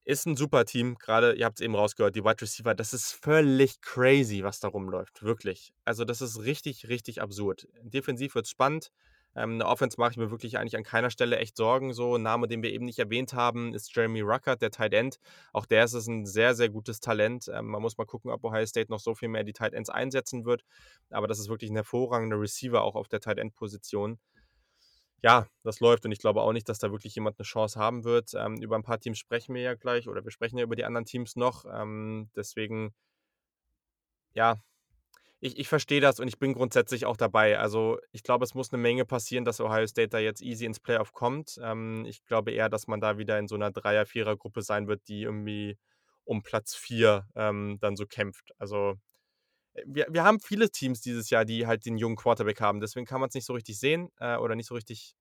Ist 0.04 0.26
ein 0.26 0.36
super 0.36 0.64
Team, 0.64 0.96
gerade, 0.98 1.34
ihr 1.34 1.44
habt 1.44 1.60
es 1.60 1.64
eben 1.64 1.74
rausgehört, 1.74 2.16
die 2.16 2.24
Wide 2.24 2.40
Receiver, 2.40 2.74
das 2.74 2.92
ist 2.92 3.12
völlig 3.12 3.80
crazy, 3.80 4.42
was 4.42 4.58
da 4.58 4.68
rumläuft, 4.68 5.22
wirklich. 5.22 5.72
Also 5.84 6.04
das 6.04 6.20
ist 6.20 6.40
richtig, 6.40 6.88
richtig 6.88 7.20
absurd. 7.20 7.68
Defensiv 7.82 8.34
wird 8.34 8.46
es 8.46 8.50
spannend, 8.50 8.90
ähm, 9.36 9.54
eine 9.54 9.66
Offense 9.66 9.96
mache 9.98 10.12
ich 10.12 10.16
mir 10.16 10.30
wirklich 10.30 10.58
eigentlich 10.58 10.76
an 10.76 10.82
keiner 10.82 11.10
Stelle 11.10 11.38
echt 11.38 11.56
Sorgen. 11.56 11.92
So 11.92 12.16
ein 12.16 12.22
Name, 12.22 12.48
den 12.48 12.62
wir 12.62 12.72
eben 12.72 12.84
nicht 12.84 12.98
erwähnt 12.98 13.32
haben, 13.32 13.74
ist 13.74 13.94
Jeremy 13.94 14.20
Ruckert, 14.22 14.60
der 14.60 14.70
Tight 14.70 14.92
End. 14.92 15.18
Auch 15.52 15.66
der 15.66 15.84
ist 15.84 15.94
ein 15.94 16.26
sehr, 16.26 16.54
sehr 16.54 16.68
gutes 16.68 17.00
Talent. 17.00 17.48
Ähm, 17.52 17.66
man 17.66 17.82
muss 17.82 17.96
mal 17.96 18.06
gucken, 18.06 18.30
ob 18.30 18.42
Ohio 18.44 18.66
State 18.66 18.90
noch 18.90 19.00
so 19.00 19.14
viel 19.14 19.28
mehr 19.28 19.44
die 19.44 19.52
Tight 19.52 19.72
Ends 19.72 19.90
einsetzen 19.90 20.44
wird. 20.44 20.64
Aber 21.10 21.28
das 21.28 21.38
ist 21.38 21.48
wirklich 21.48 21.70
ein 21.70 21.76
hervorragender 21.76 22.40
Receiver 22.40 22.82
auch 22.82 22.96
auf 22.96 23.08
der 23.08 23.20
Tight 23.20 23.38
End-Position. 23.38 24.18
Ja, 25.22 25.46
das 25.64 25.80
läuft 25.80 26.04
und 26.06 26.12
ich 26.12 26.18
glaube 26.18 26.40
auch 26.40 26.52
nicht, 26.52 26.68
dass 26.68 26.78
da 26.78 26.90
wirklich 26.92 27.14
jemand 27.14 27.38
eine 27.38 27.44
Chance 27.44 27.78
haben 27.78 28.04
wird. 28.04 28.32
Ähm, 28.34 28.56
über 28.62 28.76
ein 28.76 28.82
paar 28.82 28.98
Teams 29.00 29.18
sprechen 29.18 29.54
wir 29.54 29.62
ja 29.62 29.74
gleich 29.74 30.08
oder 30.08 30.24
wir 30.24 30.30
sprechen 30.30 30.56
ja 30.58 30.64
über 30.64 30.76
die 30.76 30.84
anderen 30.84 31.04
Teams 31.04 31.36
noch. 31.36 31.64
Ähm, 31.70 32.30
deswegen, 32.36 32.94
ja, 34.34 34.56
ich, 35.40 35.58
ich 35.58 35.68
verstehe 35.68 36.00
das 36.00 36.20
und 36.20 36.28
ich 36.28 36.38
bin 36.38 36.54
grundsätzlich 36.54 37.06
auch 37.06 37.16
dabei. 37.16 37.58
Also 37.58 37.98
ich 38.12 38.22
glaube, 38.22 38.44
es 38.44 38.54
muss 38.54 38.72
eine 38.72 38.82
Menge 38.82 39.04
passieren, 39.06 39.44
dass 39.44 39.60
Ohio 39.60 39.86
State 39.86 40.10
da 40.10 40.18
jetzt 40.18 40.42
easy 40.42 40.66
ins 40.66 40.80
Playoff 40.80 41.12
kommt. 41.12 41.58
Ähm, 41.62 42.04
ich 42.06 42.24
glaube 42.26 42.52
eher, 42.52 42.68
dass 42.68 42.86
man 42.88 43.00
da 43.00 43.18
wieder 43.18 43.38
in 43.38 43.48
so 43.48 43.56
einer 43.56 43.70
Dreier-, 43.70 44.06
Vierer-Gruppe 44.06 44.62
sein 44.62 44.88
wird, 44.88 45.08
die 45.08 45.22
irgendwie 45.22 45.78
um 46.24 46.42
Platz 46.42 46.74
4 46.74 47.26
ähm, 47.36 47.78
dann 47.80 47.96
so 47.96 48.06
kämpft. 48.06 48.52
Also 48.58 48.96
wir, 49.84 50.06
wir 50.10 50.24
haben 50.24 50.40
viele 50.40 50.70
Teams 50.70 51.00
dieses 51.00 51.30
Jahr, 51.30 51.44
die 51.44 51.66
halt 51.66 51.86
den 51.86 51.96
jungen 51.96 52.16
Quarterback 52.16 52.60
haben. 52.60 52.80
Deswegen 52.80 53.06
kann 53.06 53.20
man 53.20 53.28
es 53.28 53.34
nicht 53.34 53.46
so 53.46 53.52
richtig 53.52 53.78
sehen 53.78 54.10
äh, 54.18 54.36
oder 54.36 54.54
nicht 54.54 54.66
so 54.66 54.74
richtig. 54.74 55.14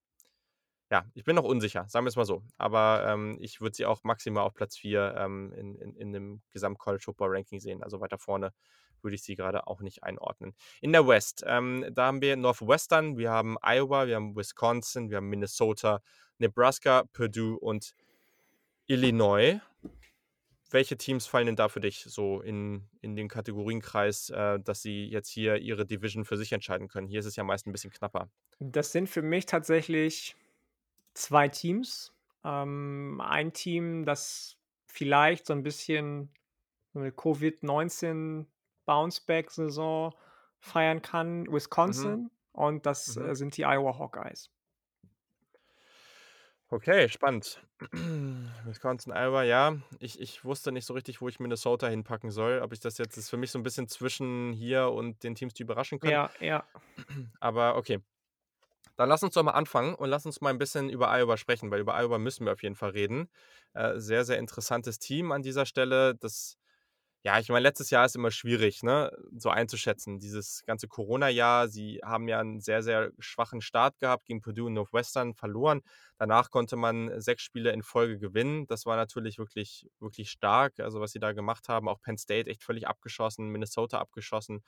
Ja, 0.90 1.04
ich 1.14 1.22
bin 1.22 1.36
noch 1.36 1.44
unsicher, 1.44 1.86
sagen 1.88 2.04
wir 2.04 2.08
es 2.08 2.16
mal 2.16 2.24
so. 2.24 2.42
Aber 2.58 3.04
ähm, 3.06 3.38
ich 3.40 3.60
würde 3.60 3.76
sie 3.76 3.86
auch 3.86 4.02
maximal 4.02 4.44
auf 4.44 4.54
Platz 4.54 4.76
4 4.76 5.14
ähm, 5.16 5.52
in, 5.52 5.76
in, 5.76 5.94
in 5.94 6.12
dem 6.12 6.42
Gesamt-College-Football-Ranking 6.50 7.60
sehen, 7.60 7.84
also 7.84 8.00
weiter 8.00 8.18
vorne 8.18 8.52
würde 9.02 9.14
ich 9.14 9.22
sie 9.22 9.34
gerade 9.34 9.66
auch 9.66 9.80
nicht 9.80 10.02
einordnen. 10.02 10.54
In 10.80 10.92
der 10.92 11.06
West, 11.06 11.44
ähm, 11.46 11.86
da 11.92 12.06
haben 12.06 12.20
wir 12.20 12.36
Northwestern, 12.36 13.16
wir 13.16 13.30
haben 13.30 13.56
Iowa, 13.62 14.06
wir 14.06 14.16
haben 14.16 14.36
Wisconsin, 14.36 15.10
wir 15.10 15.18
haben 15.18 15.28
Minnesota, 15.28 16.02
Nebraska, 16.38 17.04
Purdue 17.12 17.58
und 17.58 17.94
Illinois. 18.86 19.60
Welche 20.70 20.96
Teams 20.96 21.26
fallen 21.26 21.46
denn 21.46 21.56
da 21.56 21.68
für 21.68 21.80
dich 21.80 22.04
so 22.06 22.40
in, 22.40 22.88
in 23.00 23.16
den 23.16 23.28
Kategorienkreis, 23.28 24.30
äh, 24.30 24.60
dass 24.60 24.82
sie 24.82 25.06
jetzt 25.06 25.28
hier 25.28 25.56
ihre 25.56 25.84
Division 25.84 26.24
für 26.24 26.36
sich 26.36 26.52
entscheiden 26.52 26.88
können? 26.88 27.08
Hier 27.08 27.20
ist 27.20 27.26
es 27.26 27.36
ja 27.36 27.44
meist 27.44 27.66
ein 27.66 27.72
bisschen 27.72 27.90
knapper. 27.90 28.30
Das 28.60 28.92
sind 28.92 29.08
für 29.08 29.22
mich 29.22 29.46
tatsächlich 29.46 30.36
zwei 31.14 31.48
Teams. 31.48 32.12
Ähm, 32.44 33.20
ein 33.20 33.52
Team, 33.52 34.04
das 34.04 34.56
vielleicht 34.86 35.46
so 35.46 35.52
ein 35.52 35.62
bisschen 35.62 36.30
mit 36.92 37.16
Covid-19 37.16 38.46
Bounceback-Saison 38.86 40.14
feiern 40.60 41.02
kann, 41.02 41.42
mhm. 41.42 41.52
Wisconsin. 41.52 42.12
Mhm. 42.12 42.30
Und 42.52 42.86
das 42.86 43.16
mhm. 43.16 43.26
äh, 43.26 43.34
sind 43.34 43.56
die 43.56 43.62
Iowa 43.62 43.98
Hawkeyes. 43.98 44.50
Okay, 46.72 47.08
spannend. 47.08 47.60
Wisconsin, 48.64 49.12
Iowa, 49.12 49.42
ja. 49.42 49.76
Ich, 49.98 50.20
ich 50.20 50.44
wusste 50.44 50.70
nicht 50.70 50.86
so 50.86 50.94
richtig, 50.94 51.20
wo 51.20 51.28
ich 51.28 51.40
Minnesota 51.40 51.88
hinpacken 51.88 52.30
soll. 52.30 52.60
Ob 52.62 52.72
ich 52.72 52.78
das 52.78 52.96
jetzt 52.98 53.16
ist 53.16 53.28
für 53.28 53.36
mich 53.36 53.50
so 53.50 53.58
ein 53.58 53.64
bisschen 53.64 53.88
zwischen 53.88 54.52
hier 54.52 54.90
und 54.90 55.24
den 55.24 55.34
Teams, 55.34 55.52
die 55.54 55.64
überraschen 55.64 55.98
können. 55.98 56.12
Ja, 56.12 56.30
ja. 56.38 56.64
Aber 57.40 57.76
okay. 57.76 57.98
Dann 58.96 59.08
lass 59.08 59.22
uns 59.24 59.34
doch 59.34 59.42
mal 59.42 59.52
anfangen 59.52 59.94
und 59.96 60.10
lass 60.10 60.26
uns 60.26 60.40
mal 60.40 60.50
ein 60.50 60.58
bisschen 60.58 60.90
über 60.90 61.10
Iowa 61.10 61.36
sprechen, 61.36 61.72
weil 61.72 61.80
über 61.80 61.98
Iowa 62.00 62.18
müssen 62.18 62.44
wir 62.44 62.52
auf 62.52 62.62
jeden 62.62 62.76
Fall 62.76 62.90
reden. 62.90 63.28
Äh, 63.72 63.98
sehr, 63.98 64.24
sehr 64.24 64.38
interessantes 64.38 65.00
Team 65.00 65.32
an 65.32 65.42
dieser 65.42 65.66
Stelle. 65.66 66.14
Das 66.14 66.56
Ja, 67.22 67.38
ich 67.38 67.50
meine, 67.50 67.62
letztes 67.64 67.90
Jahr 67.90 68.06
ist 68.06 68.16
immer 68.16 68.30
schwierig, 68.30 68.82
ne, 68.82 69.12
so 69.36 69.50
einzuschätzen. 69.50 70.18
Dieses 70.18 70.62
ganze 70.64 70.88
Corona-Jahr, 70.88 71.68
sie 71.68 72.00
haben 72.02 72.28
ja 72.28 72.40
einen 72.40 72.60
sehr, 72.60 72.82
sehr 72.82 73.10
schwachen 73.18 73.60
Start 73.60 73.98
gehabt 73.98 74.24
gegen 74.24 74.40
Purdue 74.40 74.66
und 74.68 74.72
Northwestern, 74.72 75.34
verloren. 75.34 75.82
Danach 76.16 76.50
konnte 76.50 76.76
man 76.76 77.20
sechs 77.20 77.42
Spiele 77.42 77.72
in 77.72 77.82
Folge 77.82 78.18
gewinnen. 78.18 78.66
Das 78.68 78.86
war 78.86 78.96
natürlich 78.96 79.36
wirklich, 79.38 79.86
wirklich 79.98 80.30
stark, 80.30 80.80
also 80.80 81.00
was 81.00 81.12
sie 81.12 81.20
da 81.20 81.32
gemacht 81.32 81.68
haben. 81.68 81.90
Auch 81.90 82.00
Penn 82.00 82.16
State 82.16 82.48
echt 82.48 82.62
völlig 82.64 82.88
abgeschossen, 82.88 83.48
Minnesota 83.50 83.98
abgeschossen, 83.98 84.62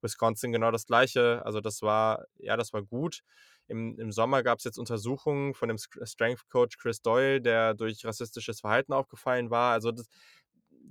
Wisconsin 0.00 0.52
genau 0.52 0.70
das 0.70 0.86
Gleiche. 0.86 1.42
Also 1.44 1.60
das 1.60 1.82
war, 1.82 2.26
ja, 2.38 2.56
das 2.56 2.72
war 2.72 2.82
gut. 2.82 3.22
Im, 3.66 3.98
im 3.98 4.12
Sommer 4.12 4.42
gab 4.44 4.58
es 4.58 4.64
jetzt 4.64 4.78
Untersuchungen 4.78 5.52
von 5.54 5.68
dem 5.68 5.78
Strength 5.78 6.48
Coach 6.48 6.78
Chris 6.78 7.02
Doyle, 7.02 7.40
der 7.40 7.74
durch 7.74 8.04
rassistisches 8.04 8.60
Verhalten 8.60 8.92
aufgefallen 8.92 9.50
war. 9.50 9.72
Also 9.72 9.90
das, 9.92 10.06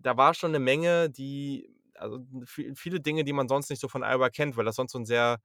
da 0.02 0.18
war 0.18 0.34
schon 0.34 0.52
eine 0.52 0.60
Menge, 0.60 1.10
die, 1.10 1.70
also 1.96 2.26
viele 2.76 3.00
Dinge, 3.00 3.24
die 3.24 3.34
man 3.34 3.48
sonst 3.48 3.70
nicht 3.70 3.80
so 3.80 3.88
von 3.88 4.04
Iowa 4.04 4.30
kennt, 4.30 4.58
weil 4.58 4.66
das 4.66 4.76
sonst 4.76 4.92
so 4.92 5.00
ein 5.00 5.06
sehr 5.06 5.40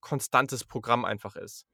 konstantes 0.00 0.64
Programm 0.64 1.04
einfach 1.04 1.36
ist. 1.36 1.66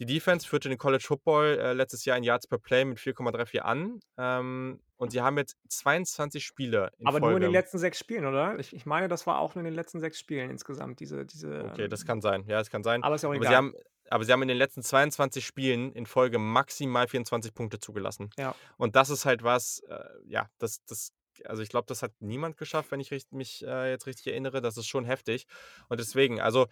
Die 0.00 0.06
Defense 0.06 0.48
führte 0.48 0.70
den 0.70 0.78
College 0.78 1.04
Football 1.06 1.58
äh, 1.60 1.72
letztes 1.74 2.06
Jahr 2.06 2.16
in 2.16 2.24
Yards 2.24 2.46
per 2.46 2.58
Play 2.58 2.86
mit 2.86 2.98
4,34 2.98 3.58
an. 3.58 4.00
Ähm, 4.16 4.80
und 4.96 5.12
sie 5.12 5.20
haben 5.20 5.36
jetzt 5.36 5.58
22 5.68 6.42
Spiele 6.42 6.90
in 6.96 7.06
Aber 7.06 7.18
Folge. 7.18 7.26
nur 7.26 7.36
in 7.36 7.42
den 7.42 7.52
letzten 7.52 7.78
sechs 7.78 7.98
Spielen, 7.98 8.24
oder? 8.24 8.58
Ich, 8.58 8.74
ich, 8.74 8.86
meine, 8.86 9.08
das 9.08 9.26
war 9.26 9.38
auch 9.38 9.54
nur 9.54 9.60
in 9.60 9.66
den 9.66 9.74
letzten 9.74 10.00
sechs 10.00 10.18
Spielen 10.18 10.48
insgesamt, 10.48 11.00
diese. 11.00 11.26
diese 11.26 11.64
okay, 11.64 11.86
das 11.86 12.00
ähm 12.00 12.06
kann 12.06 12.20
sein. 12.22 12.44
Ja, 12.46 12.58
das 12.58 12.70
kann 12.70 12.82
sein. 12.82 13.02
Aber 13.02 13.14
ist 13.14 13.22
ja 13.22 13.28
auch 13.28 13.34
aber 13.34 13.42
egal. 13.42 13.52
Sie 13.52 13.56
haben, 13.56 13.74
aber 14.08 14.24
sie 14.24 14.32
haben 14.32 14.40
in 14.40 14.48
den 14.48 14.56
letzten 14.56 14.82
22 14.82 15.44
Spielen 15.44 15.92
in 15.92 16.06
Folge 16.06 16.38
maximal 16.38 17.06
24 17.06 17.52
Punkte 17.52 17.78
zugelassen. 17.78 18.30
Ja. 18.38 18.54
Und 18.78 18.96
das 18.96 19.10
ist 19.10 19.26
halt 19.26 19.42
was, 19.42 19.80
äh, 19.88 20.02
ja, 20.24 20.48
das, 20.58 20.82
das 20.86 21.12
also 21.46 21.62
ich 21.62 21.68
glaube, 21.68 21.86
das 21.86 22.02
hat 22.02 22.12
niemand 22.20 22.56
geschafft, 22.56 22.90
wenn 22.90 23.00
ich 23.00 23.10
mich 23.30 23.64
äh, 23.66 23.90
jetzt 23.90 24.06
richtig 24.06 24.28
erinnere. 24.28 24.60
Das 24.60 24.76
ist 24.76 24.86
schon 24.86 25.04
heftig. 25.04 25.46
Und 25.88 26.00
deswegen, 26.00 26.40
also 26.40 26.66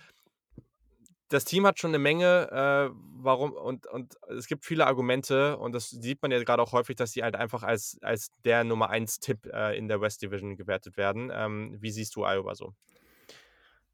das 1.29 1.45
Team 1.45 1.67
hat 1.67 1.79
schon 1.79 1.91
eine 1.91 1.99
Menge, 1.99 2.49
äh, 2.51 2.95
warum, 3.21 3.53
und, 3.53 3.87
und 3.87 4.17
es 4.29 4.47
gibt 4.47 4.65
viele 4.65 4.87
Argumente, 4.87 5.59
und 5.59 5.73
das 5.73 5.91
sieht 5.91 6.23
man 6.23 6.31
ja 6.31 6.43
gerade 6.43 6.63
auch 6.63 6.73
häufig, 6.73 6.97
dass 6.97 7.13
sie 7.13 7.23
halt 7.23 7.37
einfach 7.37 7.63
als, 7.63 7.99
als 8.01 8.31
der 8.45 8.65
Nummer 8.65 8.91
1-Tipp 8.91 9.47
äh, 9.53 9.77
in 9.77 9.89
der 9.89 10.01
West 10.01 10.23
Division 10.23 10.57
gewertet 10.57 10.97
werden. 10.97 11.31
Ähm, 11.33 11.77
wie 11.81 11.91
siehst 11.91 12.17
du 12.17 12.25
Iowa 12.25 12.55
so? 12.55 12.73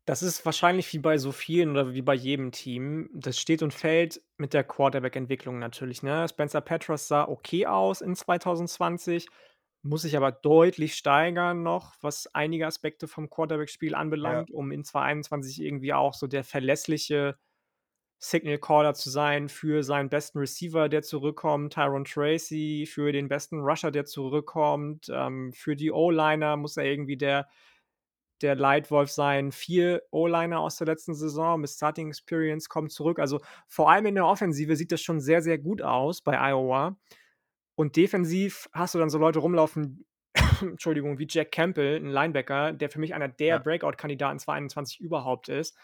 Das 0.07 0.22
ist 0.22 0.45
wahrscheinlich 0.45 0.93
wie 0.93 0.99
bei 0.99 1.16
so 1.16 1.33
vielen 1.33 1.70
oder 1.70 1.95
wie 1.95 2.03
bei 2.03 2.14
jedem 2.14 2.53
Team. 2.53 3.09
Das 3.14 3.39
steht 3.39 3.62
und 3.62 3.72
fällt 3.72 4.20
mit 4.37 4.53
der 4.53 4.62
Quarterback-Entwicklung 4.62 5.59
natürlich. 5.59 6.03
Ne? 6.03 6.29
Spencer 6.29 6.61
Petros 6.61 7.09
sah 7.09 7.27
okay 7.27 7.66
aus 7.66 8.03
in 8.03 8.14
2020 8.14 9.27
muss 9.85 10.03
sich 10.03 10.16
aber 10.16 10.32
deutlich 10.32 10.95
steigern 10.97 11.62
noch, 11.62 11.95
was 12.01 12.28
einige 12.35 12.66
Aspekte 12.66 13.09
vom 13.09 13.30
Quarterback-Spiel 13.30 13.95
Ja. 14.22 14.45
anbelangt, 14.45 14.51
um 14.51 14.72
in 14.72 14.85
2021 14.85 15.62
irgendwie 15.62 15.93
auch 15.95 16.14
so 16.14 16.26
der 16.26 16.45
verlässliche 16.45 17.37
Signal 18.18 18.59
Caller 18.59 18.95
zu 18.95 19.11
sein 19.11 19.49
für 19.51 19.82
seinen 19.85 20.09
besten 20.09 20.39
Receiver, 20.39 20.89
der 20.89 21.03
zurückkommt, 21.03 21.74
Tyron 21.74 22.05
Tracy, 22.05 22.87
für 22.91 23.12
den 23.12 23.28
besten 23.28 23.61
Rusher, 23.61 23.91
der 23.91 24.07
zurückkommt, 24.07 25.09
ähm, 25.12 25.53
für 25.53 25.76
die 25.76 25.93
O-Liner 25.93 26.57
muss 26.57 26.76
er 26.78 26.85
irgendwie 26.87 27.16
der 27.18 27.49
der 28.43 28.57
Leitwolf 28.57 29.11
sein. 29.11 29.53
Vier 29.53 30.03
O-Liner 30.11 30.61
aus 30.61 30.76
der 30.76 30.87
letzten 30.87 31.14
Saison 31.14 31.61
mit 31.61 31.70
Starting 31.70 32.09
Experience 32.09 32.68
kommen 32.68 32.91
zurück. 32.91 33.18
Also, 33.18 33.41
vor 33.68 33.91
allem 33.91 34.07
in 34.07 34.16
der 34.16 34.26
Offensive 34.26 34.76
sieht 34.76 34.93
das 34.93 35.03
schon 35.03 35.20
sehr, 35.20 35.41
sehr 35.43 35.59
gut 35.59 35.82
aus 35.82 36.20
bei 36.22 36.39
Iowa. 36.39 36.97
Und 37.75 37.97
defensiv 37.97 38.68
hast 38.72 38.95
du 38.95 38.99
dann 38.99 39.11
so 39.11 39.18
Leute 39.18 39.41
rumlaufen, 39.41 40.07
Entschuldigung, 40.61 41.18
wie 41.18 41.27
Jack 41.29 41.53
Campbell, 41.53 41.97
ein 41.97 42.11
Linebacker, 42.11 42.72
der 42.72 42.89
für 42.89 43.01
mich 43.01 43.14
einer 43.14 43.29
der 43.29 43.47
ja. 43.47 43.59
Breakout-Kandidaten 43.59 44.39
2021 44.39 45.01
überhaupt 45.01 45.49
ist. 45.49 45.77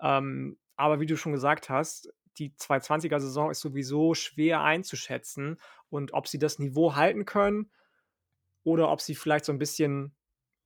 Ähm, 0.00 0.58
aber 0.76 1.00
wie 1.00 1.06
du 1.06 1.16
schon 1.16 1.32
gesagt 1.32 1.70
hast, 1.70 2.12
die 2.38 2.52
220er-Saison 2.52 3.50
ist 3.50 3.60
sowieso 3.60 4.14
schwer 4.14 4.62
einzuschätzen. 4.62 5.58
Und 5.90 6.12
ob 6.12 6.28
sie 6.28 6.38
das 6.38 6.58
Niveau 6.58 6.94
halten 6.94 7.24
können 7.24 7.70
oder 8.62 8.90
ob 8.90 9.00
sie 9.00 9.14
vielleicht 9.14 9.44
so 9.44 9.52
ein 9.52 9.58
bisschen 9.58 10.14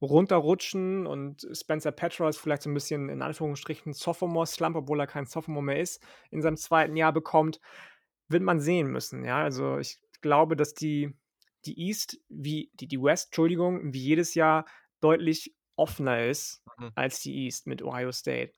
runterrutschen 0.03 1.07
und 1.07 1.47
Spencer 1.53 1.93
Petra 1.93 2.29
ist 2.29 2.39
vielleicht 2.39 2.63
so 2.63 2.71
ein 2.71 2.75
bisschen 2.75 3.09
in 3.09 3.23
Anführungsstrichen 3.23 3.93
Sophomore-Slump, 3.93 4.77
obwohl 4.77 4.99
er 4.99 5.07
kein 5.07 5.27
Sophomore 5.27 5.65
mehr 5.65 5.81
ist, 5.81 6.03
in 6.31 6.43
seinem 6.43 6.57
zweiten 6.57 6.97
Jahr 6.97 7.13
bekommt, 7.13 7.61
wird 8.29 8.43
man 8.43 8.59
sehen 8.59 8.89
müssen. 8.89 9.25
Ja, 9.25 9.43
also 9.43 9.79
ich 9.79 10.01
glaube, 10.23 10.57
dass 10.57 10.75
die, 10.75 11.15
die 11.67 11.79
East, 11.79 12.19
wie 12.29 12.71
die, 12.75 12.89
die 12.89 13.03
West, 13.03 13.27
Entschuldigung, 13.27 13.93
wie 13.93 14.01
jedes 14.01 14.35
Jahr 14.35 14.65
deutlich 15.01 15.55
offener 15.77 16.27
ist 16.27 16.63
mhm. 16.79 16.93
als 16.95 17.21
die 17.21 17.45
East 17.45 17.67
mit 17.67 17.83
Ohio 17.83 18.13
State. 18.13 18.53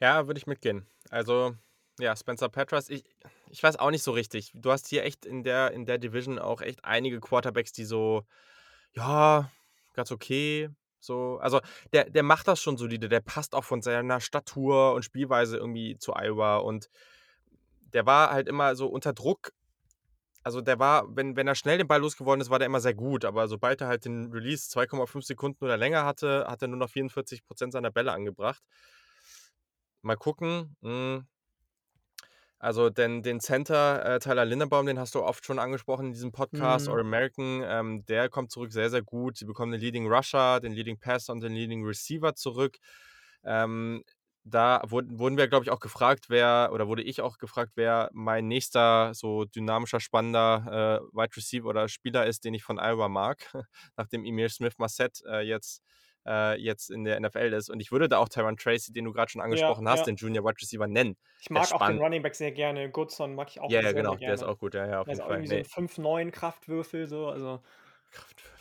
Ja, 0.00 0.26
würde 0.26 0.38
ich 0.38 0.46
mitgehen. 0.46 0.86
Also, 1.10 1.54
ja, 1.98 2.14
Spencer 2.14 2.48
Petras, 2.48 2.90
ich, 2.90 3.04
ich 3.48 3.62
weiß 3.62 3.76
auch 3.76 3.90
nicht 3.90 4.02
so 4.02 4.12
richtig. 4.12 4.52
Du 4.54 4.70
hast 4.70 4.88
hier 4.88 5.04
echt 5.04 5.24
in 5.24 5.42
der, 5.42 5.70
in 5.72 5.86
der 5.86 5.98
Division 5.98 6.38
auch 6.38 6.60
echt 6.60 6.84
einige 6.84 7.20
Quarterbacks, 7.20 7.72
die 7.72 7.84
so, 7.84 8.26
ja, 8.92 9.50
ganz 9.94 10.10
okay. 10.12 10.68
So, 10.98 11.38
also 11.38 11.60
der, 11.92 12.10
der 12.10 12.22
macht 12.22 12.48
das 12.48 12.60
schon 12.60 12.76
solide, 12.76 13.08
der 13.08 13.20
passt 13.20 13.54
auch 13.54 13.64
von 13.64 13.80
seiner 13.80 14.20
Statur 14.20 14.92
und 14.94 15.04
Spielweise 15.04 15.56
irgendwie 15.56 15.96
zu 15.98 16.14
Iowa 16.14 16.58
und 16.58 16.90
der 17.92 18.06
war 18.06 18.30
halt 18.30 18.48
immer 18.48 18.76
so 18.76 18.86
unter 18.86 19.12
Druck. 19.12 19.52
Also 20.42 20.60
der 20.60 20.78
war, 20.78 21.04
wenn, 21.16 21.34
wenn 21.34 21.48
er 21.48 21.56
schnell 21.56 21.78
den 21.78 21.88
Ball 21.88 22.00
losgeworden 22.00 22.40
ist, 22.40 22.50
war 22.50 22.60
der 22.60 22.66
immer 22.66 22.80
sehr 22.80 22.94
gut. 22.94 23.24
Aber 23.24 23.48
sobald 23.48 23.80
er 23.80 23.88
halt 23.88 24.04
den 24.04 24.30
Release 24.30 24.70
2,5 24.70 25.22
Sekunden 25.22 25.64
oder 25.64 25.76
länger 25.76 26.04
hatte, 26.04 26.46
hat 26.48 26.62
er 26.62 26.68
nur 26.68 26.78
noch 26.78 26.90
44 26.90 27.44
Prozent 27.44 27.72
seiner 27.72 27.90
Bälle 27.90 28.12
angebracht. 28.12 28.62
Mal 30.02 30.16
gucken. 30.16 30.76
Hm. 30.82 31.26
Also 32.58 32.90
den, 32.90 33.22
den 33.22 33.40
Center 33.40 34.04
äh, 34.04 34.18
Tyler 34.18 34.44
Lindenbaum, 34.44 34.86
den 34.86 34.98
hast 34.98 35.14
du 35.14 35.22
oft 35.22 35.44
schon 35.44 35.58
angesprochen 35.58 36.06
in 36.06 36.12
diesem 36.12 36.32
Podcast, 36.32 36.86
mhm. 36.86 36.92
Or 36.92 37.00
American, 37.00 37.62
ähm, 37.64 38.06
der 38.06 38.28
kommt 38.28 38.50
zurück 38.50 38.72
sehr, 38.72 38.88
sehr 38.88 39.02
gut. 39.02 39.36
Sie 39.36 39.44
bekommen 39.44 39.72
den 39.72 39.80
Leading 39.80 40.06
Rusher, 40.06 40.60
den 40.60 40.72
Leading 40.72 40.98
Passer 40.98 41.32
und 41.32 41.42
den 41.42 41.52
Leading 41.52 41.84
Receiver 41.84 42.34
zurück. 42.34 42.78
Ähm, 43.44 44.02
da 44.48 44.80
wurden, 44.86 45.18
wurden 45.18 45.36
wir, 45.36 45.48
glaube 45.48 45.64
ich, 45.64 45.70
auch 45.70 45.80
gefragt, 45.80 46.26
wer, 46.28 46.70
oder 46.72 46.86
wurde 46.86 47.02
ich 47.02 47.20
auch 47.20 47.38
gefragt, 47.38 47.72
wer 47.74 48.10
mein 48.12 48.46
nächster 48.46 49.12
so 49.12 49.44
dynamischer, 49.44 49.98
spannender 49.98 51.02
äh, 51.02 51.16
Wide 51.16 51.36
Receiver 51.36 51.66
oder 51.66 51.88
Spieler 51.88 52.26
ist, 52.26 52.44
den 52.44 52.54
ich 52.54 52.62
von 52.62 52.78
Iowa 52.78 53.08
mag, 53.08 53.38
nachdem 53.96 54.24
Emil 54.24 54.48
Smith 54.48 54.74
Massett 54.78 55.20
äh, 55.26 55.40
jetzt, 55.40 55.82
äh, 56.26 56.60
jetzt 56.60 56.90
in 56.90 57.02
der 57.02 57.18
NFL 57.20 57.52
ist. 57.54 57.70
Und 57.70 57.80
ich 57.80 57.90
würde 57.90 58.08
da 58.08 58.18
auch 58.18 58.28
Tyron 58.28 58.56
Tracy, 58.56 58.92
den 58.92 59.04
du 59.04 59.12
gerade 59.12 59.30
schon 59.30 59.42
angesprochen 59.42 59.84
ja, 59.84 59.92
hast, 59.92 60.00
ja. 60.00 60.04
den 60.06 60.16
Junior 60.16 60.44
Wide 60.44 60.60
Receiver 60.60 60.86
nennen. 60.86 61.16
Ich 61.40 61.50
mag 61.50 61.72
auch 61.72 61.84
den 61.84 61.98
Running 61.98 62.22
Back 62.22 62.36
sehr 62.36 62.52
gerne. 62.52 62.88
Goodson 62.88 63.34
mag 63.34 63.48
ich 63.50 63.60
auch 63.60 63.70
ja, 63.70 63.80
sehr, 63.80 63.90
ja, 63.90 63.96
genau, 63.96 64.10
sehr 64.10 64.18
gerne. 64.20 64.36
der 64.36 64.46
ist 64.46 64.48
auch 64.48 64.58
gut, 64.58 64.74
ja, 64.74 64.86
ja, 64.86 65.00
auf 65.00 65.06
der 65.06 65.14
jeden 65.14 65.26
Fall. 65.26 65.36
Irgendwie 65.38 65.56
nee. 65.56 65.62
so 65.64 65.80
ein 65.80 66.28
5-9 66.28 66.30
Kraftwürfel, 66.30 67.06
so, 67.08 67.26
also. 67.26 67.60
Kraftwürfel. 68.12 68.55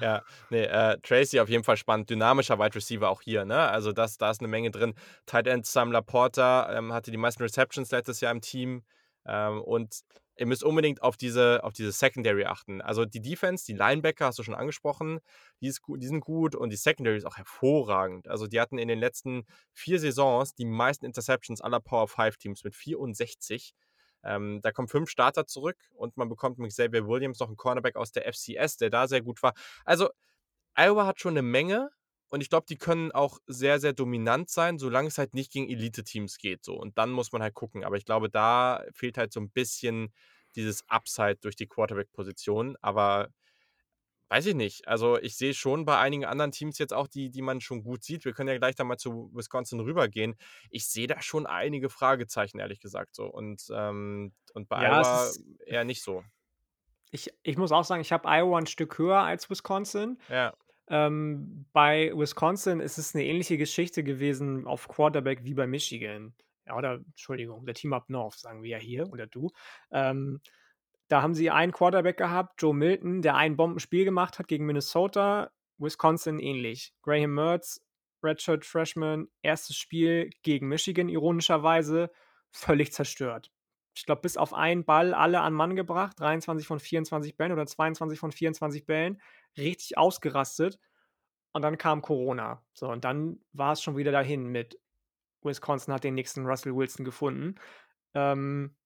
Ja, 0.00 0.22
nee, 0.50 0.64
äh, 0.64 0.98
Tracy 1.02 1.40
auf 1.40 1.48
jeden 1.48 1.64
Fall 1.64 1.76
spannend. 1.76 2.10
Dynamischer 2.10 2.58
Wide 2.58 2.74
Receiver 2.74 3.08
auch 3.08 3.22
hier, 3.22 3.44
ne? 3.44 3.58
Also 3.58 3.92
das, 3.92 4.18
da 4.18 4.30
ist 4.30 4.40
eine 4.40 4.48
Menge 4.48 4.70
drin. 4.70 4.94
Tight 5.26 5.46
End 5.46 5.66
Sam 5.66 5.92
Laporta 5.92 6.76
ähm, 6.76 6.92
hatte 6.92 7.10
die 7.10 7.16
meisten 7.16 7.42
Receptions 7.42 7.90
letztes 7.90 8.20
Jahr 8.20 8.32
im 8.32 8.40
Team. 8.40 8.82
Ähm, 9.26 9.60
und 9.60 10.00
ihr 10.36 10.46
müsst 10.46 10.64
unbedingt 10.64 11.02
auf 11.02 11.16
diese, 11.16 11.62
auf 11.62 11.74
diese 11.74 11.92
Secondary 11.92 12.46
achten. 12.46 12.80
Also 12.80 13.04
die 13.04 13.20
Defense, 13.20 13.66
die 13.66 13.74
Linebacker 13.74 14.26
hast 14.26 14.38
du 14.38 14.42
schon 14.42 14.54
angesprochen, 14.54 15.20
die, 15.60 15.66
ist, 15.66 15.82
die 15.86 16.06
sind 16.06 16.20
gut 16.20 16.54
und 16.54 16.70
die 16.70 16.76
Secondary 16.76 17.18
ist 17.18 17.26
auch 17.26 17.36
hervorragend. 17.36 18.26
Also 18.26 18.46
die 18.46 18.58
hatten 18.58 18.78
in 18.78 18.88
den 18.88 18.98
letzten 18.98 19.44
vier 19.72 20.00
Saisons 20.00 20.54
die 20.54 20.64
meisten 20.64 21.04
Interceptions 21.04 21.60
aller 21.60 21.80
Power 21.80 22.08
5 22.08 22.38
Teams 22.38 22.64
mit 22.64 22.74
64. 22.74 23.74
Ähm, 24.22 24.60
da 24.62 24.72
kommen 24.72 24.88
fünf 24.88 25.10
Starter 25.10 25.46
zurück 25.46 25.78
und 25.94 26.16
man 26.16 26.28
bekommt 26.28 26.58
mit 26.58 26.70
Xavier 26.70 27.06
Williams 27.06 27.40
noch 27.40 27.48
einen 27.48 27.56
Cornerback 27.56 27.96
aus 27.96 28.12
der 28.12 28.30
FCS, 28.32 28.76
der 28.76 28.90
da 28.90 29.08
sehr 29.08 29.22
gut 29.22 29.42
war. 29.42 29.54
Also, 29.84 30.10
Iowa 30.76 31.06
hat 31.06 31.20
schon 31.20 31.32
eine 31.32 31.42
Menge 31.42 31.90
und 32.30 32.40
ich 32.42 32.48
glaube, 32.48 32.66
die 32.68 32.78
können 32.78 33.10
auch 33.10 33.38
sehr, 33.46 33.80
sehr 33.80 33.92
dominant 33.92 34.50
sein, 34.50 34.78
solange 34.78 35.08
es 35.08 35.18
halt 35.18 35.34
nicht 35.34 35.52
gegen 35.52 35.68
Elite-Teams 35.68 36.38
geht. 36.38 36.64
So. 36.64 36.74
Und 36.74 36.96
dann 36.96 37.10
muss 37.10 37.32
man 37.32 37.42
halt 37.42 37.54
gucken. 37.54 37.84
Aber 37.84 37.96
ich 37.96 38.04
glaube, 38.04 38.30
da 38.30 38.84
fehlt 38.94 39.18
halt 39.18 39.32
so 39.32 39.40
ein 39.40 39.50
bisschen 39.50 40.12
dieses 40.54 40.88
Upside 40.88 41.36
durch 41.40 41.56
die 41.56 41.66
Quarterback-Position. 41.66 42.76
Aber 42.80 43.30
Weiß 44.30 44.46
ich 44.46 44.54
nicht. 44.54 44.86
Also 44.86 45.18
ich 45.18 45.36
sehe 45.36 45.54
schon 45.54 45.84
bei 45.84 45.98
einigen 45.98 46.24
anderen 46.24 46.52
Teams 46.52 46.78
jetzt 46.78 46.94
auch, 46.94 47.08
die, 47.08 47.30
die 47.30 47.42
man 47.42 47.60
schon 47.60 47.82
gut 47.82 48.04
sieht. 48.04 48.24
Wir 48.24 48.32
können 48.32 48.48
ja 48.48 48.58
gleich 48.58 48.76
da 48.76 48.84
mal 48.84 48.96
zu 48.96 49.28
Wisconsin 49.34 49.80
rübergehen. 49.80 50.36
Ich 50.70 50.86
sehe 50.86 51.08
da 51.08 51.20
schon 51.20 51.46
einige 51.46 51.90
Fragezeichen, 51.90 52.60
ehrlich 52.60 52.78
gesagt. 52.78 53.16
So. 53.16 53.24
Und, 53.26 53.66
ähm, 53.74 54.32
und 54.54 54.68
bei 54.68 54.84
ja, 54.84 55.00
Iowa 55.00 55.30
eher 55.66 55.82
nicht 55.82 56.04
so. 56.04 56.22
Ich, 57.10 57.34
ich 57.42 57.56
muss 57.58 57.72
auch 57.72 57.82
sagen, 57.82 58.02
ich 58.02 58.12
habe 58.12 58.28
Iowa 58.28 58.58
ein 58.58 58.68
Stück 58.68 58.98
höher 58.98 59.18
als 59.18 59.50
Wisconsin. 59.50 60.16
Ja. 60.28 60.54
Ähm, 60.86 61.66
bei 61.72 62.12
Wisconsin 62.14 62.78
ist 62.78 62.98
es 62.98 63.16
eine 63.16 63.24
ähnliche 63.24 63.58
Geschichte 63.58 64.04
gewesen 64.04 64.64
auf 64.64 64.86
Quarterback 64.86 65.42
wie 65.42 65.54
bei 65.54 65.66
Michigan. 65.66 66.34
Ja, 66.66 66.76
oder 66.76 67.00
Entschuldigung, 67.04 67.66
der 67.66 67.74
Team 67.74 67.92
Up 67.94 68.08
North, 68.08 68.38
sagen 68.38 68.62
wir 68.62 68.70
ja 68.70 68.78
hier, 68.78 69.10
oder 69.10 69.26
du. 69.26 69.50
Ähm, 69.90 70.40
da 71.10 71.22
haben 71.22 71.34
sie 71.34 71.50
einen 71.50 71.72
Quarterback 71.72 72.16
gehabt, 72.16 72.62
Joe 72.62 72.72
Milton, 72.72 73.20
der 73.20 73.34
ein 73.34 73.56
Bombenspiel 73.56 74.04
gemacht 74.04 74.38
hat 74.38 74.46
gegen 74.46 74.64
Minnesota, 74.64 75.50
Wisconsin 75.76 76.38
ähnlich. 76.38 76.94
Graham 77.02 77.34
Mertz, 77.34 77.84
Redshirt 78.22 78.64
Freshman, 78.64 79.26
erstes 79.42 79.76
Spiel 79.76 80.30
gegen 80.44 80.68
Michigan, 80.68 81.08
ironischerweise, 81.08 82.12
völlig 82.52 82.92
zerstört. 82.92 83.50
Ich 83.96 84.06
glaube, 84.06 84.22
bis 84.22 84.36
auf 84.36 84.54
einen 84.54 84.84
Ball 84.84 85.12
alle 85.12 85.40
an 85.40 85.52
Mann 85.52 85.74
gebracht, 85.74 86.20
23 86.20 86.64
von 86.64 86.78
24 86.78 87.36
Bällen 87.36 87.52
oder 87.52 87.66
22 87.66 88.20
von 88.20 88.30
24 88.30 88.86
Bällen, 88.86 89.20
richtig 89.58 89.98
ausgerastet. 89.98 90.78
Und 91.52 91.62
dann 91.62 91.76
kam 91.76 92.02
Corona. 92.02 92.62
So, 92.72 92.88
und 92.88 93.04
dann 93.04 93.40
war 93.52 93.72
es 93.72 93.82
schon 93.82 93.96
wieder 93.96 94.12
dahin 94.12 94.46
mit 94.46 94.78
Wisconsin 95.42 95.92
hat 95.92 96.04
den 96.04 96.14
nächsten 96.14 96.46
Russell 96.46 96.76
Wilson 96.76 97.04
gefunden. 97.04 97.56
Ähm, 98.14 98.76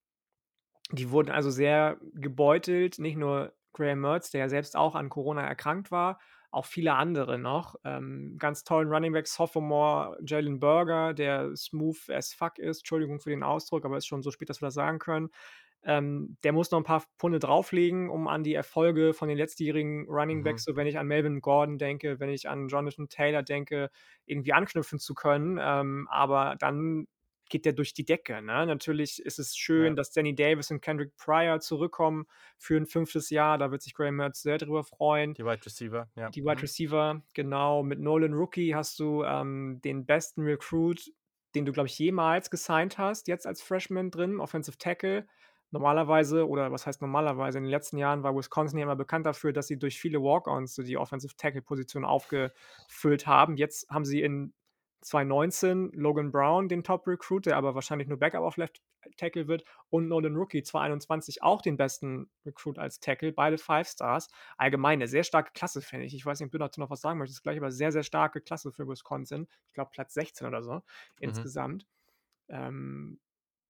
die 0.91 1.11
wurden 1.11 1.30
also 1.30 1.51
sehr 1.51 1.99
gebeutelt, 2.14 2.99
nicht 2.99 3.16
nur 3.16 3.53
Graham 3.72 4.01
Mertz, 4.01 4.30
der 4.30 4.41
ja 4.41 4.49
selbst 4.49 4.76
auch 4.76 4.95
an 4.95 5.09
Corona 5.09 5.43
erkrankt 5.43 5.91
war, 5.91 6.18
auch 6.51 6.66
viele 6.66 6.95
andere 6.95 7.39
noch. 7.39 7.74
Ähm, 7.85 8.37
ganz 8.39 8.62
tollen 8.64 8.89
Running 8.89 9.12
Back 9.12 9.26
Sophomore 9.26 10.16
Jalen 10.24 10.61
Burger, 10.61 11.12
der 11.12 11.55
smooth 11.57 11.99
as 12.11 12.32
fuck 12.32 12.59
ist. 12.59 12.78
Entschuldigung 12.78 13.20
für 13.20 13.30
den 13.30 13.43
Ausdruck, 13.43 13.85
aber 13.85 13.97
ist 13.97 14.07
schon 14.07 14.22
so 14.22 14.30
spät, 14.30 14.49
dass 14.49 14.62
wir 14.62 14.68
das 14.68 14.74
sagen 14.74 15.01
können. 15.01 15.30
Ähm, 15.87 16.39
der 16.45 16.53
muss 16.53 16.70
noch 16.70 16.78
ein 16.78 16.85
paar 16.85 17.05
Punde 17.18 17.39
drauflegen, 17.39 18.09
um 18.09 18.28
an 18.28 18.43
die 18.43 18.55
Erfolge 18.55 19.12
von 19.12 19.28
den 19.28 19.37
letztjährigen 19.37 20.07
Running 20.09 20.43
Backs, 20.43 20.66
mhm. 20.66 20.72
so 20.72 20.76
wenn 20.76 20.87
ich 20.87 20.99
an 20.99 21.09
Melvin 21.09 21.41
Gordon 21.41 21.76
denke, 21.76 22.20
wenn 22.20 22.30
ich 22.30 22.49
an 22.49 22.68
Jonathan 22.68 23.09
Taylor 23.09 23.43
denke, 23.43 23.91
irgendwie 24.24 24.55
anknüpfen 24.55 24.99
zu 24.99 25.14
können. 25.14 25.59
Ähm, 25.61 26.09
aber 26.11 26.57
dann 26.59 27.07
geht 27.49 27.65
der 27.65 27.73
durch 27.73 27.95
die 27.95 28.05
Decke. 28.05 28.41
Ne? 28.43 28.67
Natürlich 28.67 29.25
ist 29.25 29.39
es 29.39 29.57
schön, 29.57 29.89
ja. 29.89 29.95
dass 29.95 30.11
Danny 30.11 30.35
Davis 30.35 30.71
und 30.71 30.81
Kendrick 30.81 31.17
Pryor 31.17 31.61
zurückkommen 31.61 32.27
für 32.59 32.77
ein 32.77 32.87
fünftes 32.87 33.31
Jahr. 33.31 33.59
Da 33.59 33.71
wird 33.71 33.83
sich 33.83 33.95
Graham 33.95 34.17
Mertz 34.17 34.43
sehr 34.43 34.59
drüber 34.59 34.85
freuen. 34.85 35.35
Die 35.35 35.45
Wide 35.45 35.65
Receiver, 35.65 36.09
ja. 36.17 36.31
Die 36.31 36.43
Wide 36.43 36.57
mhm. 36.57 36.61
Receiver, 36.61 37.23
genau. 37.35 37.83
Mit 37.83 38.01
Nolan 38.01 38.35
Rookie 38.35 38.75
hast 38.75 38.99
du 38.99 39.25
ähm, 39.25 39.81
den 39.85 40.07
besten 40.07 40.43
Recruit, 40.43 41.13
den 41.55 41.65
du, 41.65 41.73
glaube 41.73 41.89
ich, 41.89 41.99
jemals 41.99 42.51
gesigned 42.51 42.99
hast, 42.99 43.29
jetzt 43.29 43.47
als 43.47 43.63
Freshman 43.63 44.11
drin, 44.11 44.41
Offensive 44.41 44.79
Tackle. 44.79 45.27
Normalerweise, 45.71 46.49
oder 46.49 46.71
was 46.71 46.87
heißt 46.87 47.01
normalerweise, 47.01 47.59
in 47.59 47.65
den 47.65 47.71
letzten 47.71 47.99
Jahren 47.99 48.23
war 48.23 48.37
Wisconsin 48.37 48.79
ja 48.79 48.85
immer 48.85 48.95
bekannt 48.95 49.27
dafür, 49.27 49.53
dass 49.53 49.67
sie 49.67 49.77
durch 49.77 49.99
viele 49.99 50.23
Walk-Ons 50.23 50.75
so 50.75 50.85
die 50.85 50.97
Offensive 50.97 51.35
Tackle-Position 51.37 52.05
aufgefüllt 52.05 53.27
haben. 53.27 53.57
Jetzt 53.57 53.91
haben 53.91 54.05
sie 54.05 54.23
in 54.23 54.55
2019 55.05 55.91
Logan 55.93 56.33
Brown, 56.33 56.69
den 56.69 56.83
Top-Recruit, 56.83 57.47
der 57.47 57.57
aber 57.57 57.75
wahrscheinlich 57.75 58.09
nur 58.09 58.19
Backup 58.19 58.43
auf 58.43 58.57
Left 58.57 58.81
Tackle 59.19 59.49
wird, 59.49 59.65
und 59.91 60.09
Nolan 60.09 60.35
Rookie 60.35 60.63
2021 60.63 61.43
auch 61.43 61.61
den 61.61 61.77
besten 61.77 62.31
Recruit 62.47 62.79
als 62.79 63.01
Tackle, 63.01 63.33
beide 63.33 63.59
Five 63.59 63.87
Stars. 63.87 64.29
Allgemein 64.57 64.95
eine 64.99 65.07
sehr 65.07 65.23
starke 65.23 65.53
Klasse, 65.53 65.83
finde 65.83 66.07
ich. 66.07 66.15
Ich 66.15 66.25
weiß 66.25 66.41
nicht, 66.41 66.47
ob 66.47 66.53
du 66.53 66.59
dazu 66.59 66.81
noch 66.81 66.89
was 66.89 67.03
sagen 67.03 67.19
möchtest, 67.19 67.43
gleich, 67.43 67.59
aber 67.59 67.71
sehr, 67.71 67.93
sehr 67.93 68.03
starke 68.03 68.41
Klasse 68.41 68.73
für 68.73 68.89
Wisconsin. 68.89 69.47
Ich 69.69 69.75
glaube, 69.75 69.91
Platz 69.93 70.15
16 70.15 70.47
oder 70.47 70.63
so 70.63 70.75
mhm. 70.75 70.83
insgesamt. 71.21 71.87
Ähm, 72.49 73.21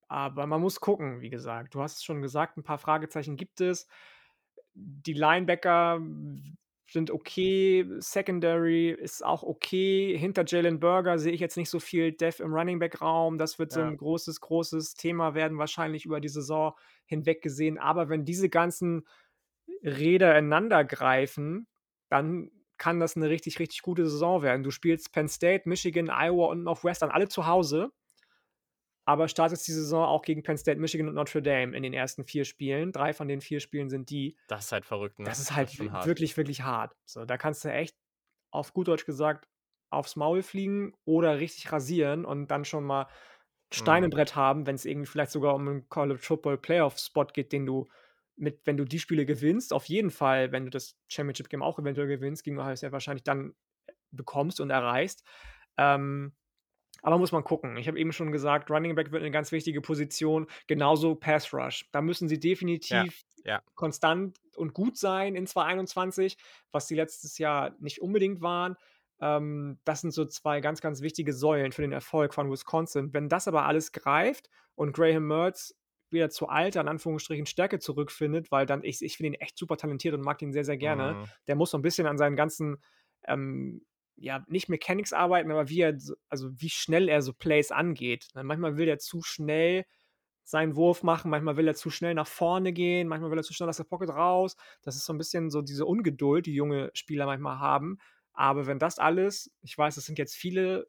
aber 0.06 0.46
man 0.46 0.60
muss 0.60 0.78
gucken, 0.78 1.20
wie 1.20 1.30
gesagt. 1.30 1.74
Du 1.74 1.82
hast 1.82 1.96
es 1.96 2.04
schon 2.04 2.22
gesagt, 2.22 2.56
ein 2.56 2.62
paar 2.62 2.78
Fragezeichen 2.78 3.36
gibt 3.36 3.60
es. 3.60 3.88
Die 4.74 5.14
Linebacker 5.14 6.00
sind 6.94 7.10
okay. 7.10 7.86
Secondary 7.98 8.90
ist 8.90 9.22
auch 9.22 9.42
okay. 9.42 10.16
Hinter 10.16 10.44
Jalen 10.46 10.80
Burger 10.80 11.18
sehe 11.18 11.32
ich 11.32 11.40
jetzt 11.40 11.58
nicht 11.58 11.68
so 11.68 11.78
viel 11.78 12.12
Dev 12.12 12.42
im 12.42 12.54
Running 12.54 12.78
Back 12.78 13.02
Raum. 13.02 13.36
Das 13.36 13.58
wird 13.58 13.72
so 13.72 13.80
ein 13.82 13.98
großes, 13.98 14.40
großes 14.40 14.94
Thema 14.94 15.34
werden, 15.34 15.58
wahrscheinlich 15.58 16.06
über 16.06 16.20
die 16.20 16.28
Saison 16.28 16.72
hinweg 17.04 17.42
gesehen. 17.42 17.76
Aber 17.78 18.08
wenn 18.08 18.24
diese 18.24 18.48
ganzen 18.48 19.06
Räder 19.82 20.38
ineinander 20.38 20.84
greifen, 20.84 21.66
dann 22.08 22.50
kann 22.78 23.00
das 23.00 23.16
eine 23.16 23.28
richtig, 23.28 23.58
richtig 23.58 23.82
gute 23.82 24.08
Saison 24.08 24.42
werden. 24.42 24.62
Du 24.62 24.70
spielst 24.70 25.12
Penn 25.12 25.28
State, 25.28 25.68
Michigan, 25.68 26.08
Iowa 26.08 26.46
und 26.46 26.62
Northwestern 26.62 27.10
alle 27.10 27.28
zu 27.28 27.46
Hause 27.46 27.90
aber 29.04 29.28
startet 29.28 29.66
die 29.66 29.72
Saison 29.72 30.04
auch 30.04 30.22
gegen 30.22 30.42
Penn 30.42 30.56
State, 30.56 30.80
Michigan 30.80 31.08
und 31.08 31.14
Notre 31.14 31.42
Dame 31.42 31.76
in 31.76 31.82
den 31.82 31.92
ersten 31.92 32.24
vier 32.24 32.44
Spielen. 32.44 32.92
Drei 32.92 33.12
von 33.12 33.28
den 33.28 33.40
vier 33.40 33.60
Spielen 33.60 33.90
sind 33.90 34.10
die. 34.10 34.36
Das 34.48 34.66
ist 34.66 34.72
halt 34.72 34.84
verrückt, 34.84 35.18
ne? 35.18 35.26
Das 35.26 35.38
ist 35.38 35.54
halt 35.54 35.68
das 35.68 35.78
ist 35.78 36.06
wirklich, 36.06 36.36
wirklich 36.36 36.62
hart. 36.62 36.96
So, 37.04 37.24
da 37.24 37.36
kannst 37.36 37.64
du 37.64 37.72
echt, 37.72 37.96
auf 38.50 38.72
gut 38.72 38.88
Deutsch 38.88 39.04
gesagt, 39.04 39.48
aufs 39.90 40.16
Maul 40.16 40.42
fliegen 40.42 40.94
oder 41.04 41.38
richtig 41.38 41.70
rasieren 41.72 42.24
und 42.24 42.50
dann 42.50 42.64
schon 42.64 42.84
mal 42.84 43.06
Stein 43.72 44.04
im 44.04 44.10
mhm. 44.10 44.14
Brett 44.14 44.36
haben, 44.36 44.66
wenn 44.66 44.76
es 44.76 44.84
irgendwie 44.84 45.06
vielleicht 45.06 45.32
sogar 45.32 45.54
um 45.54 45.68
einen 45.68 45.88
College 45.88 46.20
Football 46.20 46.58
Playoff 46.58 46.98
Spot 46.98 47.26
geht, 47.26 47.52
den 47.52 47.66
du 47.66 47.88
mit, 48.36 48.60
wenn 48.64 48.76
du 48.76 48.84
die 48.84 48.98
Spiele 48.98 49.26
gewinnst, 49.26 49.72
auf 49.72 49.86
jeden 49.86 50.10
Fall, 50.10 50.52
wenn 50.52 50.64
du 50.64 50.70
das 50.70 50.96
Championship 51.08 51.48
Game 51.48 51.62
auch 51.62 51.78
eventuell 51.78 52.08
gewinnst, 52.08 52.44
gegen 52.44 52.58
Ohio 52.58 52.76
State 52.76 52.92
wahrscheinlich 52.92 53.24
dann 53.24 53.54
bekommst 54.10 54.60
und 54.60 54.70
erreichst. 54.70 55.24
Ähm, 55.76 56.32
aber 57.04 57.18
muss 57.18 57.32
man 57.32 57.44
gucken. 57.44 57.76
Ich 57.76 57.86
habe 57.86 57.98
eben 57.98 58.12
schon 58.12 58.32
gesagt, 58.32 58.70
Running 58.70 58.94
Back 58.94 59.12
wird 59.12 59.22
eine 59.22 59.30
ganz 59.30 59.52
wichtige 59.52 59.82
Position. 59.82 60.46
Genauso 60.66 61.14
Pass 61.14 61.52
Rush. 61.52 61.86
Da 61.92 62.00
müssen 62.00 62.28
sie 62.28 62.40
definitiv 62.40 63.24
ja, 63.44 63.56
ja. 63.56 63.62
konstant 63.74 64.40
und 64.56 64.72
gut 64.72 64.96
sein 64.96 65.34
in 65.34 65.46
2021, 65.46 66.38
was 66.72 66.88
sie 66.88 66.94
letztes 66.94 67.36
Jahr 67.36 67.76
nicht 67.78 68.00
unbedingt 68.00 68.40
waren. 68.40 68.76
Ähm, 69.20 69.78
das 69.84 70.00
sind 70.00 70.12
so 70.12 70.24
zwei 70.24 70.62
ganz, 70.62 70.80
ganz 70.80 71.02
wichtige 71.02 71.34
Säulen 71.34 71.72
für 71.72 71.82
den 71.82 71.92
Erfolg 71.92 72.32
von 72.32 72.50
Wisconsin. 72.50 73.12
Wenn 73.12 73.28
das 73.28 73.48
aber 73.48 73.66
alles 73.66 73.92
greift 73.92 74.48
und 74.74 74.94
Graham 74.94 75.26
Mertz 75.26 75.76
wieder 76.08 76.30
zu 76.30 76.48
alter, 76.48 76.80
in 76.80 76.88
Anführungsstrichen, 76.88 77.44
Stärke 77.44 77.80
zurückfindet, 77.80 78.50
weil 78.50 78.64
dann, 78.64 78.82
ich, 78.82 79.02
ich 79.02 79.18
finde 79.18 79.34
ihn 79.36 79.40
echt 79.42 79.58
super 79.58 79.76
talentiert 79.76 80.14
und 80.14 80.22
mag 80.22 80.40
ihn 80.40 80.54
sehr, 80.54 80.64
sehr 80.64 80.78
gerne. 80.78 81.14
Mhm. 81.14 81.24
Der 81.48 81.56
muss 81.56 81.70
so 81.70 81.76
ein 81.76 81.82
bisschen 81.82 82.06
an 82.06 82.16
seinen 82.16 82.36
ganzen 82.36 82.78
ähm, 83.26 83.84
ja, 84.16 84.44
nicht 84.48 84.68
Mechanics 84.68 85.12
arbeiten, 85.12 85.50
aber 85.50 85.68
wie 85.68 85.80
er, 85.80 85.98
also 86.28 86.50
wie 86.60 86.70
schnell 86.70 87.08
er 87.08 87.22
so 87.22 87.32
Plays 87.32 87.70
angeht. 87.70 88.28
Ne? 88.34 88.44
Manchmal 88.44 88.76
will 88.76 88.88
er 88.88 88.98
zu 88.98 89.22
schnell 89.22 89.84
seinen 90.44 90.76
Wurf 90.76 91.02
machen, 91.02 91.30
manchmal 91.30 91.56
will 91.56 91.66
er 91.66 91.74
zu 91.74 91.90
schnell 91.90 92.14
nach 92.14 92.26
vorne 92.26 92.72
gehen, 92.72 93.08
manchmal 93.08 93.30
will 93.30 93.38
er 93.38 93.44
zu 93.44 93.54
schnell 93.54 93.68
aus 93.68 93.78
der 93.78 93.84
Pocket 93.84 94.10
raus. 94.10 94.56
Das 94.82 94.94
ist 94.94 95.06
so 95.06 95.12
ein 95.12 95.18
bisschen 95.18 95.50
so 95.50 95.62
diese 95.62 95.86
Ungeduld, 95.86 96.46
die 96.46 96.54
junge 96.54 96.90
Spieler 96.92 97.26
manchmal 97.26 97.58
haben. 97.58 97.98
Aber 98.34 98.66
wenn 98.66 98.78
das 98.78 98.98
alles, 98.98 99.50
ich 99.62 99.76
weiß, 99.76 99.96
es 99.96 100.04
sind 100.04 100.18
jetzt 100.18 100.36
viele, 100.36 100.86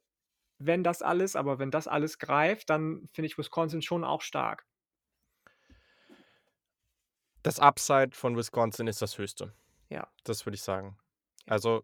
wenn 0.57 0.83
das 0.83 1.01
alles, 1.01 1.35
aber 1.35 1.57
wenn 1.57 1.71
das 1.71 1.87
alles 1.87 2.19
greift, 2.19 2.69
dann 2.69 3.07
finde 3.13 3.27
ich 3.27 3.37
Wisconsin 3.37 3.81
schon 3.81 4.03
auch 4.03 4.21
stark. 4.21 4.65
Das 7.43 7.59
Upside 7.59 8.11
von 8.13 8.35
Wisconsin 8.35 8.87
ist 8.87 9.01
das 9.01 9.17
höchste. 9.17 9.53
Ja. 9.89 10.07
Das 10.23 10.45
würde 10.45 10.55
ich 10.55 10.63
sagen. 10.63 10.97
Also 11.45 11.83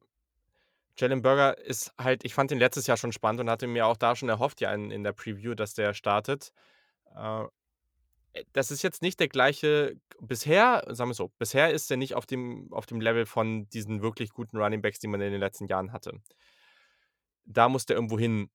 Jalen 0.98 1.22
Burger 1.22 1.58
ist 1.58 1.94
halt, 1.98 2.24
ich 2.26 2.34
fand 2.34 2.52
ihn 2.52 2.60
letztes 2.60 2.88
Jahr 2.88 2.98
schon 2.98 3.12
spannend 3.12 3.42
und 3.42 3.50
hatte 3.50 3.68
mir 3.68 3.88
auch 3.88 3.98
da 3.98 4.16
schon 4.16 4.30
erhofft, 4.30 4.62
ja, 4.62 4.74
in, 4.74 4.92
in 4.92 5.04
der 5.04 5.14
Preview, 5.14 5.56
dass 5.56 5.74
der 5.74 5.94
startet. 5.94 6.52
Äh, 7.16 7.46
äh, 8.34 8.46
das 8.54 8.72
ist 8.72 8.82
jetzt 8.82 9.02
nicht 9.02 9.20
der 9.20 9.28
gleiche, 9.28 9.96
bisher, 10.20 10.84
sagen 10.90 11.10
wir 11.10 11.16
so, 11.16 11.30
bisher 11.40 11.72
ist 11.72 11.90
er 11.92 11.98
nicht 11.98 12.16
auf 12.16 12.26
dem, 12.26 12.72
auf 12.72 12.86
dem 12.86 13.02
Level 13.02 13.26
von 13.26 13.68
diesen 13.70 14.02
wirklich 14.02 14.32
guten 14.32 14.58
Running 14.58 14.82
Backs, 14.82 15.00
die 15.00 15.08
man 15.08 15.22
in 15.22 15.32
den 15.32 15.40
letzten 15.40 15.68
Jahren 15.68 15.92
hatte. 15.92 16.20
Da 17.46 17.70
muss 17.70 17.86
der 17.86 17.96
irgendwo 17.96 18.20
hin. 18.20 18.50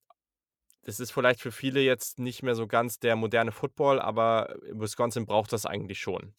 Das 0.83 1.01
ist 1.01 1.11
vielleicht 1.11 1.41
für 1.41 1.51
viele 1.51 1.81
jetzt 1.81 2.21
nicht 2.21 2.43
mehr 2.45 2.55
so 2.55 2.69
ganz 2.69 3.01
der 3.01 3.17
moderne 3.17 3.51
Football, 3.51 4.01
aber 4.01 4.57
Wisconsin 4.71 5.27
braucht 5.27 5.53
das 5.53 5.67
eigentlich 5.67 5.99
schon. 5.99 6.35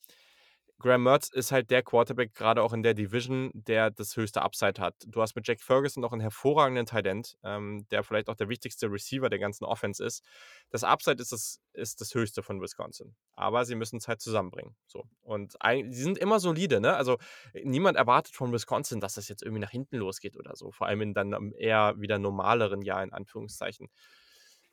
Graham 0.80 1.04
Mertz 1.04 1.30
ist 1.30 1.52
halt 1.52 1.72
der 1.72 1.82
Quarterback, 1.82 2.36
gerade 2.36 2.62
auch 2.62 2.72
in 2.72 2.84
der 2.84 2.94
Division, 2.94 3.50
der 3.54 3.90
das 3.90 4.16
höchste 4.16 4.44
Upside 4.44 4.80
hat. 4.80 4.94
Du 5.08 5.22
hast 5.22 5.36
mit 5.36 5.48
Jack 5.48 5.60
Ferguson 5.60 6.02
noch 6.02 6.12
einen 6.12 6.22
hervorragenden 6.22 6.86
Talent, 6.86 7.36
ähm, 7.44 7.88
der 7.90 8.04
vielleicht 8.04 8.30
auch 8.30 8.36
der 8.36 8.48
wichtigste 8.48 8.92
Receiver 8.92 9.28
der 9.30 9.40
ganzen 9.40 9.66
Offense 9.66 10.04
ist. 10.04 10.24
Das 10.70 10.84
Upside 10.84 11.20
ist 11.20 11.32
das, 11.32 11.60
ist 11.74 12.00
das 12.00 12.14
höchste 12.14 12.44
von 12.44 12.62
Wisconsin. 12.62 13.16
Aber 13.34 13.66
sie 13.66 13.74
müssen 13.74 13.98
es 13.98 14.08
halt 14.08 14.22
zusammenbringen. 14.22 14.76
So. 14.86 15.06
Und 15.24 15.58
sie 15.64 16.04
sind 16.04 16.20
immer 16.20 16.40
solide, 16.40 16.80
ne? 16.80 16.96
Also 16.96 17.18
niemand 17.64 17.98
erwartet 17.98 18.36
von 18.36 18.54
Wisconsin, 18.54 19.00
dass 19.00 19.16
das 19.16 19.30
jetzt 19.30 19.42
irgendwie 19.42 19.62
nach 19.62 19.72
hinten 19.72 19.98
losgeht 19.98 20.38
oder 20.38 20.56
so. 20.56 20.72
Vor 20.72 20.86
allem 20.86 21.02
in 21.02 21.14
dann 21.16 21.54
eher 21.54 21.96
wieder 21.98 22.20
normaleren 22.20 22.84
Jahr, 22.84 23.02
in 23.04 23.14
Anführungszeichen. 23.14 23.90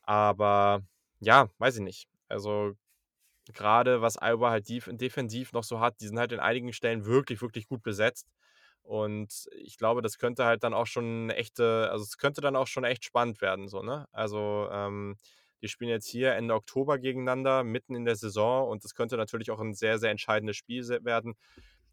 Aber 0.02 0.82
ja, 1.20 1.48
weiß 1.56 1.76
ich 1.76 1.82
nicht. 1.82 2.08
Also 2.28 2.74
gerade 3.52 4.00
was 4.00 4.16
Iowa 4.20 4.50
halt 4.50 4.68
defensiv 4.68 5.52
noch 5.52 5.64
so 5.64 5.80
hat, 5.80 6.00
die 6.00 6.06
sind 6.06 6.18
halt 6.18 6.32
in 6.32 6.40
einigen 6.40 6.72
Stellen 6.72 7.04
wirklich, 7.06 7.42
wirklich 7.42 7.66
gut 7.66 7.82
besetzt. 7.82 8.28
Und 8.82 9.48
ich 9.56 9.78
glaube, 9.78 10.02
das 10.02 10.18
könnte 10.18 10.44
halt 10.44 10.62
dann 10.62 10.74
auch 10.74 10.86
schon 10.86 11.30
echte, 11.30 11.88
also 11.90 12.04
es 12.04 12.18
könnte 12.18 12.40
dann 12.40 12.56
auch 12.56 12.66
schon 12.66 12.84
echt 12.84 13.04
spannend 13.04 13.40
werden, 13.40 13.68
so, 13.68 13.82
ne? 13.82 14.06
Also, 14.12 14.68
ähm, 14.70 15.16
die 15.62 15.68
spielen 15.68 15.88
jetzt 15.90 16.06
hier 16.06 16.34
Ende 16.34 16.54
Oktober 16.54 16.98
gegeneinander, 16.98 17.64
mitten 17.64 17.94
in 17.94 18.04
der 18.04 18.16
Saison 18.16 18.68
und 18.68 18.84
das 18.84 18.94
könnte 18.94 19.16
natürlich 19.16 19.50
auch 19.50 19.60
ein 19.60 19.72
sehr, 19.72 19.98
sehr 19.98 20.10
entscheidendes 20.10 20.56
Spiel 20.56 20.86
werden. 21.04 21.34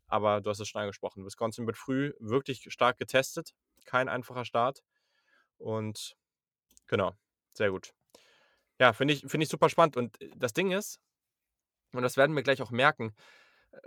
Aber 0.07 0.41
du 0.41 0.49
hast 0.49 0.59
es 0.59 0.67
schon 0.67 0.81
angesprochen. 0.81 1.25
Wisconsin 1.25 1.65
wird 1.65 1.77
früh 1.77 2.11
wirklich 2.19 2.65
stark 2.67 2.97
getestet. 2.97 3.53
Kein 3.85 4.09
einfacher 4.09 4.43
Start. 4.43 4.83
Und 5.57 6.15
genau, 6.87 7.13
sehr 7.53 7.71
gut. 7.71 7.93
Ja, 8.77 8.91
finde 8.91 9.13
ich, 9.13 9.21
find 9.21 9.41
ich 9.43 9.49
super 9.49 9.69
spannend. 9.69 9.95
Und 9.95 10.17
das 10.35 10.51
Ding 10.51 10.71
ist, 10.71 10.99
und 11.93 12.01
das 12.03 12.18
werden 12.18 12.35
wir 12.35 12.43
gleich 12.43 12.61
auch 12.61 12.72
merken, 12.72 13.13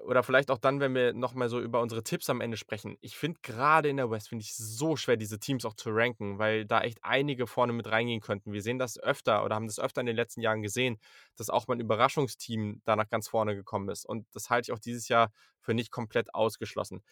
oder 0.04 0.22
vielleicht 0.22 0.50
auch 0.50 0.58
dann, 0.58 0.80
wenn 0.80 0.94
wir 0.94 1.12
nochmal 1.12 1.48
so 1.48 1.60
über 1.60 1.80
unsere 1.80 2.02
Tipps 2.02 2.30
am 2.30 2.40
Ende 2.40 2.56
sprechen. 2.56 2.96
Ich 3.00 3.16
finde 3.16 3.40
gerade 3.42 3.88
in 3.88 3.98
der 3.98 4.10
West, 4.10 4.28
finde 4.28 4.42
ich 4.42 4.54
so 4.54 4.96
schwer, 4.96 5.16
diese 5.16 5.38
Teams 5.38 5.64
auch 5.64 5.74
zu 5.74 5.90
ranken, 5.90 6.38
weil 6.38 6.64
da 6.64 6.80
echt 6.80 6.98
einige 7.02 7.46
vorne 7.46 7.72
mit 7.72 7.90
reingehen 7.90 8.20
könnten. 8.20 8.52
Wir 8.52 8.62
sehen 8.62 8.78
das 8.78 8.98
öfter 8.98 9.44
oder 9.44 9.54
haben 9.54 9.66
das 9.66 9.78
öfter 9.78 10.00
in 10.00 10.06
den 10.06 10.16
letzten 10.16 10.40
Jahren 10.40 10.62
gesehen, 10.62 10.98
dass 11.36 11.50
auch 11.50 11.68
mal 11.68 11.74
ein 11.74 11.80
Überraschungsteam 11.80 12.80
da 12.84 12.96
nach 12.96 13.08
ganz 13.08 13.28
vorne 13.28 13.54
gekommen 13.54 13.88
ist. 13.90 14.06
Und 14.06 14.26
das 14.32 14.48
halte 14.48 14.70
ich 14.70 14.72
auch 14.72 14.78
dieses 14.78 15.08
Jahr 15.08 15.32
für 15.60 15.74
nicht 15.74 15.90
komplett 15.90 16.34
ausgeschlossen. 16.34 17.02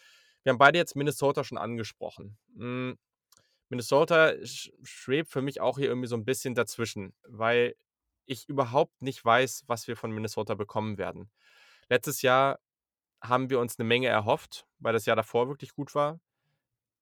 Wir 0.43 0.51
haben 0.51 0.59
beide 0.59 0.78
jetzt 0.78 0.97
Minnesota 0.97 1.44
schon 1.44 1.59
angesprochen. 1.59 2.39
Hm, 2.56 2.97
Minnesota 3.69 4.35
schwebt 4.44 5.31
für 5.31 5.43
mich 5.43 5.60
auch 5.60 5.78
hier 5.78 5.89
irgendwie 5.89 6.09
so 6.09 6.16
ein 6.16 6.24
bisschen 6.24 6.55
dazwischen, 6.55 7.14
weil 7.27 7.74
ich 8.27 8.49
überhaupt 8.49 9.03
nicht 9.03 9.24
weiß, 9.24 9.65
was 9.66 9.89
wir 9.89 9.97
von 9.97 10.12
Minnesota 10.12 10.55
bekommen 10.55 10.99
werden. 10.99 11.31
Letztes 11.89 12.23
Jahr 12.23 12.59
haben 13.23 13.51
wir 13.51 13.61
uns 13.61 13.78
eine 13.78 13.86
Menge 13.86 14.09
erhofft, 14.09 14.66
weil 14.78 14.93
das 14.93 15.07
Jahr 15.07 15.16
davor 15.16 15.49
wirklich 15.49 15.74
gut 15.74 15.94
war. 15.94 16.20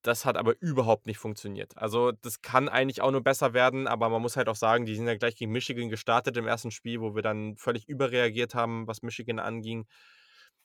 Das 0.03 0.25
hat 0.25 0.39
aber 0.39 0.55
überhaupt 0.61 1.05
nicht 1.07 1.19
funktioniert. 1.19 1.77
Also, 1.77 2.13
das 2.13 2.41
kann 2.41 2.71
eigentlich 2.71 3.03
auch 3.03 3.11
nur 3.11 3.23
besser 3.23 3.53
werden, 3.53 3.87
aber 3.87 4.09
man 4.09 4.23
muss 4.23 4.37
halt 4.37 4.49
auch 4.49 4.57
sagen, 4.57 4.87
die 4.87 4.97
sind 4.97 5.07
ja 5.07 5.17
gleich 5.17 5.37
gegen 5.37 5.53
Michigan 5.53 5.91
gestartet 5.91 6.37
im 6.39 6.47
ersten 6.47 6.71
Spiel, 6.71 7.01
wo 7.03 7.15
wir 7.15 7.23
dann 7.23 7.57
völlig 7.57 7.87
überreagiert 7.87 8.55
haben, 8.55 8.87
was 8.87 9.03
Michigan 9.03 9.39
anging. 9.39 9.87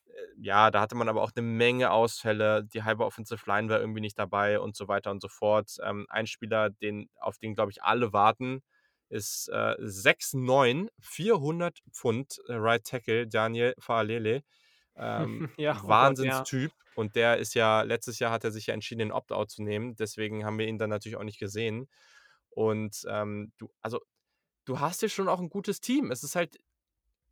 Äh, 0.08 0.12
ja, 0.38 0.72
da 0.72 0.82
hatte 0.82 0.96
man 0.96 1.10
aber 1.10 1.22
auch 1.22 1.32
eine 1.36 1.46
Menge 1.46 1.92
Ausfälle. 1.92 2.64
Die 2.64 2.84
halbe 2.84 3.06
Offensive 3.06 3.44
Line 3.46 3.70
war 3.70 3.80
irgendwie 3.82 4.02
nicht 4.02 4.18
dabei 4.18 4.60
und 4.60 4.76
so 4.78 4.88
weiter 4.88 5.12
und 5.12 5.22
so 5.22 5.28
fort. 5.28 5.78
Ähm, 5.84 6.06
ein 6.10 6.28
Spieler, 6.28 6.70
den, 6.70 7.10
auf 7.20 7.38
den, 7.38 7.56
glaube 7.56 7.72
ich, 7.72 7.84
alle 7.84 8.14
warten, 8.14 8.64
ist 9.10 9.50
äh, 9.50 9.76
6'9, 9.80 10.90
400 11.00 11.80
Pfund, 11.92 12.40
äh, 12.48 12.54
Right 12.54 12.84
Tackle, 12.84 13.28
Daniel 13.28 13.76
Faalele. 13.80 14.44
Ähm, 14.96 15.50
ja, 15.58 15.80
oh 15.84 15.88
Wahnsinnstyp. 15.88 16.72
Ja. 16.72 16.86
Und 16.96 17.16
der 17.16 17.38
ist 17.38 17.56
ja, 17.56 17.82
letztes 17.82 18.20
Jahr 18.20 18.32
hat 18.32 18.44
er 18.44 18.52
sich 18.52 18.68
ja 18.68 18.74
entschieden, 18.74 19.00
den 19.00 19.12
Opt-out 19.12 19.52
zu 19.52 19.62
nehmen. 19.62 19.96
Deswegen 19.96 20.46
haben 20.46 20.58
wir 20.58 20.68
ihn 20.68 20.78
dann 20.78 20.90
natürlich 20.90 21.18
auch 21.18 21.24
nicht 21.24 21.40
gesehen. 21.40 21.90
Und 22.50 23.04
ähm, 23.10 23.52
du, 23.58 23.70
also, 23.82 24.00
du 24.64 24.80
hast 24.80 25.02
ja 25.02 25.10
schon 25.10 25.28
auch 25.28 25.40
ein 25.40 25.50
gutes 25.50 25.82
Team. 25.82 26.10
Es 26.10 26.24
ist 26.24 26.36
halt, 26.36 26.58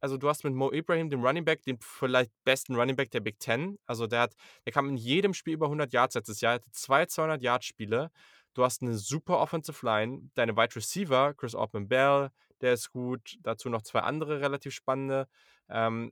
also 0.02 0.18
du 0.18 0.28
hast 0.28 0.44
mit 0.44 0.54
Mo 0.54 0.70
Ibrahim, 0.74 1.10
dem 1.10 1.26
Running 1.26 1.46
Back, 1.46 1.64
den 1.64 1.78
vielleicht 1.80 2.32
besten 2.44 2.76
Running 2.76 2.98
Back 2.98 3.10
der 3.12 3.22
Big 3.22 3.40
Ten. 3.40 3.80
Also 3.86 4.06
der 4.06 4.20
hat, 4.20 4.36
der 4.66 4.74
kam 4.74 4.90
in 4.90 4.98
jedem 4.98 5.34
Spiel 5.34 5.54
über 5.54 5.68
100 5.68 5.94
Yards 5.94 6.16
letztes 6.16 6.42
Jahr, 6.42 6.56
hatte 6.56 6.70
zwei 6.72 7.06
200 7.06 7.42
Yard 7.42 7.64
Spiele. 7.64 8.12
Du 8.54 8.64
hast 8.64 8.82
eine 8.82 8.96
super 8.96 9.40
Offensive 9.40 9.86
Line. 9.86 10.30
Deine 10.36 10.56
Wide 10.56 10.76
Receiver, 10.76 11.34
Chris 11.34 11.56
Ortman 11.56 11.88
Bell, 11.88 12.30
der 12.62 12.74
ist 12.74 12.92
gut. 12.92 13.38
Dazu 13.42 13.70
noch 13.70 13.82
zwei 13.82 14.02
andere 14.02 14.42
relativ 14.42 14.74
spannende. 14.74 15.28
Ähm, 15.70 16.12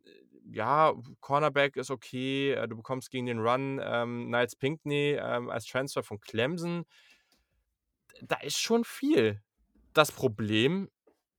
ja, 0.51 0.93
Cornerback 1.19 1.76
ist 1.76 1.91
okay. 1.91 2.53
Äh, 2.53 2.68
du 2.68 2.76
bekommst 2.76 3.11
gegen 3.11 3.27
den 3.27 3.39
Run 3.39 3.80
ähm, 3.84 4.30
Niles 4.30 4.55
Pinkney 4.55 5.18
ähm, 5.22 5.49
als 5.49 5.65
Transfer 5.65 6.03
von 6.03 6.19
Clemson. 6.19 6.85
Da 8.22 8.38
ist 8.38 8.59
schon 8.59 8.84
viel. 8.84 9.41
Das 9.93 10.11
Problem 10.11 10.89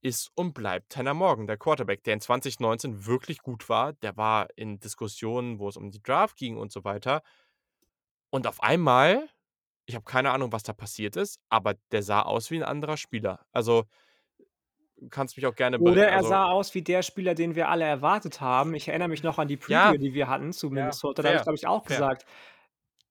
ist 0.03 0.31
und 0.35 0.53
bleibt 0.53 0.91
Tanner 0.91 1.15
Morgan, 1.15 1.47
der 1.47 1.57
Quarterback, 1.57 2.03
der 2.05 2.15
in 2.15 2.21
2019 2.21 3.07
wirklich 3.07 3.39
gut 3.39 3.69
war. 3.69 3.93
Der 3.95 4.17
war 4.17 4.49
in 4.57 4.81
Diskussionen, 4.81 5.59
wo 5.59 5.69
es 5.69 5.77
um 5.77 5.91
die 5.91 6.03
Draft 6.03 6.37
ging 6.37 6.57
und 6.57 6.73
so 6.73 6.85
weiter. 6.85 7.23
Und 8.31 8.47
auf 8.47 8.63
einmal, 8.63 9.29
ich 9.87 9.95
habe 9.95 10.05
keine 10.05 10.31
Ahnung, 10.31 10.53
was 10.53 10.63
da 10.63 10.73
passiert 10.73 11.17
ist, 11.17 11.41
aber 11.49 11.75
der 11.91 12.03
sah 12.03 12.23
aus 12.23 12.51
wie 12.51 12.57
ein 12.57 12.63
anderer 12.63 12.97
Spieler. 12.97 13.41
Also 13.53 13.85
kannst 15.11 15.37
mich 15.37 15.47
auch 15.47 15.55
gerne 15.55 15.79
Oder 15.79 16.09
er 16.09 16.19
also, 16.19 16.29
sah 16.29 16.45
aus 16.47 16.75
wie 16.75 16.83
der 16.83 17.03
Spieler, 17.03 17.35
den 17.35 17.55
wir 17.55 17.69
alle 17.69 17.85
erwartet 17.85 18.41
haben. 18.41 18.75
Ich 18.75 18.89
erinnere 18.89 19.09
mich 19.09 19.23
noch 19.23 19.39
an 19.39 19.49
die 19.49 19.57
Preview, 19.57 19.75
ja, 19.75 19.97
die 19.97 20.15
wir 20.15 20.29
hatten 20.29 20.53
zu 20.53 20.71
Minnesota. 20.71 21.23
Ja, 21.23 21.23
da 21.23 21.29
habe 21.29 21.37
ich, 21.39 21.43
glaube 21.43 21.57
ich, 21.57 21.67
auch 21.67 21.85
fair. 21.85 21.97
gesagt, 21.97 22.27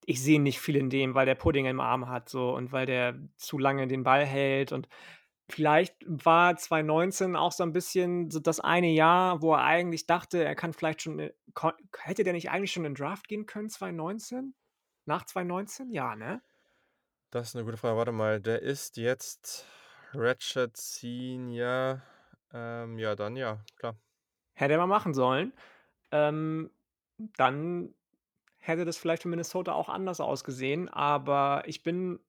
ich 0.06 0.22
sehe 0.22 0.42
nicht 0.42 0.60
viel 0.60 0.76
in 0.78 0.90
dem, 0.90 1.14
weil 1.14 1.26
der 1.26 1.36
Pudding 1.36 1.66
im 1.66 1.80
Arm 1.80 2.10
hat 2.10 2.30
so 2.30 2.56
und 2.56 2.72
weil 2.72 2.86
der 2.86 3.20
zu 3.38 3.58
lange 3.58 3.88
den 3.88 4.04
Ball 4.04 4.26
hält 4.26 4.72
und 4.72 4.88
vielleicht 5.50 5.96
war 6.06 6.56
2019 6.56 7.36
auch 7.36 7.52
so 7.52 7.64
ein 7.64 7.74
bisschen 7.74 8.32
so 8.32 8.40
das 8.40 8.60
eine 8.60 8.90
Jahr, 8.90 9.42
wo 9.42 9.54
er 9.54 9.64
eigentlich 9.64 10.08
dachte, 10.08 10.44
er 10.44 10.56
kann 10.56 10.74
vielleicht 10.74 11.02
schon, 11.02 11.20
äh, 11.20 11.34
hätte 12.00 12.24
der 12.24 12.34
nicht 12.34 12.50
eigentlich 12.50 12.72
schon 12.72 12.86
in 12.86 12.94
den 12.94 13.04
Draft 13.04 13.28
gehen 13.28 13.46
können 13.46 13.70
2019? 13.70 14.56
Nach 15.06 15.26
2019? 15.26 15.92
Ja, 15.92 16.16
ne? 16.16 16.42
Das 17.32 17.48
ist 17.48 17.56
eine 17.56 17.64
gute 17.64 17.78
Frage. 17.78 17.96
Warte 17.96 18.12
mal, 18.12 18.42
der 18.42 18.62
ist 18.62 18.98
jetzt 18.98 19.66
Ratchet 20.14 20.76
Senior. 20.76 22.02
Ähm, 22.54 23.00
ja, 23.00 23.16
dann 23.16 23.38
ja, 23.38 23.64
klar. 23.78 23.96
Hätte 24.54 24.74
er 24.74 24.80
mal 24.80 24.88
machen 24.88 25.14
sollen. 25.14 25.54
Ähm, 26.12 26.72
dann 27.38 27.96
hätte 28.58 28.84
das 28.84 28.98
vielleicht 28.98 29.22
für 29.22 29.30
Minnesota 29.30 29.72
auch 29.72 29.88
anders 29.88 30.20
ausgesehen, 30.20 30.90
aber 30.90 31.64
ich 31.68 31.84
bin 31.84 32.20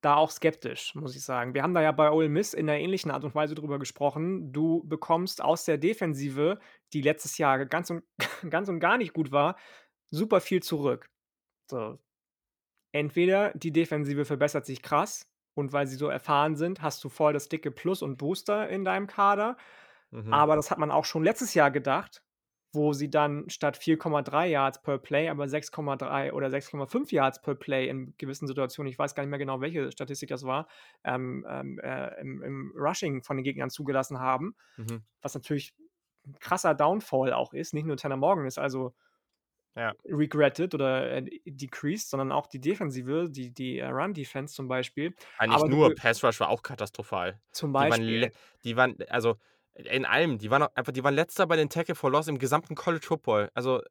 da 0.00 0.16
auch 0.16 0.32
skeptisch, 0.32 0.96
muss 0.96 1.14
ich 1.14 1.22
sagen. 1.22 1.54
Wir 1.54 1.62
haben 1.62 1.72
da 1.72 1.80
ja 1.80 1.92
bei 1.92 2.10
Ole 2.10 2.28
Miss 2.28 2.52
in 2.52 2.68
einer 2.68 2.80
ähnlichen 2.80 3.12
Art 3.12 3.22
und 3.22 3.36
Weise 3.36 3.54
drüber 3.54 3.78
gesprochen. 3.78 4.52
Du 4.52 4.82
bekommst 4.88 5.40
aus 5.40 5.66
der 5.66 5.78
Defensive, 5.78 6.58
die 6.92 7.00
letztes 7.00 7.38
Jahr 7.38 7.64
ganz 7.64 7.90
und, 7.90 8.02
ganz 8.50 8.68
und 8.68 8.80
gar 8.80 8.98
nicht 8.98 9.12
gut 9.12 9.30
war, 9.30 9.56
super 10.10 10.40
viel 10.40 10.64
zurück. 10.64 11.08
So. 11.70 12.00
Entweder 12.94 13.50
die 13.54 13.72
Defensive 13.72 14.24
verbessert 14.24 14.66
sich 14.66 14.80
krass 14.80 15.28
und 15.54 15.72
weil 15.72 15.88
sie 15.88 15.96
so 15.96 16.06
erfahren 16.06 16.54
sind, 16.54 16.80
hast 16.80 17.02
du 17.02 17.08
voll 17.08 17.32
das 17.32 17.48
dicke 17.48 17.72
Plus 17.72 18.02
und 18.02 18.18
Booster 18.18 18.68
in 18.68 18.84
deinem 18.84 19.08
Kader. 19.08 19.56
Mhm. 20.12 20.32
Aber 20.32 20.54
das 20.54 20.70
hat 20.70 20.78
man 20.78 20.92
auch 20.92 21.04
schon 21.04 21.24
letztes 21.24 21.54
Jahr 21.54 21.72
gedacht, 21.72 22.22
wo 22.72 22.92
sie 22.92 23.10
dann 23.10 23.50
statt 23.50 23.76
4,3 23.76 24.46
Yards 24.46 24.80
per 24.80 24.98
Play, 24.98 25.28
aber 25.28 25.46
6,3 25.46 26.30
oder 26.30 26.46
6,5 26.46 27.12
Yards 27.12 27.42
per 27.42 27.56
Play 27.56 27.88
in 27.88 28.14
gewissen 28.16 28.46
Situationen, 28.46 28.92
ich 28.92 28.98
weiß 28.98 29.16
gar 29.16 29.24
nicht 29.24 29.30
mehr 29.30 29.40
genau, 29.40 29.60
welche 29.60 29.90
Statistik 29.90 30.28
das 30.28 30.44
war, 30.44 30.68
ähm, 31.02 31.44
ähm, 31.48 31.80
äh, 31.80 32.20
im, 32.20 32.42
im, 32.44 32.72
Rushing 32.76 33.24
von 33.24 33.38
den 33.38 33.42
Gegnern 33.42 33.70
zugelassen 33.70 34.20
haben. 34.20 34.54
Mhm. 34.76 35.02
Was 35.20 35.34
natürlich 35.34 35.74
ein 36.28 36.38
krasser 36.38 36.76
Downfall 36.76 37.32
auch 37.32 37.54
ist. 37.54 37.74
Nicht 37.74 37.86
nur 37.86 37.96
Tanner 37.96 38.16
Morgan 38.16 38.46
ist 38.46 38.58
also 38.58 38.94
ja. 39.76 39.92
regretted 40.06 40.74
oder 40.74 41.12
äh, 41.12 41.40
decreased, 41.46 42.10
sondern 42.10 42.32
auch 42.32 42.46
die 42.46 42.60
Defensive, 42.60 43.28
die, 43.30 43.52
die 43.52 43.78
äh, 43.78 43.86
Run-Defense 43.86 44.54
zum 44.54 44.68
Beispiel. 44.68 45.14
Eigentlich 45.38 45.56
Aber 45.56 45.68
nur, 45.68 45.94
Pass 45.94 46.22
Rush 46.22 46.40
war 46.40 46.48
auch 46.48 46.62
katastrophal. 46.62 47.40
Zum 47.50 47.72
Beispiel. 47.72 48.30
Die 48.64 48.76
waren, 48.76 48.96
die 48.96 49.02
waren, 49.02 49.10
also 49.10 49.36
in 49.74 50.04
allem, 50.04 50.38
die 50.38 50.50
waren 50.50 50.62
einfach, 50.74 50.92
die 50.92 51.02
waren 51.02 51.14
letzter 51.14 51.46
bei 51.46 51.56
den 51.56 51.68
Tackle 51.68 51.94
for 51.94 52.10
Loss 52.10 52.28
im 52.28 52.38
gesamten 52.38 52.74
College 52.76 53.04
Football. 53.04 53.50
Also, 53.54 53.80
äh, 53.80 53.84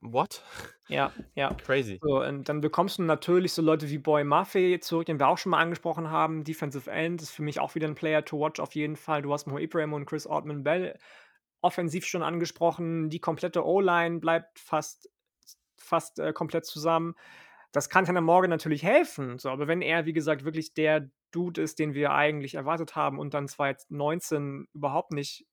what? 0.00 0.42
Ja, 0.86 1.12
ja. 1.34 1.52
Crazy. 1.66 1.98
So, 2.00 2.22
und 2.22 2.48
dann 2.48 2.60
bekommst 2.60 2.98
du 2.98 3.02
natürlich 3.02 3.52
so 3.52 3.62
Leute 3.62 3.90
wie 3.90 3.98
Boy 3.98 4.22
Maffei 4.22 4.78
zurück, 4.80 5.06
den 5.06 5.18
wir 5.18 5.26
auch 5.26 5.38
schon 5.38 5.50
mal 5.50 5.58
angesprochen 5.58 6.10
haben. 6.10 6.44
Defensive 6.44 6.88
End 6.88 7.20
ist 7.20 7.30
für 7.30 7.42
mich 7.42 7.58
auch 7.58 7.74
wieder 7.74 7.88
ein 7.88 7.96
Player 7.96 8.24
to 8.24 8.38
watch 8.38 8.60
auf 8.60 8.76
jeden 8.76 8.96
Fall. 8.96 9.22
Du 9.22 9.32
hast 9.32 9.48
Mo 9.48 9.58
Ibrahim 9.58 9.92
und 9.92 10.06
Chris 10.06 10.26
Ortman 10.26 10.62
Bell 10.62 10.96
offensiv 11.60 12.06
schon 12.06 12.22
angesprochen. 12.22 13.10
Die 13.10 13.20
komplette 13.20 13.64
O-Line 13.64 14.20
bleibt 14.20 14.58
fast, 14.58 15.10
fast 15.76 16.18
äh, 16.18 16.32
komplett 16.32 16.66
zusammen. 16.66 17.14
Das 17.72 17.88
kann 17.88 18.04
Tanner 18.04 18.20
Morgan 18.20 18.50
natürlich 18.50 18.82
helfen. 18.82 19.38
So, 19.38 19.50
aber 19.50 19.68
wenn 19.68 19.82
er, 19.82 20.06
wie 20.06 20.12
gesagt, 20.12 20.44
wirklich 20.44 20.74
der 20.74 21.10
Dude 21.30 21.62
ist, 21.62 21.78
den 21.78 21.94
wir 21.94 22.12
eigentlich 22.12 22.54
erwartet 22.54 22.96
haben 22.96 23.18
und 23.18 23.34
dann 23.34 23.46
2019 23.46 24.66
überhaupt 24.74 25.12
nicht 25.12 25.46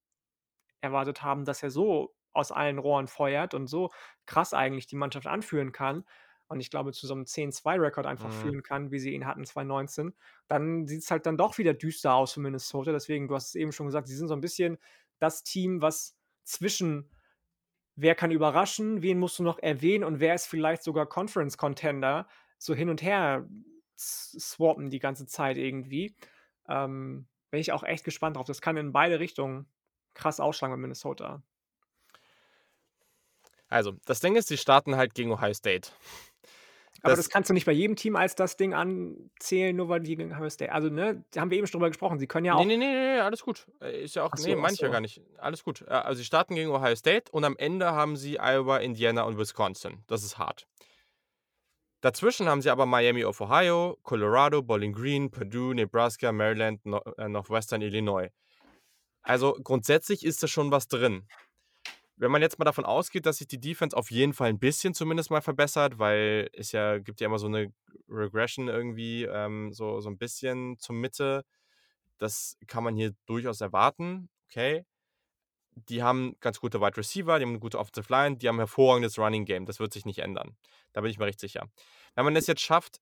erwartet 0.82 1.22
haben, 1.22 1.46
dass 1.46 1.62
er 1.62 1.70
so 1.70 2.14
aus 2.34 2.52
allen 2.52 2.80
Rohren 2.80 3.08
feuert 3.08 3.54
und 3.54 3.68
so 3.68 3.90
krass 4.26 4.54
eigentlich 4.54 4.88
die 4.88 4.96
Mannschaft 4.96 5.28
anführen 5.28 5.72
kann 5.72 6.04
und 6.48 6.60
ich 6.60 6.70
glaube 6.70 6.94
zu 6.94 7.08
so 7.08 7.14
einem 7.14 7.24
10-2-Rekord 7.24 8.06
einfach 8.06 8.30
mhm. 8.30 8.42
führen 8.42 8.64
kann, 8.64 8.92
wie 8.92 9.00
sie 9.00 9.14
ihn 9.14 9.26
hatten 9.26 9.46
2019, 9.46 10.14
dann 10.48 10.88
sieht 10.88 11.04
es 11.04 11.12
halt 11.12 11.26
dann 11.26 11.38
doch 11.38 11.58
wieder 11.58 11.74
düster 11.74 12.14
aus 12.14 12.34
für 12.34 12.40
Minnesota. 12.40 12.92
Deswegen, 12.92 13.28
du 13.28 13.36
hast 13.36 13.50
es 13.50 13.56
eben 13.56 13.72
schon 13.72 13.88
gesagt, 13.88 14.08
sie 14.08 14.16
sind 14.16 14.28
so 14.28 14.34
ein 14.34 14.42
bisschen 14.42 14.78
das 15.20 15.44
Team, 15.44 15.82
was 15.82 16.16
zwischen 16.44 17.10
wer 17.96 18.16
kann 18.16 18.32
überraschen, 18.32 19.02
wen 19.02 19.20
musst 19.20 19.40
du 19.40 19.44
noch 19.44 19.60
erwähnen 19.60 20.04
und 20.04 20.20
wer 20.20 20.36
ist 20.36 20.46
vielleicht 20.46 20.84
sogar 20.84 21.08
Conference 21.08 21.58
Contender, 21.58 22.28
so 22.60 22.74
hin 22.74 22.90
und 22.90 23.02
her 23.02 23.48
swappen 23.98 24.90
die 24.90 25.00
ganze 25.00 25.26
Zeit 25.26 25.58
irgendwie. 25.58 26.16
Ähm, 26.70 27.28
bin 27.50 27.60
ich 27.60 27.72
auch 27.72 27.84
echt 27.84 28.04
gespannt 28.04 28.36
drauf. 28.36 28.46
Das 28.46 28.62
kann 28.62 28.78
in 28.78 28.94
beide 28.94 29.20
Richtungen 29.20 29.68
krass 30.14 30.40
ausschlagen 30.40 30.74
bei 30.74 30.78
Minnesota. 30.78 31.42
Also, 33.70 33.94
das 34.06 34.20
Ding 34.20 34.36
ist, 34.36 34.48
sie 34.48 34.58
starten 34.58 34.96
halt 34.96 35.14
gegen 35.14 35.32
Ohio 35.32 35.54
State. 35.54 35.92
Aber 37.04 37.12
das, 37.12 37.26
das, 37.26 37.30
kannst 37.30 37.50
du 37.50 37.54
nicht 37.54 37.66
bei 37.66 37.72
jedem 37.72 37.96
Team 37.96 38.16
als 38.16 38.36
das 38.36 38.58
Ding 38.58 38.74
anzählen, 38.74 39.76
nur 39.76 39.90
weil 39.90 40.02
die 40.02 40.16
gegen 40.16 40.32
Ohio 40.32 40.50
State. 40.50 40.72
Also, 40.72 40.90
ne, 40.90 41.24
da 41.32 41.42
haben 41.42 41.52
wir 41.52 41.58
eben 41.58 41.68
schon 41.68 41.80
drüber 41.80 41.90
gesprochen. 41.90 42.20
Sie 42.20 42.28
können 42.28 42.46
ja 42.46 42.56
auch. 42.56 42.60
Nee, 42.60 42.78
nee, 42.78 42.78
nee, 42.78 42.94
nee 42.94 43.20
alles 43.20 43.44
gut. 43.44 43.68
Äh, 43.82 44.04
ist 44.04 44.16
ja 44.16 44.24
auch. 44.24 44.36
So, 44.36 44.48
nee, 44.48 44.56
meine 44.56 44.74
ich 44.74 44.80
ja 44.80 44.88
gar 44.90 45.02
nicht. 45.02 45.22
Alles 45.38 45.64
gut. 45.64 45.82
Äh, 45.82 45.92
also, 45.92 46.18
sie 46.18 46.26
starten 46.26 46.56
gegen 46.56 46.72
Ohio 46.72 46.96
State 46.96 47.32
und 47.32 47.44
am 47.44 47.56
Ende 47.58 47.92
haben 47.92 48.16
sie 48.16 48.40
Iowa, 48.40 48.78
Indiana 48.78 49.24
und 49.24 49.38
Wisconsin. 49.38 50.04
Das 50.08 50.24
ist 50.24 50.38
hart. 50.38 50.68
Dazwischen 52.02 52.48
haben 52.48 52.62
sie 52.62 52.70
aber 52.70 52.86
Miami 52.86 53.26
of 53.26 53.42
Ohio, 53.42 53.98
Colorado, 54.04 54.62
Bowling 54.62 54.94
Green, 54.94 55.32
Purdue, 55.32 55.74
Nebraska, 55.74 56.32
Maryland, 56.32 56.82
äh, 57.18 57.28
Northwestern 57.28 57.82
Illinois. 57.82 58.30
Also 59.24 59.58
grundsätzlich 59.62 60.24
ist 60.24 60.42
da 60.42 60.48
schon 60.48 60.72
was 60.72 60.88
drin. 60.88 61.28
Wenn 62.18 62.32
man 62.32 62.42
jetzt 62.42 62.58
mal 62.58 62.66
davon 62.66 62.86
ausgeht, 62.86 63.26
dass 63.26 63.38
sich 63.38 63.48
die 63.48 63.60
Defense 63.60 63.96
auf 63.96 64.10
jeden 64.12 64.34
Fall 64.34 64.50
ein 64.50 64.60
bisschen 64.60 64.94
zumindest 64.94 65.30
mal 65.30 65.42
verbessert, 65.42 66.00
weil 66.00 66.50
es 66.54 66.72
ja 66.72 66.98
gibt 66.98 67.22
ja 67.22 67.28
immer 67.28 67.38
so 67.38 67.48
eine 67.48 67.72
Regression 68.10 68.68
irgendwie, 68.68 69.24
ähm, 69.24 69.72
so, 69.72 70.02
so 70.02 70.10
ein 70.10 70.18
bisschen 70.18 70.78
zur 70.80 70.96
Mitte. 70.96 71.46
Das 72.18 72.58
kann 72.68 72.84
man 72.84 72.96
hier 72.96 73.14
durchaus 73.28 73.62
erwarten. 73.62 74.30
Okay. 74.50 74.84
Die 75.76 76.02
haben 76.02 76.36
ganz 76.40 76.60
gute 76.60 76.82
Wide 76.82 76.98
Receiver, 76.98 77.38
die 77.38 77.44
haben 77.46 77.52
eine 77.52 77.60
gute 77.60 77.78
Offensive 77.78 78.12
Line, 78.12 78.38
die 78.38 78.48
haben 78.48 78.56
ein 78.56 78.62
hervorragendes 78.62 79.20
Running 79.20 79.46
Game. 79.46 79.68
Das 79.68 79.80
wird 79.80 79.94
sich 79.94 80.06
nicht 80.06 80.20
ändern. 80.20 80.58
Da 80.94 81.02
bin 81.02 81.12
ich 81.12 81.20
mir 81.20 81.26
recht 81.26 81.40
sicher. 81.40 81.70
Wenn 82.16 82.26
man 82.26 82.36
es 82.36 82.48
jetzt 82.48 82.62
schafft, 82.62 83.00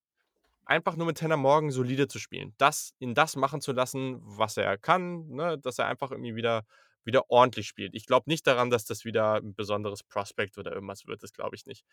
einfach 0.66 0.98
nur 0.98 1.06
mit 1.06 1.18
Tanner 1.18 1.38
Morgan 1.38 1.72
solide 1.72 2.10
zu 2.10 2.20
spielen, 2.20 2.54
das, 2.58 2.94
ihn 3.00 3.14
das 3.14 3.38
machen 3.38 3.62
zu 3.62 3.72
lassen, 3.72 4.20
was 4.22 4.58
er 4.58 4.78
kann, 4.78 5.30
ne? 5.30 5.58
dass 5.58 5.80
er 5.80 5.88
einfach 5.88 6.12
irgendwie 6.12 6.36
wieder 6.36 6.66
wieder 7.06 7.30
ordentlich 7.30 7.68
spielt. 7.68 7.96
Ich 7.96 8.06
glaube 8.06 8.30
nicht 8.30 8.48
daran, 8.48 8.70
dass 8.70 8.86
das 8.86 9.06
wieder 9.06 9.36
ein 9.36 9.56
besonderes 9.56 10.04
Prospect 10.04 10.58
oder 10.58 10.74
irgendwas 10.74 11.06
wird. 11.08 11.24
Das 11.24 11.34
glaube 11.34 11.56
ich 11.56 11.66
nicht. 11.66 11.86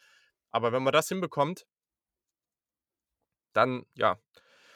Aber 0.50 0.72
wenn 0.72 0.82
man 0.82 0.92
das 0.92 1.08
hinbekommt, 1.08 1.66
dann, 3.52 3.84
ja, 3.94 4.18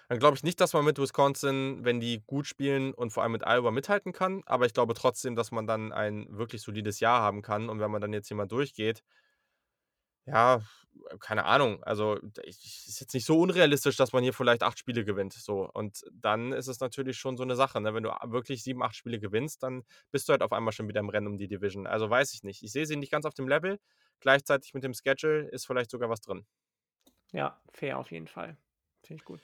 dann 0.09 0.19
glaube 0.19 0.37
ich 0.37 0.45
nicht, 0.45 0.61
dass 0.61 0.73
man 0.73 0.85
mit 0.85 0.99
Wisconsin, 0.99 1.85
wenn 1.85 2.01
die 2.01 2.23
gut 2.27 2.47
spielen 2.47 2.95
und 2.95 3.11
vor 3.11 3.23
allem 3.23 3.33
mit 3.33 3.47
Iowa 3.47 3.71
mithalten 3.71 4.13
kann. 4.13 4.43
Aber 4.47 4.67
ich 4.67 4.75
glaube 4.75 4.95
trotzdem, 4.95 5.35
dass 5.35 5.51
man 5.51 5.67
dann 5.67 5.93
ein 5.93 6.27
wirklich 6.31 6.63
solides 6.63 7.01
Jahr 7.01 7.23
haben 7.23 7.43
kann. 7.43 7.69
Und 7.69 7.81
wenn 7.81 7.91
man 7.91 8.01
dann 8.01 8.13
jetzt 8.13 8.29
hier 8.29 8.37
mal 8.37 8.47
durchgeht, 8.47 9.03
ja, 10.27 10.61
keine 11.21 11.45
Ahnung. 11.45 11.83
Also, 11.85 12.19
es 12.47 12.87
ist 12.87 13.01
jetzt 13.01 13.15
nicht 13.15 13.25
so 13.25 13.39
unrealistisch, 13.39 13.97
dass 13.97 14.13
man 14.13 14.23
hier 14.23 14.33
vielleicht 14.33 14.63
acht 14.63 14.79
Spiele 14.79 15.05
gewinnt. 15.05 15.33
So. 15.33 15.71
Und 15.73 16.05
dann 16.13 16.53
ist 16.53 16.67
es 16.67 16.81
natürlich 16.81 17.19
schon 17.19 17.37
so 17.37 17.43
eine 17.43 17.57
Sache. 17.57 17.81
Ne? 17.81 17.95
Wenn 17.95 18.03
du 18.03 18.11
wirklich 18.25 18.63
sieben, 18.63 18.83
acht 18.83 18.97
Spiele 18.97 19.19
gewinnst, 19.19 19.63
dann 19.63 19.85
bist 20.11 20.29
du 20.29 20.33
halt 20.33 20.43
auf 20.43 20.53
einmal 20.53 20.73
schon 20.73 20.89
wieder 20.89 21.01
im 21.01 21.09
Rennen 21.09 21.29
um 21.29 21.39
die 21.39 21.49
Division. 21.49 21.87
Also 21.87 22.11
weiß 22.11 22.35
ich 22.35 22.43
nicht. 22.43 22.63
Ich 22.63 22.73
sehe 22.73 22.87
sie 22.87 22.97
nicht 22.97 23.13
ganz 23.13 23.25
auf 23.25 23.35
dem 23.35 23.49
Level. 23.49 23.79
Gleichzeitig 24.21 24.75
mit 24.75 24.85
dem 24.85 24.95
Schedule 24.95 25.49
ist 25.51 25.67
vielleicht 25.67 25.91
sogar 25.91 26.09
was 26.09 26.21
drin. 26.21 26.47
Ja, 27.33 27.61
fair 27.73 27.99
auf 27.99 28.11
jeden 28.11 28.29
Fall. 28.29 28.57
Finde 29.03 29.21
ich 29.21 29.25
gut. 29.25 29.41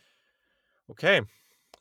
Okay. 0.89 1.23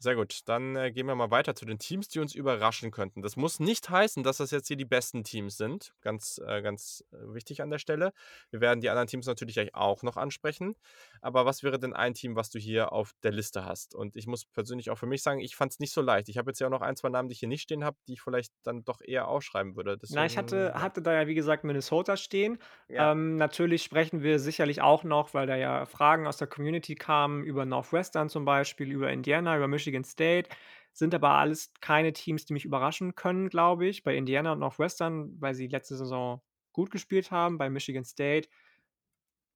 Sehr 0.01 0.15
gut. 0.15 0.39
Dann 0.45 0.75
äh, 0.75 0.91
gehen 0.91 1.05
wir 1.05 1.13
mal 1.13 1.29
weiter 1.29 1.53
zu 1.53 1.63
den 1.63 1.77
Teams, 1.77 2.07
die 2.07 2.19
uns 2.19 2.33
überraschen 2.33 2.89
könnten. 2.89 3.21
Das 3.21 3.35
muss 3.35 3.59
nicht 3.59 3.87
heißen, 3.87 4.23
dass 4.23 4.37
das 4.37 4.49
jetzt 4.49 4.67
hier 4.67 4.75
die 4.75 4.83
besten 4.83 5.23
Teams 5.23 5.57
sind. 5.57 5.93
Ganz, 6.01 6.41
äh, 6.43 6.63
ganz 6.63 7.05
äh, 7.11 7.17
wichtig 7.35 7.61
an 7.61 7.69
der 7.69 7.77
Stelle. 7.77 8.11
Wir 8.49 8.61
werden 8.61 8.81
die 8.81 8.89
anderen 8.89 9.07
Teams 9.07 9.27
natürlich 9.27 9.75
auch 9.75 10.01
noch 10.01 10.17
ansprechen. 10.17 10.75
Aber 11.21 11.45
was 11.45 11.61
wäre 11.61 11.77
denn 11.77 11.93
ein 11.93 12.15
Team, 12.15 12.35
was 12.35 12.49
du 12.49 12.57
hier 12.57 12.93
auf 12.93 13.11
der 13.21 13.31
Liste 13.31 13.63
hast? 13.63 13.93
Und 13.93 14.15
ich 14.15 14.25
muss 14.25 14.45
persönlich 14.45 14.89
auch 14.89 14.97
für 14.97 15.05
mich 15.05 15.21
sagen, 15.21 15.39
ich 15.39 15.55
fand 15.55 15.73
es 15.73 15.79
nicht 15.79 15.93
so 15.93 16.01
leicht. 16.01 16.29
Ich 16.29 16.39
habe 16.39 16.49
jetzt 16.49 16.59
ja 16.59 16.65
auch 16.65 16.71
noch 16.71 16.81
ein, 16.81 16.95
zwei 16.95 17.09
Namen, 17.09 17.29
die 17.29 17.33
ich 17.33 17.39
hier 17.39 17.47
nicht 17.47 17.61
stehen 17.61 17.83
habe, 17.83 17.95
die 18.07 18.13
ich 18.13 18.23
vielleicht 18.23 18.51
dann 18.63 18.83
doch 18.83 19.01
eher 19.01 19.27
aufschreiben 19.27 19.75
würde. 19.75 19.99
Deswegen, 19.99 20.15
Na, 20.15 20.25
ich 20.25 20.35
hatte, 20.35 20.73
hatte 20.73 21.03
da 21.03 21.13
ja, 21.13 21.27
wie 21.27 21.35
gesagt, 21.35 21.63
Minnesota 21.63 22.17
stehen. 22.17 22.57
Ja. 22.87 23.11
Ähm, 23.11 23.35
natürlich 23.35 23.83
sprechen 23.83 24.23
wir 24.23 24.39
sicherlich 24.39 24.81
auch 24.81 25.03
noch, 25.03 25.35
weil 25.35 25.45
da 25.45 25.55
ja 25.55 25.85
Fragen 25.85 26.25
aus 26.25 26.37
der 26.37 26.47
Community 26.47 26.95
kamen, 26.95 27.43
über 27.43 27.65
Northwestern 27.65 28.29
zum 28.29 28.45
Beispiel, 28.45 28.91
über 28.91 29.11
Indiana, 29.11 29.55
über 29.55 29.67
Michigan 29.67 29.90
State. 30.03 30.49
Sind 30.93 31.15
aber 31.15 31.31
alles 31.31 31.71
keine 31.79 32.11
Teams, 32.11 32.45
die 32.45 32.53
mich 32.53 32.65
überraschen 32.65 33.15
können, 33.15 33.49
glaube 33.49 33.87
ich. 33.87 34.03
Bei 34.03 34.15
Indiana 34.15 34.53
und 34.53 34.59
Northwestern, 34.59 35.39
weil 35.39 35.53
sie 35.53 35.67
letzte 35.67 35.95
Saison 35.95 36.41
gut 36.73 36.91
gespielt 36.91 37.31
haben. 37.31 37.57
Bei 37.57 37.69
Michigan 37.69 38.03
State 38.03 38.49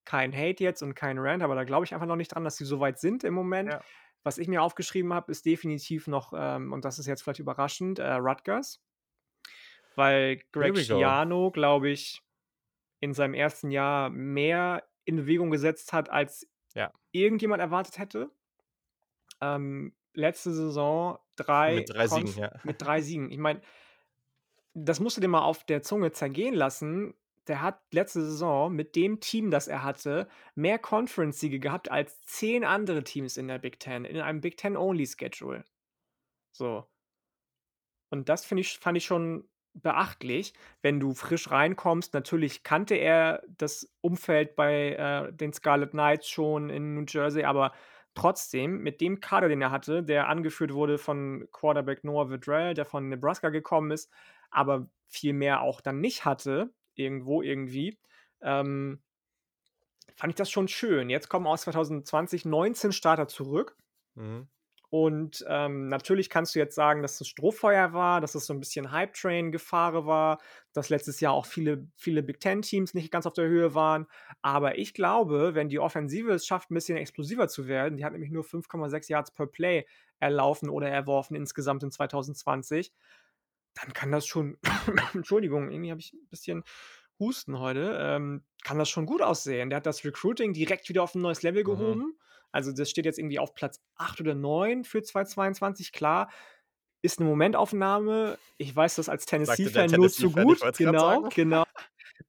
kein 0.05 0.33
Hate 0.33 0.63
jetzt 0.63 0.81
und 0.81 0.93
kein 0.93 1.17
Rant, 1.17 1.43
aber 1.43 1.55
da 1.55 1.63
glaube 1.63 1.83
ich 1.83 1.93
einfach 1.93 2.05
noch 2.05 2.15
nicht 2.15 2.33
dran, 2.33 2.43
dass 2.43 2.57
sie 2.57 2.65
so 2.65 2.79
weit 2.79 2.99
sind 2.99 3.23
im 3.23 3.33
Moment. 3.33 3.73
Ja. 3.73 3.81
Was 4.23 4.37
ich 4.37 4.47
mir 4.47 4.61
aufgeschrieben 4.61 5.13
habe, 5.13 5.31
ist 5.31 5.45
definitiv 5.45 6.07
noch, 6.07 6.33
ähm, 6.35 6.71
und 6.73 6.85
das 6.85 6.99
ist 6.99 7.07
jetzt 7.07 7.23
vielleicht 7.23 7.39
überraschend, 7.39 7.99
äh, 7.99 8.13
Rutgers. 8.13 8.81
Weil 9.95 10.41
Greg 10.51 10.77
Schiano, 10.77 11.51
glaube 11.51 11.89
ich, 11.89 12.21
in 12.99 13.13
seinem 13.13 13.33
ersten 13.33 13.71
Jahr 13.71 14.09
mehr 14.09 14.83
in 15.05 15.17
Bewegung 15.17 15.51
gesetzt 15.51 15.93
hat, 15.93 16.09
als 16.09 16.47
ja. 16.73 16.91
irgendjemand 17.11 17.61
erwartet 17.61 17.97
hätte. 17.97 18.31
Ähm, 19.41 19.93
letzte 20.15 20.53
Saison 20.53 21.19
drei 21.35 21.75
mit 21.75 21.89
drei 21.89 22.07
Siegen, 22.07 22.33
ja. 22.37 22.51
Mit 22.63 22.81
drei 22.81 23.01
Siegen. 23.01 23.31
Ich 23.31 23.37
meine, 23.37 23.61
das 24.73 24.99
musst 24.99 25.17
du 25.17 25.21
dir 25.21 25.27
mal 25.27 25.43
auf 25.43 25.63
der 25.63 25.81
Zunge 25.81 26.11
zergehen 26.11 26.53
lassen. 26.53 27.13
Der 27.47 27.61
hat 27.61 27.79
letzte 27.91 28.21
Saison 28.21 28.73
mit 28.73 28.95
dem 28.95 29.19
Team, 29.19 29.51
das 29.51 29.67
er 29.67 29.83
hatte, 29.83 30.27
mehr 30.55 30.79
Conference-Siege 30.79 31.59
gehabt 31.59 31.91
als 31.91 32.19
zehn 32.21 32.63
andere 32.63 33.03
Teams 33.03 33.37
in 33.37 33.47
der 33.47 33.59
Big 33.59 33.79
Ten, 33.79 34.03
in 34.03 34.19
einem 34.19 34.41
Big 34.41 34.57
Ten-Only-Schedule. 34.57 35.63
So. 36.51 36.87
Und 38.09 38.29
das 38.29 38.51
ich, 38.51 38.79
fand 38.79 38.97
ich 38.97 39.05
schon 39.05 39.47
beachtlich, 39.73 40.53
wenn 40.81 40.99
du 40.99 41.13
frisch 41.13 41.51
reinkommst. 41.51 42.13
Natürlich 42.13 42.63
kannte 42.63 42.95
er 42.95 43.43
das 43.47 43.91
Umfeld 44.01 44.55
bei 44.55 44.93
äh, 44.93 45.33
den 45.33 45.53
Scarlet 45.53 45.91
Knights 45.91 46.29
schon 46.29 46.69
in 46.69 46.95
New 46.95 47.05
Jersey, 47.07 47.43
aber 47.43 47.73
Trotzdem, 48.15 48.79
mit 48.81 49.01
dem 49.01 49.19
Kader, 49.19 49.49
den 49.49 49.61
er 49.61 49.71
hatte, 49.71 50.01
der 50.01 50.29
angeführt 50.29 50.73
wurde 50.73 50.97
von 50.97 51.47
Quarterback 51.51 52.03
Noah 52.03 52.29
Vedrell, 52.29 52.73
der 52.73 52.85
von 52.85 53.09
Nebraska 53.09 53.49
gekommen 53.49 53.91
ist, 53.91 54.11
aber 54.49 54.87
viel 55.07 55.33
mehr 55.33 55.61
auch 55.61 55.81
dann 55.81 55.99
nicht 55.99 56.25
hatte, 56.25 56.73
irgendwo, 56.95 57.41
irgendwie, 57.41 57.99
ähm, 58.41 59.01
fand 60.15 60.31
ich 60.31 60.35
das 60.35 60.49
schon 60.49 60.67
schön. 60.67 61.09
Jetzt 61.09 61.29
kommen 61.29 61.45
aus 61.45 61.63
2020 61.63 62.45
19 62.45 62.91
Starter 62.93 63.27
zurück. 63.27 63.77
Mhm. 64.15 64.47
Und 64.89 65.43
ähm, 65.47 65.89
natürlich 65.89 66.29
kannst 66.29 66.55
du 66.55 66.59
jetzt 66.59 66.75
sagen, 66.75 67.01
dass 67.01 67.19
es 67.19 67.27
Strohfeuer 67.27 67.93
war, 67.93 68.21
dass 68.21 68.35
es 68.35 68.45
so 68.45 68.53
ein 68.53 68.59
bisschen 68.59 68.91
Hype-Train-Gefahr 68.91 70.05
war, 70.05 70.39
dass 70.73 70.89
letztes 70.89 71.19
Jahr 71.19 71.33
auch 71.33 71.45
viele, 71.45 71.87
viele 71.95 72.23
Big 72.23 72.39
Ten-Teams 72.39 72.93
nicht 72.93 73.11
ganz 73.11 73.25
auf 73.25 73.33
der 73.33 73.47
Höhe 73.47 73.73
waren. 73.73 74.07
Aber 74.41 74.77
ich 74.77 74.93
glaube, 74.93 75.55
wenn 75.55 75.69
die 75.69 75.79
Offensive 75.79 76.31
es 76.31 76.45
schafft, 76.45 76.71
ein 76.71 76.75
bisschen 76.75 76.97
explosiver 76.97 77.47
zu 77.47 77.67
werden, 77.67 77.97
die 77.97 78.05
hat 78.05 78.13
nämlich 78.13 78.31
nur 78.31 78.43
5,6 78.43 79.09
Yards 79.09 79.31
per 79.31 79.47
Play 79.47 79.85
erlaufen 80.19 80.69
oder 80.69 80.89
erworfen 80.89 81.35
insgesamt 81.35 81.83
in 81.83 81.91
2020, 81.91 82.93
dann 83.73 83.93
kann 83.93 84.11
das 84.11 84.25
schon, 84.25 84.57
Entschuldigung, 85.13 85.69
irgendwie 85.69 85.91
habe 85.91 85.99
ich 85.99 86.13
ein 86.13 86.27
bisschen 86.29 86.63
Husten 87.19 87.59
heute, 87.59 87.97
ähm, 88.01 88.43
kann 88.63 88.77
das 88.77 88.89
schon 88.89 89.05
gut 89.05 89.21
aussehen. 89.21 89.69
Der 89.69 89.77
hat 89.77 89.85
das 89.85 90.03
Recruiting 90.03 90.53
direkt 90.53 90.89
wieder 90.89 91.03
auf 91.03 91.15
ein 91.15 91.21
neues 91.21 91.43
Level 91.43 91.63
mhm. 91.63 91.67
gehoben. 91.67 91.99
Mhm 92.01 92.15
also 92.55 92.71
das 92.71 92.89
steht 92.89 93.05
jetzt 93.05 93.19
irgendwie 93.19 93.37
auf 93.37 93.53
Platz 93.53 93.81
8 93.97 94.21
oder 94.21 94.33
9 94.33 94.85
für 94.85 95.03
2022. 95.03 95.91
Klar, 95.91 96.31
ist 97.01 97.19
eine 97.19 97.27
Momentaufnahme. 97.27 98.37
Ich 98.57 98.73
weiß 98.73 98.95
das 98.95 99.09
als 99.09 99.25
Tennessee-Fan 99.25 99.91
nur 99.91 100.09
zu 100.09 100.31
gut. 100.31 100.61
Genau, 100.77 101.29
genau. 101.29 101.65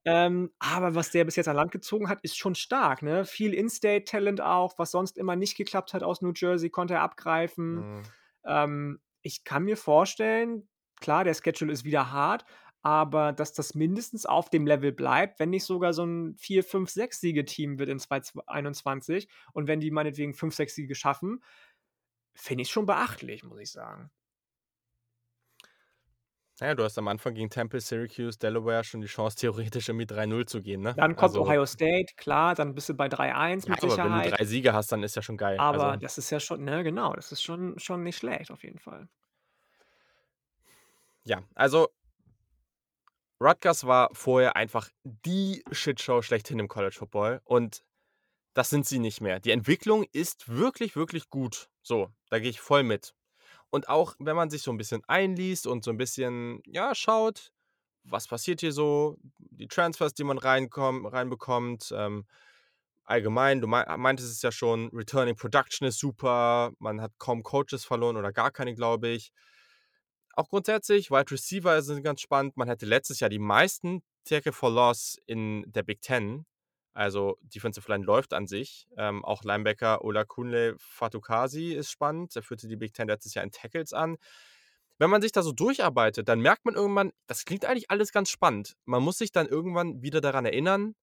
Ähm, 0.04 0.50
aber 0.58 0.96
was 0.96 1.12
der 1.12 1.24
bis 1.24 1.36
jetzt 1.36 1.46
an 1.46 1.54
Land 1.54 1.70
gezogen 1.70 2.08
hat, 2.08 2.20
ist 2.22 2.36
schon 2.36 2.56
stark. 2.56 3.02
Ne? 3.02 3.24
Viel 3.24 3.54
In-State-Talent 3.54 4.40
auch, 4.40 4.76
was 4.78 4.90
sonst 4.90 5.16
immer 5.16 5.36
nicht 5.36 5.56
geklappt 5.56 5.94
hat 5.94 6.02
aus 6.02 6.22
New 6.22 6.32
Jersey, 6.34 6.70
konnte 6.70 6.94
er 6.94 7.02
abgreifen. 7.02 7.74
Mhm. 7.74 8.02
Ähm, 8.44 9.00
ich 9.22 9.44
kann 9.44 9.62
mir 9.62 9.76
vorstellen, 9.76 10.68
klar, 11.00 11.22
der 11.22 11.34
Schedule 11.34 11.72
ist 11.72 11.84
wieder 11.84 12.10
hart, 12.10 12.44
aber 12.86 13.32
dass 13.32 13.52
das 13.52 13.74
mindestens 13.74 14.26
auf 14.26 14.48
dem 14.48 14.64
Level 14.64 14.92
bleibt, 14.92 15.40
wenn 15.40 15.50
nicht 15.50 15.64
sogar 15.64 15.92
so 15.92 16.04
ein 16.04 16.36
4, 16.36 16.62
5, 16.62 16.88
6 16.88 17.20
Siege-Team 17.20 17.80
wird 17.80 17.88
in 17.88 17.98
2021 17.98 19.28
und 19.52 19.66
wenn 19.66 19.80
die 19.80 19.90
meinetwegen 19.90 20.34
5, 20.34 20.54
6 20.54 20.72
Siege 20.76 20.94
schaffen, 20.94 21.42
finde 22.32 22.62
ich 22.62 22.70
schon 22.70 22.86
beachtlich, 22.86 23.42
muss 23.42 23.58
ich 23.58 23.72
sagen. 23.72 24.12
Naja, 26.60 26.76
du 26.76 26.84
hast 26.84 26.96
am 26.96 27.08
Anfang 27.08 27.34
gegen 27.34 27.50
Temple, 27.50 27.80
Syracuse, 27.80 28.38
Delaware 28.38 28.84
schon 28.84 29.00
die 29.00 29.08
Chance, 29.08 29.36
theoretisch 29.36 29.88
irgendwie 29.88 30.06
3-0 30.06 30.46
zu 30.46 30.62
gehen, 30.62 30.82
ne? 30.82 30.94
Dann 30.94 31.16
kommt 31.16 31.30
also, 31.30 31.42
Ohio 31.42 31.66
State, 31.66 32.14
klar, 32.16 32.54
dann 32.54 32.72
bist 32.72 32.88
du 32.88 32.94
bei 32.94 33.08
3-1 33.08 33.18
ja, 33.18 33.70
mit 33.70 33.80
Sicherheit. 33.80 33.98
Aber 33.98 34.14
wenn 34.22 34.30
du 34.30 34.36
drei 34.36 34.44
Siege 34.44 34.72
hast, 34.72 34.92
dann 34.92 35.02
ist 35.02 35.16
ja 35.16 35.22
schon 35.22 35.36
geil. 35.36 35.58
Aber 35.58 35.88
also. 35.88 35.98
das 35.98 36.18
ist 36.18 36.30
ja 36.30 36.38
schon, 36.38 36.62
ne, 36.62 36.84
genau, 36.84 37.14
das 37.14 37.32
ist 37.32 37.42
schon, 37.42 37.80
schon 37.80 38.04
nicht 38.04 38.16
schlecht, 38.16 38.52
auf 38.52 38.62
jeden 38.62 38.78
Fall. 38.78 39.08
Ja, 41.24 41.42
also 41.56 41.88
Rutgers 43.40 43.86
war 43.86 44.10
vorher 44.12 44.56
einfach 44.56 44.88
die 45.04 45.62
Shitshow 45.70 46.22
schlechthin 46.22 46.58
im 46.58 46.68
College 46.68 46.96
Football 46.98 47.40
und 47.44 47.82
das 48.54 48.70
sind 48.70 48.86
sie 48.86 48.98
nicht 48.98 49.20
mehr. 49.20 49.38
Die 49.38 49.50
Entwicklung 49.50 50.04
ist 50.12 50.48
wirklich, 50.48 50.96
wirklich 50.96 51.28
gut. 51.28 51.68
So, 51.82 52.10
da 52.30 52.38
gehe 52.38 52.48
ich 52.50 52.60
voll 52.60 52.82
mit. 52.82 53.14
Und 53.70 53.88
auch 53.88 54.14
wenn 54.18 54.36
man 54.36 54.48
sich 54.48 54.62
so 54.62 54.70
ein 54.70 54.78
bisschen 54.78 55.02
einliest 55.08 55.66
und 55.66 55.84
so 55.84 55.90
ein 55.90 55.98
bisschen, 55.98 56.62
ja, 56.64 56.94
schaut, 56.94 57.52
was 58.04 58.26
passiert 58.28 58.60
hier 58.60 58.72
so, 58.72 59.18
die 59.38 59.68
Transfers, 59.68 60.14
die 60.14 60.24
man 60.24 60.38
reinbekommt, 60.38 61.92
ähm, 61.94 62.24
allgemein, 63.04 63.60
du 63.60 63.66
meintest 63.66 64.32
es 64.32 64.42
ja 64.42 64.52
schon, 64.52 64.90
Returning 64.92 65.36
Production 65.36 65.86
ist 65.86 65.98
super, 65.98 66.72
man 66.78 67.00
hat 67.00 67.12
kaum 67.18 67.42
Coaches 67.42 67.84
verloren 67.84 68.16
oder 68.16 68.32
gar 68.32 68.50
keine, 68.50 68.74
glaube 68.74 69.08
ich. 69.08 69.32
Auch 70.38 70.50
grundsätzlich, 70.50 71.10
Wide 71.10 71.30
Receiver 71.30 71.80
sind 71.80 72.02
ganz 72.02 72.20
spannend. 72.20 72.58
Man 72.58 72.68
hatte 72.68 72.84
letztes 72.84 73.20
Jahr 73.20 73.30
die 73.30 73.38
meisten 73.38 74.02
Tackle 74.24 74.52
for 74.52 74.70
Loss 74.70 75.16
in 75.24 75.64
der 75.66 75.82
Big 75.82 76.02
Ten. 76.02 76.44
Also 76.92 77.38
Defensive 77.40 77.90
Line 77.90 78.04
läuft 78.04 78.34
an 78.34 78.46
sich. 78.46 78.86
Ähm, 78.98 79.24
auch 79.24 79.44
Linebacker 79.44 80.04
Ola 80.04 80.24
Kunle 80.24 80.76
Fatukasi 80.78 81.72
ist 81.72 81.90
spannend. 81.90 82.36
Er 82.36 82.42
führte 82.42 82.68
die 82.68 82.76
Big 82.76 82.92
Ten 82.92 83.08
letztes 83.08 83.32
Jahr 83.32 83.44
in 83.44 83.50
Tackles 83.50 83.94
an. 83.94 84.18
wenn 84.98 85.10
man 85.10 85.22
sich 85.22 85.32
da 85.32 85.42
so 85.42 85.52
durcharbeitet, 85.52 86.28
dann 86.28 86.40
merkt 86.40 86.64
man 86.66 86.74
irgendwann, 86.74 87.12
das 87.26 87.44
klingt 87.44 87.64
eigentlich 87.64 87.90
alles 87.90 88.12
ganz 88.12 88.30
spannend. 88.30 88.76
Man 88.86 89.02
muss 89.02 89.18
sich 89.18 89.32
dann 89.32 89.46
irgendwann 89.46 90.02
wieder 90.02 90.20
daran 90.20 90.46
erinnern, 90.46 90.94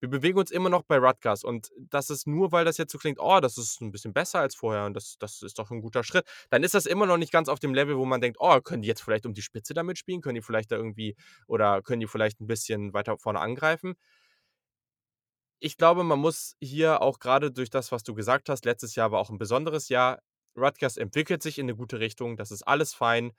wir 0.00 0.10
bewegen 0.10 0.38
uns 0.38 0.50
immer 0.50 0.68
noch 0.68 0.82
bei 0.82 0.98
Rutgers 0.98 1.42
und 1.42 1.70
das 1.78 2.10
ist 2.10 2.26
nur, 2.26 2.52
weil 2.52 2.64
das 2.64 2.76
jetzt 2.76 2.92
so 2.92 2.98
klingt, 2.98 3.18
oh, 3.18 3.40
das 3.40 3.56
ist 3.56 3.80
ein 3.80 3.92
bisschen 3.92 4.12
besser 4.12 4.40
als 4.40 4.54
vorher 4.54 4.84
und 4.84 4.94
das, 4.94 5.16
das 5.18 5.42
ist 5.42 5.58
doch 5.58 5.70
ein 5.70 5.80
guter 5.80 6.04
Schritt. 6.04 6.26
Dann 6.50 6.62
ist 6.62 6.74
das 6.74 6.86
immer 6.86 7.06
noch 7.06 7.16
nicht 7.16 7.32
ganz 7.32 7.48
auf 7.48 7.58
dem 7.58 7.72
Level, 7.74 7.96
wo 7.96 8.04
man 8.04 8.20
denkt, 8.20 8.38
oh, 8.40 8.60
können 8.60 8.82
die 8.82 8.88
jetzt 8.88 9.02
vielleicht 9.02 9.24
um 9.26 9.32
die 9.32 9.42
Spitze 9.42 9.72
damit 9.74 9.98
spielen? 9.98 10.20
Können 10.20 10.34
die 10.34 10.42
vielleicht 10.42 10.70
da 10.70 10.76
irgendwie 10.76 11.16
oder 11.46 11.82
können 11.82 12.00
die 12.00 12.06
vielleicht 12.06 12.40
ein 12.40 12.46
bisschen 12.46 12.92
weiter 12.92 13.16
vorne 13.18 13.40
angreifen? 13.40 13.94
Ich 15.58 15.78
glaube, 15.78 16.04
man 16.04 16.18
muss 16.18 16.56
hier 16.60 17.00
auch 17.00 17.18
gerade 17.18 17.50
durch 17.50 17.70
das, 17.70 17.90
was 17.90 18.02
du 18.02 18.14
gesagt 18.14 18.50
hast, 18.50 18.66
letztes 18.66 18.94
Jahr 18.94 19.10
war 19.12 19.20
auch 19.20 19.30
ein 19.30 19.38
besonderes 19.38 19.88
Jahr. 19.88 20.20
Rutgers 20.56 20.98
entwickelt 20.98 21.42
sich 21.42 21.58
in 21.58 21.64
eine 21.64 21.76
gute 21.76 22.00
Richtung, 22.00 22.36
das 22.36 22.50
ist 22.50 22.62
alles 22.62 22.92
fein. 22.94 23.32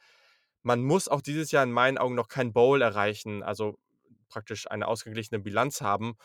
Man 0.63 0.84
muss 0.84 1.07
auch 1.07 1.21
dieses 1.21 1.51
Jahr 1.51 1.63
in 1.63 1.71
meinen 1.71 1.97
Augen 1.97 2.15
noch 2.15 2.27
kein 2.27 2.53
Bowl 2.53 2.81
erreichen, 2.81 3.43
also 3.43 3.77
praktisch 4.27 4.69
eine 4.69 4.88
ausgeglichene 4.88 5.39
Bilanz 5.39 5.81
haben, 5.81 6.15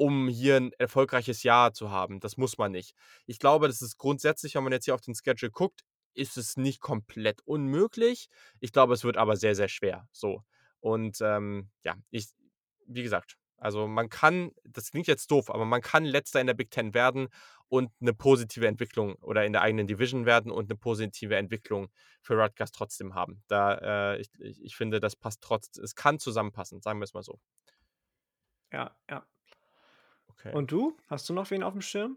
um 0.00 0.28
hier 0.28 0.56
ein 0.56 0.72
erfolgreiches 0.78 1.42
Jahr 1.42 1.74
zu 1.74 1.90
haben. 1.90 2.20
Das 2.20 2.38
muss 2.38 2.56
man 2.56 2.72
nicht. 2.72 2.94
Ich 3.26 3.38
glaube, 3.38 3.66
das 3.66 3.82
ist 3.82 3.98
grundsätzlich, 3.98 4.54
wenn 4.54 4.64
man 4.64 4.72
jetzt 4.72 4.86
hier 4.86 4.94
auf 4.94 5.02
den 5.02 5.14
Schedule 5.14 5.50
guckt, 5.52 5.82
ist 6.14 6.38
es 6.38 6.56
nicht 6.56 6.80
komplett 6.80 7.42
unmöglich. 7.42 8.30
Ich 8.60 8.72
glaube, 8.72 8.94
es 8.94 9.04
wird 9.04 9.18
aber 9.18 9.36
sehr, 9.36 9.54
sehr 9.54 9.68
schwer. 9.68 10.08
So. 10.10 10.42
Und 10.80 11.18
ähm, 11.20 11.68
ja, 11.84 11.96
ich, 12.08 12.28
wie 12.86 13.02
gesagt, 13.02 13.36
also 13.58 13.86
man 13.86 14.08
kann, 14.08 14.52
das 14.64 14.90
klingt 14.90 15.06
jetzt 15.06 15.30
doof, 15.30 15.50
aber 15.50 15.66
man 15.66 15.82
kann 15.82 16.06
letzter 16.06 16.40
in 16.40 16.46
der 16.46 16.54
Big 16.54 16.70
Ten 16.70 16.94
werden 16.94 17.28
und 17.68 17.92
eine 18.00 18.14
positive 18.14 18.66
Entwicklung 18.66 19.16
oder 19.16 19.44
in 19.44 19.52
der 19.52 19.60
eigenen 19.60 19.86
Division 19.86 20.24
werden 20.24 20.50
und 20.50 20.70
eine 20.70 20.78
positive 20.78 21.36
Entwicklung 21.36 21.90
für 22.22 22.40
Rutgers 22.40 22.72
trotzdem 22.72 23.14
haben. 23.14 23.42
Da, 23.48 24.14
äh, 24.14 24.20
ich, 24.22 24.30
ich 24.40 24.76
finde, 24.76 24.98
das 24.98 25.14
passt 25.14 25.42
trotz, 25.42 25.76
es 25.76 25.94
kann 25.94 26.18
zusammenpassen, 26.18 26.80
sagen 26.80 27.00
wir 27.00 27.04
es 27.04 27.12
mal 27.12 27.22
so. 27.22 27.38
Ja, 28.72 28.96
ja. 29.10 29.26
Okay. 30.40 30.54
Und 30.54 30.72
du? 30.72 30.96
Hast 31.08 31.28
du 31.28 31.32
noch 31.32 31.50
wen 31.50 31.62
auf 31.62 31.72
dem 31.72 31.82
Schirm? 31.82 32.16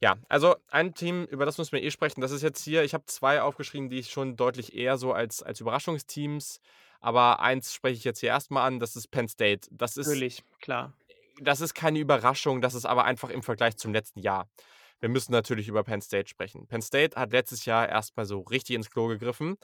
Ja, 0.00 0.16
also 0.28 0.56
ein 0.68 0.94
Team, 0.94 1.24
über 1.24 1.46
das 1.46 1.56
müssen 1.58 1.72
wir 1.72 1.82
eh 1.82 1.90
sprechen. 1.90 2.20
Das 2.20 2.30
ist 2.30 2.42
jetzt 2.42 2.62
hier, 2.62 2.84
ich 2.84 2.94
habe 2.94 3.06
zwei 3.06 3.40
aufgeschrieben, 3.40 3.88
die 3.88 3.98
ich 3.98 4.10
schon 4.10 4.36
deutlich 4.36 4.74
eher 4.74 4.98
so 4.98 5.12
als, 5.12 5.42
als 5.42 5.60
Überraschungsteams, 5.60 6.60
aber 7.00 7.40
eins 7.40 7.72
spreche 7.72 7.96
ich 7.96 8.04
jetzt 8.04 8.20
hier 8.20 8.30
erstmal 8.30 8.66
an, 8.66 8.80
das 8.80 8.96
ist 8.96 9.08
Penn 9.08 9.28
State. 9.28 9.68
Das 9.70 9.96
ist, 9.96 10.08
Natürlich, 10.08 10.42
klar. 10.60 10.92
Das 11.40 11.60
ist 11.60 11.74
keine 11.74 11.98
Überraschung, 11.98 12.60
das 12.60 12.74
ist 12.74 12.84
aber 12.84 13.04
einfach 13.04 13.30
im 13.30 13.42
Vergleich 13.42 13.76
zum 13.76 13.92
letzten 13.92 14.20
Jahr. 14.20 14.48
Wir 15.00 15.08
müssen 15.08 15.32
natürlich 15.32 15.68
über 15.68 15.84
Penn 15.84 16.00
State 16.00 16.28
sprechen. 16.28 16.66
Penn 16.66 16.82
State 16.82 17.18
hat 17.18 17.32
letztes 17.32 17.64
Jahr 17.64 17.88
erstmal 17.88 18.26
so 18.26 18.40
richtig 18.40 18.76
ins 18.76 18.90
Klo 18.90 19.06
gegriffen 19.06 19.56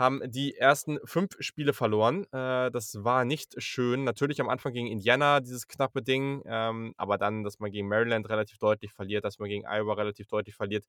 haben 0.00 0.22
die 0.24 0.56
ersten 0.56 0.98
fünf 1.04 1.36
Spiele 1.40 1.74
verloren. 1.74 2.24
Äh, 2.32 2.70
das 2.70 3.04
war 3.04 3.26
nicht 3.26 3.62
schön. 3.62 4.02
Natürlich 4.02 4.40
am 4.40 4.48
Anfang 4.48 4.72
gegen 4.72 4.86
Indiana 4.86 5.40
dieses 5.40 5.68
knappe 5.68 6.02
Ding, 6.02 6.42
ähm, 6.46 6.94
aber 6.96 7.18
dann, 7.18 7.44
dass 7.44 7.60
man 7.60 7.70
gegen 7.70 7.86
Maryland 7.86 8.28
relativ 8.30 8.56
deutlich 8.58 8.92
verliert, 8.92 9.26
dass 9.26 9.38
man 9.38 9.50
gegen 9.50 9.66
Iowa 9.66 9.92
relativ 9.92 10.26
deutlich 10.28 10.56
verliert. 10.56 10.86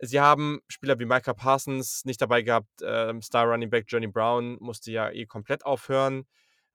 Sie 0.00 0.20
haben 0.20 0.60
Spieler 0.68 0.98
wie 0.98 1.04
Micah 1.04 1.34
Parsons 1.34 2.06
nicht 2.06 2.22
dabei 2.22 2.40
gehabt. 2.40 2.70
Ähm, 2.82 3.20
Star 3.20 3.46
Running 3.46 3.68
Back 3.68 3.84
Johnny 3.88 4.06
Brown 4.06 4.56
musste 4.58 4.90
ja 4.90 5.10
eh 5.10 5.26
komplett 5.26 5.66
aufhören. 5.66 6.24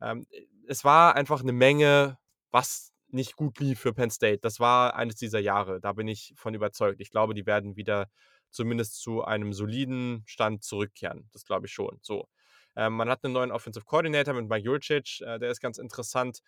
Ähm, 0.02 0.28
es 0.68 0.84
war 0.84 1.16
einfach 1.16 1.42
eine 1.42 1.54
Menge, 1.54 2.20
was 2.52 2.92
nicht 3.08 3.36
gut 3.36 3.60
lief 3.60 3.80
für 3.80 3.94
Penn 3.94 4.12
State. 4.12 4.40
Das 4.42 4.60
war 4.60 4.96
eines 4.96 5.16
dieser 5.16 5.40
Jahre. 5.40 5.80
Da 5.80 5.94
bin 5.94 6.08
ich 6.08 6.34
von 6.36 6.54
überzeugt. 6.54 7.02
Ich 7.02 7.10
glaube, 7.10 7.34
die 7.34 7.48
werden 7.48 7.76
wieder 7.76 8.08
zumindest 8.54 9.02
zu 9.02 9.24
einem 9.24 9.54
soliden 9.54 10.24
Stand 10.26 10.64
zurückkehren. 10.64 11.30
Das 11.34 11.46
glaube 11.46 11.68
ich 11.68 11.74
schon. 11.74 12.00
So. 12.02 12.28
Ähm, 12.76 12.94
man 12.94 13.10
hat 13.10 13.24
einen 13.24 13.34
neuen 13.34 13.52
Offensive 13.52 13.86
Coordinator 13.86 14.34
mit 14.34 14.50
Mike 14.50 14.66
Jurcic, 14.66 15.22
äh, 15.22 15.40
der 15.40 15.52
ist 15.52 15.60
ganz 15.60 15.78
interessant. 15.78 16.40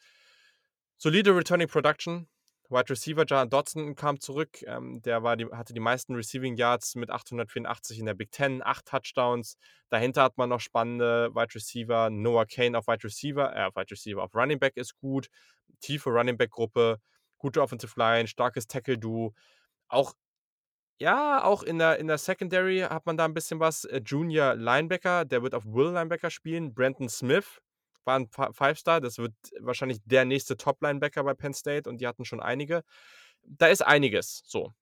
Solide 0.97 1.35
Returning 1.35 1.67
Production. 1.67 2.27
Wide 2.69 2.89
Receiver 2.89 3.25
John 3.25 3.49
Dodson 3.49 3.95
kam 3.95 4.19
zurück. 4.19 4.63
Ähm, 4.63 5.01
der 5.03 5.21
war 5.21 5.37
die, 5.37 5.45
hatte 5.45 5.73
die 5.73 5.79
meisten 5.79 6.15
Receiving 6.15 6.55
Yards 6.55 6.95
mit 6.95 7.11
884 7.11 7.99
in 7.99 8.07
der 8.07 8.15
Big 8.15 8.31
Ten, 8.31 8.63
acht 8.63 8.85
Touchdowns. 8.85 9.57
Dahinter 9.89 10.23
hat 10.23 10.37
man 10.37 10.49
noch 10.49 10.59
spannende 10.59 11.29
Wide 11.35 11.53
Receiver. 11.53 12.09
Noah 12.09 12.45
Kane 12.45 12.77
auf 12.77 12.87
Wide 12.87 13.03
Receiver, 13.03 13.55
äh, 13.55 13.69
Wide 13.75 13.91
Receiver 13.91 14.23
auf 14.23 14.33
Running 14.33 14.59
Back 14.59 14.77
ist 14.77 14.97
gut. 14.97 15.27
Tiefe 15.79 16.09
Running 16.09 16.37
Back 16.37 16.51
Gruppe, 16.51 16.99
gute 17.37 17.61
Offensive 17.61 17.93
Line, 17.97 18.27
starkes 18.27 18.65
Tackle 18.65 18.97
Duo. 18.97 19.35
Auch 19.87 20.13
ja, 20.97 21.43
auch 21.43 21.63
in 21.63 21.77
der, 21.77 21.99
in 21.99 22.07
der 22.07 22.17
Secondary 22.17 22.79
hat 22.79 23.05
man 23.05 23.17
da 23.17 23.25
ein 23.25 23.33
bisschen 23.33 23.59
was. 23.59 23.85
Äh, 23.85 24.01
Junior 24.05 24.55
Linebacker, 24.55 25.25
der 25.25 25.43
wird 25.43 25.53
auf 25.53 25.65
Will 25.65 25.91
Linebacker 25.91 26.29
spielen. 26.29 26.73
Brandon 26.73 27.09
Smith 27.09 27.61
war 28.05 28.19
ein 28.19 28.29
Five-Star. 28.29 29.01
Das 29.01 29.17
wird 29.17 29.33
wahrscheinlich 29.59 29.99
der 30.05 30.25
nächste 30.25 30.57
Top-Linebacker 30.57 31.23
bei 31.23 31.33
Penn 31.33 31.53
State 31.53 31.89
und 31.89 31.99
die 31.99 32.07
hatten 32.07 32.23
schon 32.23 32.39
einige. 32.39 32.83
Da 33.43 33.67
ist 33.67 33.81
einiges 33.81 34.41
so. 34.45 34.73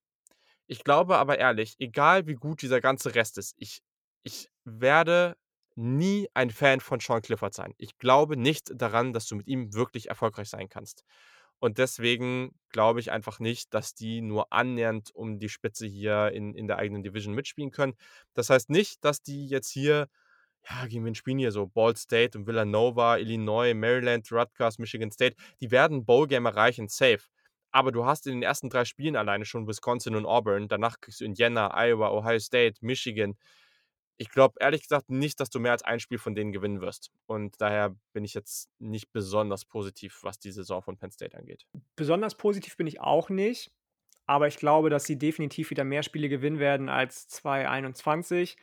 Ich 0.67 0.83
glaube 0.83 1.17
aber 1.17 1.39
ehrlich, 1.39 1.75
egal 1.79 2.27
wie 2.27 2.35
gut 2.35 2.61
dieser 2.61 2.79
ganze 2.79 3.15
Rest 3.15 3.37
ist, 3.37 3.55
ich, 3.57 3.81
ich 4.23 4.49
werde 4.63 5.35
nie 5.75 6.29
ein 6.33 6.51
Fan 6.51 6.79
von 6.79 6.99
Sean 6.99 7.21
Clifford 7.21 7.53
sein. 7.53 7.73
Ich 7.77 7.97
glaube 7.97 8.37
nicht 8.37 8.71
daran, 8.75 9.13
dass 9.13 9.27
du 9.27 9.35
mit 9.35 9.47
ihm 9.47 9.73
wirklich 9.73 10.09
erfolgreich 10.09 10.49
sein 10.49 10.69
kannst. 10.69 11.03
Und 11.63 11.77
deswegen 11.77 12.51
glaube 12.71 12.99
ich 12.99 13.09
einfach 13.09 13.39
nicht, 13.39 13.73
dass 13.73 13.95
die 13.95 14.19
nur 14.19 14.51
annähernd 14.51 15.15
um 15.15 15.39
die 15.39 15.47
Spitze 15.47 15.87
hier 15.87 16.29
in, 16.33 16.53
in 16.55 16.67
der 16.67 16.77
eigenen 16.77 17.03
Division 17.03 17.33
mitspielen 17.33 17.71
können. 17.71 17.93
Das 18.33 18.49
heißt 18.49 18.69
nicht, 18.69 19.05
dass 19.05 19.21
die 19.21 19.47
jetzt 19.47 19.69
hier, 19.69 20.09
ja, 20.69 20.85
gegen 20.87 21.05
wen 21.05 21.15
spielen 21.15 21.37
hier 21.37 21.53
so? 21.53 21.65
Ball 21.65 21.95
State 21.95 22.37
und 22.37 22.47
Villanova, 22.47 23.15
Illinois, 23.15 23.73
Maryland, 23.73 24.29
Rutgers, 24.29 24.77
Michigan 24.77 25.09
State. 25.09 25.37
Die 25.61 25.71
werden 25.71 26.03
Bowl-Game 26.03 26.47
erreichen, 26.47 26.89
safe. 26.89 27.29
Aber 27.71 27.93
du 27.93 28.03
hast 28.03 28.27
in 28.27 28.33
den 28.33 28.43
ersten 28.43 28.69
drei 28.69 28.83
Spielen 28.83 29.15
alleine 29.15 29.45
schon 29.45 29.65
Wisconsin 29.65 30.17
und 30.17 30.25
Auburn. 30.25 30.67
Danach 30.67 30.99
kriegst 30.99 31.21
du 31.21 31.25
Indiana, 31.25 31.73
Iowa, 31.81 32.11
Ohio 32.11 32.39
State, 32.39 32.79
Michigan 32.81 33.37
ich 34.17 34.29
glaube 34.29 34.55
ehrlich 34.59 34.83
gesagt 34.83 35.09
nicht, 35.09 35.39
dass 35.39 35.49
du 35.49 35.59
mehr 35.59 35.71
als 35.71 35.83
ein 35.83 35.99
Spiel 35.99 36.17
von 36.17 36.35
denen 36.35 36.51
gewinnen 36.51 36.81
wirst. 36.81 37.11
Und 37.25 37.59
daher 37.59 37.95
bin 38.13 38.23
ich 38.23 38.33
jetzt 38.33 38.69
nicht 38.79 39.11
besonders 39.11 39.65
positiv, 39.65 40.19
was 40.23 40.39
die 40.39 40.51
Saison 40.51 40.81
von 40.81 40.97
Penn 40.97 41.11
State 41.11 41.37
angeht. 41.37 41.65
Besonders 41.95 42.35
positiv 42.35 42.77
bin 42.77 42.87
ich 42.87 43.01
auch 43.01 43.29
nicht. 43.29 43.71
Aber 44.25 44.47
ich 44.47 44.57
glaube, 44.57 44.89
dass 44.89 45.03
sie 45.03 45.17
definitiv 45.17 45.69
wieder 45.69 45.83
mehr 45.83 46.03
Spiele 46.03 46.29
gewinnen 46.29 46.59
werden 46.59 46.87
als 46.87 47.27
2021. 47.27 48.57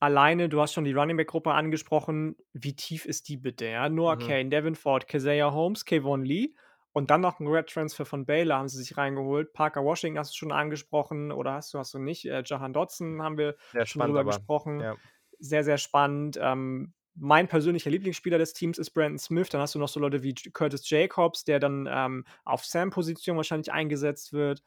Alleine, 0.00 0.48
du 0.48 0.60
hast 0.60 0.74
schon 0.74 0.84
die 0.84 0.92
Running 0.92 1.16
Back 1.16 1.28
Gruppe 1.28 1.52
angesprochen. 1.52 2.36
Wie 2.52 2.74
tief 2.74 3.06
ist 3.06 3.28
die 3.28 3.36
bitte? 3.36 3.66
Ja? 3.66 3.88
Noah 3.88 4.16
mhm. 4.16 4.20
Kane, 4.20 4.48
Devin 4.50 4.74
Ford, 4.74 5.06
Keziah 5.06 5.52
Holmes, 5.52 5.84
Kayvon 5.84 6.24
Lee. 6.24 6.54
Und 6.92 7.10
dann 7.10 7.22
noch 7.22 7.40
ein 7.40 7.46
Red 7.46 7.68
Transfer 7.68 8.04
von 8.04 8.26
Baylor 8.26 8.58
haben 8.58 8.68
sie 8.68 8.78
sich 8.78 8.96
reingeholt. 8.96 9.54
Parker 9.54 9.82
Washington 9.82 10.18
hast 10.18 10.32
du 10.32 10.36
schon 10.36 10.52
angesprochen 10.52 11.32
oder 11.32 11.54
hast 11.54 11.72
du, 11.72 11.78
hast 11.78 11.94
du 11.94 11.98
nicht? 11.98 12.26
Äh, 12.26 12.42
Jahan 12.44 12.74
Dotson 12.74 13.22
haben 13.22 13.38
wir 13.38 13.56
sehr 13.72 13.86
schon 13.86 14.02
drüber 14.02 14.24
gesprochen. 14.24 14.80
Ja. 14.80 14.96
Sehr, 15.38 15.64
sehr 15.64 15.78
spannend. 15.78 16.38
Ähm, 16.40 16.92
mein 17.14 17.48
persönlicher 17.48 17.90
Lieblingsspieler 17.90 18.38
des 18.38 18.52
Teams 18.52 18.78
ist 18.78 18.90
Brandon 18.90 19.18
Smith. 19.18 19.48
Dann 19.48 19.60
hast 19.60 19.74
du 19.74 19.78
noch 19.78 19.88
so 19.88 20.00
Leute 20.00 20.22
wie 20.22 20.34
Curtis 20.34 20.88
Jacobs, 20.88 21.44
der 21.44 21.60
dann 21.60 21.88
ähm, 21.90 22.24
auf 22.44 22.64
Sam-Position 22.64 23.36
wahrscheinlich 23.36 23.72
eingesetzt 23.72 24.32
wird. 24.32 24.62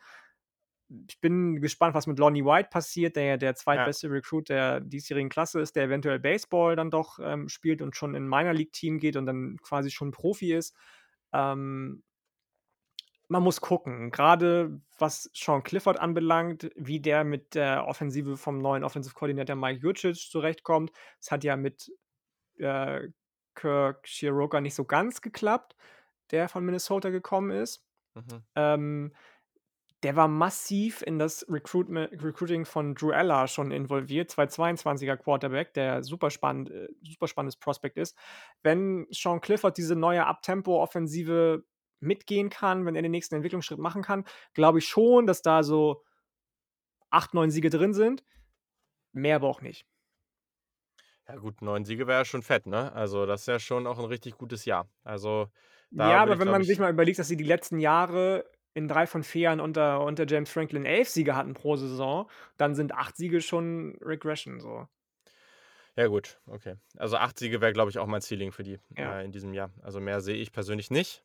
Ich 1.08 1.20
bin 1.20 1.62
gespannt, 1.62 1.96
was 1.96 2.06
mit 2.06 2.20
Lonnie 2.20 2.46
White 2.46 2.70
passiert, 2.72 3.16
der 3.16 3.24
ja 3.24 3.38
der 3.38 3.56
zweitbeste 3.56 4.08
ja. 4.08 4.14
Recruit 4.14 4.50
der 4.50 4.80
diesjährigen 4.82 5.30
Klasse 5.30 5.60
ist, 5.60 5.76
der 5.76 5.86
eventuell 5.86 6.20
Baseball 6.20 6.76
dann 6.76 6.92
doch 6.92 7.18
ähm, 7.20 7.50
spielt 7.50 7.82
und 7.82 7.96
schon 7.96 8.14
in 8.14 8.28
meiner 8.28 8.54
League-Team 8.54 9.00
geht 9.00 9.16
und 9.16 9.26
dann 9.26 9.58
quasi 9.64 9.90
schon 9.90 10.12
Profi 10.12 10.54
ist. 10.54 10.76
Ähm, 11.34 12.04
man 13.28 13.44
muss 13.44 13.62
gucken, 13.62 14.12
gerade 14.12 14.80
was 14.98 15.30
Sean 15.34 15.64
Clifford 15.64 16.00
anbelangt, 16.00 16.70
wie 16.76 17.00
der 17.00 17.24
mit 17.24 17.56
der 17.56 17.88
Offensive 17.88 18.38
vom 18.38 18.60
neuen 18.60 18.84
Offensive 18.84 19.16
Coordinator 19.16 19.56
Mike 19.56 19.82
Jurcic 19.82 20.16
zurechtkommt. 20.16 20.92
Es 21.20 21.32
hat 21.32 21.44
ja 21.44 21.56
mit 21.56 21.92
äh, 22.58 23.10
Kirk 23.56 24.08
Shiroka 24.08 24.62
nicht 24.62 24.76
so 24.76 24.86
ganz 24.86 25.22
geklappt, 25.22 25.76
der 26.32 26.50
von 26.50 26.66
Minnesota 26.66 27.10
gekommen 27.10 27.52
ist. 27.52 27.84
Mhm. 28.14 28.44
Ähm, 28.56 29.14
der 30.04 30.16
war 30.16 30.28
massiv 30.28 31.02
in 31.02 31.18
das 31.18 31.48
Recruiting 31.50 32.66
von 32.66 32.94
Drew 32.94 33.12
Eller 33.12 33.48
schon 33.48 33.72
involviert, 33.72 34.30
222er 34.30 35.18
Quarterback, 35.18 35.74
der 35.74 36.04
super, 36.04 36.30
spannend, 36.30 36.70
äh, 36.70 36.90
super 37.02 37.28
spannendes 37.28 37.56
Prospect 37.56 37.98
ist. 37.98 38.16
Wenn 38.62 39.08
Sean 39.10 39.42
Clifford 39.42 39.78
diese 39.78 39.96
neue 39.96 40.28
Abtempo-Offensive 40.28 41.64
mitgehen 42.06 42.50
kann, 42.50 42.86
wenn 42.86 42.96
er 42.96 43.02
den 43.02 43.12
nächsten 43.12 43.36
Entwicklungsschritt 43.36 43.80
machen 43.80 44.02
kann, 44.04 44.26
glaube 44.54 44.80
ich 44.80 44.88
schon, 44.88 45.26
dass 45.28 45.42
da 45.42 45.64
so 45.64 46.04
acht, 47.10 47.34
neun 47.34 47.52
Siege 47.52 47.70
drin 47.70 47.94
sind. 47.94 48.24
Mehr 49.14 49.38
aber 49.38 49.48
auch 49.48 49.62
nicht. 49.62 49.88
Ja, 51.28 51.36
gut, 51.38 51.62
neun 51.62 51.86
Siege 51.86 52.08
wäre 52.08 52.20
ja 52.20 52.26
schon 52.26 52.44
fett, 52.44 52.68
ne? 52.68 52.92
Also, 52.94 53.26
das 53.26 53.42
ist 53.42 53.48
ja 53.48 53.60
schon 53.60 53.88
auch 53.88 53.98
ein 53.98 54.06
richtig 54.06 54.38
gutes 54.38 54.66
Jahr. 54.66 54.88
Also, 55.04 55.48
ja, 55.92 56.22
aber 56.22 56.34
ich, 56.34 56.40
wenn 56.40 56.50
man 56.50 56.64
sich 56.64 56.78
mal 56.80 56.92
überlegt, 56.92 57.20
dass 57.20 57.28
sie 57.28 57.38
die 57.38 57.44
letzten 57.44 57.80
Jahre 57.80 58.46
in 58.74 58.88
drei 58.88 59.08
von 59.08 59.24
vier 59.24 59.44
Jahren 59.44 59.60
unter, 59.62 60.02
unter 60.04 60.26
James 60.28 60.52
Franklin 60.52 60.86
elf 60.86 61.10
Siege 61.10 61.36
hatten 61.36 61.54
pro 61.54 61.78
Saison, 61.78 62.30
dann 62.58 62.76
sind 62.76 62.94
acht 62.94 63.16
Siege 63.16 63.42
schon 63.42 63.98
Regression 64.02 64.60
so. 64.60 64.88
Ja, 65.96 66.08
gut, 66.08 66.40
okay. 66.46 66.76
Also 66.98 67.18
acht 67.18 67.40
Siege 67.40 67.62
wäre, 67.62 67.72
glaube 67.74 67.90
ich, 67.90 68.00
auch 68.00 68.08
mein 68.08 68.22
Ceiling 68.22 68.52
für 68.52 68.64
die 68.64 68.80
Ja. 68.98 69.20
äh, 69.20 69.26
in 69.26 69.32
diesem 69.32 69.54
Jahr. 69.54 69.72
Also 69.82 70.02
mehr 70.02 70.20
sehe 70.22 70.36
ich 70.36 70.52
persönlich 70.52 70.92
nicht. 70.92 71.24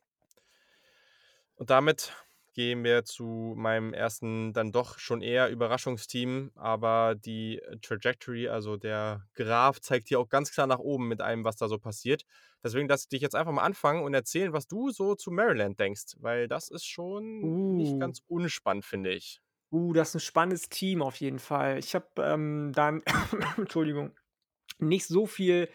Und 1.61 1.69
damit 1.69 2.11
gehen 2.55 2.83
wir 2.83 3.05
zu 3.05 3.53
meinem 3.55 3.93
ersten, 3.93 4.51
dann 4.51 4.71
doch 4.71 4.97
schon 4.97 5.21
eher 5.21 5.47
Überraschungsteam. 5.49 6.49
Aber 6.55 7.13
die 7.13 7.61
Trajectory, 7.83 8.47
also 8.47 8.77
der 8.77 9.27
Graph, 9.35 9.79
zeigt 9.79 10.07
hier 10.07 10.19
auch 10.19 10.27
ganz 10.27 10.51
klar 10.51 10.65
nach 10.65 10.79
oben 10.79 11.07
mit 11.07 11.21
allem, 11.21 11.45
was 11.45 11.57
da 11.57 11.67
so 11.67 11.77
passiert. 11.77 12.23
Deswegen 12.63 12.89
lasse 12.89 13.03
ich 13.05 13.09
dich 13.09 13.21
jetzt 13.21 13.35
einfach 13.35 13.51
mal 13.51 13.61
anfangen 13.61 14.01
und 14.01 14.15
erzählen, 14.15 14.53
was 14.53 14.65
du 14.65 14.89
so 14.89 15.13
zu 15.13 15.29
Maryland 15.29 15.79
denkst. 15.79 16.15
Weil 16.17 16.47
das 16.47 16.69
ist 16.69 16.87
schon 16.87 17.75
nicht 17.75 17.93
Uh. 17.93 17.99
ganz 17.99 18.23
unspannend, 18.27 18.83
finde 18.83 19.11
ich. 19.11 19.39
Uh, 19.71 19.93
das 19.93 20.09
ist 20.09 20.15
ein 20.15 20.19
spannendes 20.21 20.67
Team 20.67 21.03
auf 21.03 21.17
jeden 21.17 21.37
Fall. 21.37 21.77
Ich 21.77 21.93
habe, 21.93 22.07
ähm, 22.17 22.71
dann 22.73 23.03
Entschuldigung, 23.57 24.15
nicht 24.79 25.05
so 25.05 25.27
viel 25.27 25.69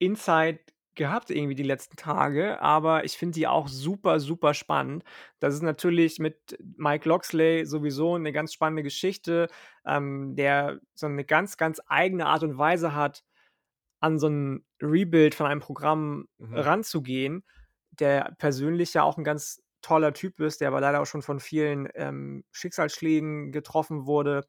Insight 0.00 0.74
gehabt 0.94 1.30
irgendwie 1.30 1.54
die 1.54 1.62
letzten 1.62 1.96
Tage, 1.96 2.60
aber 2.60 3.04
ich 3.04 3.16
finde 3.16 3.34
die 3.34 3.46
auch 3.46 3.68
super, 3.68 4.20
super 4.20 4.54
spannend. 4.54 5.04
Das 5.40 5.54
ist 5.54 5.62
natürlich 5.62 6.18
mit 6.18 6.58
Mike 6.76 7.08
Loxley 7.08 7.64
sowieso 7.66 8.14
eine 8.14 8.32
ganz 8.32 8.52
spannende 8.52 8.82
Geschichte, 8.82 9.48
ähm, 9.86 10.36
der 10.36 10.80
so 10.94 11.06
eine 11.06 11.24
ganz, 11.24 11.56
ganz 11.56 11.80
eigene 11.86 12.26
Art 12.26 12.42
und 12.42 12.58
Weise 12.58 12.94
hat, 12.94 13.24
an 14.00 14.18
so 14.18 14.28
ein 14.28 14.64
Rebuild 14.80 15.34
von 15.34 15.46
einem 15.46 15.60
Programm 15.60 16.28
Mhm. 16.38 16.66
ranzugehen, 16.66 17.44
der 17.90 18.34
persönlich 18.38 18.94
ja 18.94 19.02
auch 19.04 19.18
ein 19.18 19.24
ganz 19.24 19.62
toller 19.82 20.12
Typ 20.12 20.40
ist, 20.40 20.60
der 20.60 20.68
aber 20.68 20.80
leider 20.80 21.00
auch 21.00 21.06
schon 21.06 21.22
von 21.22 21.40
vielen, 21.40 21.88
ähm, 21.94 22.44
Schicksalsschlägen 22.52 23.52
getroffen 23.52 24.06
wurde. 24.06 24.46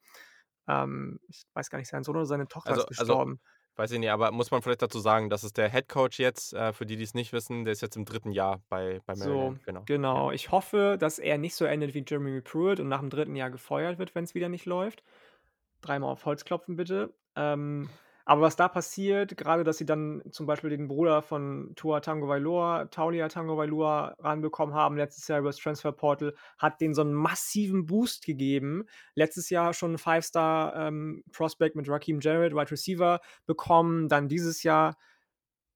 Ähm, 0.68 1.20
ich 1.28 1.46
weiß 1.54 1.70
gar 1.70 1.80
nicht, 1.80 1.90
sein 1.90 2.04
Sohn 2.04 2.16
oder 2.18 2.26
seine 2.26 2.48
Tochter 2.48 2.74
Also, 2.74 2.84
ist 2.84 2.88
also 2.96 3.16
gestorben. 3.16 3.42
Weiß 3.76 3.92
ich 3.92 4.00
nicht, 4.00 4.12
aber 4.12 4.32
muss 4.32 4.52
man 4.52 4.62
vielleicht 4.62 4.82
dazu 4.82 5.00
sagen, 5.00 5.30
das 5.30 5.44
ist 5.44 5.58
der 5.58 5.70
Head 5.70 5.90
Coach 5.90 6.20
jetzt, 6.20 6.54
äh, 6.54 6.74
für 6.74 6.86
die, 6.86 6.96
die 6.96 7.04
es 7.04 7.14
nicht 7.14 7.34
wissen, 7.34 7.66
der 7.66 7.74
ist 7.74 7.82
jetzt 7.82 7.96
im 7.96 8.06
dritten 8.06 8.32
Jahr 8.32 8.62
bei, 8.70 9.02
bei 9.06 9.16
So, 9.16 9.30
Maryland. 9.30 9.66
Genau. 9.66 9.80
Ja. 9.80 9.86
genau. 9.86 10.32
Ich 10.32 10.52
hoffe, 10.52 10.98
dass 11.00 11.20
er 11.20 11.38
nicht 11.38 11.56
so 11.56 11.66
endet 11.66 11.94
wie 11.94 12.06
Jeremy 12.08 12.42
Pruitt 12.42 12.80
und 12.80 12.88
nach 12.88 13.00
dem 13.00 13.10
dritten 13.10 13.36
Jahr 13.36 13.50
gefeuert 13.50 13.98
wird, 14.00 14.16
wenn 14.16 14.24
es 14.24 14.36
wieder 14.36 14.50
nicht 14.50 14.66
läuft. 14.66 15.04
Dreimal 15.82 16.12
auf 16.12 16.26
Holz 16.26 16.46
klopfen, 16.46 16.76
bitte. 16.76 17.14
Ähm, 17.36 17.90
aber 18.26 18.42
was 18.42 18.56
da 18.56 18.68
passiert, 18.70 19.36
gerade, 19.38 19.64
dass 19.64 19.78
sie 19.78 19.86
dann 19.86 20.24
zum 20.32 20.46
Beispiel 20.46 20.70
den 20.70 20.88
Bruder 20.88 21.22
von 21.22 21.74
Tua 21.76 22.00
Tagovailoa, 22.00 22.86
Taulia 22.86 23.28
Tagovailoa 23.28 24.16
ranbekommen 24.20 24.74
haben, 24.76 24.98
letztes 24.98 25.28
Jahr 25.28 25.40
über 25.40 25.50
das 25.50 25.58
Transfer 25.58 25.92
Portal, 25.92 26.34
hat 26.58 26.80
denen 26.82 26.94
so 26.94 27.02
einen 27.02 27.14
massiven 27.14 27.86
Boost 27.86 28.26
gegeben. 28.26 28.86
Letztes 29.16 29.50
Jahr 29.50 29.74
schon 29.74 29.94
'n 29.96 29.98
Five-Star, 29.98 30.76
ähm, 30.88 31.24
Prospect 31.32 31.76
mit 31.76 31.90
Raheem 31.90 32.20
Jarrett, 32.22 32.54
Wide 32.56 32.72
Receiver 32.72 33.20
bekommen. 33.46 34.08
Dann 34.10 34.30
dieses 34.30 34.64
Jahr, 34.64 34.98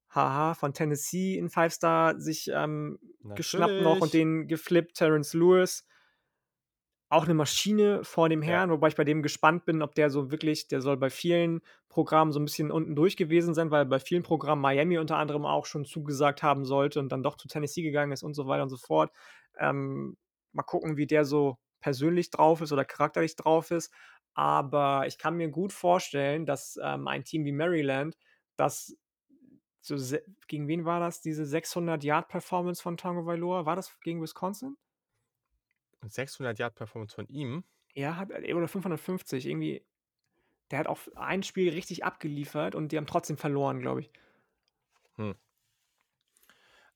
haha, 0.09 0.55
von 0.55 0.73
Tennessee 0.73 1.37
'n 1.39 1.49
Five-Star 1.49 2.19
sich, 2.19 2.49
ähm, 2.53 2.99
geschnappt 3.35 3.81
noch 3.81 4.01
und 4.01 4.13
den 4.13 4.47
geflippt, 4.47 4.95
Terrence 4.97 5.33
Lewis. 5.35 5.83
Auch 7.11 7.25
'ne 7.25 7.33
Maschine 7.33 8.03
vor 8.03 8.27
dem 8.27 8.41
Ja. 8.43 8.43
Herrn, 8.43 8.69
wobei 8.69 8.89
ich 8.89 8.95
bei 8.97 9.05
dem 9.05 9.21
gespannt 9.23 9.63
bin, 9.63 9.81
ob 9.81 9.95
der 9.95 10.09
so 10.09 10.29
wirklich 10.29 10.67
der 10.67 10.81
soll 10.81 10.97
bei 10.97 11.09
vielen 11.09 11.61
Programmen 11.87 12.33
so 12.33 12.39
'n 12.39 12.43
bisschen 12.45 12.69
unten 12.69 12.95
durch 12.95 13.15
gewesen 13.15 13.53
sein, 13.53 13.71
weil 13.71 13.85
bei 13.85 13.99
vielen 13.99 14.23
Programmen 14.23 14.61
Miami 14.61 14.97
unter 14.97 15.15
anderem 15.17 15.45
auch 15.45 15.65
schon 15.65 15.85
zugesagt 15.85 16.43
haben 16.43 16.65
sollte 16.65 16.99
und 16.99 17.09
dann 17.09 17.23
doch 17.23 17.37
zu 17.37 17.47
Tennessee 17.47 17.81
gegangen 17.81 18.11
ist 18.11 18.23
und 18.23 18.33
so 18.33 18.45
weiter 18.47 18.63
und 18.63 18.69
so 18.69 18.75
fort. 18.77 19.11
Ähm, 19.57 20.17
mal 20.51 20.63
gucken, 20.63 20.97
wie 20.97 21.07
der 21.07 21.23
so 21.23 21.57
persönlich 21.79 22.29
drauf 22.29 22.59
ist 22.59 22.73
oder 22.73 22.83
charakterlich 22.83 23.37
drauf 23.37 23.71
ist. 23.71 23.93
Aber 24.33 25.05
ich 25.07 25.17
kann 25.17 25.35
mir 25.37 25.47
gut 25.49 25.71
vorstellen, 25.71 26.45
dass, 26.45 26.77
ähm, 26.83 27.07
ein 27.07 27.23
Team 27.23 27.45
wie 27.45 27.53
Maryland, 27.53 28.17
das 28.57 28.97
so 29.81 29.95
gegen 30.47 30.67
wen 30.67 30.83
war 30.85 30.99
das, 30.99 31.21
diese 31.21 31.45
600 31.45 32.03
Yard 32.03 32.27
Performance 32.29 32.81
von 32.83 32.97
Tagovailoa? 32.97 33.65
War 33.65 33.75
das 33.77 33.97
gegen 34.01 34.21
Wisconsin? 34.21 34.75
600 36.09 36.59
Yard 36.59 36.75
Performance 36.75 37.15
von 37.15 37.27
ihm? 37.27 37.63
Ja, 37.95 38.15
hat 38.17 38.31
äh, 38.31 38.53
oder 38.53 38.67
550 38.67 39.45
irgendwie. 39.47 39.85
Der 40.71 40.79
hat 40.79 40.87
auf 40.87 41.11
ein 41.15 41.43
Spiel 41.43 41.71
richtig 41.73 42.05
abgeliefert 42.05 42.75
und 42.75 42.91
die 42.91 42.97
haben 42.97 43.07
trotzdem 43.07 43.37
verloren, 43.37 43.81
glaube 43.81 44.01
ich. 44.01 44.11
Hm. 45.17 45.31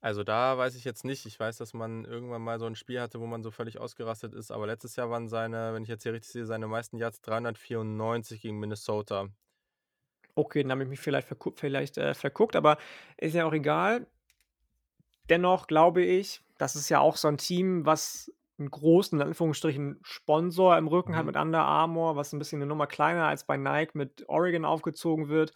Also 0.02 0.24
da 0.24 0.58
weiß 0.58 0.76
ich 0.76 0.84
jetzt 0.84 1.06
nicht. 1.06 1.26
Ich 1.26 1.40
weiß, 1.40 1.58
dass 1.58 1.74
man 1.74 2.06
irgendwann 2.06 2.42
mal 2.42 2.60
so 2.60 2.66
ein 2.66 2.76
Spiel 2.76 3.00
hatte, 3.02 3.20
wo 3.20 3.28
man 3.28 3.44
so 3.44 3.52
völlig 3.52 3.78
ausgerastet 3.80 4.34
ist, 4.34 4.52
aber 4.52 4.66
letztes 4.68 4.96
Jahr 4.96 5.10
waren 5.10 5.28
seine, 5.30 5.74
wenn 5.74 5.84
ich 5.84 5.90
jetzt 5.90 6.04
hier 6.04 6.14
richtig 6.14 6.32
sehe, 6.32 6.46
seine 6.46 6.68
meisten 6.68 6.98
Yards 6.98 7.22
394 7.22 8.42
gegen 8.42 8.60
Minnesota. 8.60 9.28
Okay, 10.36 10.64
dann 10.64 10.72
habe 10.72 10.84
ich 10.84 10.90
mich 10.90 11.00
vielleicht 11.00 11.28
vergu 11.28 11.52
vielleicht, 11.56 11.98
äh, 11.98 12.14
verguckt, 12.14 12.56
aber 12.56 12.78
ist 13.18 13.36
ja 13.36 13.46
auch 13.46 13.54
egal. 13.54 14.08
Dennoch 15.30 15.68
glaube 15.68 16.04
ich, 16.04 16.42
das 16.58 16.76
ist 16.76 16.90
ja 16.90 17.00
auch 17.00 17.18
so 17.18 17.28
'n 17.28 17.38
Team, 17.38 17.86
was 17.86 18.32
'n 18.62 18.72
großen, 18.72 19.20
in 19.22 19.28
Anführungsstrichen, 19.28 20.00
Sponsor 20.04 20.78
im 20.78 20.88
Rücken 20.88 21.16
hat 21.16 21.26
Mhm. 21.26 21.32
mit 21.32 21.38
Under 21.38 21.64
Armour, 21.66 22.16
was 22.16 22.34
'n 22.34 22.40
bisschen 22.40 22.60
'ne 22.60 22.68
Nummer 22.68 22.88
kleiner 22.88 23.28
als 23.28 23.46
bei 23.46 23.58
Nike 23.58 23.96
mit 23.98 24.26
Oregon 24.30 24.66
aufgezogen 24.66 25.30
wird, 25.30 25.54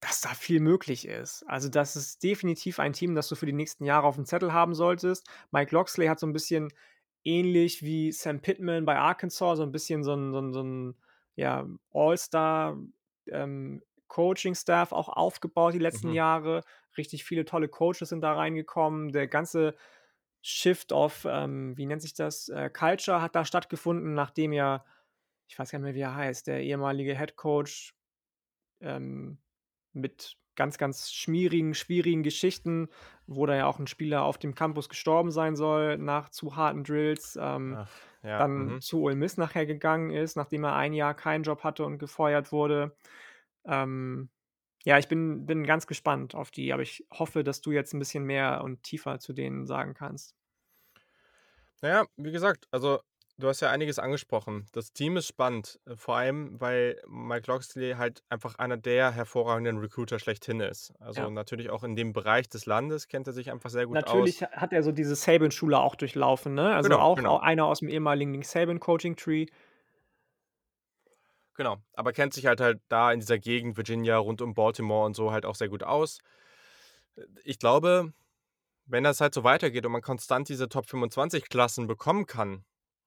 dass 0.00 0.20
da 0.22 0.30
viel 0.30 0.60
möglich 0.60 1.08
ist. 1.08 1.44
Also, 1.48 1.68
das 1.70 1.96
ist 1.96 2.22
definitiv 2.24 2.80
ein 2.80 2.92
Team, 2.94 3.14
das 3.16 3.28
du 3.28 3.36
für 3.36 3.46
die 3.46 3.52
nächsten 3.54 3.84
Jahre 3.84 4.06
aufm 4.08 4.26
Zettel 4.26 4.52
haben 4.54 4.74
solltest. 4.74 5.28
Mike 5.52 5.74
Loxley 5.74 6.06
hat 6.08 6.20
so 6.20 6.26
'n 6.28 6.32
bisschen 6.34 6.70
ähnlich 7.24 7.82
wie 7.84 8.12
Sam 8.12 8.40
Pittman 8.42 8.84
bei 8.86 8.98
Arkansas 8.98 9.58
so 9.58 9.64
'n 9.64 9.72
bisschen 9.72 10.04
so 10.04 10.14
'n 10.14 10.32
so 10.32 10.38
'n 10.40 10.52
so 10.54 10.60
'n, 10.62 10.96
ja, 11.36 11.66
All-Star, 11.94 12.78
ähm, 13.28 13.82
Coaching-Staff 14.08 14.92
auch 14.92 15.08
aufgebaut 15.10 15.74
die 15.74 15.80
letzten 15.80 16.08
Mhm. 16.08 16.14
Jahre. 16.14 16.62
Richtig 16.98 17.24
viele 17.24 17.44
tolle 17.46 17.68
Coaches 17.68 18.10
sind 18.10 18.22
da 18.22 18.34
reingekommen. 18.34 19.12
Der 19.12 19.28
ganze 19.28 19.76
Shift 20.46 20.92
of, 20.92 21.26
ähm, 21.28 21.76
wie 21.78 21.86
nennt 21.86 22.02
sich 22.02 22.14
das, 22.14 22.48
äh, 22.50 22.70
Culture 22.70 23.22
hat 23.22 23.34
da 23.34 23.44
stattgefunden, 23.46 24.14
nachdem 24.14 24.52
ja 24.52 24.84
ich 25.48 25.58
weiß 25.58 25.70
gar 25.72 25.78
nicht 25.80 25.84
mehr, 25.86 25.94
wie 25.96 26.00
er 26.00 26.14
heißt, 26.16 26.46
der 26.48 26.62
ehemalige 26.62 27.16
Head 27.18 27.36
Coach, 27.36 27.94
ähm, 28.80 29.38
mit 29.92 30.36
ganz, 30.56 30.78
ganz 30.78 31.12
schmierigen, 31.12 31.74
schwierigen 31.74 32.22
Geschichten, 32.22 32.88
wo 33.26 33.46
da 33.46 33.56
ja 33.56 33.66
auch 33.66 33.78
'n 33.80 33.86
Spieler 33.88 34.24
auf 34.24 34.38
dem 34.38 34.54
Campus 34.54 34.88
gestorben 34.88 35.30
sein 35.32 35.56
soll 35.56 35.98
nach 35.98 36.30
zu 36.30 36.56
harten 36.56 36.84
Drills, 36.84 37.38
ähm, 37.40 37.80
Ach, 37.80 37.90
ja, 38.22 38.48
dann 38.48 38.74
mhm. 38.74 38.80
zu 38.80 39.00
Ole 39.02 39.16
Miss 39.16 39.36
nachher 39.38 39.66
gegangen 39.66 40.10
ist, 40.10 40.36
nachdem 40.36 40.64
er 40.64 40.74
ein 40.76 40.92
Jahr 40.94 41.14
keinen 41.14 41.44
Job 41.44 41.64
hatte 41.64 41.84
und 41.86 41.98
gefeuert 41.98 42.52
wurde. 42.52 42.96
Ähm, 43.66 44.30
ja, 44.84 44.98
ich 44.98 45.08
bin 45.08 45.46
bin 45.46 45.64
ganz 45.64 45.86
gespannt 45.86 46.34
auf 46.34 46.50
die, 46.50 46.72
aber 46.72 46.82
ich 46.82 47.06
hoffe, 47.12 47.44
dass 47.44 47.60
du 47.60 47.72
jetzt 47.72 47.94
'n 47.94 47.98
bisschen 47.98 48.24
mehr 48.24 48.62
und 48.64 48.82
tiefer 48.82 49.18
zu 49.20 49.32
denen 49.32 49.66
sagen 49.66 49.94
kannst. 49.94 50.32
Na 51.82 51.88
ja, 51.88 52.06
wie 52.16 52.32
gesagt, 52.32 52.66
also 52.70 53.00
du 53.36 53.48
hast 53.48 53.60
ja 53.60 53.70
einiges 53.70 53.98
angesprochen. 53.98 54.66
Das 54.72 54.92
Team 54.92 55.16
ist 55.16 55.26
spannend, 55.26 55.80
äh, 55.86 55.96
vor 55.96 56.16
allem, 56.16 56.60
weil 56.60 57.00
Mike 57.06 57.50
Locksley 57.50 57.94
halt 57.94 58.22
einfach 58.28 58.54
einer 58.56 58.76
der 58.76 59.10
hervorragenden 59.12 59.78
Recruiter 59.78 60.18
schlechthin 60.18 60.60
ist. 60.60 60.92
Also 61.00 61.28
Ja. 61.28 61.30
natürlich 61.30 61.70
auch 61.70 61.82
in 61.84 61.96
dem 61.96 62.12
Bereich 62.12 62.48
des 62.48 62.66
Landes 62.66 63.08
kennt 63.08 63.26
er 63.26 63.32
sich 63.32 63.50
einfach 63.50 63.70
sehr 63.70 63.86
gut 63.86 64.04
aus. 64.04 64.32
Natürlich 64.32 64.42
ha 64.42 64.50
hat 64.52 64.72
er 64.72 64.82
so 64.82 64.92
diese 64.92 65.14
Saban-Schule 65.14 65.78
auch 65.78 65.94
durchlaufen, 65.94 66.54
ne? 66.54 66.74
Also 66.74 66.96
Genau, 66.96 66.98
auch 66.98 67.24
genau. 67.24 67.34
au 67.34 67.38
einer 67.38 67.64
aus'm 67.64 67.88
ehemaligen 67.88 68.42
Saban-Coaching-Tree. 68.42 69.46
Genau, 71.54 71.78
aber 71.92 72.12
kennt 72.12 72.34
sich 72.34 72.46
halt 72.46 72.60
halt 72.60 72.80
da 72.88 73.12
in 73.12 73.20
dieser 73.20 73.38
Gegend, 73.38 73.76
Virginia, 73.76 74.16
rund 74.18 74.42
um 74.42 74.54
Baltimore 74.54 75.06
und 75.06 75.14
so 75.14 75.30
halt 75.32 75.46
auch 75.46 75.54
sehr 75.54 75.68
gut 75.68 75.84
aus. 75.84 76.18
Ich 77.44 77.58
glaube, 77.58 78.12
wenn 78.86 79.04
das 79.04 79.20
halt 79.20 79.34
so 79.34 79.44
weitergeht 79.44 79.86
und 79.86 79.92
man 79.92 80.02
konstant 80.02 80.48
diese 80.48 80.68
Top 80.68 80.86
25 80.86 81.48
Klassen 81.48 81.86
bekommen 81.86 82.26
kann, 82.26 82.64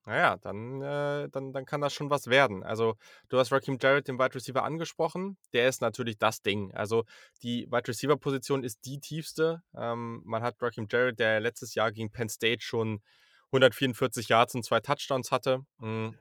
na 0.07 0.17
ja, 0.17 0.37
dann, 0.37 0.81
äh 0.81 1.27
dann 1.29 1.51
dann 1.51 1.65
kann 1.65 1.81
das 1.81 1.93
schon 1.93 2.09
was 2.09 2.27
werden. 2.27 2.63
Also, 2.63 2.95
du 3.27 3.37
hast 3.37 3.51
Raheem 3.51 3.77
Jarrett, 3.81 4.07
den 4.07 4.17
Wide 4.17 4.35
Receiver, 4.35 4.63
angesprochen. 4.63 5.37
Der 5.51 5.67
ist 5.67 5.81
natürlich 5.81 6.17
das 6.17 6.41
Ding. 6.41 6.73
Also, 6.73 7.03
die 7.43 7.67
Wide 7.69 7.89
Receiver-Position 7.89 8.63
ist 8.63 8.85
die 8.85 9.01
tiefste. 9.01 9.63
Ähm, 9.75 10.21
man 10.23 10.43
hat 10.43 10.55
Raheem 10.61 10.87
Jarrett, 10.89 11.19
der 11.19 11.41
letztes 11.41 11.75
Jahr 11.75 11.91
gegen 11.91 12.09
Penn 12.09 12.29
State 12.29 12.61
schon 12.61 13.01
144 13.47 14.29
Yards 14.29 14.55
und 14.55 14.63
2 14.63 14.79
Touchdowns 14.79 15.31
hatte. 15.31 15.65
Hm. 15.79 16.17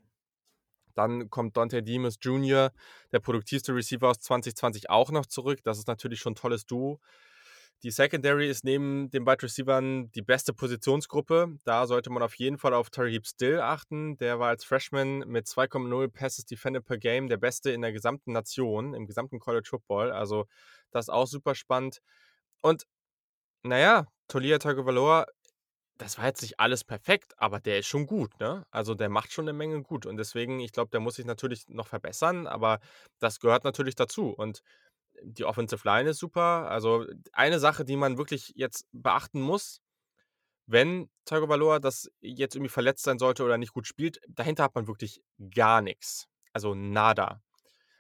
Dann 0.97 1.31
kommt 1.31 1.57
Dante 1.57 1.83
Demas 1.83 2.17
Jr., 2.21 2.73
der 3.13 3.21
produktivste 3.21 3.75
Receiver 3.75 4.09
aus 4.11 4.19
2020 4.21 4.91
auch 4.91 5.11
noch 5.13 5.27
zurück. 5.27 5.61
Das 5.65 5.79
ist 5.79 5.89
natürlich 5.89 6.21
schon 6.21 6.33
'n 6.35 6.37
tolles 6.37 6.67
Duo. 6.67 7.01
Die 7.83 7.91
Secondary 7.91 8.49
ist 8.49 8.65
neben 8.65 9.11
den 9.11 9.27
Wide 9.27 9.43
Receivern 9.43 10.11
die 10.13 10.23
beste 10.23 10.55
Positionsgruppe. 10.55 11.59
Da 11.65 11.87
sollte 11.87 12.11
man 12.11 12.23
auf 12.23 12.35
jeden 12.37 12.59
Fall 12.59 12.73
auf 12.75 12.89
Tarheeb 12.91 13.27
Still 13.27 13.61
achten. 13.61 14.17
Der 14.19 14.39
war 14.41 14.49
als 14.49 14.65
Freshman 14.65 15.19
mit 15.29 15.47
2,0 15.47 16.09
Passes 16.09 16.47
defended 16.47 16.87
per 16.87 16.97
Game 16.99 17.29
der 17.29 17.37
Beste 17.37 17.71
in 17.73 17.83
der 17.83 17.93
gesamten 17.93 18.33
Nation, 18.33 18.95
im 18.95 19.07
gesamten 19.07 19.41
College 19.41 19.69
Football. 19.69 20.11
Also, 20.13 20.47
das 20.91 21.07
ist 21.07 21.11
auch 21.11 21.27
super 21.27 21.55
spannend. 21.55 22.01
Und, 22.63 22.85
na 23.65 23.79
ja, 23.79 24.07
Taulia 24.29 24.59
Tagovailoa, 24.59 25.27
das 25.99 26.19
war 26.19 26.27
jetzt 26.27 26.43
nicht 26.43 26.61
alles 26.61 26.85
perfekt, 26.85 27.35
aber 27.39 27.61
der 27.61 27.79
ist 27.79 27.87
schon 27.87 28.07
gut, 28.07 28.39
ne? 28.41 28.67
Also, 28.71 28.95
der 28.95 29.09
macht 29.09 29.33
schon 29.33 29.47
'ne 29.47 29.53
Menge 29.53 29.83
gut 29.83 30.07
und 30.07 30.17
deswegen 30.19 30.61
ich 30.61 30.73
glaube, 30.73 30.91
der 30.91 31.01
muss 31.01 31.17
sich 31.17 31.25
natürlich 31.27 31.69
noch 31.69 31.87
verbessern, 31.89 32.47
aber 32.47 32.81
das 33.19 33.41
gehört 33.41 33.65
natürlich 33.65 33.95
dazu 33.95 34.31
und 34.31 34.63
die 35.23 35.45
Offensive 35.47 35.83
Line 35.89 36.11
ist 36.11 36.19
super. 36.21 36.71
Also 36.71 37.07
eine 37.33 37.61
Sache, 37.61 37.85
die 37.85 37.97
man 37.97 38.19
wirklich 38.19 38.53
jetzt 38.57 38.87
beachten 38.93 39.41
muss, 39.43 39.81
wenn 40.67 41.11
Tagovailoa 41.27 41.81
das 41.81 42.11
jetzt 42.21 42.57
irgendwie 42.57 42.71
verletzt 42.71 43.05
sein 43.05 43.19
sollte 43.21 43.45
oder 43.45 43.59
nicht 43.59 43.73
gut 43.75 43.87
spielt, 43.89 44.21
dahinter 44.29 44.65
hat 44.65 44.75
man 44.77 44.89
wirklich 44.89 45.23
gar 45.55 45.83
nichts. 45.83 46.27
Also 46.55 46.75
nada. 46.75 47.43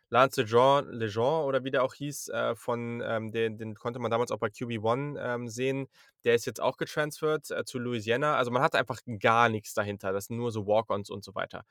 Lance 0.08 0.42
Lejean 0.42 1.44
oder 1.44 1.64
wie 1.64 1.70
der 1.70 1.82
auch 1.82 1.94
hieß, 1.94 2.28
äh, 2.28 2.54
von 2.54 3.02
ähm, 3.04 3.32
den, 3.32 3.58
den 3.58 3.74
konnte 3.74 3.98
man 3.98 4.10
damals 4.10 4.30
auch 4.30 4.38
bei 4.38 4.48
QB1 4.48 5.16
ähm, 5.18 5.48
sehen. 5.48 5.88
Der 6.24 6.34
ist 6.34 6.46
jetzt 6.46 6.60
auch 6.60 6.76
getransfert 6.76 7.50
äh, 7.50 7.64
zu 7.64 7.78
Louisiana. 7.78 8.36
Also 8.36 8.50
man 8.50 8.62
hat 8.62 8.74
einfach 8.76 9.00
gar 9.18 9.48
nichts 9.48 9.74
dahinter. 9.74 10.12
Das 10.12 10.26
sind 10.26 10.36
nur 10.36 10.52
so 10.52 10.66
Walk-ons 10.66 11.10
und 11.10 11.24
so 11.24 11.34
weiter. 11.34 11.64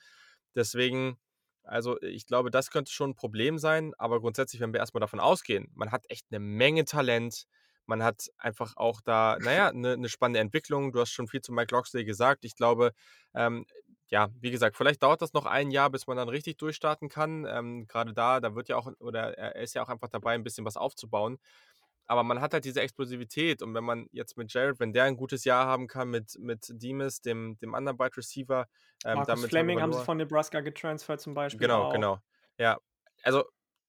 Deswegen, 0.53 1.17
also 1.63 1.99
ich 2.01 2.25
glaube, 2.27 2.51
das 2.51 2.71
könnte 2.71 2.91
schon 2.91 3.11
ein 3.11 3.15
Problem 3.15 3.57
sein. 3.57 3.93
Aber 3.97 4.19
grundsätzlich, 4.19 4.61
wenn 4.61 4.73
wir 4.73 4.81
erstmal 4.81 5.01
davon 5.01 5.19
ausgehen, 5.21 5.71
man 5.73 5.91
hat 5.91 6.05
echt 6.09 6.25
eine 6.29 6.39
Menge 6.39 6.85
Talent. 6.85 7.45
Man 7.85 8.03
hat 8.03 8.29
einfach 8.37 8.75
auch 8.75 8.99
da, 9.01 9.37
naja, 9.39 9.69
eine 9.69 9.97
ne 9.97 10.09
spannende 10.09 10.39
Entwicklung. 10.41 10.91
Du 10.91 10.99
hast 10.99 11.11
schon 11.11 11.27
viel 11.27 11.41
zu 11.41 11.53
Mike 11.53 11.73
Loxley 11.73 12.03
gesagt. 12.03 12.43
Ich 12.43 12.55
glaube, 12.55 12.91
ähm, 13.33 13.65
ja, 14.09 14.29
wie 14.39 14.51
gesagt, 14.51 14.77
vielleicht 14.77 15.01
dauert 15.01 15.21
das 15.21 15.33
noch 15.33 15.45
ein 15.45 15.71
Jahr, 15.71 15.89
bis 15.89 16.07
man 16.07 16.17
dann 16.17 16.29
richtig 16.29 16.57
durchstarten 16.57 17.09
kann. 17.09 17.45
Ähm, 17.49 17.87
Gerade 17.87 18.13
da, 18.13 18.39
da 18.39 18.55
wird 18.55 18.69
ja 18.69 18.77
auch, 18.77 18.91
oder 18.99 19.37
er 19.37 19.55
ist 19.55 19.73
ja 19.73 19.83
auch 19.83 19.89
einfach 19.89 20.09
dabei, 20.09 20.33
ein 20.33 20.43
bisschen 20.43 20.65
was 20.65 20.77
aufzubauen. 20.77 21.39
Aber 22.07 22.23
man 22.23 22.39
hat 22.39 22.53
halt 22.53 22.65
diese 22.65 22.81
Explosivität 22.81 23.63
und 23.63 23.73
wenn 23.73 23.83
man 23.83 24.07
jetzt 24.11 24.37
mit 24.37 24.53
Jared, 24.53 24.79
wenn 24.79 24.93
der 24.93 25.05
ein 25.05 25.17
gutes 25.17 25.43
Jahr 25.43 25.65
haben 25.65 25.87
kann 25.87 26.09
mit, 26.09 26.37
mit 26.39 26.67
Demas, 26.69 27.21
dem, 27.21 27.57
dem 27.57 27.73
anderen 27.73 27.97
Wide 27.97 28.15
Receiver, 28.15 28.67
ähm, 29.05 29.15
Marcus 29.15 29.45
Fleming 29.45 29.81
haben 29.81 29.91
sie 29.91 30.03
von 30.03 30.17
Nebraska 30.17 30.61
getransfert 30.61 31.19
zum 31.19 31.33
Beispiel. 31.33 31.61
Genau, 31.61 31.85
auch. 31.85 31.93
genau. 31.93 32.19
Ja, 32.59 32.77
also 33.23 33.45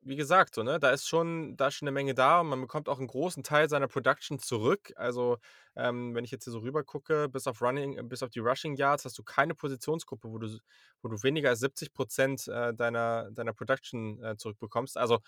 wie 0.07 0.17
gesagt, 0.17 0.55
so, 0.55 0.63
ne, 0.63 0.79
da 0.79 0.91
ist 0.91 1.09
schon, 1.09 1.57
da 1.57 1.69
ist 1.69 1.75
schon 1.75 1.89
eine 1.89 1.95
Menge 1.95 2.15
da 2.15 2.41
und 2.41 2.49
man 2.49 2.61
bekommt 2.61 2.89
auch 2.89 2.99
einen 2.99 3.09
großen 3.09 3.43
Teil 3.43 3.69
seiner 3.69 3.89
Production 3.89 4.39
zurück. 4.39 4.93
Also, 4.97 5.39
ähm, 5.77 6.15
wenn 6.15 6.25
ich 6.25 6.31
jetzt 6.31 6.45
hier 6.45 6.53
so 6.53 6.61
rüber 6.61 6.85
gucke, 6.85 7.29
bis 7.29 7.47
auf 7.47 7.61
Running, 7.63 8.09
bis 8.09 8.23
auf 8.23 8.31
die 8.31 8.39
Rushing 8.39 8.77
Yards, 8.77 9.05
hast 9.05 9.19
du 9.19 9.23
keine 9.23 9.55
Positionsgruppe, 9.55 10.31
wo 10.31 10.39
du, 10.39 10.59
wo 11.03 11.09
du 11.09 11.23
weniger 11.23 11.51
als 11.51 11.61
70 11.61 11.93
Prozent 11.93 12.49
äh, 12.49 12.73
deiner, 12.75 13.31
deiner 13.33 13.53
Production 13.53 14.23
äh, 14.23 14.37
zurückbekommst. 14.37 14.97
Also, 14.97 15.19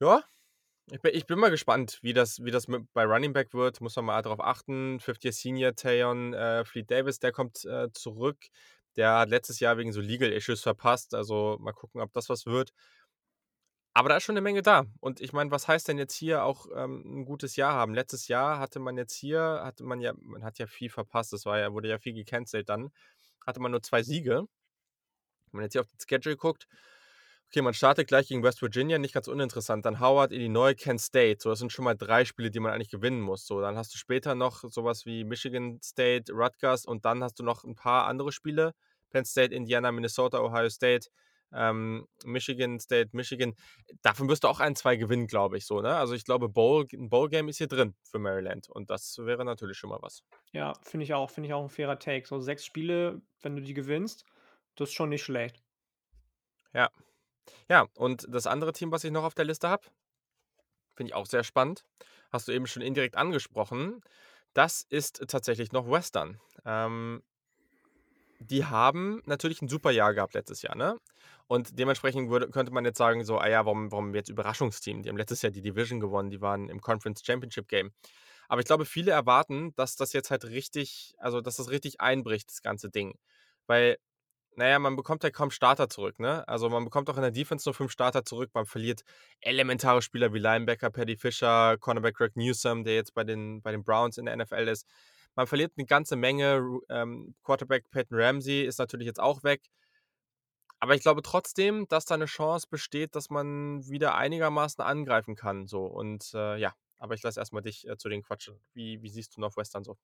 ja, 0.00 0.22
ich 0.90 1.00
bin, 1.02 1.14
ich 1.14 1.26
bin 1.26 1.38
mal 1.38 1.50
gespannt, 1.50 1.98
wie 2.02 2.14
das, 2.14 2.42
wie 2.44 2.50
das 2.50 2.66
bei 2.94 3.04
Running 3.04 3.32
Back 3.32 3.52
wird. 3.52 3.80
Muss 3.80 3.96
man 3.96 4.06
mal 4.06 4.22
darauf 4.22 4.40
achten. 4.40 5.00
50 5.00 5.36
Senior 5.36 5.74
Tayon 5.74 6.32
äh, 6.34 6.64
Fleet 6.64 6.90
Davis, 6.90 7.18
der 7.18 7.32
kommt 7.32 7.64
äh, 7.64 7.92
zurück. 7.92 8.38
Der 8.96 9.18
hat 9.18 9.28
letztes 9.30 9.60
Jahr 9.60 9.76
wegen 9.76 9.92
so 9.92 10.00
Legal 10.00 10.32
Issues 10.32 10.62
verpasst. 10.62 11.14
Also 11.14 11.58
mal 11.60 11.72
gucken, 11.72 12.00
ob 12.00 12.12
das 12.12 12.28
was 12.28 12.46
wird. 12.46 12.72
Aber 13.98 14.10
da 14.10 14.18
ist 14.18 14.22
schon 14.22 14.34
eine 14.34 14.42
Menge 14.42 14.62
da. 14.62 14.84
Und 15.00 15.20
ich 15.20 15.32
meine, 15.32 15.50
was 15.50 15.66
heißt 15.66 15.88
denn 15.88 15.98
jetzt 15.98 16.14
hier 16.14 16.44
auch 16.44 16.66
ähm, 16.72 17.02
ein 17.04 17.24
gutes 17.24 17.56
Jahr 17.56 17.72
haben? 17.72 17.94
Letztes 17.94 18.28
Jahr 18.28 18.60
hatte 18.60 18.78
man 18.78 18.96
jetzt 18.96 19.12
hier, 19.12 19.60
hatte 19.64 19.82
man 19.82 20.00
ja, 20.00 20.12
man 20.20 20.44
hat 20.44 20.60
ja 20.60 20.68
viel 20.68 20.88
verpasst, 20.88 21.32
das 21.32 21.46
war 21.46 21.58
ja, 21.58 21.72
wurde 21.72 21.88
ja 21.88 21.98
viel 21.98 22.12
gecancelt 22.12 22.68
dann, 22.68 22.92
hatte 23.44 23.58
man 23.58 23.72
nur 23.72 23.82
zwei 23.82 24.04
Siege. 24.04 24.44
Wenn 25.50 25.58
man 25.58 25.62
jetzt 25.64 25.72
hier 25.72 25.80
auf 25.80 25.88
den 25.88 25.98
Schedule 25.98 26.36
guckt, 26.36 26.68
okay, 27.48 27.60
man 27.60 27.74
startet 27.74 28.06
gleich 28.06 28.28
gegen 28.28 28.44
West 28.44 28.62
Virginia, 28.62 28.98
nicht 28.98 29.14
ganz 29.14 29.26
uninteressant. 29.26 29.84
Dann 29.84 29.98
Howard, 29.98 30.30
Illinois, 30.30 30.76
Kent 30.76 31.00
State. 31.00 31.38
So, 31.40 31.50
das 31.50 31.58
sind 31.58 31.72
schon 31.72 31.84
mal 31.84 31.96
drei 31.96 32.24
Spiele, 32.24 32.52
die 32.52 32.60
man 32.60 32.72
eigentlich 32.72 32.90
gewinnen 32.90 33.20
muss. 33.20 33.46
So, 33.46 33.60
dann 33.60 33.76
hast 33.76 33.92
du 33.92 33.98
später 33.98 34.36
noch 34.36 34.62
sowas 34.62 35.06
wie 35.06 35.24
Michigan 35.24 35.80
State, 35.82 36.32
Rutgers 36.32 36.84
und 36.84 37.04
dann 37.04 37.24
hast 37.24 37.40
du 37.40 37.42
noch 37.42 37.64
ein 37.64 37.74
paar 37.74 38.06
andere 38.06 38.30
Spiele. 38.30 38.74
Penn 39.10 39.24
State, 39.24 39.52
Indiana, 39.52 39.90
Minnesota, 39.90 40.38
Ohio 40.38 40.68
State 40.68 41.08
ähm, 41.52 42.06
Michigan 42.24 42.78
State, 42.80 43.10
Michigan. 43.12 43.54
Davon 44.02 44.28
wirst 44.28 44.44
du 44.44 44.48
auch 44.48 44.60
ein, 44.60 44.76
zwei 44.76 44.96
gewinnen, 44.96 45.26
glaube 45.26 45.56
ich 45.56 45.66
so. 45.66 45.80
Ne? 45.80 45.96
Also 45.96 46.14
ich 46.14 46.24
glaube, 46.24 46.48
Bowl, 46.48 46.86
ein 46.92 47.08
Bowl-Game 47.08 47.48
ist 47.48 47.58
hier 47.58 47.68
drin 47.68 47.94
für 48.02 48.18
Maryland 48.18 48.68
und 48.68 48.90
das 48.90 49.18
wäre 49.18 49.44
natürlich 49.44 49.78
schon 49.78 49.90
mal 49.90 50.00
was. 50.02 50.22
Ja, 50.52 50.74
finde 50.82 51.04
ich 51.04 51.14
auch, 51.14 51.30
finde 51.30 51.48
ich 51.48 51.54
auch 51.54 51.62
ein 51.62 51.70
fairer 51.70 51.98
Take. 51.98 52.26
So 52.26 52.40
sechs 52.40 52.64
Spiele, 52.64 53.22
wenn 53.40 53.56
du 53.56 53.62
die 53.62 53.74
gewinnst, 53.74 54.24
das 54.76 54.90
ist 54.90 54.94
schon 54.94 55.08
nicht 55.08 55.24
schlecht. 55.24 55.62
Ja. 56.72 56.90
Ja, 57.68 57.86
und 57.94 58.26
das 58.28 58.46
andere 58.46 58.72
Team, 58.72 58.92
was 58.92 59.04
ich 59.04 59.10
noch 59.10 59.24
auf 59.24 59.34
der 59.34 59.46
Liste 59.46 59.68
habe, 59.68 59.86
finde 60.94 61.10
ich 61.10 61.14
auch 61.14 61.26
sehr 61.26 61.44
spannend. 61.44 61.84
Hast 62.30 62.48
du 62.48 62.52
eben 62.52 62.66
schon 62.66 62.82
indirekt 62.82 63.16
angesprochen. 63.16 64.02
Das 64.52 64.82
ist 64.82 65.24
tatsächlich 65.28 65.72
noch 65.72 65.90
Western. 65.90 66.40
Ähm, 66.64 67.22
die 68.38 68.64
haben 68.64 69.22
natürlich 69.26 69.62
ein 69.62 69.68
super 69.68 69.90
Jahr 69.90 70.14
gehabt 70.14 70.34
letztes 70.34 70.62
Jahr, 70.62 70.76
ne? 70.76 70.98
Und 71.46 71.78
dementsprechend 71.78 72.30
würde, 72.30 72.50
könnte 72.50 72.72
man 72.72 72.84
jetzt 72.84 72.98
sagen, 72.98 73.24
so, 73.24 73.38
ah 73.38 73.48
ja, 73.48 73.64
warum, 73.64 73.90
warum 73.90 74.14
jetzt 74.14 74.28
Überraschungsteam? 74.28 75.02
Die 75.02 75.08
haben 75.08 75.16
letztes 75.16 75.42
Jahr 75.42 75.50
die 75.50 75.62
Division 75.62 75.98
gewonnen, 75.98 76.30
die 76.30 76.40
waren 76.40 76.68
im 76.68 76.80
Conference 76.80 77.22
Championship 77.24 77.68
Game. 77.68 77.90
Aber 78.48 78.60
ich 78.60 78.66
glaube, 78.66 78.84
viele 78.86 79.12
erwarten, 79.12 79.74
dass 79.76 79.96
das 79.96 80.12
jetzt 80.12 80.30
halt 80.30 80.44
richtig, 80.46 81.14
also 81.18 81.40
dass 81.40 81.56
das 81.56 81.70
richtig 81.70 82.00
einbricht, 82.00 82.50
das 82.50 82.62
ganze 82.62 82.90
Ding. 82.90 83.18
Weil, 83.66 83.98
naja, 84.56 84.78
man 84.78 84.96
bekommt 84.96 85.24
ja 85.24 85.30
kaum 85.30 85.50
Starter 85.50 85.88
zurück, 85.88 86.18
ne? 86.20 86.46
Also 86.48 86.68
man 86.68 86.84
bekommt 86.84 87.10
auch 87.10 87.16
in 87.16 87.22
der 87.22 87.30
Defense 87.30 87.68
nur 87.68 87.74
fünf 87.74 87.92
Starter 87.92 88.24
zurück. 88.24 88.50
Man 88.54 88.66
verliert 88.66 89.02
elementare 89.40 90.02
Spieler 90.02 90.32
wie 90.34 90.38
Linebacker 90.38 90.90
Paddy 90.90 91.16
Fisher, 91.16 91.76
Cornerback 91.78 92.16
Greg 92.16 92.36
Newsom, 92.36 92.84
der 92.84 92.94
jetzt 92.94 93.14
bei 93.14 93.24
den, 93.24 93.62
bei 93.62 93.72
den 93.72 93.84
Browns 93.84 94.18
in 94.18 94.26
der 94.26 94.36
NFL 94.36 94.68
ist. 94.68 94.86
Man 95.38 95.46
verliert 95.46 95.74
eine 95.76 95.86
ganze 95.86 96.16
Menge. 96.16 96.80
Ähm, 96.88 97.36
Quarterback 97.44 97.88
Peyton 97.92 98.20
Ramsey 98.20 98.64
ist 98.64 98.80
natürlich 98.80 99.06
jetzt 99.06 99.20
auch 99.20 99.44
weg. 99.44 99.62
Aber 100.80 100.96
ich 100.96 101.02
glaube 101.02 101.22
trotzdem, 101.22 101.86
dass 101.86 102.06
da 102.06 102.16
eine 102.16 102.24
Chance 102.24 102.66
besteht, 102.68 103.14
dass 103.14 103.30
man 103.30 103.86
wieder 103.88 104.16
einigermaßen 104.16 104.82
angreifen 104.82 105.36
kann. 105.36 105.68
So. 105.68 105.86
Und 105.86 106.32
äh, 106.34 106.56
ja, 106.56 106.74
aber 106.96 107.14
ich 107.14 107.22
lasse 107.22 107.38
erstmal 107.38 107.62
dich 107.62 107.86
äh, 107.86 107.96
zu 107.96 108.08
den 108.08 108.24
quatschen. 108.24 108.58
Wie, 108.74 109.00
wie 109.00 109.10
siehst 109.10 109.36
du 109.36 109.40
Northwestern 109.40 109.84
so? 109.84 109.96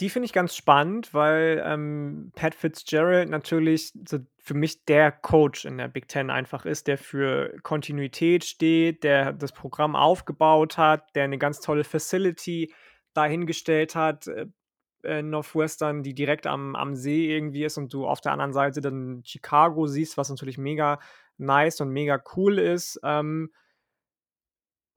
Die 0.00 0.08
finde 0.08 0.26
ich 0.26 0.32
ganz 0.32 0.56
spannend, 0.56 1.12
weil 1.12 1.62
ähm, 1.64 2.32
Pat 2.34 2.54
Fitzgerald 2.54 3.28
natürlich 3.28 3.92
so 4.08 4.18
für 4.38 4.54
mich 4.54 4.86
der 4.86 5.12
Coach 5.12 5.66
in 5.66 5.76
der 5.76 5.88
Big 5.88 6.08
Ten 6.08 6.30
einfach 6.30 6.64
ist, 6.64 6.86
der 6.86 6.96
für 6.96 7.54
Kontinuität 7.62 8.44
steht, 8.44 9.04
der 9.04 9.34
das 9.34 9.52
Programm 9.52 9.94
aufgebaut 9.94 10.78
hat, 10.78 11.14
der 11.14 11.24
eine 11.24 11.36
ganz 11.36 11.60
tolle 11.60 11.84
Facility 11.84 12.72
dahingestellt 13.12 13.94
hat. 13.94 14.26
Äh, 14.26 15.22
Northwestern, 15.22 16.02
die 16.02 16.14
direkt 16.14 16.46
am, 16.46 16.76
am 16.76 16.94
See 16.94 17.34
irgendwie 17.34 17.64
ist 17.64 17.78
und 17.78 17.92
du 17.92 18.06
auf 18.06 18.20
der 18.20 18.32
anderen 18.32 18.52
Seite 18.52 18.80
dann 18.80 19.22
Chicago 19.24 19.86
siehst, 19.86 20.16
was 20.16 20.28
natürlich 20.28 20.58
mega 20.58 20.98
nice 21.38 21.80
und 21.80 21.90
mega 21.90 22.22
cool 22.36 22.58
ist. 22.58 23.00
Ähm, 23.02 23.50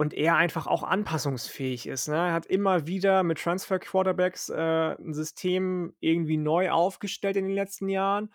und 0.03 0.13
er 0.13 0.35
einfach 0.35 0.67
auch 0.67 0.83
anpassungsfähig 0.83 1.87
ist. 1.87 2.09
Ne? 2.09 2.15
Er 2.15 2.33
hat 2.33 2.45
immer 2.45 2.87
wieder 2.87 3.23
mit 3.23 3.37
Transfer 3.37 3.79
Quarterbacks 3.79 4.49
äh, 4.49 4.95
ein 4.99 5.13
System 5.13 5.93
irgendwie 6.01 6.35
neu 6.35 6.71
aufgestellt 6.71 7.37
in 7.37 7.45
den 7.45 7.55
letzten 7.55 7.87
Jahren, 7.87 8.29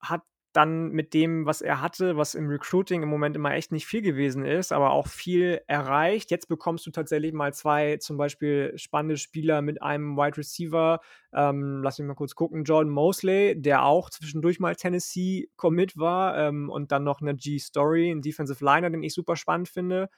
hat 0.00 0.22
dann 0.52 0.90
mit 0.90 1.14
dem, 1.14 1.46
was 1.46 1.62
er 1.62 1.80
hatte, 1.80 2.16
was 2.16 2.34
im 2.34 2.48
Recruiting 2.48 3.04
im 3.04 3.08
Moment 3.08 3.36
immer 3.36 3.54
echt 3.54 3.70
nicht 3.70 3.86
viel 3.86 4.02
gewesen 4.02 4.44
ist, 4.44 4.72
aber 4.72 4.90
auch 4.90 5.06
viel 5.06 5.60
erreicht. 5.68 6.32
Jetzt 6.32 6.48
bekommst 6.48 6.84
du 6.84 6.90
tatsächlich 6.90 7.32
mal 7.32 7.54
zwei 7.54 7.98
zum 7.98 8.16
Beispiel 8.16 8.72
spannende 8.74 9.18
Spieler 9.18 9.62
mit 9.62 9.80
einem 9.80 10.16
Wide 10.16 10.36
Receiver. 10.36 10.98
Ähm, 11.32 11.80
lass 11.84 12.00
mich 12.00 12.08
mal 12.08 12.14
kurz 12.14 12.34
gucken. 12.34 12.64
Jordan 12.64 12.92
Mosley, 12.92 13.54
der 13.56 13.84
auch 13.84 14.10
zwischendurch 14.10 14.58
mal 14.58 14.74
Tennessee 14.74 15.48
Commit 15.54 15.96
war 15.96 16.36
ähm, 16.36 16.68
und 16.70 16.90
dann 16.90 17.04
noch 17.04 17.20
eine 17.20 17.36
G-Story, 17.36 18.10
ein 18.10 18.20
Defensive 18.20 18.64
Liner, 18.64 18.90
den 18.90 19.04
ich 19.04 19.14
super 19.14 19.36
spannend 19.36 19.68
finde 19.68 20.10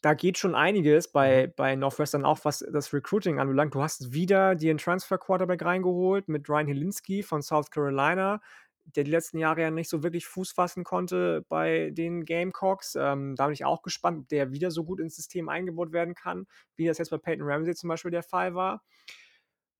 da 0.00 0.14
geht 0.14 0.38
schon 0.38 0.54
einiges 0.54 1.10
bei, 1.10 1.48
mhm. 1.48 1.52
bei 1.56 1.76
Northwestern 1.76 2.24
auch, 2.24 2.40
was 2.44 2.64
das 2.72 2.92
Recruiting 2.92 3.38
anbelangt. 3.38 3.74
Du 3.74 3.82
hast 3.82 4.12
wieder 4.12 4.54
dir 4.54 4.70
einen 4.70 4.78
Transfer-Quarterback 4.78 5.64
reingeholt 5.64 6.28
mit 6.28 6.48
Ryan 6.48 6.68
Helinski 6.68 7.22
von 7.22 7.42
South 7.42 7.70
Carolina, 7.70 8.40
der 8.84 9.04
die 9.04 9.10
letzten 9.10 9.38
Jahre 9.38 9.62
ja 9.62 9.70
nicht 9.70 9.90
so 9.90 10.02
wirklich 10.02 10.26
Fuß 10.26 10.52
fassen 10.52 10.84
konnte 10.84 11.44
bei 11.48 11.90
den 11.92 12.24
Gamecocks. 12.24 12.94
Ähm, 12.94 13.34
da 13.36 13.46
bin 13.46 13.54
ich 13.54 13.64
auch 13.64 13.82
gespannt, 13.82 14.20
ob 14.20 14.28
der 14.28 14.52
wieder 14.52 14.70
so 14.70 14.84
gut 14.84 15.00
ins 15.00 15.16
System 15.16 15.48
eingebaut 15.48 15.92
werden 15.92 16.14
kann, 16.14 16.46
wie 16.76 16.86
das 16.86 16.98
jetzt 16.98 17.10
bei 17.10 17.18
Peyton 17.18 17.46
Ramsey 17.46 17.74
zum 17.74 17.88
Beispiel 17.88 18.10
der 18.10 18.22
Fall 18.22 18.54
war. 18.54 18.82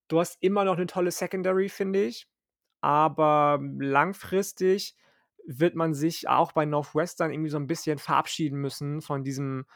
Du 0.08 0.18
hast 0.18 0.36
immer 0.40 0.64
noch 0.64 0.76
eine 0.76 0.86
tolle 0.86 1.10
Secondary, 1.10 1.68
finde 1.68 2.04
ich. 2.04 2.26
Aber 2.80 3.60
langfristig 3.78 4.96
wird 5.46 5.74
man 5.74 5.94
sich 5.94 6.28
auch 6.28 6.52
bei 6.52 6.66
Northwestern 6.66 7.32
irgendwie 7.32 7.50
so 7.50 7.58
ein 7.58 7.66
bisschen 7.66 7.98
verabschieden 7.98 8.60
müssen 8.60 9.00
von 9.00 9.24
diesem 9.24 9.66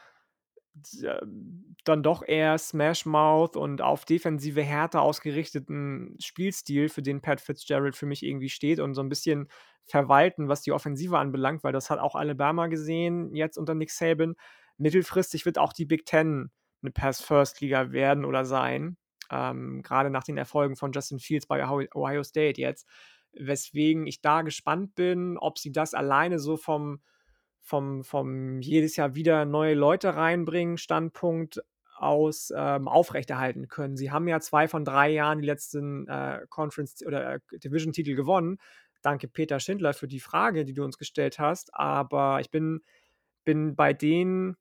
dann 1.83 2.03
doch 2.03 2.23
eher 2.25 2.57
Smash 2.57 3.05
Mouth 3.05 3.55
und 3.55 3.81
auf 3.81 4.05
defensive 4.05 4.61
Härte 4.61 5.01
ausgerichteten 5.01 6.15
Spielstil, 6.19 6.89
für 6.89 7.01
den 7.01 7.21
Pat 7.21 7.41
Fitzgerald 7.41 7.95
für 7.95 8.05
mich 8.05 8.23
irgendwie 8.23 8.49
steht 8.49 8.79
und 8.79 8.95
so 8.95 9.01
ein 9.01 9.09
bisschen 9.09 9.49
verwalten, 9.85 10.47
was 10.47 10.61
die 10.61 10.71
Offensive 10.71 11.17
anbelangt, 11.17 11.63
weil 11.63 11.73
das 11.73 11.89
hat 11.89 11.99
auch 11.99 12.15
Alabama 12.15 12.67
gesehen, 12.67 13.35
jetzt 13.35 13.57
unter 13.57 13.75
Nick 13.75 13.91
Saban. 13.91 14.35
Mittelfristig 14.77 15.45
wird 15.45 15.57
auch 15.57 15.73
die 15.73 15.85
Big 15.85 16.05
Ten 16.05 16.51
eine 16.81 16.91
Pass-First-Liga 16.91 17.91
werden 17.91 18.25
oder 18.25 18.45
sein. 18.45 18.97
Ähm, 19.31 19.81
gerade 19.83 20.09
nach 20.09 20.23
den 20.23 20.37
Erfolgen 20.37 20.75
von 20.75 20.91
Justin 20.91 21.19
Fields 21.19 21.47
bei 21.47 21.65
Ohio 21.65 22.23
State 22.23 22.59
jetzt. 22.59 22.87
Weswegen 23.33 24.05
ich 24.05 24.21
da 24.21 24.41
gespannt 24.41 24.95
bin, 24.95 25.37
ob 25.37 25.57
sie 25.57 25.71
das 25.71 25.93
alleine 25.93 26.39
so 26.39 26.57
vom, 26.57 27.01
vom, 27.63 28.03
vom 28.03 28.61
jedes 28.61 28.97
Jahr 28.97 29.15
wieder 29.15 29.45
neue 29.45 29.73
Leute 29.73 30.15
reinbringen, 30.15 30.77
Standpunkt 30.77 31.63
aus 31.95 32.53
ähm, 32.55 32.87
aufrechterhalten 32.87 33.69
können. 33.69 33.95
Sie 33.95 34.11
haben 34.11 34.27
ja 34.27 34.39
zwei 34.41 34.67
von 34.67 34.83
drei 34.83 35.09
Jahren 35.09 35.39
die 35.39 35.47
letzten 35.47 36.07
äh, 36.07 36.45
Conference- 36.49 37.05
oder 37.05 37.35
äh, 37.35 37.39
Division-Titel 37.53 38.15
gewonnen. 38.15 38.59
Danke, 39.01 39.27
Peter 39.27 39.59
Schindler, 39.59 39.93
für 39.93 40.07
die 40.07 40.19
Frage, 40.19 40.65
die 40.65 40.73
du 40.73 40.83
uns 40.83 40.97
gestellt 40.97 41.39
hast. 41.39 41.73
Aber 41.73 42.39
ich 42.41 42.51
bin, 42.51 42.81
bin 43.45 43.75
bei 43.75 43.93
denen 43.93 44.57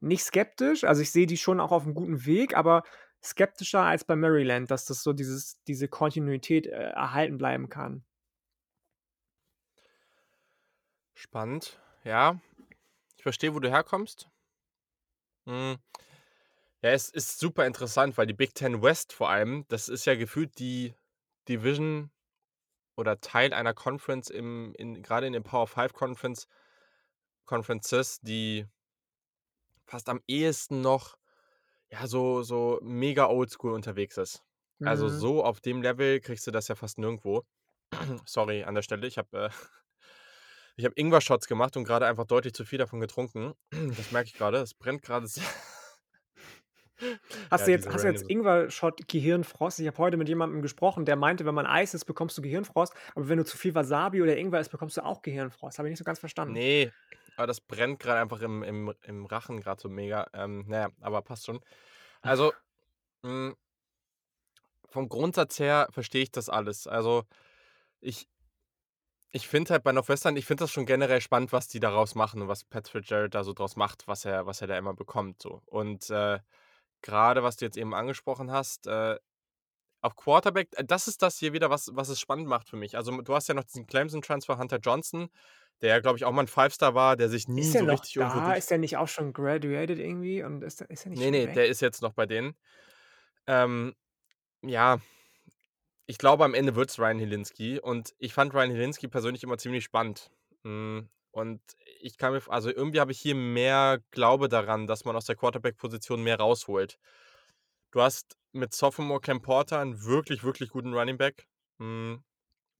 nicht 0.00 0.24
skeptisch. 0.24 0.84
Also 0.84 1.02
ich 1.02 1.10
sehe 1.10 1.26
die 1.26 1.36
schon 1.36 1.60
auch 1.60 1.72
auf 1.72 1.84
einem 1.84 1.94
guten 1.94 2.24
Weg, 2.24 2.56
aber 2.56 2.82
skeptischer 3.22 3.80
als 3.80 4.04
bei 4.04 4.16
Maryland, 4.16 4.70
dass 4.70 4.86
das 4.86 5.02
so 5.02 5.12
dieses, 5.12 5.62
diese 5.64 5.88
Kontinuität 5.88 6.66
äh, 6.66 6.70
erhalten 6.70 7.38
bleiben 7.38 7.68
kann. 7.68 8.04
Spannend, 11.14 11.80
ja. 12.04 12.40
Ich 13.16 13.22
verstehe, 13.22 13.54
wo 13.54 13.60
du 13.60 13.70
herkommst. 13.70 14.28
Hm. 15.46 15.76
Ja, 16.82 16.90
es 16.90 17.08
ist 17.08 17.38
super 17.38 17.66
interessant, 17.66 18.18
weil 18.18 18.26
die 18.26 18.34
Big 18.34 18.54
Ten 18.54 18.82
West 18.82 19.12
vor 19.12 19.30
allem, 19.30 19.64
das 19.68 19.88
ist 19.88 20.04
ja 20.04 20.14
gefühlt 20.14 20.58
die 20.58 20.94
Division 21.48 22.10
oder 22.96 23.20
Teil 23.20 23.52
einer 23.54 23.74
Conference 23.74 24.30
im, 24.30 24.74
in, 24.76 25.02
gerade 25.02 25.26
in 25.26 25.32
den 25.32 25.42
Power 25.42 25.66
5 25.66 25.92
Conference, 25.94 26.46
Conferences, 27.46 28.20
die 28.20 28.66
fast 29.86 30.08
am 30.08 30.20
ehesten 30.26 30.80
noch 30.80 31.16
ja, 31.90 32.06
so, 32.06 32.42
so 32.42 32.80
mega 32.82 33.28
oldschool 33.28 33.72
unterwegs 33.72 34.16
ist. 34.18 34.44
Also 34.82 35.08
Mhm. 35.08 35.20
so 35.20 35.44
auf 35.44 35.60
dem 35.60 35.82
Level 35.82 36.20
kriegst 36.20 36.46
du 36.46 36.50
das 36.50 36.68
ja 36.68 36.74
fast 36.74 36.98
nirgendwo. 36.98 37.44
Sorry 38.26 38.64
an 38.64 38.74
der 38.74 38.82
Stelle, 38.82 39.06
ich 39.06 39.18
habe 39.18 39.46
äh, 39.46 39.50
ich 40.76 40.84
habe 40.84 40.94
Ingwer-Shots 40.96 41.46
gemacht 41.46 41.76
und 41.76 41.84
gerade 41.84 42.06
einfach 42.06 42.26
deutlich 42.26 42.54
zu 42.54 42.64
viel 42.64 42.78
davon 42.78 43.00
getrunken. 43.00 43.54
Das 43.96 44.10
merke 44.12 44.28
ich 44.28 44.34
gerade, 44.34 44.58
es 44.58 44.74
brennt 44.74 45.02
gerade 45.02 45.26
sehr. 45.26 45.44
Hast 47.50 47.66
Ja, 47.66 47.66
du 47.66 47.70
jetzt, 47.72 47.88
hast 47.88 48.04
du 48.04 48.08
jetzt 48.08 48.28
Ingwer-Shot 48.28 49.08
Gehirnfrost? 49.08 49.80
Ich 49.80 49.86
habe 49.86 49.98
heute 49.98 50.16
mit 50.16 50.28
jemandem 50.28 50.62
gesprochen, 50.62 51.04
der 51.04 51.16
meinte, 51.16 51.44
wenn 51.44 51.54
man 51.54 51.66
Eis 51.66 51.94
isst, 51.94 52.06
bekommst 52.06 52.38
du 52.38 52.42
Gehirnfrost, 52.42 52.94
aber 53.14 53.28
wenn 53.28 53.38
du 53.38 53.44
zu 53.44 53.56
viel 53.56 53.74
Wasabi 53.74 54.22
oder 54.22 54.36
Ingwer 54.36 54.60
isst, 54.60 54.70
bekommst 54.70 54.96
du 54.96 55.04
auch 55.04 55.22
Gehirnfrost. 55.22 55.78
Habe 55.78 55.88
ich 55.88 55.92
nicht 55.92 55.98
so 55.98 56.04
ganz 56.04 56.18
verstanden. 56.20 56.54
Nee, 56.54 56.92
aber 57.36 57.46
das 57.46 57.60
brennt 57.60 57.98
gerade 58.00 58.20
einfach 58.20 58.40
im, 58.40 58.62
im, 58.62 58.94
im 59.02 59.26
Rachen 59.26 59.60
gerade 59.60 59.80
so 59.80 59.88
mega. 59.88 60.26
Ähm, 60.34 60.64
naja, 60.68 60.90
aber 61.00 61.22
passt 61.22 61.46
schon. 61.46 61.60
Also, 62.22 62.52
mh, 63.22 63.54
vom 64.88 65.08
Grundsatz 65.08 65.58
her 65.58 65.88
verstehe 65.90 66.22
ich 66.22 66.30
das 66.30 66.48
alles. 66.48 66.86
Also, 66.86 67.24
ich, 68.00 68.28
ich 69.34 69.48
finde 69.48 69.72
halt 69.72 69.82
bei 69.82 69.90
Northwestern, 69.90 70.36
ich 70.36 70.46
finde 70.46 70.62
das 70.62 70.70
schon 70.70 70.86
generell 70.86 71.20
spannend, 71.20 71.52
was 71.52 71.66
die 71.66 71.80
daraus 71.80 72.14
machen 72.14 72.40
und 72.40 72.46
was 72.46 72.62
Pat 72.62 72.88
Fitzgerald 72.88 73.34
da 73.34 73.42
so 73.42 73.52
draus 73.52 73.74
macht, 73.74 74.06
was 74.06 74.24
er, 74.24 74.46
was 74.46 74.60
er 74.60 74.68
da 74.68 74.78
immer 74.78 74.94
bekommt. 74.94 75.42
So. 75.42 75.60
Und 75.66 76.08
äh, 76.08 76.38
gerade, 77.02 77.42
was 77.42 77.56
du 77.56 77.64
jetzt 77.64 77.76
eben 77.76 77.94
angesprochen 77.94 78.52
hast, 78.52 78.86
äh, 78.86 79.18
auf 80.02 80.14
Quarterback, 80.14 80.68
äh, 80.76 80.84
das 80.84 81.08
ist 81.08 81.20
das 81.20 81.36
hier 81.36 81.52
wieder, 81.52 81.68
was, 81.68 81.90
was 81.94 82.10
es 82.10 82.20
spannend 82.20 82.46
macht 82.46 82.68
für 82.68 82.76
mich. 82.76 82.96
Also, 82.96 83.20
du 83.22 83.34
hast 83.34 83.48
ja 83.48 83.54
noch 83.54 83.64
diesen 83.64 83.86
Clemson-Transfer 83.88 84.56
Hunter 84.56 84.78
Johnson, 84.78 85.28
der, 85.82 86.00
glaube 86.00 86.16
ich, 86.16 86.24
auch 86.24 86.30
mal 86.30 86.42
ein 86.42 86.46
Five-Star 86.46 86.94
war, 86.94 87.16
der 87.16 87.28
sich 87.28 87.48
nie 87.48 87.62
Ist 87.62 87.72
so 87.72 87.78
der 87.80 87.88
noch 87.88 87.94
richtig 87.94 88.14
irgendwo 88.16 88.38
da? 88.38 88.46
durch 88.46 88.58
Ist 88.58 88.70
der 88.70 88.78
nicht 88.78 88.96
auch 88.96 89.08
schon 89.08 89.32
graduated 89.32 89.98
irgendwie? 89.98 90.44
Und 90.44 90.62
ist, 90.62 90.80
der- 90.80 90.90
ist 90.90 91.06
er 91.06 91.10
nicht 91.10 91.18
Nee, 91.18 91.32
nee, 91.32 91.46
weg? 91.46 91.54
der 91.54 91.66
ist 91.66 91.80
jetzt 91.80 92.02
noch 92.02 92.12
bei 92.12 92.26
denen. 92.26 92.54
Ähm, 93.48 93.96
ja, 94.62 95.00
ich 96.06 96.18
glaube, 96.18 96.44
am 96.44 96.54
Ende 96.54 96.74
wird 96.76 96.90
es 96.90 96.98
Ryan 96.98 97.18
Helinski. 97.18 97.80
Und 97.80 98.14
ich 98.18 98.34
fand 98.34 98.54
Ryan 98.54 98.70
Helinski 98.70 99.08
persönlich 99.08 99.42
immer 99.42 99.58
ziemlich 99.58 99.84
spannend. 99.84 100.30
Mm, 100.64 101.00
Und 101.32 101.60
ich 102.00 102.16
kann 102.18 102.32
mir, 102.32 102.42
also 102.48 102.70
irgendwie 102.70 103.00
habe 103.00 103.12
ich 103.12 103.20
hier 103.20 103.34
mehr 103.34 104.00
Glaube 104.10 104.48
daran, 104.48 104.86
dass 104.86 105.04
man 105.04 105.16
aus 105.16 105.24
der 105.26 105.36
Quarterback-Position 105.36 106.22
mehr 106.22 106.38
rausholt. 106.38 106.98
Du 107.92 108.02
hast 108.02 108.36
mit 108.52 108.74
Sophomore 108.74 109.20
Cam 109.20 109.42
Porter 109.42 109.80
einen 109.80 110.04
wirklich, 110.04 110.44
wirklich 110.44 110.70
guten 110.70 110.94
Running 110.94 111.18
Back. 111.18 111.48
Mm, 111.78 112.16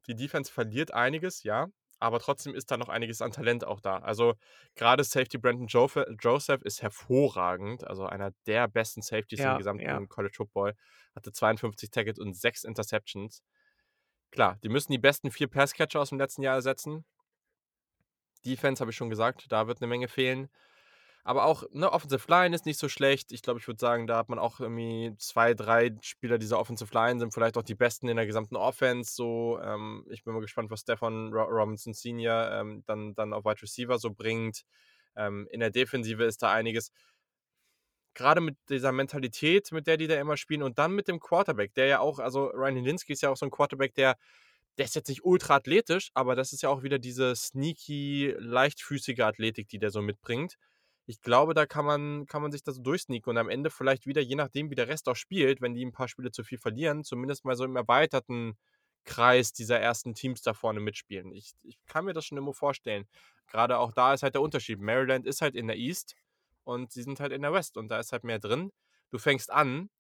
Die 0.09 0.17
Defense 0.17 0.53
verliert 0.53 0.93
einiges, 0.95 1.43
ja. 1.45 1.69
Aber 2.05 2.21
trotzdem 2.21 2.55
ist 2.55 2.71
da 2.71 2.77
noch 2.77 2.91
einiges 2.91 3.23
an 3.23 3.33
Talent 3.33 3.65
auch 3.65 3.81
da. 3.81 3.97
Also 3.97 4.35
gerade 4.75 5.03
Safety 5.05 5.39
Brandon 5.39 5.67
Joseph 5.69 6.61
ist 6.63 6.83
hervorragend. 6.83 7.87
Also 7.87 8.05
einer 8.05 8.33
der 8.47 8.69
besten 8.69 9.01
Safeties 9.01 9.45
im 9.45 9.45
Ja, 9.45 9.57
gesamten 9.57 9.85
ja. 9.85 10.07
College 10.09 10.35
Football. 10.37 10.75
Hatte 11.17 11.33
52 11.33 11.91
Tackles 11.91 12.19
und 12.19 12.35
6 12.37 12.65
Interceptions. 12.65 13.43
Klar, 14.31 14.59
die 14.63 14.69
müssen 14.69 14.93
die 14.93 14.99
besten 14.99 15.31
vier 15.31 15.49
Passcatcher 15.49 16.01
aus 16.01 16.11
dem 16.11 16.19
letzten 16.19 16.43
Jahr 16.43 16.57
ersetzen. 16.57 17.07
Defense 18.45 18.81
habe 18.81 18.91
ich 18.91 18.97
schon 18.97 19.11
gesagt, 19.11 19.47
da 19.51 19.67
wird 19.67 19.81
eine 19.81 19.89
Menge 19.89 20.07
fehlen. 20.07 20.49
Aber 21.27 21.47
auch, 21.47 21.65
ne, 21.73 21.91
Offensive 21.91 22.27
Line 22.29 22.55
ist 22.55 22.67
nicht 22.67 22.79
so 22.79 22.89
schlecht. 22.91 23.33
Ich 23.33 23.41
glaube, 23.41 23.59
ich 23.59 23.67
würde 23.67 23.81
sagen, 23.81 24.07
da 24.07 24.19
hat 24.19 24.29
man 24.29 24.39
auch 24.39 24.61
irgendwie 24.61 25.15
zwei, 25.19 25.55
drei 25.55 25.97
Spieler 26.03 26.37
dieser 26.37 26.59
Offensive 26.59 26.93
Line, 26.93 27.19
sind 27.19 27.33
vielleicht 27.33 27.57
auch 27.57 27.63
die 27.63 27.75
besten 27.75 28.09
in 28.09 28.17
der 28.17 28.27
gesamten 28.27 28.57
Offense. 28.57 29.15
So, 29.15 29.59
ähm, 29.63 30.05
ich 30.11 30.23
bin 30.23 30.35
mal 30.35 30.41
gespannt, 30.41 30.71
was 30.71 30.81
Stefan 30.81 31.33
Ro 31.33 31.45
Robinson 31.45 31.95
Senior 31.95 32.51
ähm, 32.53 32.83
dann, 32.87 33.15
dann 33.15 33.33
auf 33.33 33.47
Wide 33.47 33.63
Receiver 33.63 33.99
so 33.99 34.11
bringt. 34.13 34.65
Ähm, 35.17 35.49
in 35.51 35.61
der 35.61 35.71
Defensive 35.71 36.23
ist 36.25 36.43
da 36.43 36.53
einiges. 36.53 36.91
Gerade 38.15 38.41
mit 38.41 38.57
dieser 38.69 38.93
Mentalität, 38.93 39.73
mit 39.73 39.87
der 39.87 39.97
die 39.97 40.07
da 40.07 40.21
immer 40.21 40.37
spielen 40.37 40.63
und 40.63 40.79
dann 40.79 40.93
mit 40.93 41.09
dem 41.09 41.19
Quarterback, 41.21 41.75
der 41.75 41.87
ja 41.87 41.99
auch, 42.01 42.19
also 42.21 42.47
Ryan 42.47 42.77
Helinski 42.77 43.13
ist 43.15 43.23
ja 43.23 43.31
auch 43.31 43.37
so 43.37 43.47
ein 43.47 43.51
Quarterback, 43.51 43.95
der 43.95 44.17
der 44.79 44.87
ist 44.87 44.95
jetzt 44.97 45.09
nicht 45.09 45.25
ultra 45.25 45.57
athletisch, 45.57 46.11
aber 46.15 46.35
das 46.35 46.53
ist 46.53 46.63
ja 46.63 46.69
auch 46.69 46.83
wieder 46.83 46.99
diese 46.99 47.37
sneaky, 47.37 48.35
leichtfüßige 48.39 49.21
Athletik, 49.21 49.69
die 49.69 49.79
der 49.79 49.91
so 49.91 50.03
mitbringt. 50.03 50.57
Ich 51.07 51.21
glaube, 51.21 51.55
da 51.55 51.67
kann 51.67 51.85
man, 51.85 52.27
kann 52.27 52.43
man 52.43 52.51
sich 52.53 52.63
das 52.63 52.77
so 52.77 52.83
durchsneaken 52.83 53.31
und 53.31 53.39
am 53.39 53.49
Ende 53.49 53.71
vielleicht 53.71 54.07
wieder, 54.07 54.23
je 54.23 54.37
nachdem, 54.37 54.71
wie 54.71 54.75
der 54.75 54.89
Rest 54.89 55.09
auch 55.09 55.17
spielt, 55.17 55.61
wenn 55.61 55.75
die 55.75 55.85
ein 55.85 55.93
paar 55.93 56.09
Spiele 56.09 56.31
zu 56.31 56.45
viel 56.45 56.59
verlieren, 56.59 57.05
zumindest 57.05 57.45
mal 57.45 57.57
so 57.57 57.65
im 57.65 57.77
erweiterten 57.77 58.57
Kreis 59.05 59.53
dieser 59.53 59.79
ersten 59.79 60.15
Teams 60.15 60.41
da 60.43 60.55
vorne 60.55 60.81
mitspielen. 60.81 61.33
Ich, 61.33 61.53
ich 61.63 61.79
kann 61.87 62.07
mir 62.07 62.15
das 62.15 62.25
schon 62.25 62.39
immer 62.39 62.55
vorstellen. 62.55 63.07
Gerade 63.47 63.79
auch 63.79 63.93
da 63.93 64.15
ist 64.15 64.23
halt 64.23 64.35
der 64.35 64.43
Unterschied. 64.43 64.81
Maryland 64.81 65.27
ist 65.27 65.43
halt 65.43 65.55
in 65.55 65.67
der 65.67 65.77
East 65.77 66.17
und 66.65 66.93
sie 66.93 67.03
sind 67.03 67.21
halt 67.21 67.33
in 67.33 67.43
der 67.43 67.53
West 67.53 67.77
und 67.77 67.89
da 67.89 68.01
ist 68.01 68.13
halt 68.13 68.25
mehr 68.25 68.39
drin. 68.39 68.73
Du 69.11 69.19
fängst 69.19 69.51
an, 69.51 69.91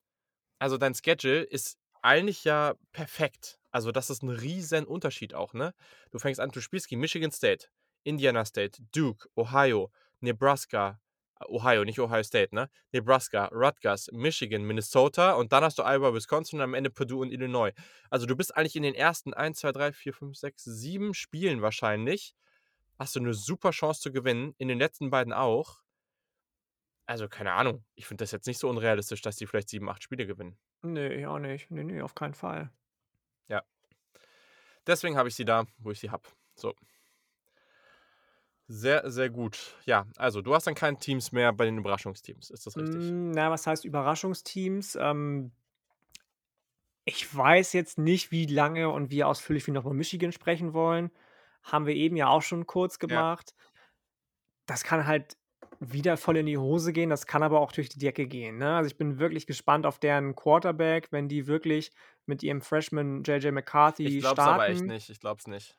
also 0.59 0.79
dein 0.79 0.95
Schedule 0.95 1.43
ist 1.43 1.77
eigentlich 2.03 2.45
ja 2.45 2.75
perfekt. 2.93 3.59
Also 3.71 3.93
das 3.93 4.11
ist 4.11 4.23
ein 4.23 4.31
riesen 4.31 4.87
Unterschied 4.87 5.35
auch, 5.35 5.53
ne? 5.53 5.75
Du 6.11 6.19
fängst 6.19 6.41
an, 6.41 6.51
du 6.51 6.61
spielst 6.61 6.89
gegen 6.89 7.01
Michigan 7.01 7.33
State, 7.33 7.69
Indiana 8.05 8.45
State, 8.45 8.83
Duke, 8.93 9.29
Ohio, 9.37 9.91
Nebraska, 10.25 11.01
Ohio, 11.47 11.85
nicht 11.85 12.01
Ohio 12.01 12.23
State, 12.23 12.55
ne? 12.55 12.71
Nebraska, 12.93 13.47
Rutgers, 13.47 14.11
Michigan, 14.13 14.63
Minnesota 14.63 15.33
und 15.35 15.53
dann 15.53 15.63
hast 15.63 15.79
du 15.79 15.83
Iowa, 15.83 16.13
Wisconsin 16.15 16.59
und 16.59 16.65
am 16.65 16.75
Ende 16.75 16.91
Purdue 16.91 17.21
und 17.21 17.31
Illinois. 17.31 17.73
Also 18.11 18.27
du 18.27 18.35
bist 18.37 18.57
eigentlich 18.57 18.77
in 18.77 18.83
den 18.83 18.95
ersten 18.95 19.35
1, 19.35 19.59
2, 19.59 19.73
3, 19.73 19.93
4, 19.93 20.13
5, 20.15 20.37
6, 20.37 20.65
7 20.65 21.15
Spielen 21.15 21.63
wahrscheinlich, 21.63 22.35
hast 22.99 23.17
du 23.17 23.21
eine 23.21 23.35
super 23.35 23.71
Chance 23.71 24.01
zu 24.01 24.13
gewinnen, 24.13 24.55
in 24.59 24.69
den 24.69 24.79
letzten 24.79 25.11
beiden 25.11 25.33
auch. 25.33 25.83
Also 27.07 27.29
keine 27.29 27.53
Ahnung, 27.53 27.85
ich 27.95 28.07
finde 28.07 28.23
das 28.23 28.33
jetzt 28.33 28.47
nicht 28.47 28.59
so 28.59 28.69
unrealistisch, 28.69 29.21
dass 29.21 29.37
die 29.37 29.47
vielleicht 29.47 29.69
7, 29.69 29.89
8 29.89 30.03
Spiele 30.03 30.27
gewinnen. 30.27 30.59
Nee, 30.83 31.09
ich 31.15 31.27
auch 31.27 31.39
nicht. 31.39 31.71
Nee, 31.71 31.85
nee, 31.85 32.01
auf 32.01 32.15
keinen 32.15 32.35
Fall. 32.35 32.71
Ja. 33.49 33.63
Deswegen 34.87 35.17
habe 35.17 35.29
ich 35.29 35.35
sie 35.35 35.45
da, 35.45 35.67
wo 35.79 35.91
ich 35.91 35.99
sie 35.99 36.11
habe. 36.11 36.29
So. 36.55 36.75
Sehr, 38.67 39.11
sehr 39.11 39.29
gut. 39.29 39.77
Ja, 39.85 40.07
also 40.17 40.41
du 40.41 40.55
hast 40.55 40.67
dann 40.67 40.75
keine 40.75 40.99
Teams 40.99 41.33
mehr 41.33 41.53
bei 41.53 41.67
den 41.67 41.77
Überraschungsteams. 41.79 42.51
Ist 42.51 42.67
das 42.67 42.77
richtig? 42.77 43.11
Mm, 43.11 43.33
Na, 43.33 43.51
was 43.51 43.67
heißt 43.67 43.85
Überraschungsteams? 43.85 44.97
Ähm, 45.01 45.53
ich 47.05 47.35
weiß 47.35 47.75
jetzt 47.75 47.99
nicht, 47.99 48.31
wie 48.31 48.47
lange 48.47 48.89
und 48.89 49.11
wie 49.11 49.25
ausführlich 49.25 49.67
wir 49.67 49.75
noch 49.75 49.85
über 49.85 49.93
Michigan 49.95 50.33
sprechen 50.33 50.73
wollen. 50.73 51.11
Haben 51.63 51.87
wir 51.87 51.95
eben 51.95 52.17
ja 52.17 52.29
auch 52.29 52.43
schon 52.43 52.67
kurz 52.67 52.95
Ja. 52.95 53.07
gemacht. 53.07 53.55
Das 54.67 54.83
kann 54.85 55.07
halt 55.07 55.37
wieder 55.81 56.17
voll 56.17 56.39
in 56.39 56.47
die 56.47 56.57
Hose 56.57 56.93
gehen, 56.95 57.11
das 57.11 57.27
kann 57.27 57.43
aber 57.43 57.61
auch 57.61 57.73
durch 57.73 57.91
die 57.91 57.99
Decke 57.99 58.27
gehen. 58.27 58.57
Ne? 58.57 58.77
Also 58.77 58.87
ich 58.87 58.97
bin 58.97 59.19
wirklich 59.19 59.47
gespannt 59.47 59.85
auf 59.85 59.99
deren 59.99 60.35
Quarterback, 60.35 61.09
wenn 61.11 61.29
die 61.29 61.47
wirklich 61.47 61.91
mit 62.25 62.43
ihrem 62.43 62.63
Freshman 62.63 63.23
JJ 63.25 63.49
McCarthy 63.51 64.05
Ich 64.05 64.21
glaube 64.21 64.41
es 64.41 64.45
starten. 64.45 64.55
aber 64.61 64.69
echt 64.69 64.87
nicht. 64.87 65.11
Ich 65.11 65.21
glaube 65.21 65.41
es 65.41 65.47
nicht. 65.47 65.77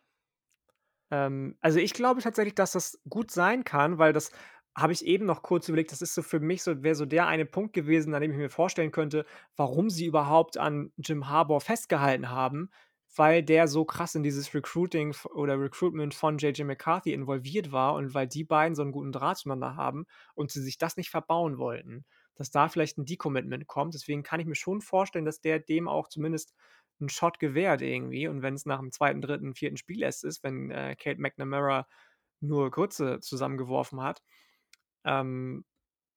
Ähm, 1.12 1.58
also 1.62 1.80
ich 1.80 1.94
glaube 1.94 2.22
tatsächlich, 2.22 2.56
dass 2.56 2.74
das 2.74 3.00
gut 3.10 3.32
sein 3.32 3.64
kann, 3.64 3.98
weil 3.98 4.14
das 4.14 4.32
habe 4.76 4.92
ich 4.94 5.06
eben 5.06 5.26
noch 5.26 5.42
kurz 5.42 5.70
überlegt, 5.70 5.92
das 5.92 6.02
ist 6.02 6.14
so 6.16 6.22
für 6.22 6.40
mich 6.40 6.62
so, 6.64 6.84
wäre 6.84 6.96
so 6.96 7.06
der 7.06 7.28
eine 7.28 7.46
Punkt 7.46 7.74
gewesen, 7.74 8.14
an 8.14 8.22
dem 8.22 8.32
ich 8.32 8.38
mir 8.38 8.50
vorstellen 8.50 8.92
könnte, 8.92 9.26
warum 9.56 9.90
sie 9.90 10.06
überhaupt 10.06 10.58
an 10.58 10.92
Jim 10.98 11.30
Harbour 11.30 11.62
festgehalten 11.62 12.30
haben, 12.30 12.70
weil 13.16 13.42
der 13.42 13.68
so 13.70 13.86
krass 13.86 14.16
in 14.16 14.24
dieses 14.24 14.54
Recruiting 14.54 15.16
oder 15.34 15.58
Recruitment 15.60 16.14
von 16.14 16.38
JJ 16.38 16.64
McCarthy 16.64 17.14
involviert 17.14 17.72
war 17.72 17.94
und 17.96 18.14
weil 18.14 18.28
die 18.28 18.44
beiden 18.44 18.76
so 18.76 18.82
einen 18.82 18.92
guten 18.92 19.14
Draht 19.14 19.38
zueinander 19.38 19.78
haben 19.78 20.06
und 20.34 20.52
sie 20.52 20.62
sich 20.62 20.78
das 20.78 20.98
nicht 20.98 21.10
verbauen 21.10 21.58
wollten, 21.58 22.04
dass 22.36 22.52
da 22.52 22.68
vielleicht 22.68 22.98
ein 22.98 23.06
Decommitment 23.06 23.68
kommt. 23.68 23.94
Deswegen 23.94 24.24
kann 24.24 24.42
ich 24.42 24.46
mir 24.46 24.56
schon 24.56 24.82
vorstellen, 24.82 25.24
dass 25.24 25.40
der 25.40 25.60
dem 25.60 25.88
auch 25.88 26.10
zumindest 26.10 26.54
einen 27.00 27.10
Shot 27.10 27.40
gewährt 27.40 27.82
irgendwie. 27.82 28.28
Und 28.28 28.42
wenn 28.42 28.56
es 28.56 28.66
nach 28.66 28.80
dem 28.80 28.92
zweiten, 28.92 29.22
dritten, 29.22 29.56
vierten 29.56 29.78
Spiel 29.78 30.02
erst 30.04 30.24
ist, 30.24 30.44
wenn 30.44 30.72
äh, 30.72 30.96
Kate 30.98 31.20
McNamara 31.22 31.88
nur 32.42 32.72
Grütze 32.72 33.20
zusammengeworfen 33.22 34.02
hat. 34.02 34.22
Ähm, 35.04 35.66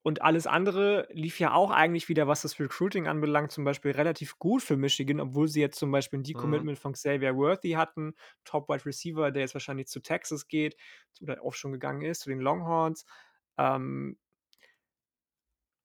und 0.02 0.22
alles 0.22 0.46
andere 0.48 1.08
lief 1.12 1.40
ja 1.40 1.52
auch 1.54 1.70
eigentlich 1.70 2.08
wieder, 2.08 2.28
was 2.28 2.42
das 2.42 2.60
Recruiting 2.60 3.08
anbelangt, 3.08 3.52
zum 3.52 3.64
Beispiel 3.64 3.92
relativ 3.92 4.38
gut 4.38 4.62
für 4.62 4.76
Michigan, 4.76 5.20
obwohl 5.20 5.48
sie 5.48 5.60
jetzt 5.60 5.78
zum 5.78 5.92
Beispiel 5.92 6.20
'n 6.20 6.24
Mhm. 6.34 6.64
Decommitment 6.64 6.78
von 6.78 6.94
Xavier 6.94 7.36
Worthy 7.36 7.72
hatten, 7.72 8.14
Top 8.44 8.68
Wide 8.68 8.86
Receiver, 8.86 9.30
der 9.32 9.42
jetzt 9.42 9.54
wahrscheinlich 9.54 9.88
zu 9.88 10.00
Texas 10.00 10.48
geht 10.48 10.76
oder 11.22 11.42
auch 11.44 11.54
schon 11.54 11.72
gegangen 11.72 12.02
ist, 12.02 12.22
zu 12.22 12.30
den 12.30 12.40
Longhorns. 12.40 13.06
Ähm 13.58 14.18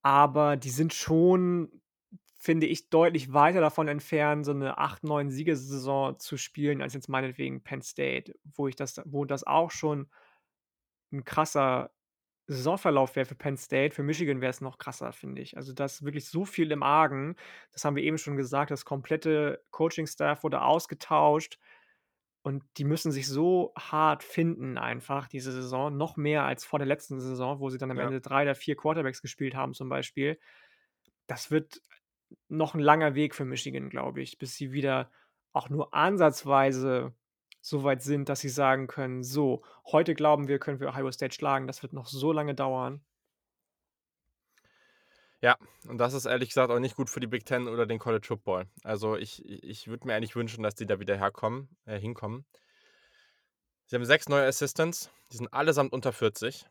aber 0.01 0.57
die 0.57 0.69
sind 0.69 0.93
schon, 0.93 1.81
finde 2.43 2.67
ich, 2.67 2.89
deutlich 2.91 3.33
weiter 3.33 3.61
davon 3.61 3.87
entfernt, 3.89 4.45
so 4.45 4.53
'ne 4.53 4.77
8, 4.77 5.03
9 5.05 5.31
Siegersaison 5.31 6.19
zu 6.19 6.37
spielen, 6.37 6.81
als 6.83 6.93
jetzt 6.95 7.09
meinetwegen 7.09 7.63
Penn 7.63 7.81
State, 7.83 8.35
wo 8.43 8.67
ich 8.69 8.75
das 8.77 9.01
wo 9.05 9.25
das 9.25 9.45
auch 9.45 9.71
schon 9.71 10.09
'n 11.13 11.23
krasser 11.25 11.91
Saisonverlauf 12.47 13.15
wäre 13.15 13.25
für 13.25 13.35
Penn 13.35 13.57
State. 13.57 13.95
Für 13.95 14.03
Michigan 14.03 14.41
wäre 14.41 14.51
es 14.51 14.61
noch 14.61 14.77
krasser, 14.77 15.13
finde 15.13 15.41
ich. 15.41 15.57
Also, 15.57 15.73
da 15.73 15.85
ist 15.85 16.03
wirklich 16.05 16.27
so 16.29 16.45
viel 16.45 16.71
im 16.71 16.83
Argen. 16.83 17.35
Das 17.73 17.85
haben 17.85 17.95
wir 17.95 18.03
eben 18.03 18.17
schon 18.19 18.37
gesagt, 18.37 18.71
das 18.71 18.85
komplette 18.85 19.63
Coaching-Staff 19.71 20.43
wurde 20.43 20.61
ausgetauscht 20.63 21.59
und 22.43 22.63
die 22.77 22.85
müssen 22.85 23.11
sich 23.13 23.27
so 23.27 23.73
hart 23.79 24.23
finden 24.23 24.77
einfach 24.79 25.27
diese 25.29 25.51
Saison, 25.53 25.97
noch 25.97 26.17
mehr 26.17 26.45
als 26.45 26.65
vor 26.65 26.79
der 26.79 26.87
letzten 26.87 27.19
Saison, 27.21 27.59
wo 27.61 27.69
sie 27.69 27.77
dann 27.79 27.91
am 27.91 27.99
Ja. 27.99 28.01
Ende 28.01 28.21
3 28.21 28.43
oder 28.43 28.55
4 28.55 28.75
Quarterbacks 28.77 29.21
gespielt 29.21 29.55
haben 29.55 29.73
zum 29.73 29.89
Beispiel. 29.89 30.39
Das 31.27 31.51
wird 31.51 31.81
noch 32.49 32.75
'n 32.75 32.79
langer 32.81 33.15
Weg 33.15 33.35
für 33.35 33.45
Michigan, 33.45 33.89
glaube 33.89 34.21
ich, 34.21 34.37
bis 34.37 34.55
sie 34.55 34.71
wieder 34.73 35.11
auch 35.53 35.69
nur 35.69 35.93
ansatzweise 35.93 37.13
so 37.61 37.83
weit 37.83 38.01
sind, 38.03 38.29
dass 38.29 38.41
sie 38.41 38.49
sagen 38.49 38.87
können: 38.87 39.23
„So, 39.23 39.63
heute 39.91 40.15
glauben 40.15 40.47
wir, 40.47 40.59
können 40.59 40.79
wir 40.79 40.89
Ohio 40.89 41.11
State 41.11 41.35
schlagen.“ 41.35 41.67
Das 41.67 41.81
wird 41.83 41.93
noch 41.93 42.07
so 42.07 42.31
lange 42.33 42.55
dauern. 42.55 43.03
Ja, 45.41 45.57
und 45.87 45.97
das 45.97 46.13
ist 46.13 46.25
ehrlich 46.25 46.49
gesagt 46.49 46.71
auch 46.71 46.79
nicht 46.79 46.95
gut 46.95 47.09
für 47.09 47.19
die 47.19 47.27
Big 47.27 47.45
Ten 47.45 47.67
oder 47.67 47.85
den 47.85 47.99
College 47.99 48.25
Football. 48.27 48.67
Also, 48.83 49.17
ich 49.17 49.43
ich 49.45 49.87
würde 49.87 50.07
mir 50.07 50.15
eigentlich 50.15 50.35
wünschen, 50.35 50.63
dass 50.63 50.75
die 50.75 50.85
da 50.85 50.99
wieder 50.99 51.17
herkommen 51.17 51.69
äh, 51.85 51.99
hinkommen. 51.99 52.45
Sie 53.85 53.95
haben 53.95 54.03
6 54.03 54.27
neue 54.27 54.45
Assistants, 54.45 55.09
die 55.31 55.37
sind 55.37 55.53
allesamt 55.53 55.93
unter 55.93 56.11
40. 56.11 56.65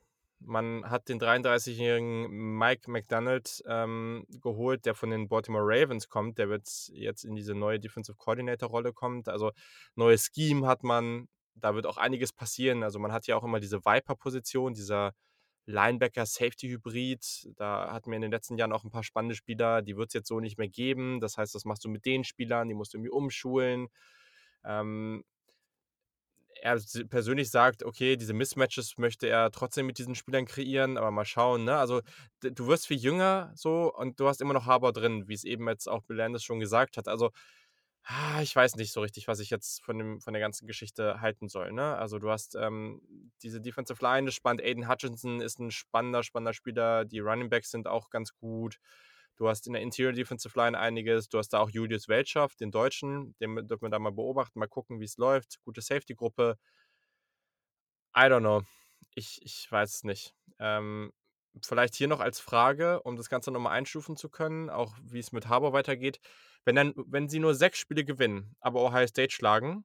Man 0.47 0.89
hat 0.90 1.09
den 1.09 1.19
33-jährigen 1.20 2.28
Mike 2.59 2.90
Macdonald, 2.90 3.62
ähm, 3.66 4.27
geholt, 4.43 4.86
der 4.86 4.94
von 4.94 5.10
den 5.10 5.28
Baltimore 5.28 5.64
Ravens 5.64 6.09
kommt. 6.09 6.39
Der 6.39 6.48
wird 6.48 6.69
jetzt 6.93 7.24
in 7.24 7.35
diese 7.35 7.55
neue 7.55 7.81
Defensive 7.81 8.16
Coordinator-Rolle 8.16 8.93
kommt. 8.93 9.28
Also, 9.28 9.52
neues 9.94 10.31
Scheme 10.35 10.66
hat 10.66 10.82
man. 10.85 11.28
Da 11.55 11.74
wird 11.74 11.86
auch 11.86 11.98
einiges 11.98 12.32
passieren. 12.32 12.82
Also, 12.82 12.98
man 12.98 13.12
hat 13.12 13.27
ja 13.27 13.36
auch 13.36 13.44
immer 13.44 13.60
diese 13.60 13.85
Viper-Position, 13.85 14.74
dieser 14.74 15.12
Linebacker-Safety-Hybrid. 15.66 17.51
Da 17.56 17.93
hatten 17.93 18.10
wir 18.10 18.16
in 18.16 18.23
den 18.23 18.31
letzten 18.32 18.59
Jahren 18.59 18.73
auch 18.73 18.85
'n 18.85 18.90
paar 18.90 19.05
spannende 19.05 19.35
Spieler, 19.36 19.82
die 19.82 19.97
wird's 19.97 20.14
jetzt 20.14 20.28
so 20.28 20.40
nicht 20.40 20.59
mehr 20.59 20.69
geben. 20.69 21.20
Das 21.20 21.39
heißt, 21.39 21.55
was 21.55 21.64
machst 21.64 21.85
du 21.85 21.89
mit 21.89 22.05
den 22.06 22.24
Spielern? 22.24 22.69
Die 22.69 22.74
musst 22.74 22.94
du 22.94 22.98
irgendwie 22.98 23.10
umschulen. 23.12 23.89
Ähm 24.64 25.24
er 26.62 26.78
persönlich 27.09 27.51
sagt, 27.51 27.82
okay, 27.84 28.16
diese 28.16 28.32
Mismatches 28.34 28.97
möchte 28.98 29.28
er 29.28 29.51
trotzdem 29.51 29.86
mit 29.86 29.98
diesen 29.98 30.14
Spielern 30.14 30.47
kreieren, 30.47 30.97
aber 30.98 31.10
mal 31.10 31.24
schauen, 31.24 31.64
ne? 31.64 31.76
Also, 31.76 32.01
du 32.40 32.66
wirst 32.68 32.86
viel 32.86 32.98
jünger 32.98 33.52
so 33.55 33.93
und 33.94 34.20
du 34.20 34.28
hast 34.28 34.40
immer 34.40 34.55
noch 34.55 34.66
Harbaugh 34.66 34.93
drin, 34.93 35.24
wie's 35.28 35.44
eben 35.44 35.68
jetzt 35.68 35.89
auch 35.89 36.02
Bill 36.05 36.16
Landis 36.18 36.44
schon 36.44 36.60
gesagt 36.60 36.97
hat. 36.97 37.09
Also, 37.09 37.30
ich 38.43 38.55
weiß 38.56 38.76
nicht 38.76 38.93
so 38.93 39.01
richtig, 39.01 39.28
was 39.28 39.40
ich 39.40 39.51
jetzt 39.51 39.82
von 39.82 39.98
dem 39.98 40.20
von 40.20 40.32
der 40.34 40.40
ganzen 40.40 40.66
Geschichte 40.66 41.20
halten 41.20 41.48
soll, 41.48 41.72
ne? 41.72 41.97
Also, 41.97 42.18
du 42.18 42.30
hast, 42.30 42.56
ähm, 42.56 43.01
diese 43.43 43.60
Defensive 43.60 44.02
Line 44.02 44.28
ist 44.28 44.34
spannend. 44.34 44.62
Aiden 44.62 44.89
Hutchinson 44.89 45.40
ist 45.40 45.60
'n 45.60 45.70
spannender, 45.70 46.22
spannender 46.24 46.52
Spieler. 46.55 47.05
Die 47.05 47.20
Running 47.20 47.48
Backs 47.51 47.70
sind 47.70 47.86
auch 47.89 48.10
ganz 48.10 48.34
gut. 48.36 48.78
Du 49.36 49.48
hast 49.48 49.66
in 49.66 49.72
der 49.72 49.82
Interior 49.82 50.12
Defensive 50.12 50.59
Line 50.59 50.78
einiges. 50.78 51.28
Du 51.28 51.38
hast 51.38 51.50
da 51.50 51.60
auch 51.60 51.70
Julius 51.70 52.09
Weltschow, 52.09 52.54
den 52.56 52.70
Deutschen, 52.70 53.34
den 53.40 53.54
dürfen 53.66 53.82
wir 53.82 53.90
da 53.90 53.98
mal 53.98 54.12
beobachten, 54.12 54.59
mal 54.59 54.68
gucken, 54.68 55.00
wie's 55.00 55.16
läuft. 55.16 55.60
Gute 55.64 55.80
Safety-Gruppe. 55.80 56.56
I 58.16 58.20
don't 58.20 58.40
know. 58.40 58.62
Ich 59.14 59.40
ich 59.42 59.70
weiß 59.70 59.94
es 59.94 60.04
nicht. 60.04 60.34
Ähm, 60.59 61.12
vielleicht 61.62 61.94
hier 61.94 62.09
noch 62.09 62.20
als 62.20 62.40
Frage, 62.40 63.02
um 63.02 63.16
das 63.16 63.28
Ganze 63.28 63.50
noch 63.50 63.60
mal 63.60 63.70
einstufen 63.70 64.16
zu 64.16 64.28
können, 64.28 64.70
auch 64.70 64.96
wie's 65.02 65.32
mit 65.32 65.48
Harbaugh 65.48 65.72
weitergeht. 65.72 66.20
Wenn 66.64 66.76
dann 66.76 66.94
wenn 66.96 67.28
sie 67.28 67.40
nur 67.40 67.54
6 67.54 67.78
Spiele 67.78 68.04
gewinnen, 68.04 68.54
aber 68.60 68.82
Ohio 68.82 69.06
State 69.06 69.32
schlagen 69.32 69.84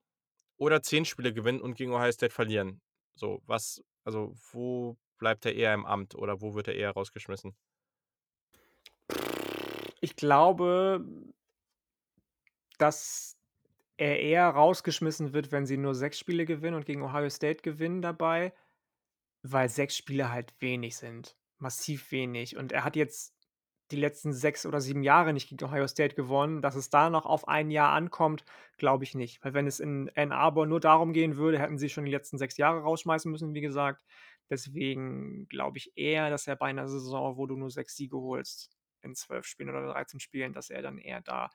oder 0.57 0.82
10 0.82 1.06
Spiele 1.06 1.34
gewinnen 1.34 1.61
und 1.61 1.76
gegen 1.76 1.94
Ohio 1.94 2.11
State 2.11 2.34
verlieren, 2.34 2.82
so, 3.15 3.41
was 3.45 3.84
also, 4.07 4.34
wo 4.53 4.98
bleibt 5.18 5.45
er 5.45 5.53
eher 5.53 5.74
im 5.74 5.86
Amt 5.86 6.15
oder 6.15 6.40
wo 6.41 6.56
wird 6.56 6.69
er 6.69 6.76
eher 6.76 6.91
rausgeschmissen? 6.91 7.57
Ich 10.03 10.15
glaube 10.15 11.03
dass 12.80 13.38
er 13.98 14.19
eher 14.19 14.49
rausgeschmissen 14.49 15.34
wird, 15.34 15.52
wenn 15.52 15.65
sie 15.65 15.78
nur 15.78 15.95
6 15.95 16.19
Spiele 16.19 16.45
gewinnen 16.45 16.76
und 16.76 16.86
gegen 16.86 17.03
Ohio 17.03 17.30
State 17.30 17.61
gewinnen 17.64 18.02
dabei, 18.02 18.53
weil 19.44 19.69
6 19.69 19.98
Spiele 19.98 20.32
halt 20.32 20.56
wenig 20.61 20.98
sind, 20.98 21.38
massiv 21.60 22.11
wenig. 22.11 22.57
Und 22.57 22.72
er 22.74 22.84
hat 22.86 22.95
jetzt 22.98 23.36
die 23.91 23.98
letzten 23.98 24.34
6 24.34 24.65
oder 24.68 24.82
7 24.82 25.03
Jahre 25.03 25.34
nicht 25.34 25.49
gegen 25.49 25.64
Ohio 25.65 25.88
State 25.88 26.15
gewonnen. 26.15 26.61
Dass 26.64 26.76
es 26.76 26.90
da 26.91 27.10
noch 27.11 27.26
auf 27.28 27.48
1 27.49 27.72
Jahr 27.72 27.91
ankommt, 27.94 28.45
glaube 28.78 29.03
ich 29.06 29.15
nicht. 29.15 29.44
Weil 29.45 29.53
wenn 29.56 29.68
es 29.68 29.80
in 29.82 30.11
Ann 30.15 30.32
Arbor 30.34 30.68
nur 30.68 30.80
darum 30.82 31.14
gehen 31.14 31.38
würde, 31.38 31.60
hätten 31.60 31.78
sie 31.80 31.90
schon 31.90 32.06
die 32.06 32.11
letzten 32.11 32.38
6 32.40 32.57
Jahre 32.57 32.82
rausschmeißen 32.82 33.32
müssen, 33.32 33.53
wie 33.56 33.61
gesagt. 33.61 34.06
Deswegen 34.52 35.48
glaube 35.49 35.78
ich 35.80 35.94
eher, 35.98 36.30
dass 36.32 36.48
er 36.48 36.56
bei 36.57 36.72
'ner 36.74 36.88
Saison, 36.90 37.38
wo 37.38 37.48
du 37.48 37.57
nur 37.57 37.72
6 37.72 37.95
Siege 37.98 38.18
holst 38.18 38.77
in 39.08 39.16
12 39.16 39.46
Spielen 39.46 39.70
oder 39.70 39.88
13 39.88 40.20
Spielen, 40.20 40.54
dass 40.54 40.70
er 40.70 40.82
dann 40.82 40.98
eher 40.98 41.22
da 41.22 41.50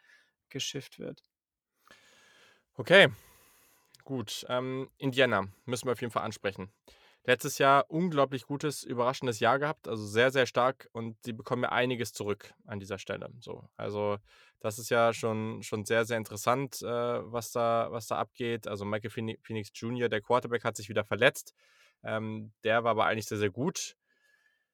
geschifft 0.48 0.98
wird. 0.98 1.22
Okay, 2.74 3.08
gut. 4.04 4.46
Ähm, 4.48 4.90
Indiana 4.98 5.46
müssen 5.66 5.86
wir 5.86 5.92
auf 5.92 6.00
jeden 6.00 6.12
Fall 6.12 6.24
ansprechen. 6.24 6.72
Letztes 7.24 7.58
Jahr 7.58 7.88
unglaublich 7.88 8.46
gutes, 8.46 8.82
überraschendes 8.82 9.38
Jahr 9.38 9.60
gehabt, 9.60 9.86
also 9.86 10.04
sehr, 10.04 10.32
sehr 10.32 10.46
stark 10.46 10.88
und 10.92 11.16
sie 11.22 11.32
bekommen 11.32 11.62
ja 11.62 11.68
einiges 11.70 12.12
zurück 12.12 12.52
an 12.66 12.80
dieser 12.80 12.98
Stelle, 12.98 13.30
so. 13.38 13.68
Also, 13.76 14.18
das 14.58 14.80
ist 14.80 14.90
ja 14.90 15.12
schon 15.12 15.62
schon 15.62 15.84
sehr, 15.84 16.04
sehr 16.04 16.16
interessant, 16.18 16.82
äh, 16.82 16.86
was 16.86 17.52
da 17.52 17.88
was 17.92 18.08
da 18.08 18.16
abgeht. 18.16 18.66
Also, 18.66 18.84
Michael 18.84 19.10
Phoeni 19.10 19.36
Penix 19.36 19.70
Jr., 19.74 20.08
der 20.08 20.20
Quarterback, 20.20 20.64
hat 20.64 20.76
sich 20.76 20.88
wieder 20.88 21.04
verletzt. 21.04 21.54
Ähm, 22.02 22.52
der 22.64 22.82
war 22.84 22.92
aber 22.92 23.06
eigentlich 23.06 23.26
sehr, 23.26 23.38
sehr 23.38 23.50
gut. 23.50 23.96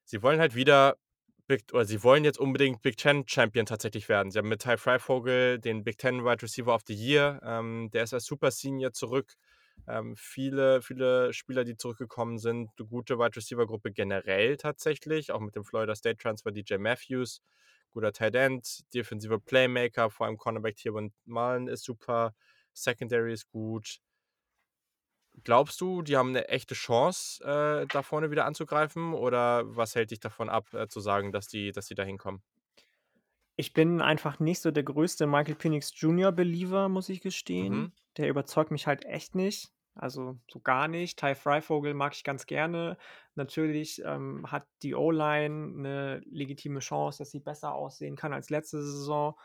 Sie 0.05 0.23
wollen 0.23 0.39
halt 0.39 0.55
wieder 0.55 0.97
Big 1.49 1.63
oder 1.73 1.85
sie 1.85 2.03
wollen 2.03 2.23
jetzt 2.23 2.39
unbedingt 2.39 2.81
Big 2.83 2.97
Ten 2.97 3.27
Champion 3.27 3.65
tatsächlich 3.65 4.07
werden. 4.09 4.31
Sie 4.31 4.39
haben 4.39 4.49
mit 4.49 4.61
Ty 4.61 4.77
Fryfogle 4.77 5.59
den 5.59 5.83
Big 5.83 5.97
Ten 5.97 6.23
Wide 6.25 6.43
Receiver 6.43 6.73
of 6.75 6.83
the 6.87 6.93
Year. 6.95 7.41
Ähm, 7.43 7.89
der 7.93 8.03
ist 8.03 8.13
als 8.13 8.25
Super 8.25 8.51
Senior 8.51 8.93
zurück. 8.93 9.35
Ähm, 9.87 10.15
viele 10.17 10.81
viele 10.83 11.33
Spieler, 11.33 11.63
die 11.65 11.77
zurückgekommen 11.77 12.37
sind, 12.39 12.69
'ne 12.79 12.85
gute 12.87 13.17
Wide-Receiver-Gruppe 13.19 13.91
generell 13.91 14.57
tatsächlich, 14.57 15.31
auch 15.31 15.39
mit 15.41 15.55
dem 15.55 15.63
Florida 15.65 15.95
State 15.95 16.17
Transfer 16.17 16.51
DJ 16.51 16.77
Matthews, 16.77 17.41
guter 17.93 18.13
Tight 18.13 18.35
End, 18.35 18.81
defensiver 18.93 19.39
Playmaker, 19.39 20.09
vor 20.11 20.27
allem 20.27 20.37
Cornerback 20.37 20.77
Trevon 20.77 21.13
Mullen 21.25 21.67
ist 21.67 21.83
super, 21.85 22.35
Secondary 22.73 23.33
ist 23.33 23.49
gut. 23.51 23.99
Glaubst 25.43 25.79
du, 25.81 26.01
die 26.01 26.17
haben 26.17 26.31
'ne 26.31 26.47
echte 26.49 26.73
Chance, 26.75 27.43
äh, 27.43 27.87
da 27.87 28.01
vorne 28.01 28.31
wieder 28.31 28.45
anzugreifen 28.45 29.13
oder 29.13 29.63
was 29.75 29.95
hält 29.95 30.11
dich 30.11 30.19
davon 30.19 30.49
ab, 30.49 30.73
äh, 30.73 30.87
zu 30.87 30.99
sagen, 30.99 31.31
dass 31.31 31.47
die 31.47 31.71
dass 31.71 31.85
die 31.87 31.95
da 31.95 32.03
hinkommen? 32.03 32.41
Ich 33.57 33.73
bin 33.73 33.99
einfach 34.01 34.39
nicht 34.39 34.61
so 34.61 34.71
der 34.71 34.83
größte 34.83 35.27
Michael 35.27 35.55
Penix 35.55 35.91
Jr. 35.95 36.31
Believer, 36.31 36.87
muss 36.87 37.09
ich 37.09 37.19
Mhm. 37.55 37.89
gestehen. 37.89 37.93
Der 38.15 38.29
überzeugt 38.29 38.71
mich 38.71 38.87
halt 38.87 39.03
echt 39.03 39.35
nicht, 39.35 39.73
also 39.95 40.39
so 40.49 40.61
gar 40.61 40.87
nicht. 40.87 41.19
Ty 41.19 41.35
Fryfogle 41.35 41.93
mag 41.93 42.13
ich 42.15 42.23
ganz 42.23 42.45
gerne. 42.45 42.97
Natürlich, 43.35 44.01
ähm, 44.05 44.49
hat 44.49 44.65
die 44.81 44.95
O-Line 44.95 45.73
'ne 45.75 46.21
legitime 46.25 46.79
Chance, 46.79 47.17
dass 47.19 47.31
sie 47.31 47.41
besser 47.41 47.73
aussehen 47.73 48.15
kann 48.15 48.31
als 48.31 48.49
letzte 48.49 48.81
Saison. 48.81 49.35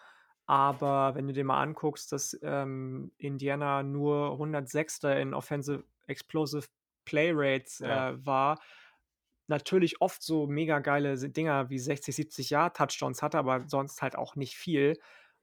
Aber 0.46 1.14
wenn 1.14 1.26
du 1.26 1.32
dir 1.32 1.44
mal 1.44 1.62
anguckst, 1.62 2.12
dass, 2.12 2.38
ähm, 2.42 3.12
Indiana 3.18 3.82
nur 3.82 4.38
106. 4.38 5.20
in 5.20 5.34
Offensive 5.34 5.84
Explosive 6.06 6.66
Play 7.06 7.32
Rates, 7.34 7.80
Ja. 7.80 8.04
äh, 8.06 8.26
war, 8.26 8.60
natürlich 9.48 10.00
oft 10.00 10.22
so 10.22 10.46
mega 10.46 10.78
geile 10.80 11.16
Dinger 11.30 11.70
wie 11.70 11.78
60, 11.78 12.16
70 12.16 12.50
Yard 12.50 12.76
Touchdowns 12.76 13.22
hatte, 13.22 13.38
aber 13.38 13.66
sonst 13.68 14.02
halt 14.02 14.16
auch 14.16 14.36
nicht 14.36 14.56
viel 14.56 14.98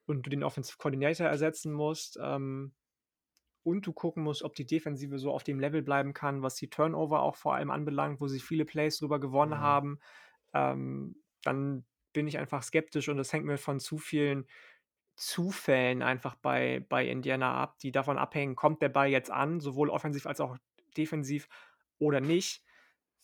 und 0.08 0.24
du 0.26 0.30
den 0.30 0.44
Offensive 0.44 0.78
Coordinator 0.78 1.28
ersetzen 1.28 1.74
musst, 1.74 2.20
ähm, 2.22 2.74
und 3.64 3.86
du 3.86 3.94
gucken 3.94 4.24
musst, 4.24 4.44
ob 4.44 4.56
die 4.56 4.66
Defensive 4.66 5.20
so 5.20 5.32
auf 5.32 5.44
dem 5.44 5.60
Level 5.60 5.84
bleiben 5.84 6.14
kann, 6.14 6.42
was 6.42 6.56
die 6.56 6.70
Turnover 6.70 7.22
auch 7.22 7.36
vor 7.36 7.56
allem 7.56 7.70
anbelangt, 7.72 8.20
wo 8.22 8.28
sie 8.28 8.40
viele 8.40 8.66
Plays 8.66 8.98
drüber 9.00 9.20
gewonnen 9.20 9.60
Mhm. 9.60 9.60
haben, 9.60 10.00
ähm, 10.54 11.24
dann 11.44 11.86
bin 12.14 12.28
ich 12.28 12.38
einfach 12.40 12.64
skeptisch 12.64 13.10
und 13.10 13.18
das 13.18 13.34
hängt 13.34 13.46
mir 13.46 13.58
von 13.58 13.80
zu 13.80 13.98
vielen 13.98 14.48
Zufällen 15.16 16.02
einfach 16.02 16.36
bei 16.36 16.86
bei 16.90 17.08
Indiana 17.08 17.62
ab, 17.62 17.78
die 17.80 17.92
davon 17.92 18.18
abhängen, 18.18 18.56
kommt 18.56 18.82
der 18.82 18.90
Ball 18.90 19.10
jetzt 19.10 19.30
an, 19.32 19.60
sowohl 19.60 19.90
offensiv 19.90 20.26
als 20.26 20.40
auch 20.40 20.58
defensiv 20.98 21.48
oder 22.00 22.22
nicht. 22.22 22.64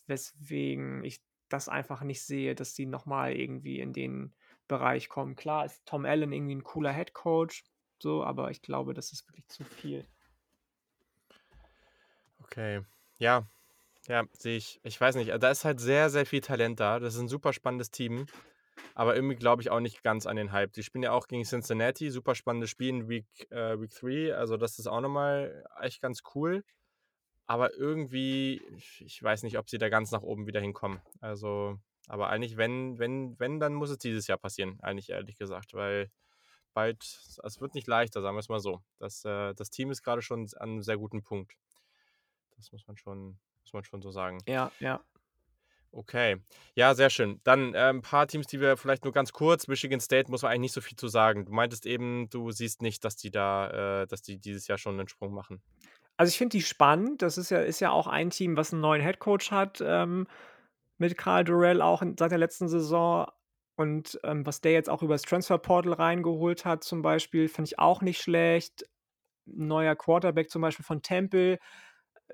Weswegen 0.06 1.04
ich 1.04 1.20
das 1.48 1.68
einfach 1.68 2.02
nicht 2.02 2.22
sehe, 2.22 2.54
dass 2.54 2.74
die 2.74 2.86
nochmal 2.86 3.34
irgendwie 3.34 3.80
in 3.80 3.92
den 3.92 4.34
Bereich 4.68 5.08
kommen. 5.08 5.34
Klar 5.34 5.64
ist 5.64 5.84
Tom 5.86 6.04
Allen 6.04 6.32
irgendwie 6.32 6.54
ein 6.54 6.64
cooler 6.64 6.92
Head 6.92 7.14
Coach, 7.14 7.64
so, 7.98 8.22
aber 8.22 8.50
ich 8.50 8.62
glaube, 8.62 8.94
das 8.94 9.12
ist 9.12 9.26
wirklich 9.28 9.48
zu 9.48 9.64
viel. 9.64 10.06
Okay. 12.44 12.82
Ja, 13.18 13.46
ja, 14.06 14.24
sehe 14.32 14.56
ich. 14.56 14.80
Ich 14.84 15.00
weiß 15.00 15.16
nicht, 15.16 15.30
da 15.30 15.50
ist 15.50 15.64
halt 15.64 15.80
sehr, 15.80 16.10
sehr 16.10 16.26
viel 16.26 16.40
Talent 16.40 16.80
da. 16.80 16.98
Das 16.98 17.14
ist 17.14 17.20
ein 17.20 17.28
super 17.28 17.52
spannendes 17.52 17.90
Team. 17.90 18.26
Aber 18.98 19.14
irgendwie 19.14 19.36
glaube 19.36 19.62
ich 19.62 19.70
auch 19.70 19.78
nicht 19.78 20.02
ganz 20.02 20.26
an 20.26 20.34
den 20.34 20.50
Hype. 20.50 20.72
Die 20.72 20.82
spielen 20.82 21.04
ja 21.04 21.12
auch 21.12 21.28
gegen 21.28 21.44
Cincinnati, 21.44 22.10
super 22.10 22.34
spannendes 22.34 22.68
Spiel 22.68 22.88
in 22.88 23.08
Week, 23.08 23.28
äh, 23.52 23.80
Week 23.80 23.92
3. 23.94 24.34
Also 24.34 24.56
das 24.56 24.80
ist 24.80 24.88
auch 24.88 25.00
nochmal 25.00 25.64
echt 25.80 26.02
ganz 26.02 26.22
cool. 26.34 26.64
Aber 27.46 27.72
irgendwie, 27.74 28.60
ich 28.98 29.22
weiß 29.22 29.44
nicht, 29.44 29.56
ob 29.56 29.70
sie 29.70 29.78
da 29.78 29.88
ganz 29.88 30.10
nach 30.10 30.22
oben 30.22 30.48
wieder 30.48 30.60
hinkommen. 30.60 31.00
Also, 31.20 31.78
aber 32.08 32.28
eigentlich, 32.30 32.56
wenn, 32.56 32.98
wenn, 32.98 33.38
wenn, 33.38 33.60
dann 33.60 33.74
muss 33.74 33.90
es 33.90 33.98
dieses 33.98 34.26
Jahr 34.26 34.36
passieren, 34.36 34.80
eigentlich 34.80 35.10
ehrlich 35.10 35.38
gesagt, 35.38 35.74
weil 35.74 36.10
bald, 36.74 37.00
es 37.00 37.60
wird 37.60 37.76
nicht 37.76 37.86
leichter, 37.86 38.20
sagen 38.20 38.34
wir 38.34 38.40
es 38.40 38.48
mal 38.48 38.58
so. 38.58 38.82
Das, 38.98 39.24
äh, 39.24 39.54
das 39.54 39.70
Team 39.70 39.92
ist 39.92 40.02
gerade 40.02 40.22
schon 40.22 40.48
an 40.56 40.70
einem 40.70 40.82
sehr 40.82 40.98
guten 40.98 41.22
Punkt. 41.22 41.56
Das 42.56 42.72
muss 42.72 42.84
man 42.88 42.96
schon, 42.96 43.38
muss 43.62 43.72
man 43.72 43.84
schon 43.84 44.02
so 44.02 44.10
sagen. 44.10 44.38
Ja, 44.48 44.72
ja. 44.80 45.04
Okay. 45.92 46.36
Ja, 46.74 46.94
sehr 46.94 47.10
schön. 47.10 47.40
Dann 47.44 47.74
äh, 47.74 47.88
ein 47.88 48.02
paar 48.02 48.26
Teams, 48.26 48.46
die 48.46 48.60
wir 48.60 48.76
vielleicht 48.76 49.04
nur 49.04 49.12
ganz 49.12 49.32
kurz. 49.32 49.68
Michigan 49.68 50.00
State 50.00 50.30
muss 50.30 50.42
man 50.42 50.50
eigentlich 50.50 50.60
nicht 50.60 50.74
so 50.74 50.80
viel 50.80 50.96
zu 50.96 51.08
sagen. 51.08 51.46
Du 51.46 51.52
meintest 51.52 51.86
eben, 51.86 52.28
du 52.30 52.50
siehst 52.50 52.82
nicht, 52.82 53.04
dass 53.04 53.16
die 53.16 53.30
da, 53.30 54.02
äh, 54.02 54.06
dass 54.06 54.22
die 54.22 54.38
dieses 54.38 54.68
Jahr 54.68 54.78
schon 54.78 54.98
einen 54.98 55.08
Sprung 55.08 55.32
machen. 55.32 55.62
Also 56.18 56.30
ich 56.30 56.38
finde 56.38 56.56
die 56.58 56.62
spannend. 56.62 57.22
Das 57.22 57.38
ist 57.38 57.50
ja, 57.50 57.60
ist 57.60 57.80
ja 57.80 57.90
auch 57.90 58.06
ein 58.06 58.30
Team, 58.30 58.56
was 58.56 58.72
einen 58.72 58.82
neuen 58.82 59.00
Headcoach 59.00 59.50
hat, 59.50 59.82
ähm, 59.84 60.26
mit 60.98 61.16
Karl 61.16 61.44
Durrell 61.44 61.80
auch 61.80 62.02
in, 62.02 62.16
seit 62.18 62.32
der 62.32 62.38
letzten 62.38 62.68
Saison. 62.68 63.26
Und 63.76 64.18
ähm, 64.24 64.44
was 64.44 64.60
der 64.60 64.72
jetzt 64.72 64.90
auch 64.90 65.02
übers 65.02 65.22
Transfer 65.22 65.56
Portal 65.58 65.92
reingeholt 65.94 66.64
hat, 66.64 66.84
zum 66.84 67.00
Beispiel, 67.00 67.48
finde 67.48 67.68
ich 67.68 67.78
auch 67.78 68.02
nicht 68.02 68.20
schlecht. 68.20 68.84
Neuer 69.46 69.96
Quarterback 69.96 70.50
zum 70.50 70.60
Beispiel 70.60 70.84
von 70.84 71.00
Temple 71.00 71.58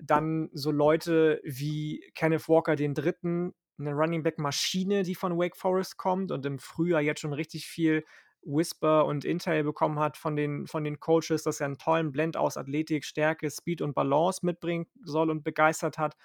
dann 0.01 0.51
so 0.53 0.71
Leute 0.71 1.41
wie 1.45 2.11
Kenneth 2.15 2.49
Walker 2.49 2.77
den 2.77 2.95
Dritten, 2.95 3.55
eine 3.79 3.93
Running 3.93 4.23
Back 4.23 4.39
Maschine, 4.39 5.03
die 5.03 5.15
von 5.15 5.37
Wake 5.39 5.57
Forest 5.57 5.97
kommt 5.97 6.31
und 6.31 6.47
im 6.47 6.59
Frühjahr 6.59 7.01
jetzt 7.01 7.21
schon 7.21 7.33
richtig 7.33 7.67
viel 7.67 8.05
Whisper 8.43 9.07
und 9.07 9.25
Intel 9.25 9.65
bekommen 9.65 9.99
hat 9.99 10.17
von 10.17 10.37
den, 10.37 10.67
von 10.67 10.85
den 10.85 11.01
Coaches, 11.01 11.43
dass 11.43 11.61
er 11.61 11.67
einen 11.67 11.79
tollen 11.79 12.13
Blend 12.13 12.37
aus 12.37 12.57
Athletik, 12.57 13.05
Stärke, 13.05 13.51
Speed 13.51 13.81
und 13.81 13.95
Balance 13.95 14.45
mitbringen 14.45 14.87
soll 15.03 15.31
und 15.31 15.45
begeistert 15.45 15.99
hat. 15.99 16.17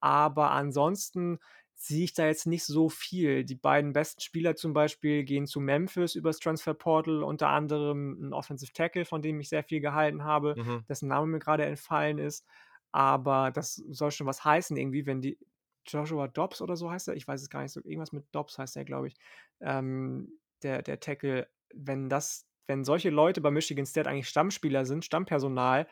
Aber 0.00 0.50
ansonsten 0.50 1.38
sehe 1.74 2.04
ich 2.04 2.12
da 2.12 2.26
jetzt 2.26 2.46
nicht 2.46 2.64
so 2.64 2.88
viel. 2.88 3.44
Die 3.44 3.54
beiden 3.54 3.92
besten 3.92 4.20
Spieler 4.20 4.56
zum 4.56 4.72
Beispiel 4.72 5.22
gehen 5.22 5.46
zu 5.46 5.60
Memphis 5.60 6.16
übers 6.16 6.40
Transfer 6.40 6.74
Portal, 6.74 7.22
unter 7.22 7.48
anderem 7.48 8.18
ein 8.20 8.32
Offensive 8.32 8.72
Tackle, 8.72 9.04
von 9.04 9.22
dem 9.22 9.38
ich 9.40 9.48
sehr 9.48 9.62
viel 9.62 9.80
gehalten 9.80 10.24
habe, 10.24 10.56
mhm. 10.56 10.84
dessen 10.88 11.08
Name 11.08 11.28
mir 11.28 11.38
gerade 11.38 11.64
entfallen 11.64 12.18
ist. 12.18 12.44
Aber 12.92 13.50
das 13.50 13.76
soll 13.90 14.10
schon 14.10 14.26
was 14.26 14.44
heißen, 14.44 14.76
irgendwie, 14.76 15.06
wenn 15.06 15.20
die 15.20 15.38
Joshua 15.86 16.28
Dobbs 16.28 16.60
oder 16.60 16.76
so 16.76 16.90
heißt 16.90 17.08
er, 17.08 17.14
ich 17.14 17.26
weiß 17.26 17.42
es 17.42 17.50
gar 17.50 17.62
nicht 17.62 17.72
so, 17.72 17.80
irgendwas 17.80 18.12
mit 18.12 18.24
Dobbs 18.32 18.58
heißt 18.58 18.76
er, 18.76 18.84
glaube 18.84 19.08
ich, 19.08 19.16
ähm, 19.60 20.38
der, 20.62 20.82
der 20.82 21.00
Tackle, 21.00 21.48
wenn 21.74 22.08
das, 22.08 22.46
wenn 22.66 22.84
solche 22.84 23.10
Leute 23.10 23.40
bei 23.40 23.50
Michigan 23.50 23.86
State 23.86 24.08
eigentlich 24.08 24.28
Stammspieler 24.28 24.84
sind, 24.84 25.04
Stammpersonal 25.04 25.88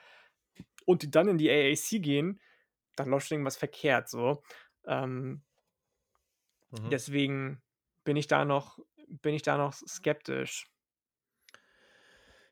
und 0.85 1.03
die 1.03 1.11
dann 1.11 1.29
in 1.29 1.39
die 1.39 1.51
AAC 1.51 2.03
gehen, 2.03 2.41
dann 2.97 3.09
läuft 3.09 3.29
schon 3.29 3.37
irgendwas 3.37 3.57
verkehrt, 3.57 4.09
so. 4.09 4.43
Ähm, 4.87 5.43
mhm. 6.71 6.91
Deswegen 6.91 7.63
bin 8.05 8.17
ich 8.17 8.27
da 8.27 8.45
noch, 8.45 8.79
bin 9.09 9.35
ich 9.35 9.43
da 9.43 9.57
noch 9.59 9.73
skeptisch. 9.73 10.71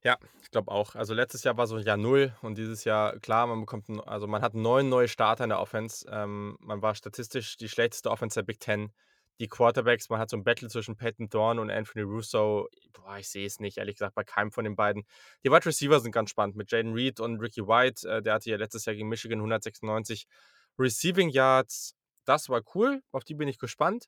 Ja, 0.05 0.18
ich 0.43 0.51
glaube 0.51 0.70
auch. 0.70 0.94
Also 0.97 1.14
letztes 1.14 1.44
Jahr 1.44 1.56
war 1.56 1.66
so 1.66 1.78
Jahr 1.78 1.97
null 1.97 2.36
und 2.43 2.59
dieses 2.59 2.85
Jahr, 2.85 3.18
klar, 3.20 3.47
man 3.47 3.60
bekommt, 3.60 3.89
ein, 3.89 4.01
also 4.01 4.26
man 4.26 4.43
hat 4.43 4.55
neun 4.55 4.90
neue 4.90 5.09
Starter 5.09 5.44
in 5.44 5.48
der 5.51 5.60
Offense. 5.60 6.06
Ähm, 6.10 6.59
man 6.60 6.82
war 6.82 6.94
statistisch 6.94 7.56
die 7.56 7.70
schlechteste 7.70 8.10
Offense 8.10 8.35
der 8.35 8.43
Big 8.43 8.60
Ten. 8.60 8.93
Die 9.40 9.48
Quarterbacks, 9.48 10.10
man 10.10 10.20
hat 10.20 10.28
so 10.28 10.36
ein 10.36 10.44
Battle 10.44 10.68
zwischen 10.68 10.97
Peyton 10.97 11.31
Dorn 11.31 11.59
und 11.59 11.70
Anthony 11.70 12.02
Russo. 12.05 12.68
Boah, 12.93 13.16
ich 13.18 13.31
sehe 13.31 13.47
es 13.47 13.60
nicht, 13.60 13.78
ehrlich 13.78 13.97
gesagt, 13.97 14.14
bei 14.14 14.24
keinem 14.24 14.52
von 14.52 14.64
den 14.64 14.76
beiden. 14.76 15.05
Die 15.43 15.51
Wide 15.51 15.64
Receiver 15.64 15.98
sind 16.01 16.12
ganz 16.12 16.31
spannend 16.31 16.55
mit 16.55 16.70
Jaden 16.70 16.93
Reed 16.93 17.18
und 17.18 17.40
Ricky 17.40 17.66
White. 17.66 18.06
Äh, 18.06 18.22
der 18.22 18.35
hatte 18.35 18.51
ja 18.51 18.56
letztes 18.59 18.85
Jahr 18.85 18.94
gegen 18.94 19.09
Michigan 19.09 19.39
196 19.39 20.26
Receiving 20.78 21.31
Yards. 21.31 21.97
Das 22.26 22.51
war 22.51 22.60
cool, 22.74 23.02
auf 23.10 23.24
die 23.24 23.35
bin 23.35 23.48
ich 23.48 23.59
gespannt. 23.59 24.06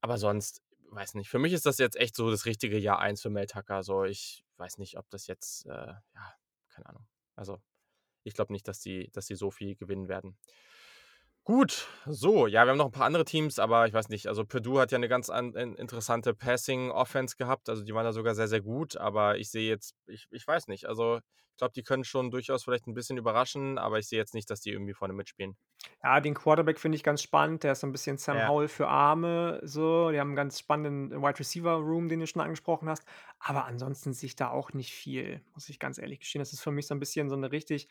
Aber 0.00 0.18
sonst, 0.18 0.62
weiß 0.90 1.14
nicht, 1.14 1.28
für 1.28 1.38
mich 1.38 1.52
ist 1.52 1.66
das 1.66 1.78
jetzt 1.78 1.96
echt 1.96 2.16
so 2.16 2.30
das 2.30 2.46
richtige 2.46 2.78
Jahr 2.78 3.00
1 3.00 3.20
für 3.22 3.30
Mel 3.30 3.46
Tucker. 3.46 3.82
So, 3.82 4.04
ich 4.04 4.43
weiß 4.58 4.78
nicht, 4.78 4.98
ob 4.98 5.08
das 5.10 5.26
jetzt, 5.26 5.66
äh, 5.66 5.70
ja, 5.70 6.34
keine 6.68 6.86
Ahnung. 6.86 7.06
Also, 7.36 7.62
ich 8.24 8.34
glaube 8.34 8.52
nicht, 8.52 8.68
dass 8.68 8.80
die, 8.80 9.10
dass 9.12 9.26
die 9.26 9.36
so 9.36 9.50
viel 9.50 9.76
gewinnen 9.76 10.08
werden. 10.08 10.38
Gut, 11.46 11.88
so, 12.06 12.46
ja, 12.46 12.64
wir 12.64 12.70
haben 12.70 12.78
noch 12.78 12.86
ein 12.86 12.92
paar 12.92 13.04
andere 13.04 13.26
Teams, 13.26 13.58
aber 13.58 13.86
ich 13.86 13.92
weiß 13.92 14.08
nicht, 14.08 14.28
also 14.28 14.46
Purdue 14.46 14.80
hat 14.80 14.92
ja 14.92 14.96
eine 14.96 15.08
ganz 15.08 15.28
an, 15.28 15.52
interessante 15.52 16.32
Passing-Offense 16.32 17.36
gehabt, 17.36 17.68
also 17.68 17.84
die 17.84 17.92
waren 17.92 18.04
da 18.04 18.14
sogar 18.14 18.34
sehr, 18.34 18.48
sehr 18.48 18.62
gut, 18.62 18.96
aber 18.96 19.36
ich 19.36 19.50
sehe 19.50 19.68
jetzt, 19.68 19.94
ich, 20.06 20.26
ich 20.30 20.46
weiß 20.46 20.68
nicht, 20.68 20.86
also 20.86 21.18
ich 21.18 21.58
glaube, 21.58 21.74
die 21.74 21.82
können 21.82 22.02
schon 22.02 22.30
durchaus 22.30 22.64
vielleicht 22.64 22.86
ein 22.86 22.94
bisschen 22.94 23.18
überraschen, 23.18 23.76
aber 23.76 23.98
ich 23.98 24.08
sehe 24.08 24.18
jetzt 24.18 24.32
nicht, 24.32 24.48
dass 24.48 24.62
die 24.62 24.70
irgendwie 24.70 24.94
vorne 24.94 25.12
mitspielen. 25.12 25.54
Ja, 26.02 26.18
den 26.18 26.32
Quarterback 26.32 26.80
finde 26.80 26.96
ich 26.96 27.02
ganz 27.02 27.20
spannend, 27.20 27.62
der 27.62 27.72
ist 27.72 27.80
so 27.80 27.86
ein 27.86 27.92
bisschen 27.92 28.16
Sam 28.16 28.38
ja. 28.38 28.48
Howell 28.48 28.68
für 28.68 28.88
Arme, 28.88 29.60
so, 29.64 30.10
die 30.12 30.20
haben 30.20 30.28
einen 30.28 30.36
ganz 30.36 30.58
spannenden 30.58 31.20
Wide 31.22 31.38
Receiver 31.38 31.74
Room, 31.74 32.08
den 32.08 32.20
du 32.20 32.26
schon 32.26 32.40
angesprochen 32.40 32.88
hast, 32.88 33.04
aber 33.38 33.66
ansonsten 33.66 34.14
sehe 34.14 34.28
ich 34.28 34.36
da 34.36 34.48
auch 34.48 34.72
nicht 34.72 34.94
viel, 34.94 35.42
muss 35.52 35.68
ich 35.68 35.78
ganz 35.78 35.98
ehrlich 35.98 36.20
gestehen, 36.20 36.40
das 36.40 36.54
ist 36.54 36.62
für 36.62 36.70
mich 36.70 36.86
so 36.86 36.94
ein 36.94 37.00
bisschen 37.00 37.28
so 37.28 37.36
eine 37.36 37.52
richtig 37.52 37.88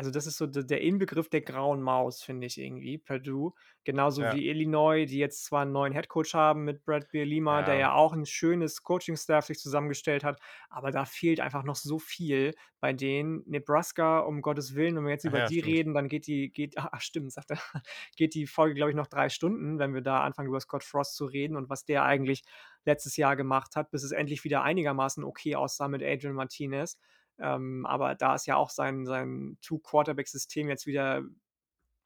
also 0.00 0.10
das 0.10 0.26
ist 0.26 0.38
so 0.38 0.46
der 0.46 0.80
Inbegriff 0.80 1.28
der 1.28 1.42
grauen 1.42 1.82
Maus, 1.82 2.22
finde 2.22 2.46
ich 2.46 2.56
irgendwie, 2.58 2.96
Purdue. 2.96 3.52
Genauso 3.84 4.22
Ja. 4.22 4.30
wie 4.30 4.48
Illinois, 4.48 5.04
die 5.04 5.18
jetzt 5.18 5.44
zwar 5.44 5.60
einen 5.60 5.72
neuen 5.72 5.92
Headcoach 5.92 6.32
haben 6.32 6.64
mit 6.64 6.84
Brad 6.86 7.10
Bielema, 7.10 7.62
der 7.62 7.74
Ja. 7.74 7.92
auch 7.92 8.14
ein 8.14 8.24
schönes 8.24 8.82
Coaching-Staff 8.82 9.44
sich 9.44 9.58
zusammengestellt 9.58 10.24
hat, 10.24 10.40
aber 10.70 10.90
da 10.90 11.04
fehlt 11.04 11.40
einfach 11.40 11.64
noch 11.64 11.76
so 11.76 11.98
viel 11.98 12.54
bei 12.80 12.94
denen. 12.94 13.42
Nebraska, 13.46 14.20
um 14.20 14.40
Gottes 14.40 14.74
Willen, 14.74 14.96
wenn 14.96 15.04
wir 15.04 15.10
jetzt 15.10 15.24
über 15.24 15.42
ja, 15.42 15.42
die 15.42 15.60
stimmt. 15.60 15.60
reden, 15.60 15.92
dann 15.92 16.08
geht 16.08 16.26
die, 16.26 16.50
geht, 16.50 16.78
ach 16.78 17.02
stimmt, 17.02 17.32
sagt 17.32 17.50
er, 17.50 17.58
geht 18.16 18.34
die 18.34 18.46
Folge, 18.46 18.74
glaube 18.74 18.92
ich, 18.92 18.96
noch 18.96 19.06
drei 19.06 19.28
Stunden, 19.28 19.78
wenn 19.78 19.92
wir 19.92 20.00
da 20.00 20.22
anfangen, 20.22 20.48
über 20.48 20.60
Scott 20.60 20.82
Frost 20.82 21.14
zu 21.14 21.26
reden 21.26 21.56
und 21.56 21.68
was 21.68 21.84
der 21.84 22.04
eigentlich 22.04 22.42
letztes 22.86 23.16
Jahr 23.18 23.36
gemacht 23.36 23.76
hat, 23.76 23.90
bis 23.90 24.02
es 24.02 24.12
endlich 24.12 24.44
wieder 24.44 24.62
einigermaßen 24.62 25.24
okay 25.24 25.56
aussah 25.56 25.88
mit 25.88 26.02
Adrian 26.02 26.34
Martinez. 26.34 26.98
Ähm, 27.40 27.86
aber 27.86 28.14
da 28.14 28.34
ist 28.34 28.46
ja 28.46 28.56
auch 28.56 28.70
sein, 28.70 29.06
sein 29.06 29.58
Two-Quarterback-System 29.62 30.68
jetzt 30.68 30.86
wieder 30.86 31.22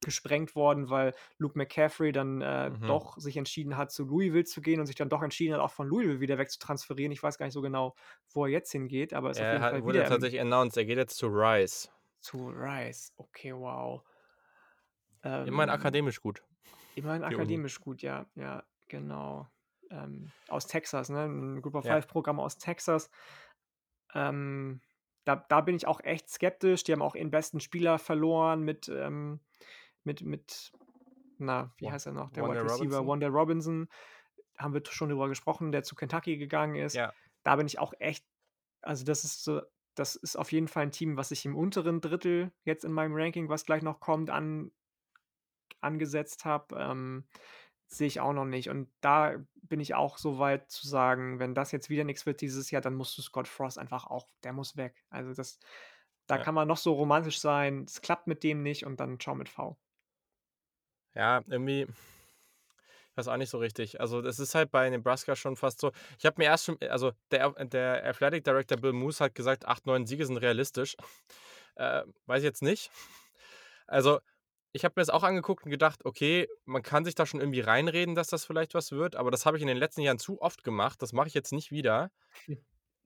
gesprengt 0.05 0.55
worden, 0.55 0.89
weil 0.89 1.13
Luke 1.37 1.57
McCaffrey 1.57 2.11
dann 2.11 2.41
äh, 2.41 2.69
mhm. 2.69 2.87
doch 2.87 3.17
sich 3.17 3.37
entschieden 3.37 3.75
hat, 3.75 3.91
zu 3.91 4.05
Louisville 4.05 4.45
zu 4.45 4.61
gehen 4.61 4.79
und 4.79 4.85
sich 4.85 4.95
dann 4.95 5.09
doch 5.09 5.21
entschieden 5.21 5.53
hat, 5.53 5.61
auch 5.61 5.71
von 5.71 5.87
Louisville 5.87 6.19
wieder 6.19 6.37
wegzutransferieren. 6.37 7.11
Ich 7.11 7.23
weiß 7.23 7.37
gar 7.37 7.45
nicht 7.45 7.53
so 7.53 7.61
genau, 7.61 7.95
wo 8.29 8.45
er 8.45 8.51
jetzt 8.51 8.71
hingeht, 8.71 9.13
aber 9.13 9.31
es 9.31 9.37
ist 9.37 9.43
auf 9.43 9.51
jeden 9.51 9.63
hat, 9.63 9.71
Fall 9.71 9.83
wurde 9.83 9.99
wieder 9.99 10.07
tatsächlich 10.07 10.41
announced, 10.41 10.77
er 10.77 10.85
geht 10.85 10.97
jetzt 10.97 11.17
zu 11.17 11.27
Rice. 11.27 11.91
Zu 12.19 12.49
Rice, 12.49 13.13
okay, 13.17 13.53
wow. 13.53 14.03
Ähm, 15.23 15.47
immerhin 15.47 15.69
akademisch 15.69 16.21
gut. 16.21 16.43
Immerhin 16.95 17.23
akademisch 17.23 17.79
gut, 17.81 18.01
ja, 18.01 18.25
ja, 18.35 18.63
genau. 18.87 19.47
Ähm, 19.89 20.31
aus 20.47 20.67
Texas, 20.67 21.09
ne? 21.09 21.25
Ein 21.25 21.61
Group 21.61 21.75
of 21.75 21.85
Five 21.85 22.07
Programm 22.07 22.39
aus 22.39 22.57
Texas. 22.57 23.09
Ähm, 24.13 24.81
da, 25.25 25.35
da 25.35 25.61
bin 25.61 25.75
ich 25.75 25.87
auch 25.87 25.99
echt 26.01 26.29
skeptisch. 26.29 26.83
Die 26.83 26.93
haben 26.93 27.01
auch 27.01 27.15
ihren 27.15 27.31
besten 27.31 27.59
Spieler 27.59 27.97
verloren 27.97 28.61
mit, 28.61 28.87
ähm, 28.89 29.39
mit, 30.03 30.21
mit, 30.21 30.71
na, 31.37 31.73
wie 31.77 31.91
heißt 31.91 32.05
er 32.05 32.13
noch? 32.13 32.31
Der 32.31 32.43
Wide 32.43 32.63
Receiver, 32.63 33.05
Wanda 33.05 33.27
Robinson. 33.27 33.89
Haben 34.57 34.73
wir 34.73 34.83
schon 34.85 35.09
darüber 35.09 35.27
gesprochen, 35.27 35.71
der 35.71 35.83
zu 35.83 35.95
Kentucky 35.95 36.37
gegangen 36.37 36.75
ist. 36.75 36.95
Ja. 36.95 37.11
Da 37.43 37.55
bin 37.57 37.67
ich 37.67 37.79
auch 37.79 37.93
echt, 37.99 38.25
also 38.81 39.03
das 39.03 39.23
ist 39.25 39.43
so, 39.43 39.61
das 39.95 40.15
ist 40.15 40.37
auf 40.37 40.51
jeden 40.51 40.67
Fall 40.67 40.83
ein 40.83 40.91
Team, 40.91 41.17
was 41.17 41.31
ich 41.31 41.45
im 41.45 41.55
unteren 41.55 42.01
Drittel 42.01 42.51
jetzt 42.63 42.85
in 42.85 42.91
meinem 42.91 43.15
Ranking, 43.15 43.49
was 43.49 43.65
gleich 43.65 43.81
noch 43.81 43.99
kommt, 43.99 44.29
an, 44.29 44.71
angesetzt 45.81 46.45
habe. 46.45 46.75
Ähm, 46.77 47.25
sehe 47.97 48.07
ich 48.07 48.19
auch 48.19 48.33
noch 48.33 48.45
nicht. 48.45 48.69
Und 48.69 48.89
da 49.01 49.35
bin 49.53 49.79
ich 49.79 49.95
auch 49.95 50.17
so 50.17 50.39
weit 50.39 50.69
zu 50.69 50.87
sagen, 50.87 51.39
wenn 51.39 51.55
das 51.55 51.71
jetzt 51.71 51.89
wieder 51.89 52.03
nichts 52.03 52.25
wird 52.25 52.41
dieses 52.41 52.71
Jahr, 52.71 52.81
dann 52.81 52.95
musst 52.95 53.17
du 53.17 53.21
Scott 53.21 53.47
Frost 53.47 53.77
einfach 53.77 54.07
auch, 54.07 54.27
der 54.43 54.53
muss 54.53 54.77
weg. 54.77 55.03
Also 55.09 55.33
das, 55.33 55.59
da 56.27 56.37
ja. 56.37 56.43
kann 56.43 56.55
man 56.55 56.67
noch 56.67 56.77
so 56.77 56.93
romantisch 56.93 57.39
sein, 57.39 57.85
es 57.87 58.01
klappt 58.01 58.27
mit 58.27 58.43
dem 58.43 58.63
nicht 58.63 58.85
und 58.85 58.99
dann 58.99 59.19
schau 59.19 59.35
mit 59.35 59.49
V. 59.49 59.77
Ja, 61.13 61.41
irgendwie, 61.47 61.83
ich 61.83 63.17
weiß 63.17 63.27
auch 63.29 63.37
nicht 63.37 63.49
so 63.49 63.57
richtig. 63.57 64.01
Also 64.01 64.21
das 64.21 64.39
ist 64.39 64.53
halt 64.55 64.71
bei 64.71 64.89
Nebraska 64.89 65.35
schon 65.35 65.55
fast 65.55 65.79
so. 65.79 65.91
Ich 66.19 66.25
habe 66.25 66.35
mir 66.37 66.45
erst 66.45 66.65
schon, 66.65 66.77
also 66.81 67.13
der, 67.31 67.51
der 67.65 68.05
Athletic 68.05 68.43
Director 68.43 68.77
Bill 68.77 68.93
Moose 68.93 69.23
hat 69.23 69.35
gesagt, 69.35 69.65
8, 69.65 69.85
9 69.85 70.05
Siege 70.05 70.25
sind 70.25 70.37
realistisch. 70.37 70.95
Äh, 71.75 72.03
weiß 72.25 72.39
ich 72.39 72.45
jetzt 72.45 72.61
nicht. 72.61 72.89
Also 73.87 74.19
ich 74.75 74.83
habe 74.83 74.93
mir 74.97 75.03
das 75.03 75.09
auch 75.09 75.23
angeguckt 75.23 75.63
und 75.63 75.71
gedacht, 75.71 76.03
okay, 76.03 76.49
man 76.65 76.81
kann 76.81 77.05
sich 77.05 77.15
da 77.15 77.25
schon 77.25 77.39
irgendwie 77.39 77.61
reinreden, 77.61 78.13
dass 78.13 78.27
das 78.27 78.43
vielleicht 78.43 78.73
was 78.73 78.91
wird, 78.91 79.15
aber 79.15 79.31
das 79.31 79.45
habe 79.45 79.55
ich 79.55 79.61
in 79.61 79.69
den 79.69 79.77
letzten 79.77 80.01
Jahren 80.01 80.19
zu 80.19 80.41
oft 80.41 80.65
gemacht. 80.65 81.01
Das 81.01 81.13
mache 81.13 81.29
ich 81.29 81.33
jetzt 81.33 81.53
nicht 81.53 81.71
wieder. 81.71 82.11
Hm. 82.45 82.57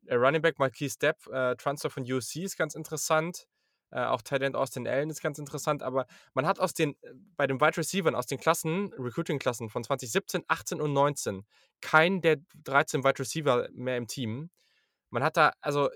Running 0.09 0.41
Back 0.41 0.57
Marquis 0.57 0.93
Step, 0.93 1.27
äh, 1.27 1.55
Transfer 1.57 1.91
von 1.91 2.11
UC 2.11 2.37
ist 2.37 2.57
ganz 2.57 2.73
interessant. 2.73 3.45
Äh, 3.91 4.03
auch 4.05 4.23
Talent 4.23 4.55
Austin 4.55 4.87
Allen 4.87 5.11
ist 5.11 5.21
ganz 5.21 5.37
interessant, 5.37 5.83
aber 5.83 6.07
man 6.33 6.47
hat 6.47 6.59
aus 6.59 6.73
den, 6.73 6.95
äh, 7.01 7.13
bei 7.35 7.45
den 7.45 7.61
Wide 7.61 7.77
Receivers 7.77 8.15
aus 8.15 8.25
den 8.25 8.39
Klassen, 8.39 8.91
Recruiting-Klassen 8.97 9.69
von 9.69 9.83
2017, 9.83 10.43
18 10.47 10.81
und 10.81 10.91
19, 10.93 11.45
keinen 11.81 12.21
der 12.21 12.37
13 12.63 13.03
Wide 13.03 13.19
Receiver 13.19 13.69
mehr 13.73 13.97
im 13.97 14.07
Team. 14.07 14.49
Man 15.11 15.23
hat 15.23 15.37
da, 15.37 15.53
also 15.61 15.89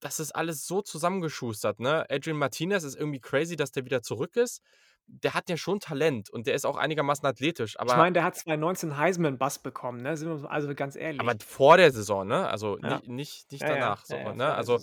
das 0.00 0.18
ist 0.18 0.32
alles 0.32 0.66
so 0.66 0.82
zusammengeschustert, 0.82 1.78
ne? 1.78 2.04
Adrian 2.10 2.36
Martinez 2.36 2.82
ist 2.82 2.96
irgendwie 2.96 3.20
crazy, 3.20 3.54
dass 3.54 3.70
der 3.70 3.84
wieder 3.84 4.02
zurück 4.02 4.34
ist. 4.36 4.60
Der 5.06 5.34
hat 5.34 5.50
ja 5.50 5.56
schon 5.56 5.78
Talent 5.80 6.30
und 6.30 6.46
der 6.46 6.54
ist 6.54 6.64
auch 6.64 6.76
einigermaßen 6.76 7.26
athletisch, 7.26 7.78
aber. 7.78 7.92
Ich 7.92 7.96
meine, 7.96 8.14
der 8.14 8.24
hat 8.24 8.34
2019 8.36 8.96
Heisman-Bass 8.96 9.58
bekommen, 9.58 10.00
ne? 10.02 10.16
Sind 10.16 10.42
wir 10.42 10.50
also 10.50 10.74
ganz 10.74 10.96
ehrlich. 10.96 11.20
Aber 11.20 11.34
vor 11.46 11.76
der 11.76 11.90
Saison, 11.92 12.26
ne? 12.26 12.48
Also 12.48 12.78
ja. 12.78 12.96
nicht, 12.96 13.08
nicht, 13.08 13.52
nicht 13.52 13.62
ja, 13.62 13.68
danach. 13.68 14.04
Ja, 14.08 14.24
so, 14.24 14.34
ne? 14.34 14.54
Also, 14.54 14.78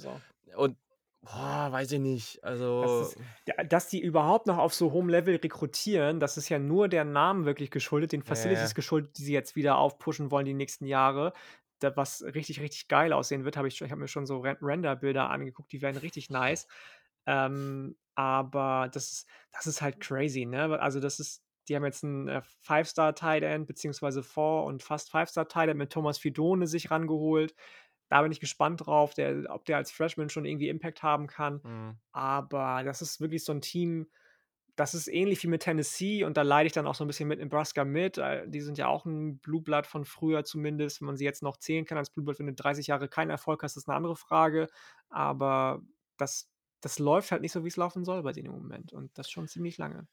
und 0.56 0.78
Boah, 1.22 1.68
weiß 1.72 1.92
ich 1.92 2.00
nicht. 2.00 2.44
Also. 2.46 3.02
Das 3.02 3.14
ist, 3.14 3.72
dass 3.72 3.88
die 3.88 4.02
überhaupt 4.02 4.48
noch 4.48 4.58
auf 4.58 4.74
so 4.74 4.92
hohem 4.94 5.10
Level 5.10 5.36
rekrutieren, 5.36 6.20
das 6.20 6.38
ist 6.38 6.48
ja 6.48 6.60
nur 6.60 6.88
der 6.88 7.04
Namen 7.04 7.46
wirklich 7.46 7.72
geschuldet, 7.72 8.14
den 8.14 8.24
Facilities 8.24 8.74
geschuldet, 8.74 9.18
die 9.18 9.24
sie 9.24 9.34
jetzt 9.34 9.56
wieder 9.56 9.78
aufpushen 9.78 10.32
wollen 10.32 10.46
die 10.46 10.54
nächsten 10.54 10.86
Jahre. 10.86 11.34
Was 11.82 12.24
richtig, 12.24 12.60
richtig 12.62 12.88
geil 12.88 13.14
aussehen 13.14 13.46
wird, 13.46 13.58
habe 13.58 13.68
ich, 13.68 13.76
schon- 13.76 13.86
ich 13.86 13.92
habe 13.92 14.02
mir 14.02 14.08
schon 14.08 14.26
so 14.26 14.40
Ren- 14.40 14.58
Render-Bilder 14.62 15.30
angeguckt, 15.30 15.72
die 15.72 15.82
werden 15.82 15.98
richtig 15.98 16.30
nice. 16.30 16.68
Ähm, 17.26 17.96
aber 18.20 18.90
das 18.92 19.12
ist, 19.14 19.30
das 19.54 19.66
ist 19.66 19.82
halt 19.82 20.02
crazy, 20.02 20.46
ne? 20.46 20.78
Also, 20.82 21.00
das 21.00 21.20
ist, 21.22 21.42
die 21.70 21.76
haben 21.76 21.86
jetzt 21.86 22.04
einen 22.04 22.28
äh, 22.28 22.42
Five-Star-Tight 22.62 23.44
End, 23.44 23.66
beziehungsweise 23.66 24.24
Four- 24.24 24.66
und 24.66 24.84
fast 24.84 25.10
Five-Star-Tight 25.10 25.70
End 25.70 25.78
mit 25.78 25.94
Thomas 25.94 26.18
Fidone 26.18 26.68
sich 26.68 26.92
rangeholt. 26.92 27.56
Da 28.10 28.22
bin 28.22 28.32
ich 28.34 28.42
gespannt 28.42 28.86
drauf, 28.86 29.14
der, 29.14 29.46
ob 29.50 29.64
der 29.66 29.78
als 29.78 29.92
Freshman 29.92 30.30
schon 30.30 30.44
irgendwie 30.46 30.68
Impact 30.68 31.02
haben 31.02 31.28
kann. 31.28 31.62
hm. 31.64 31.98
Aber 32.12 32.84
das 32.84 33.02
ist 33.02 33.22
wirklich 33.22 33.46
so 33.46 33.54
ein 33.54 33.62
Team, 33.62 34.08
das 34.76 34.94
ist 34.94 35.08
ähnlich 35.08 35.42
wie 35.44 35.48
mit 35.48 35.64
Tennessee 35.64 36.26
und 36.26 36.36
da 36.36 36.42
leide 36.42 36.68
ich 36.68 36.74
dann 36.74 36.88
auch 36.88 36.96
so 36.96 37.06
ein 37.06 37.08
bisschen 37.08 37.30
mit 37.30 37.40
Nebraska 37.40 37.86
mit. 37.86 38.18
äh, 38.18 38.50
Die 38.50 38.62
sind 38.62 38.78
ja 38.78 38.88
auch 38.88 39.06
ein 39.06 39.40
Blue 39.40 39.62
Blood 39.62 39.88
von 39.88 40.04
früher 40.06 40.44
zumindest. 40.44 41.00
Wenn 41.02 41.06
man 41.08 41.18
sie 41.18 41.26
jetzt 41.26 41.44
noch 41.44 41.56
zählen 41.58 41.86
kann 41.86 41.98
als 41.98 42.10
Blue 42.10 42.26
Blood, 42.26 42.40
wenn 42.40 42.48
du 42.48 42.54
30 42.54 42.88
Jahre 42.88 43.08
keinen 43.08 43.30
Erfolg 43.30 43.64
hast, 43.64 43.78
ist 43.78 43.88
eine 43.88 43.96
andere 43.96 44.18
Frage. 44.18 44.68
Aber 45.10 45.82
das, 46.18 46.50
das 46.82 47.00
läuft 47.00 47.32
halt 47.32 47.42
nicht 47.42 47.52
so, 47.52 47.64
wie 47.64 47.68
es 47.70 47.78
laufen 47.78 48.04
soll 48.06 48.24
bei 48.24 48.32
denen 48.34 48.48
im 48.48 48.54
Moment. 48.54 48.94
Und 48.94 49.18
das 49.18 49.30
schon 49.30 49.48
ziemlich 49.48 49.78
lange. 49.78 50.08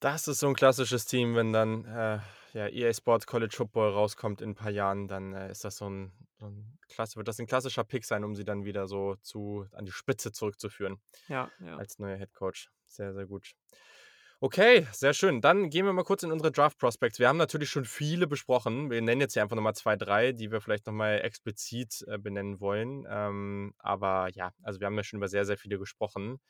Das 0.00 0.26
ist 0.26 0.40
so 0.40 0.48
ein 0.48 0.54
klassisches 0.54 1.04
Team, 1.04 1.36
wenn 1.36 1.52
dann 1.52 1.84
äh, 1.84 2.18
ja, 2.54 2.66
EA 2.68 2.92
Sports 2.92 3.26
College 3.26 3.54
Football 3.56 3.90
rauskommt 3.92 4.40
in 4.42 4.50
ein 4.50 4.54
paar 4.56 4.70
Jahren, 4.70 5.06
dann 5.06 5.32
äh, 5.32 5.50
ist 5.50 5.64
das 5.64 5.76
so 5.76 5.88
ein, 5.88 6.12
so 6.38 6.46
ein 6.46 6.78
klasse, 6.88 7.16
wird 7.16 7.28
das 7.28 7.38
ein 7.38 7.46
klassischer 7.46 7.84
Pick 7.84 8.04
sein, 8.04 8.24
um 8.24 8.34
sie 8.34 8.44
dann 8.44 8.64
wieder 8.64 8.88
so 8.88 9.14
zu 9.22 9.66
an 9.72 9.84
die 9.84 9.92
Spitze 9.92 10.32
zurückzuführen 10.32 11.00
Ja, 11.28 11.50
ja. 11.60 11.76
als 11.76 11.98
neuer 12.00 12.16
Head 12.16 12.34
Coach. 12.34 12.70
Sehr, 12.86 13.14
sehr 13.14 13.26
gut. 13.26 13.52
Okay, 14.44 14.88
sehr 14.90 15.14
schön. 15.14 15.40
Dann 15.40 15.70
gehen 15.70 15.86
wir 15.86 15.92
mal 15.92 16.02
kurz 16.02 16.24
in 16.24 16.32
unsere 16.32 16.50
Draft 16.50 16.76
Prospects. 16.76 17.20
Wir 17.20 17.28
haben 17.28 17.36
natürlich 17.36 17.70
schon 17.70 17.84
viele 17.84 18.26
besprochen. 18.26 18.90
Wir 18.90 19.00
nennen 19.00 19.20
jetzt 19.20 19.34
hier 19.34 19.42
einfach 19.42 19.54
nochmal 19.54 19.76
zwei, 19.76 19.94
drei, 19.94 20.32
die 20.32 20.50
wir 20.50 20.60
vielleicht 20.60 20.84
nochmal 20.88 21.20
explizit 21.20 22.04
äh, 22.08 22.18
benennen 22.18 22.58
wollen. 22.58 23.06
Ähm, 23.08 23.72
aber 23.78 24.30
ja, 24.34 24.52
also 24.64 24.80
wir 24.80 24.88
haben 24.88 24.96
ja 24.96 25.04
schon 25.04 25.18
über 25.18 25.28
sehr, 25.28 25.44
sehr 25.44 25.58
viele 25.58 25.78
gesprochen. 25.78 26.40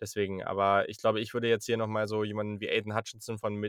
Deswegen, 0.00 0.42
aber 0.42 0.88
ich 0.88 0.96
glaube, 0.96 1.20
ich 1.20 1.34
würde 1.34 1.46
jetzt 1.46 1.66
hier 1.66 1.76
nochmal 1.76 2.08
so 2.08 2.24
jemanden 2.24 2.58
wie 2.60 2.70
Aiden 2.70 2.96
Hutchinson 2.96 3.38
von 3.38 3.62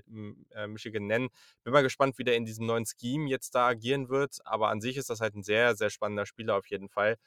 äh, 0.56 0.68
Michigan 0.68 1.06
nennen. 1.06 1.28
Bin 1.66 1.74
mal 1.74 1.84
gespannt, 1.84 2.18
wie 2.18 2.24
der 2.24 2.38
in 2.38 2.46
diesem 2.46 2.66
neuen 2.66 2.86
Scheme 2.86 3.30
jetzt 3.30 3.54
da 3.54 3.68
agieren 3.68 4.08
wird. 4.08 4.38
Aber 4.46 4.70
an 4.70 4.80
sich 4.80 4.96
ist 4.96 5.10
das 5.10 5.20
halt 5.20 5.36
ein 5.36 5.44
sehr, 5.44 5.76
sehr 5.76 5.90
spannender 5.90 6.26
Spieler 6.26 6.56
auf 6.56 6.68
jeden 6.68 6.88
Fall. 6.88 7.18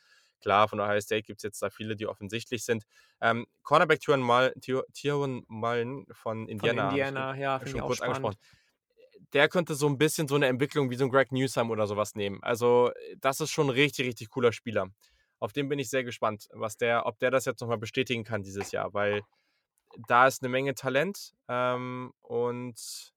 Klar, 0.40 0.68
von 0.68 0.80
Ohio 0.80 1.00
State 1.00 1.22
gibt 1.22 1.38
es 1.38 1.42
jetzt 1.42 1.62
da 1.62 1.70
viele, 1.70 1.96
die 1.96 2.06
offensichtlich 2.06 2.64
sind. 2.64 2.84
Ähm, 3.20 3.46
Cornerback 3.62 4.00
Tyron 4.00 4.20
Mullen 4.20 6.06
von 6.12 6.14
Von 6.14 6.48
Indiana. 6.48 6.86
ich 6.86 6.90
Indiana, 6.92 7.36
ja, 7.36 7.58
finde 7.58 7.70
ich 7.70 7.72
schon 7.72 7.80
auch 7.80 7.86
kurz 7.86 7.98
spannend. 7.98 8.16
angesprochen. 8.16 8.38
Der 9.32 9.48
könnte 9.48 9.74
so 9.74 9.88
ein 9.88 9.98
bisschen 9.98 10.28
so 10.28 10.36
eine 10.36 10.46
Entwicklung 10.46 10.90
wie 10.90 10.96
so 10.96 11.04
ein 11.04 11.10
Greg 11.10 11.32
Newsome 11.32 11.70
oder 11.70 11.86
sowas 11.86 12.14
nehmen. 12.14 12.42
Also, 12.42 12.92
das 13.18 13.40
ist 13.40 13.50
schon 13.50 13.66
ein 13.66 13.70
richtig, 13.70 14.06
richtig 14.06 14.28
cooler 14.30 14.52
Spieler. 14.52 14.88
Auf 15.38 15.52
den 15.52 15.68
bin 15.68 15.78
ich 15.78 15.90
sehr 15.90 16.04
gespannt, 16.04 16.48
was 16.52 16.76
der, 16.76 17.06
ob 17.06 17.18
der 17.18 17.30
das 17.30 17.44
jetzt 17.44 17.60
nochmal 17.60 17.78
bestätigen 17.78 18.24
kann 18.24 18.42
dieses 18.42 18.70
Jahr, 18.72 18.94
weil 18.94 19.22
da 20.08 20.26
ist 20.26 20.42
eine 20.42 20.48
Menge 20.48 20.74
Talent. 20.74 21.34
Ähm, 21.48 22.12
und 22.22 23.12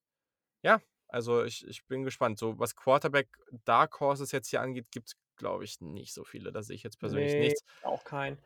ja, 0.64 0.82
also 1.08 1.44
ich, 1.44 1.66
ich 1.68 1.86
bin 1.86 2.04
gespannt. 2.04 2.40
So, 2.40 2.58
was 2.60 2.76
Quarterback 2.76 3.30
Dark 3.66 4.00
Horses 4.00 4.32
jetzt 4.32 4.50
hier 4.50 4.62
angeht, 4.62 4.88
gibt 4.92 5.10
es, 5.10 5.16
glaube 5.40 5.64
ich, 5.66 5.82
nicht 5.82 6.14
so 6.14 6.24
viele. 6.24 6.52
Da 6.52 6.62
sehe 6.64 6.76
ich 6.76 6.84
jetzt 6.84 7.00
persönlich 7.00 7.38
Nee, 7.38 7.40
nichts. 7.40 7.64
auch 7.82 8.04
kein. 8.04 8.38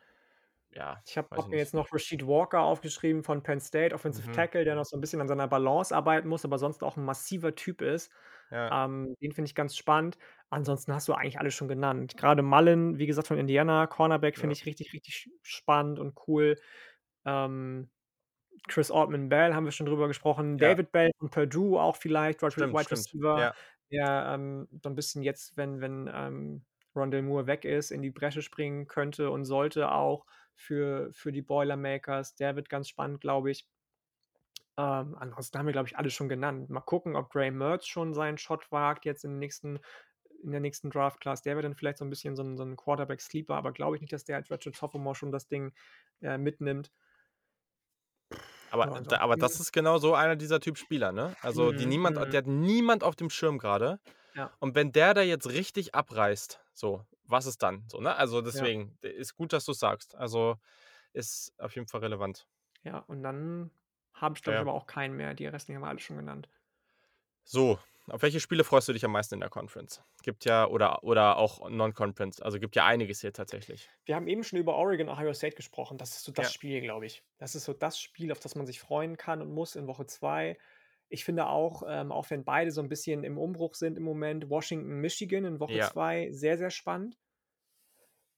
Ja, 0.72 1.03
Ich 1.06 1.18
habe 1.18 1.30
mir 1.49 1.57
jetzt 1.57 1.74
noch 1.76 1.91
Rashid 1.94 2.26
Walker 2.26 2.61
aufgeschrieben 2.61 3.24
von 3.24 3.44
Penn 3.44 3.60
State, 3.60 3.94
Offensive 3.94 4.30
Mhm. 4.30 4.34
Tackle, 4.34 4.64
der 4.65 4.76
noch 4.76 4.86
so 4.86 4.98
ein 4.98 5.02
bisschen 5.02 5.22
an 5.22 5.28
seiner 5.28 5.48
Balance 5.48 5.95
arbeiten 5.95 6.28
muss, 6.30 6.45
aber 6.45 6.57
sonst 6.57 6.84
auch 6.84 6.98
ein 6.98 7.06
massiver 7.06 7.53
Typ 7.56 7.82
ist. 7.82 8.11
Ja, 8.49 8.86
Ähm, 8.86 9.15
den 9.22 9.32
finde 9.34 9.48
ich 9.49 9.56
ganz 9.56 9.76
spannend. 9.76 10.18
Ansonsten 10.49 10.94
hast 10.94 11.07
du 11.07 11.14
eigentlich 11.14 11.40
alle 11.40 11.52
schon 11.52 11.68
genannt. 11.68 12.18
Gerade 12.18 12.41
Mullen, 12.44 12.98
wie 12.98 13.06
gesagt, 13.07 13.28
von 13.28 13.38
Indiana, 13.38 13.86
Cornerback 13.88 14.38
finde 14.38 14.53
Ja. 14.56 14.60
ich 14.61 14.65
richtig, 14.65 14.94
richtig 14.94 15.30
spannend 15.44 15.99
und 15.99 16.18
cool. 16.28 16.56
Ähm, 17.26 17.91
Chris 18.68 18.91
Ortman 18.91 19.30
Bell 19.30 19.53
haben 19.53 19.65
wir 19.65 19.72
schon 19.72 19.86
drüber 19.88 20.07
gesprochen. 20.07 20.57
Ja. 20.57 20.70
David 20.70 20.91
Bell 20.91 21.11
von 21.20 21.30
Purdue 21.30 21.80
auch 21.82 21.98
vielleicht, 21.98 22.41
Wide, 22.41 22.52
stimmt, 22.52 22.74
Wide 22.74 22.84
stimmt. 22.86 22.99
Receiver, 22.99 23.40
Ja, 23.41 23.53
der 23.91 24.26
ähm, 24.36 24.68
so 24.82 24.90
ein 24.90 24.95
bisschen 24.95 25.22
jetzt, 25.24 25.57
wenn, 25.57 25.82
wenn 25.82 26.10
ähm, 26.14 26.65
Rondell 26.95 27.22
Moore 27.22 27.48
weg 27.48 27.65
ist, 27.65 27.91
in 27.91 28.02
die 28.02 28.11
Bresche 28.11 28.41
springen 28.41 28.88
könnte 28.88 29.30
und 29.32 29.45
sollte 29.45 29.91
auch 29.91 30.26
für, 30.56 31.10
für 31.14 31.32
die 31.32 31.41
Boilermakers. 31.41 32.36
Der 32.36 32.56
wird 32.56 32.70
ganz 32.70 32.90
spannend, 32.90 33.22
glaube 33.22 33.52
ich. 33.52 33.68
Ähm, 34.78 35.15
ansonsten 35.20 35.60
haben 35.60 35.68
wir, 35.68 35.74
glaube 35.74 35.88
ich, 35.88 35.98
alle 35.98 36.10
schon 36.10 36.30
genannt. 36.30 36.70
Mal 36.70 36.82
gucken, 36.82 37.15
ob 37.15 37.32
Gray 37.32 37.52
Mertz 37.52 37.86
schon 37.86 38.14
seinen 38.14 38.38
Shot 38.38 38.72
wagt 38.72 39.06
jetzt 39.06 39.24
in, 39.24 39.32
den 39.32 39.40
nächsten, 39.40 39.80
in 40.41 40.52
der 40.52 40.60
nächsten 40.60 40.90
Draft-Class. 40.90 41.44
Der 41.44 41.56
wird 41.56 41.65
dann 41.65 41.76
vielleicht 41.76 41.99
so 41.99 42.06
ein 42.06 42.10
bisschen 42.10 42.36
so 42.36 42.44
ein, 42.44 42.57
so 42.57 42.64
ein 42.64 42.76
Quarterback-Sleeper, 42.76 43.56
aber 43.56 43.72
glaube 43.72 43.95
ich 43.95 44.02
nicht, 44.02 44.14
dass 44.14 44.24
der 44.24 44.38
als 44.38 44.49
Richard 44.49 44.76
Sophomore 44.76 45.15
schon 45.15 45.32
das 45.32 45.48
Ding 45.48 45.74
äh, 46.22 46.38
mitnimmt. 46.38 46.91
aber, 48.72 48.86
Ja, 48.88 49.02
da, 49.02 49.20
aber 49.20 49.36
das 49.36 49.60
ist 49.60 49.72
genau 49.72 49.99
so 49.99 50.15
einer 50.15 50.36
dieser 50.36 50.60
Typ 50.60 50.80
Spieler, 50.80 51.11
ne? 51.11 51.36
Also, 51.41 51.72
die 51.72 51.84
Mhm, 51.84 51.90
niemand, 51.90 52.18
mhm. 52.18 52.32
der 52.32 52.38
hat 52.40 52.48
niemand 52.48 53.03
auf 53.03 53.15
dem 53.15 53.30
Schirm 53.30 53.60
gerade. 53.60 53.99
Ja. 54.34 54.52
Und 54.60 54.74
wenn 54.74 54.91
der 54.91 55.14
da 55.14 55.22
jetzt 55.22 55.49
richtig 55.49 55.94
abreißt, 55.94 56.62
so, 56.74 57.06
was 57.26 57.45
ist 57.45 57.64
dann? 57.64 57.86
So, 57.90 58.00
ne? 58.02 58.16
Also 58.16 58.41
deswegen, 58.41 58.98
ist 59.02 59.36
gut, 59.36 59.54
dass 59.54 59.66
du 59.66 59.74
sagst. 59.74 60.16
Also 60.16 60.58
ist 61.14 61.54
auf 61.60 61.76
jeden 61.76 61.88
Fall 61.88 62.02
relevant. 62.02 62.48
Ja, 62.84 63.00
und 63.00 63.24
dann 63.24 63.72
habe 64.14 64.36
ich, 64.38 64.44
glaube 64.44 64.56
Ja. 64.56 64.62
ich, 64.62 64.62
aber 64.62 64.74
auch 64.74 64.86
keinen 64.88 65.16
mehr. 65.18 65.34
Die 65.34 65.48
restlichen 65.48 65.78
haben 65.78 65.84
wir 65.84 65.90
alle 65.90 66.00
schon 66.00 66.18
genannt. 66.18 66.50
So, 67.45 67.80
auf 68.08 68.22
welche 68.22 68.40
Spiele 68.41 68.64
freust 68.66 68.88
du 68.90 68.94
dich 68.94 69.06
am 69.06 69.12
meisten 69.12 69.36
in 69.36 69.40
der 69.41 69.50
Conference? 69.50 70.04
Gibt 70.24 70.44
ja, 70.45 70.68
oder, 70.68 71.04
oder 71.04 71.38
auch 71.38 71.70
Non-Conference, 71.70 72.41
also 72.41 72.60
gibt 72.60 72.76
ja 72.76 72.86
einiges 72.86 73.22
hier 73.22 73.34
tatsächlich. 73.34 73.90
Wir 74.06 74.16
haben 74.16 74.28
eben 74.28 74.44
schon 74.44 74.60
über 74.60 74.76
Oregon, 74.76 75.10
Ohio 75.10 75.34
State 75.34 75.56
gesprochen. 75.56 75.98
Das 75.98 76.12
ist 76.16 76.24
so 76.24 76.32
das 76.32 76.45
Ja. 76.45 76.52
Spiel, 76.52 76.82
glaube 76.82 77.06
ich. 77.06 77.24
Das 77.38 77.56
ist 77.56 77.66
so 77.66 77.74
das 77.74 78.00
Spiel, 78.00 78.32
auf 78.32 78.40
das 78.40 78.56
man 78.56 78.66
sich 78.66 78.80
freuen 78.80 79.18
kann 79.18 79.41
und 79.41 79.54
muss 79.54 79.76
in 79.76 79.88
Woche 79.88 80.06
2. 80.06 80.58
Ich 81.14 81.23
finde 81.26 81.48
auch, 81.48 81.84
ähm, 81.88 82.11
auch 82.11 82.30
wenn 82.31 82.44
beide 82.45 82.72
so 82.72 82.81
ein 82.81 82.90
bisschen 82.90 83.23
im 83.23 83.38
Umbruch 83.38 83.76
sind 83.76 83.98
im 83.98 84.03
Moment, 84.03 84.49
Washington, 84.49 84.99
Michigan 85.02 85.45
in 85.45 85.60
Woche 85.60 85.80
Ja. 85.80 85.94
2 85.94 86.30
sehr, 86.31 86.57
sehr 86.57 86.72
spannend. 86.72 87.18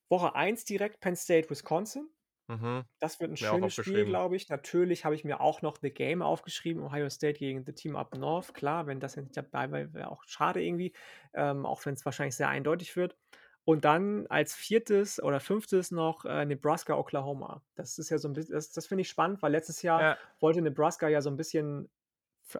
Woche 0.10 0.36
1 0.36 0.66
direkt 0.66 1.00
Penn 1.02 1.16
State, 1.16 1.50
Wisconsin. 1.50 2.10
Mhm. 2.48 2.86
Das 3.00 3.20
wird 3.20 3.32
ein 3.32 3.38
Mir 3.40 3.50
schönes 3.50 3.74
Spiel, 3.76 4.06
glaube 4.06 4.36
ich. 4.38 4.50
Natürlich 4.50 5.06
habe 5.06 5.16
ich 5.16 5.26
mir 5.26 5.42
auch 5.42 5.62
noch 5.62 5.78
The 5.82 5.92
Game 5.92 6.22
aufgeschrieben, 6.22 6.84
Ohio 6.84 7.10
State 7.10 7.40
gegen 7.40 7.66
The 7.66 7.74
Team 7.74 7.96
Up 7.96 8.16
North. 8.16 8.54
Klar, 8.54 8.88
wenn 8.88 9.00
das 9.02 9.18
nicht 9.18 9.38
dabei 9.38 9.72
wäre, 9.72 9.94
wäre 9.94 10.12
auch 10.12 10.24
schade 10.26 10.64
irgendwie, 10.64 10.94
ähm, 11.34 11.66
auch 11.66 11.86
wenn 11.86 11.96
es 11.96 12.06
wahrscheinlich 12.06 12.36
sehr 12.38 12.50
eindeutig 12.50 12.96
wird. 12.96 13.18
Und 13.66 13.86
dann 13.86 14.28
als 14.28 14.56
viertes 14.56 15.22
oder 15.22 15.40
fünftes 15.42 15.92
noch 15.92 16.26
äh, 16.26 16.46
Nebraska, 16.46 16.98
Oklahoma. 16.98 17.64
Das 17.76 17.98
ist 18.00 18.10
ja 18.12 18.18
so 18.20 18.30
ein 18.30 18.34
bisschen, 18.34 18.54
das, 18.56 18.72
das 18.72 18.88
finde 18.88 19.04
ich 19.04 19.10
spannend, 19.10 19.42
weil 19.44 19.52
letztes 19.54 19.82
Jahr 19.84 20.08
Ja, 20.08 20.20
wollte 20.40 20.62
Nebraska 20.62 21.10
ja 21.10 21.22
so 21.22 21.30
ein 21.32 21.38
bisschen, 21.38 21.92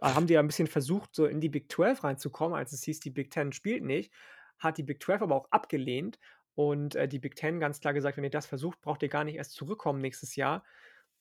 haben 0.02 0.28
die 0.28 0.34
ja 0.34 0.40
ein 0.40 0.48
bisschen 0.48 0.68
versucht, 0.68 1.14
so 1.14 1.26
in 1.26 1.40
die 1.40 1.50
Big 1.50 1.72
12 1.72 2.04
reinzukommen, 2.04 2.58
als 2.58 2.74
es 2.74 2.84
hieß, 2.84 3.00
die 3.00 3.10
Big 3.12 3.32
10 3.32 3.54
spielt 3.54 3.84
nicht. 3.84 4.12
Hat 4.58 4.78
die 4.78 4.84
Big 4.84 5.02
12 5.02 5.22
aber 5.24 5.36
auch 5.36 5.52
abgelehnt 5.52 6.20
und 6.56 6.96
äh, 6.96 7.08
die 7.08 7.20
Big 7.20 7.38
10 7.38 7.60
ganz 7.60 7.80
klar 7.80 7.94
gesagt, 7.94 8.18
wenn 8.18 8.24
ihr 8.24 8.30
das 8.30 8.46
versucht, 8.46 8.82
braucht 8.82 9.04
ihr 9.04 9.10
gar 9.10 9.24
nicht 9.24 9.36
erst 9.36 9.54
zurückkommen 9.54 10.02
nächstes 10.02 10.36
Jahr. 10.36 10.64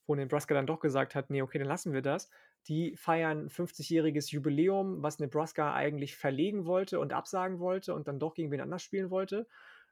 Wo 0.06 0.14
Nebraska 0.14 0.54
dann 0.54 0.66
doch 0.66 0.80
gesagt 0.80 1.14
hat, 1.14 1.30
nee, 1.30 1.42
okay, 1.42 1.58
dann 1.58 1.66
lassen 1.66 1.92
wir 1.92 2.02
das. 2.02 2.30
Die 2.68 2.94
feiern 2.96 3.48
50-jähriges 3.48 4.30
Jubiläum, 4.30 5.02
was 5.02 5.18
Nebraska 5.18 5.74
eigentlich 5.74 6.16
verlegen 6.16 6.66
wollte 6.66 7.00
und 7.00 7.12
absagen 7.12 7.58
wollte 7.58 7.94
und 7.94 8.06
dann 8.06 8.18
doch 8.18 8.34
gegen 8.34 8.50
wen 8.50 8.60
anders 8.60 8.82
spielen 8.82 9.10
wollte. 9.10 9.48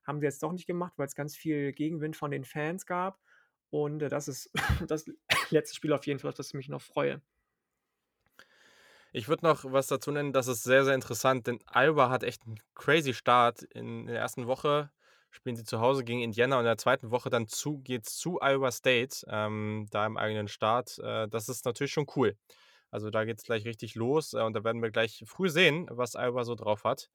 Haben 0.07 0.21
sie 0.21 0.27
jetzt 0.27 0.43
doch 0.43 0.53
nicht 0.53 0.67
gemacht, 0.67 0.95
weil 0.97 1.07
es 1.07 1.15
ganz 1.15 1.35
viel 1.35 1.73
Gegenwind 1.73 2.17
von 2.17 2.31
den 2.31 2.45
Fans 2.45 2.87
gab. 2.87 3.21
Und 3.71 4.03
äh, 4.03 4.09
das 4.09 4.29
ist 4.29 4.51
das 4.87 5.07
letzte 5.51 5.75
Spiel 5.75 5.93
auf 5.93 6.07
jeden 6.07 6.19
Fall, 6.19 6.29
auf 6.29 6.37
das 6.37 6.49
ich 6.49 6.55
mich 6.55 6.69
noch 6.69 6.83
freue. 6.83 7.23
Ich 9.15 9.29
würde 9.29 9.45
noch 9.45 9.65
was 9.71 9.89
dazu 9.89 10.11
nennen, 10.11 10.33
das 10.33 10.49
ist 10.49 10.63
sehr, 10.63 10.85
sehr 10.85 10.95
interessant, 10.95 11.47
denn 11.47 11.59
Iowa 11.71 12.09
hat 12.09 12.23
echt 12.23 12.47
einen 12.47 12.59
crazy 12.75 13.13
Start. 13.13 13.63
In 13.63 14.07
der 14.07 14.19
ersten 14.19 14.47
Woche 14.47 14.91
spielen 15.31 15.55
sie 15.55 15.65
zu 15.65 15.81
Hause 15.81 16.03
gegen 16.03 16.23
Indiana 16.23 16.57
und 16.57 16.63
in 16.63 16.67
der 16.67 16.79
zweiten 16.79 17.11
Woche 17.11 17.29
dann 17.29 17.47
zu, 17.47 17.79
geht 17.81 18.07
es 18.07 18.17
zu 18.17 18.39
Iowa 18.41 18.71
State, 18.71 19.27
ähm, 19.29 19.87
da 19.91 20.07
im 20.07 20.17
eigenen 20.17 20.49
Start. 20.49 20.99
Äh, 20.99 21.29
das 21.29 21.51
ist 21.51 21.67
natürlich 21.67 21.93
schon 21.93 22.07
cool. 22.17 22.37
Also 22.91 23.11
da 23.11 23.25
geht 23.27 23.39
es 23.39 23.45
gleich 23.45 23.67
richtig 23.67 23.95
los 23.97 24.33
äh, 24.33 24.41
und 24.41 24.55
da 24.55 24.65
werden 24.65 24.83
wir 24.83 24.91
gleich 24.91 25.23
früh 25.27 25.51
sehen, 25.51 25.89
was 25.91 26.15
Iowa 26.15 26.45
so 26.45 26.55
drauf 26.55 26.85
hat. 26.85 27.11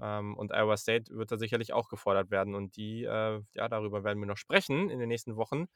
Ähm, 0.00 0.36
und 0.36 0.52
Iowa 0.52 0.76
State 0.76 1.12
wird 1.12 1.32
da 1.32 1.36
sicherlich 1.36 1.72
auch 1.72 1.88
gefordert 1.88 2.30
werden 2.30 2.54
und 2.54 2.76
die, 2.76 3.04
äh, 3.04 3.42
ja, 3.54 3.68
darüber 3.68 4.04
werden 4.04 4.20
wir 4.20 4.26
noch 4.26 4.36
sprechen 4.36 4.88
in 4.88 5.00
den 5.00 5.08
nächsten 5.08 5.34
Wochen. 5.36 5.66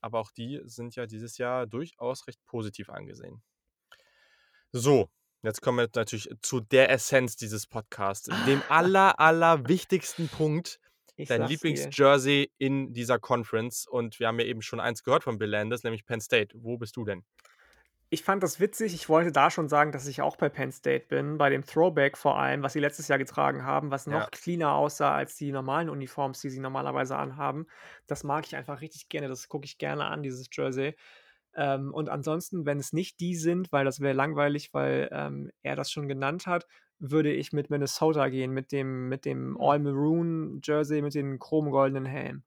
Aber 0.00 0.20
auch 0.20 0.32
die 0.32 0.60
sind 0.64 0.96
ja 0.96 1.06
dieses 1.06 1.38
Jahr 1.38 1.66
durchaus 1.68 2.26
recht 2.26 2.44
positiv 2.46 2.90
angesehen. 2.90 3.42
So, 4.76 5.08
jetzt 5.44 5.62
kommen 5.62 5.78
wir 5.78 5.88
natürlich 5.94 6.28
zu 6.42 6.58
der 6.58 6.90
Essenz 6.90 7.36
dieses 7.36 7.64
Podcasts, 7.68 8.28
dem 8.44 8.60
aller, 8.68 9.20
aller 9.20 9.68
wichtigsten 9.68 10.28
Punkt, 10.28 10.80
Ich 11.16 11.28
dein. 11.28 11.42
Lieblingsjersey 11.46 12.50
in 12.58 12.92
dieser 12.92 13.20
Conference. 13.20 13.86
Und 13.86 14.18
wir 14.18 14.26
haben 14.26 14.40
ja 14.40 14.46
eben 14.46 14.62
schon 14.62 14.80
eins 14.80 15.04
gehört 15.04 15.22
von 15.22 15.38
Bill 15.38 15.50
Landis, 15.50 15.84
nämlich 15.84 16.04
Penn 16.06 16.20
State. 16.20 16.56
Wo 16.60 16.76
bist 16.76 16.96
du 16.96 17.04
denn? 17.04 17.24
Ich 18.10 18.22
fand 18.22 18.42
das 18.42 18.60
witzig. 18.60 18.94
Ich 18.94 19.08
wollte 19.08 19.32
da 19.32 19.50
schon 19.50 19.68
sagen, 19.68 19.90
dass 19.90 20.06
ich 20.06 20.22
auch 20.22 20.36
bei 20.36 20.48
Penn 20.48 20.70
State 20.70 21.06
bin, 21.08 21.36
bei 21.36 21.50
dem 21.50 21.64
Throwback 21.64 22.16
vor 22.16 22.38
allem, 22.38 22.62
was 22.62 22.72
sie 22.74 22.80
letztes 22.80 23.08
Jahr 23.08 23.18
getragen 23.18 23.64
haben, 23.64 23.90
was 23.90 24.06
noch 24.06 24.12
Ja. 24.20 24.28
cleaner 24.30 24.74
aussah 24.74 25.12
als 25.14 25.36
die 25.36 25.50
normalen 25.50 25.88
Uniforms, 25.90 26.40
die 26.40 26.50
sie 26.50 26.60
normalerweise 26.60 27.16
anhaben. 27.16 27.66
Das 28.06 28.22
mag 28.22 28.46
ich 28.46 28.54
einfach 28.56 28.80
richtig 28.82 29.08
gerne. 29.08 29.28
Das 29.28 29.48
gucke 29.48 29.64
ich 29.64 29.78
gerne 29.78 30.04
an, 30.06 30.22
dieses 30.22 30.48
Jersey. 30.52 30.94
Ähm, 31.56 31.92
und 31.94 32.08
ansonsten, 32.08 32.66
wenn 32.66 32.78
es 32.78 32.92
nicht 32.92 33.20
die 33.20 33.36
sind, 33.36 33.72
weil 33.72 33.84
das 33.84 34.00
wäre 34.00 34.14
langweilig, 34.14 34.72
weil 34.74 35.08
ähm, 35.12 35.50
er 35.62 35.76
das 35.76 35.90
schon 35.90 36.08
genannt 36.08 36.46
hat, 36.46 36.66
würde 36.98 37.32
ich 37.32 37.52
mit 37.52 37.70
Minnesota 37.70 38.28
gehen, 38.28 38.52
mit 38.52 38.72
dem, 38.72 39.08
mit 39.08 39.24
dem 39.24 39.56
Hm. 39.58 39.60
All-Maroon 39.60 40.60
Jersey 40.64 41.02
mit 41.02 41.14
dem 41.14 41.38
chromgoldenen 41.38 42.06
Helm. 42.06 42.44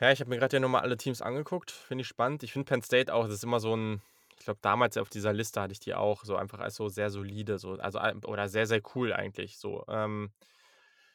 Ja, 0.00 0.10
ich 0.10 0.20
habe 0.20 0.30
mir 0.30 0.38
gerade 0.38 0.56
ja 0.56 0.60
nochmal 0.60 0.82
alle 0.82 0.96
Teams 0.96 1.22
angeguckt. 1.22 1.70
Finde 1.70 2.02
ich 2.02 2.08
spannend. 2.08 2.42
Ich 2.42 2.52
finde 2.52 2.66
Penn 2.68 2.82
State 2.82 3.12
auch, 3.14 3.24
das 3.24 3.34
ist 3.34 3.44
immer 3.44 3.60
so 3.60 3.76
ein, 3.76 4.02
ich 4.38 4.44
glaube, 4.44 4.58
damals 4.62 4.96
auf 4.96 5.08
dieser 5.08 5.32
Liste 5.32 5.60
hatte 5.60 5.72
ich 5.72 5.80
die 5.80 5.94
auch 5.94 6.24
so 6.24 6.36
einfach 6.36 6.58
als 6.60 6.74
so 6.76 6.88
sehr 6.88 7.10
solide, 7.10 7.58
so, 7.58 7.74
also 7.74 8.00
oder 8.26 8.48
sehr, 8.48 8.66
sehr 8.66 8.80
cool 8.94 9.12
eigentlich. 9.12 9.58
So. 9.58 9.84
Ähm, 9.88 10.30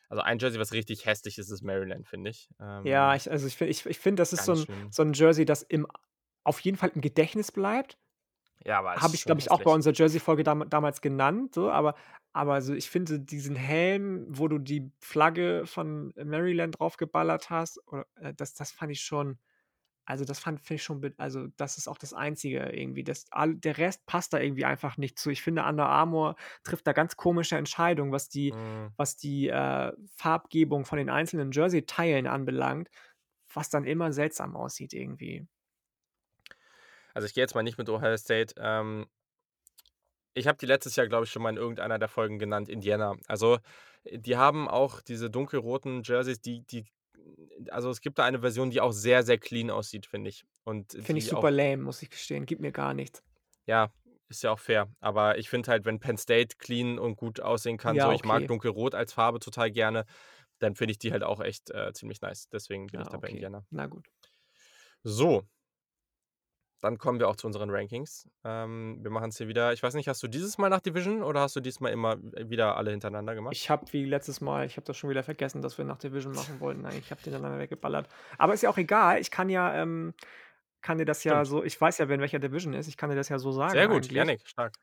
also 0.10 0.22
ein 0.24 0.40
Jersey, 0.40 0.60
was 0.60 0.74
richtig 0.74 1.06
hässlich 1.06 1.38
ist, 1.38 1.50
ist 1.50 1.62
Maryland, 1.64 2.08
finde 2.08 2.32
ich. 2.32 2.50
Ja, 2.84 3.14
Ähm, 3.14 3.16
ich, 3.16 3.30
also 3.30 3.48
ich 3.48 3.56
finde, 3.58 3.72
ich, 3.72 3.86
ich 3.86 4.00
find, 4.00 4.20
das 4.20 4.34
ist 4.34 4.46
so 4.46 4.54
ein, 4.54 4.66
schlimm. 4.66 4.90
so 4.90 5.02
ein 5.04 5.14
Jersey, 5.14 5.46
das 5.46 5.64
im, 5.64 5.88
auf 6.44 6.60
jeden 6.62 6.78
Fall 6.78 6.92
im 6.96 7.02
Gedächtnis 7.02 7.52
bleibt. 7.52 7.98
Ja, 8.66 8.80
aber 8.80 8.96
Habe 8.96 9.16
ich, 9.16 9.26
glaube 9.26 9.40
ich, 9.42 9.52
auch 9.52 9.62
bei 9.62 9.72
unserer 9.72 9.94
Jersey-Folge 9.94 10.44
dam 10.44 10.70
damals 10.70 11.02
genannt, 11.02 11.56
so, 11.56 11.72
aber, 11.72 11.96
aber 12.34 12.56
also 12.56 12.74
ich 12.74 12.90
finde 12.90 13.20
diesen 13.20 13.56
Helm, 13.56 14.26
wo 14.30 14.48
du 14.48 14.58
die 14.60 14.92
Flagge 15.00 15.64
von 15.66 16.14
Maryland 16.22 16.80
draufgeballert 16.80 17.50
hast, 17.50 17.80
oder, 17.88 18.06
äh, 18.16 18.34
das, 18.34 18.56
das 18.56 18.72
fand 18.72 18.92
ich 18.92 19.02
schon, 19.02 19.40
also 20.10 20.26
das 20.26 20.40
fand 20.40 20.60
ich 20.72 20.82
schon, 20.82 21.14
also 21.18 21.48
das 21.58 21.78
ist 21.78 21.88
auch 21.88 22.00
das 22.00 22.16
Einzige 22.16 22.72
irgendwie. 22.72 23.04
Das, 23.04 23.28
all, 23.30 23.54
der 23.54 23.78
Rest 23.78 24.08
passt 24.08 24.34
da 24.34 24.40
irgendwie 24.40 24.66
einfach 24.66 24.98
nicht 24.98 25.20
zu. 25.20 25.30
Ich 25.30 25.44
finde, 25.44 25.64
Under 25.64 25.86
Armour 25.86 26.36
trifft 26.64 26.88
da 26.88 26.94
ganz 26.94 27.16
komische 27.16 27.58
Entscheidungen, 27.58 28.12
was 28.12 28.28
die, 28.28 28.52
Mm, 28.52 28.88
was 28.98 29.18
die 29.18 29.50
äh, 29.50 29.92
Farbgebung 30.16 30.86
von 30.86 30.98
den 30.98 31.12
einzelnen 31.12 31.52
Jersey-Teilen 31.52 32.26
anbelangt, 32.26 32.90
was 33.54 33.70
dann 33.70 33.84
immer 33.86 34.12
seltsam 34.12 34.56
aussieht 34.56 34.94
irgendwie. 34.94 35.46
Also 37.14 37.28
ich 37.28 37.36
gehe 37.36 37.44
jetzt 37.44 37.54
mal 37.54 37.62
nicht 37.62 37.78
mit 37.78 37.88
Ohio 37.88 38.18
State. 38.18 38.56
Ähm, 38.58 39.06
ich 40.34 40.48
habe 40.48 40.58
die 40.58 40.66
letztes 40.66 40.96
Jahr, 40.96 41.08
glaube 41.08 41.26
ich, 41.26 41.32
schon 41.32 41.44
mal 41.44 41.52
in 41.52 41.58
irgendeiner 41.58 42.00
der 42.00 42.10
Folgen 42.10 42.40
genannt, 42.40 42.68
Indiana. 42.68 43.16
Also 43.28 43.60
die 44.10 44.38
haben 44.38 44.68
auch 44.68 45.02
diese 45.02 45.30
dunkelroten 45.30 46.02
Jerseys, 46.02 46.42
die, 46.42 46.66
die, 46.66 46.88
also 47.70 47.90
es 47.90 48.02
gibt 48.02 48.20
da 48.20 48.26
eine 48.26 48.40
Version, 48.40 48.70
die 48.70 48.82
auch 48.82 48.92
sehr, 48.92 49.24
sehr 49.24 49.38
clean 49.38 49.70
aussieht, 49.72 50.06
finde 50.06 50.30
ich. 50.30 50.46
Und 50.64 50.92
Finde 50.92 51.18
ich 51.20 51.26
super 51.26 51.48
auch, 51.48 51.52
lame, 51.52 51.78
muss 51.84 52.02
ich 52.02 52.10
gestehen. 52.10 52.46
Gibt 52.46 52.62
mir 52.62 52.72
gar 52.72 52.94
nichts. 52.94 53.24
ja, 53.66 53.92
ist 54.30 54.44
ja 54.44 54.52
auch 54.52 54.60
fair. 54.60 54.88
Aber 55.00 55.38
ich 55.38 55.50
finde 55.50 55.72
halt, 55.72 55.86
wenn 55.86 56.00
Penn 56.00 56.18
State 56.18 56.58
clean 56.58 57.00
und 57.00 57.16
gut 57.16 57.40
aussehen 57.40 57.78
kann, 57.78 57.96
Ja, 57.96 58.06
so 58.06 58.12
ich 58.12 58.24
mag 58.24 58.48
dunkelrot 58.48 58.96
als 58.96 59.14
Farbe 59.14 59.40
total 59.40 59.72
gerne, 59.72 60.06
dann 60.60 60.76
finde 60.76 60.92
ich 60.92 61.00
die 61.00 61.12
halt 61.12 61.24
auch 61.24 61.40
echt 61.42 61.72
äh, 61.72 61.94
ziemlich 61.94 62.22
nice. 62.22 62.50
Deswegen 62.50 62.88
bin 62.88 63.00
Ja, 63.00 63.02
ich 63.02 63.10
da 63.10 63.18
bei 63.18 63.28
okay. 63.28 63.36
Indiana. 63.36 63.66
Na 63.70 63.88
gut. 63.88 64.08
So, 65.04 65.44
dann 66.82 66.98
kommen 66.98 67.20
wir 67.20 67.28
auch 67.28 67.36
zu 67.36 67.46
unseren 67.48 67.70
Rankings. 67.70 68.30
Ähm, 68.44 69.00
wir 69.02 69.12
machen 69.12 69.30
es 69.30 69.38
hier 69.38 69.48
wieder. 69.48 69.74
Ich 69.74 69.84
weiß 69.84 69.94
nicht, 69.96 70.08
hast 70.08 70.24
du 70.24 70.28
dieses 70.28 70.58
Mal 70.58 70.70
nach 70.70 70.80
Division 70.80 71.24
oder 71.24 71.42
hast 71.42 71.56
du 71.56 71.60
diesmal 71.60 71.92
immer 71.92 72.18
wieder 72.22 72.78
alle 72.78 72.92
hintereinander 72.92 73.36
gemacht? 73.36 73.54
Ich 73.54 73.70
habe 73.70 73.86
wie 73.92 74.06
letztes 74.06 74.40
Mal, 74.40 74.66
ich 74.66 74.78
habe 74.78 74.86
das 74.86 74.98
schon 74.98 75.10
wieder 75.10 75.24
vergessen, 75.24 75.62
dass 75.62 75.78
wir 75.78 75.86
nach 75.86 75.98
Division 75.98 76.34
machen 76.34 76.60
wollten. 76.60 76.82
Nein, 76.82 76.98
ich 76.98 77.12
habe 77.12 77.22
den 77.22 77.34
dann 77.34 77.60
weggeballert. 77.60 78.08
Aber 78.38 78.54
ist 78.54 78.64
ja 78.64 78.70
auch 78.70 78.78
egal. 78.78 79.20
Ich 79.20 79.30
kann 79.30 79.50
ja, 79.50 79.76
ähm, 79.76 80.14
kann 80.82 80.98
dir 80.98 81.06
das 81.06 81.24
ja 81.26 81.46
Stimmt. 81.46 81.48
so, 81.48 81.64
ich 81.64 81.80
weiß 81.80 81.98
ja, 81.98 82.08
wer 82.08 82.16
in 82.16 82.22
welcher 82.22 82.40
Division 82.40 82.74
ist. 82.74 82.88
Ich 82.88 82.96
kann 82.96 83.10
dir 83.10 83.16
das 83.18 83.30
ja 83.30 83.40
so 83.40 83.52
sagen 83.52 83.72
Sehr 83.72 83.88
gut. 83.88 84.10
Yannick, 84.12 84.48
stark. 84.48 84.74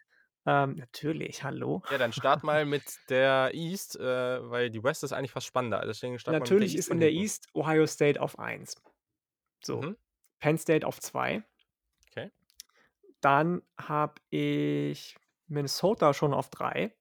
Ähm, 0.48 0.77
natürlich, 0.77 1.43
hallo. 1.43 1.82
Ja, 1.90 1.98
dann 1.98 2.12
start 2.12 2.44
mal 2.44 2.66
mit 2.66 2.85
der 3.09 3.51
East, 3.52 3.98
äh, 3.98 4.48
weil 4.48 4.70
die 4.70 4.82
West 4.85 5.02
ist 5.02 5.12
eigentlich 5.12 5.32
fast 5.32 5.47
spannender. 5.47 5.82
Deswegen 5.85 6.18
start 6.20 6.35
mal 6.35 6.40
mit 6.40 6.48
der 6.48 6.55
Natürlich 6.55 6.74
East 6.74 6.89
ist 6.89 6.93
in 6.93 7.01
der. 7.01 7.10
East 7.10 7.48
Ohio 7.55 7.86
State 7.86 8.20
auf 8.20 8.39
1. 8.39 8.77
So. 9.64 9.82
Mhm. 9.82 9.97
Penn 10.39 10.59
State 10.59 10.86
auf 10.86 11.01
2. 11.01 11.43
Dann 13.20 13.62
habe 13.78 14.20
ich 14.30 15.16
Minnesota 15.47 16.12
schon 16.14 16.34
auf 16.34 16.51
3. 16.51 16.94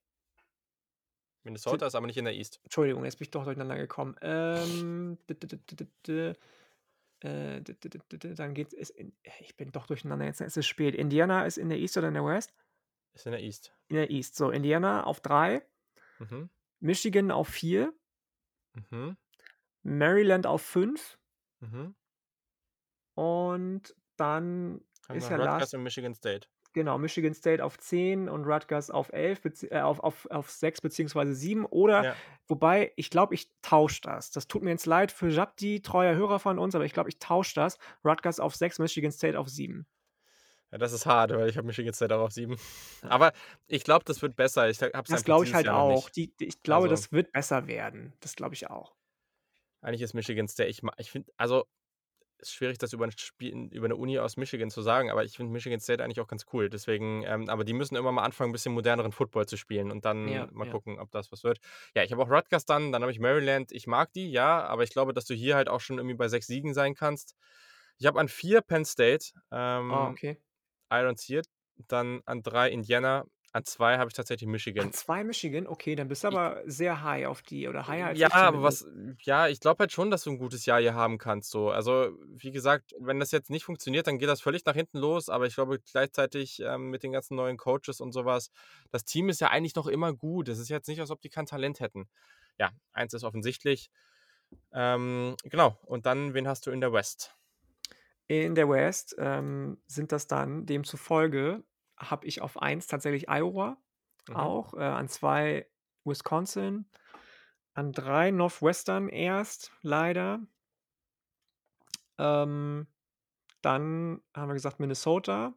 Minnesota 1.44 1.86
ist 1.86 1.96
aber 1.96 2.08
nicht 2.08 2.18
in 2.18 2.26
der 2.26 2.34
East. 2.34 2.60
Entschuldigung, 2.64 3.06
jetzt 3.06 3.18
bin 3.20 3.26
ich 3.26 3.32
doch 3.32 3.44
durcheinander 3.44 3.78
gekommen. 3.78 4.16
Ähm, 4.22 5.18
äh, 7.22 7.62
dann 7.62 8.54
geht 8.54 8.74
es. 8.74 8.94
Ich 9.40 9.56
bin 9.56 9.72
doch 9.72 9.86
durcheinander, 9.88 10.26
jetzt 10.26 10.42
ist 10.42 10.58
es 10.58 10.66
spät. 10.66 10.96
Indiana 10.96 11.46
ist 11.46 11.58
in 11.58 11.70
der 11.70 11.78
East 11.78 11.98
oder 11.98 12.08
in 12.08 12.16
der 12.16 12.26
West? 12.26 12.54
Ist 13.14 13.26
in 13.28 13.32
der 13.32 13.42
East. 13.42 13.74
In 13.88 13.96
der 13.96 14.10
East. 14.10 14.36
So, 14.36 14.50
Indiana 14.50 15.04
auf 15.04 15.22
3, 15.22 15.66
Mhm. 16.20 16.50
Michigan 16.80 17.30
auf 17.32 17.48
4, 17.50 17.94
Mhm. 18.74 19.18
Maryland 19.84 20.48
auf 20.48 20.62
5 20.62 21.20
Mhm. 21.60 21.96
und 23.16 23.96
dann 24.18 24.82
Haben 25.08 25.18
ist 25.18 25.30
ja 25.30 25.36
Rutgers 25.38 25.60
last, 25.62 25.74
und 25.76 25.84
Michigan 25.84 26.14
State. 26.16 26.48
genau, 26.74 26.98
Michigan 26.98 27.34
State 27.34 27.64
auf 27.64 27.78
10 27.78 28.28
und 28.30 28.46
Rutgers 28.46 28.90
auf 28.92 29.12
11, 29.14 29.40
bezieh- 29.42 29.72
äh, 29.72 29.82
auf, 29.82 30.00
auf, 30.02 30.26
auf 30.32 30.50
6 30.50 30.82
beziehungsweise 30.82 31.34
7 31.36 31.66
oder 31.66 32.04
Ja. 32.04 32.16
Wobei, 32.48 32.92
ich 32.96 33.10
glaube, 33.10 33.34
ich 33.34 33.50
tausche 33.62 34.02
das. 34.02 34.30
Das 34.32 34.48
tut 34.48 34.62
mir 34.62 34.70
jetzt 34.72 34.86
leid 34.86 35.12
für 35.12 35.30
Jabdi, 35.30 35.82
treuer 35.82 36.16
Hörer 36.16 36.40
von 36.40 36.60
uns, 36.60 36.76
aber 36.76 36.86
ich 36.86 36.94
glaube, 36.94 37.10
ich 37.10 37.18
tausche 37.20 37.56
das. 37.56 37.78
Rutgers 38.04 38.40
auf 38.40 38.56
6, 38.56 38.80
Michigan 38.80 39.12
State 39.12 39.40
auf 39.40 39.48
7. 39.50 39.88
ja, 40.72 40.78
das 40.78 40.92
ist 40.94 41.06
hart, 41.06 41.32
weil 41.32 41.50
ich 41.50 41.58
habe 41.58 41.66
Michigan 41.68 41.94
State 41.94 42.14
auch 42.16 42.22
auf 42.22 42.32
7. 42.32 42.56
Aber 43.04 43.32
ich 43.68 43.84
glaube, 43.84 44.04
das 44.06 44.22
wird 44.22 44.36
besser. 44.36 44.70
Ich 44.70 44.82
habe 44.82 45.00
es 45.04 45.10
Das 45.10 45.24
glaube 45.24 45.46
ich 45.46 45.54
halt 45.54 45.66
Jahr 45.68 45.78
auch. 45.78 46.10
Die, 46.10 46.36
die, 46.38 46.46
ich 46.46 46.62
glaube, 46.62 46.84
Also, 46.90 46.96
das 46.96 47.12
wird 47.12 47.32
besser 47.32 47.68
werden. 47.68 48.14
Das 48.20 48.36
glaube 48.36 48.54
ich 48.56 48.70
auch. 48.70 48.94
eigentlich 49.82 50.02
ist 50.02 50.14
Michigan 50.14 50.48
State, 50.48 50.70
ich, 50.70 50.82
ich 50.98 51.10
finde, 51.12 51.32
also 51.38 51.66
ist 52.40 52.54
schwierig, 52.54 52.78
das 52.78 52.94
über 52.94 53.06
ein 53.06 53.12
Spiel, 53.18 53.70
über 53.72 53.86
eine 53.86 53.96
Uni 53.96 54.20
aus 54.20 54.38
Michigan 54.38 54.70
zu 54.70 54.82
sagen, 54.82 55.10
aber 55.12 55.24
ich 55.24 55.36
finde 55.38 55.52
Michigan 55.54 55.80
State 55.80 56.04
eigentlich 56.04 56.20
auch 56.22 56.28
ganz 56.28 56.46
cool. 56.54 56.70
Deswegen, 56.70 57.24
ähm, 57.26 57.50
aber 57.50 57.64
die 57.64 57.74
müssen 57.74 57.96
immer 57.96 58.12
mal 58.12 58.24
anfangen, 58.24 58.50
ein 58.50 58.54
bisschen 58.54 58.74
moderneren 58.74 59.12
Football 59.12 59.46
zu 59.48 59.58
spielen 59.58 59.92
und 59.92 60.06
dann 60.06 60.26
Ja, 60.26 60.50
mal 60.52 60.66
ja. 60.66 60.68
gucken, 60.68 61.00
ob 61.00 61.12
das 61.12 61.32
was 61.32 61.44
wird. 61.44 61.60
Ja, 61.96 62.04
ich 62.04 62.12
habe 62.12 62.22
auch 62.24 62.30
Rutgers 62.30 62.66
dann, 62.66 62.92
dann 62.92 63.02
habe 63.02 63.12
ich 63.12 63.20
Maryland. 63.20 63.72
Ich 63.72 63.88
mag 63.88 64.12
die, 64.14 64.32
ja, 64.32 64.64
aber 64.66 64.84
ich 64.84 64.92
glaube, 64.92 65.14
dass 65.14 65.26
du 65.26 65.34
hier 65.34 65.56
halt 65.56 65.70
auch 65.70 65.80
schon 65.82 65.98
irgendwie 65.98 66.16
bei 66.16 66.28
sechs 66.28 66.48
Siegen 66.48 66.74
sein 66.74 66.96
kannst. 66.96 67.36
Ich 67.98 68.06
habe 68.06 68.20
an 68.20 68.28
vier 68.28 68.62
Penn 68.62 68.86
State, 68.86 69.28
Ah, 69.88 70.10
ähm, 70.10 70.10
okay. 70.10 70.38
Iron 70.92 71.16
Seed, 71.16 71.46
dann 71.88 72.22
an 72.26 72.42
drei 72.44 72.70
Indiana, 72.72 73.26
an 73.56 73.64
zwei 73.64 73.98
habe 73.98 74.10
ich 74.10 74.14
tatsächlich 74.14 74.48
An 74.48 74.52
Michigan. 74.52 74.92
2 74.92 75.24
Michigan, 75.24 75.66
okay, 75.66 75.96
dann 75.96 76.10
bist 76.10 76.26
du 76.26 76.28
Ich, 76.28 76.36
aber 76.36 76.62
sehr 76.66 77.04
high 77.04 77.26
auf 77.26 77.42
die 77.42 77.70
oder 77.70 77.88
higher 77.88 78.08
als 78.08 78.20
ja, 78.20 78.28
ich 78.28 78.34
aber 78.34 78.62
was, 78.64 78.86
ja, 79.22 79.48
ich 79.48 79.62
glaube 79.62 79.80
halt 79.80 79.94
schon, 79.94 80.12
dass 80.12 80.24
du 80.24 80.32
ein 80.32 80.38
gutes 80.38 80.66
Jahr 80.66 80.82
hier 80.82 80.94
haben 80.94 81.18
kannst. 81.18 81.52
So. 81.52 81.70
Also, 81.70 82.10
wie 82.28 82.52
gesagt, 82.52 82.94
wenn 83.00 83.18
das 83.18 83.32
jetzt 83.32 83.50
nicht 83.50 83.64
funktioniert, 83.64 84.08
dann 84.08 84.20
geht 84.20 84.28
das 84.28 84.42
völlig 84.42 84.66
nach 84.66 84.76
hinten 84.76 84.98
los. 84.98 85.30
Aber 85.30 85.46
ich 85.46 85.56
glaube 85.56 85.80
gleichzeitig 85.80 86.60
ähm, 86.60 86.90
mit 86.90 87.04
den 87.04 87.14
ganzen 87.14 87.38
neuen 87.38 87.56
Coaches 87.56 88.02
und 88.02 88.12
sowas, 88.12 88.52
das 88.92 89.06
Team 89.06 89.30
ist 89.30 89.40
ja 89.40 89.52
eigentlich 89.52 89.76
noch 89.76 89.88
immer 89.88 90.12
gut. 90.12 90.50
Es 90.50 90.60
ist 90.60 90.68
jetzt 90.68 90.90
nicht, 90.90 91.00
als 91.00 91.10
ob 91.10 91.22
die 91.22 91.30
kein 91.30 91.46
Talent 91.46 91.80
hätten. 91.80 92.10
Ja, 92.60 92.72
eins 92.92 93.14
ist 93.14 93.24
offensichtlich. 93.24 93.90
Ähm, 94.74 95.38
genau. 95.46 95.80
Und 95.86 96.06
dann, 96.06 96.34
wen 96.34 96.46
hast 96.46 96.68
du 96.68 96.72
in 96.72 96.82
der 96.82 96.92
West? 96.92 97.38
In 98.28 98.56
der 98.56 98.68
West 98.68 99.16
ähm, 99.18 99.78
sind 99.88 100.12
das 100.12 100.28
dann 100.28 100.66
demzufolge, 100.66 101.64
habe 102.00 102.28
ich 102.28 102.42
auf 102.42 102.62
1 102.62 102.88
tatsächlich 102.88 103.30
Iowa 103.30 103.78
Mhm. 104.28 104.56
auch, 104.56 104.74
äh, 104.76 104.80
an 104.84 105.08
2 105.10 105.68
Wisconsin, 106.06 106.90
an 107.76 107.92
3 107.94 108.32
Northwestern 108.32 109.10
erst, 109.10 109.72
leider. 109.82 110.42
Ähm, 112.18 112.88
dann 113.62 114.22
haben 114.36 114.50
wir 114.50 114.54
gesagt 114.56 114.80
Minnesota. 114.80 115.56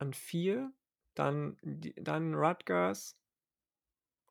an 0.00 0.12
4, 0.12 0.72
dann 1.14 1.56
dann 1.96 2.34
Rutgers. 2.34 3.16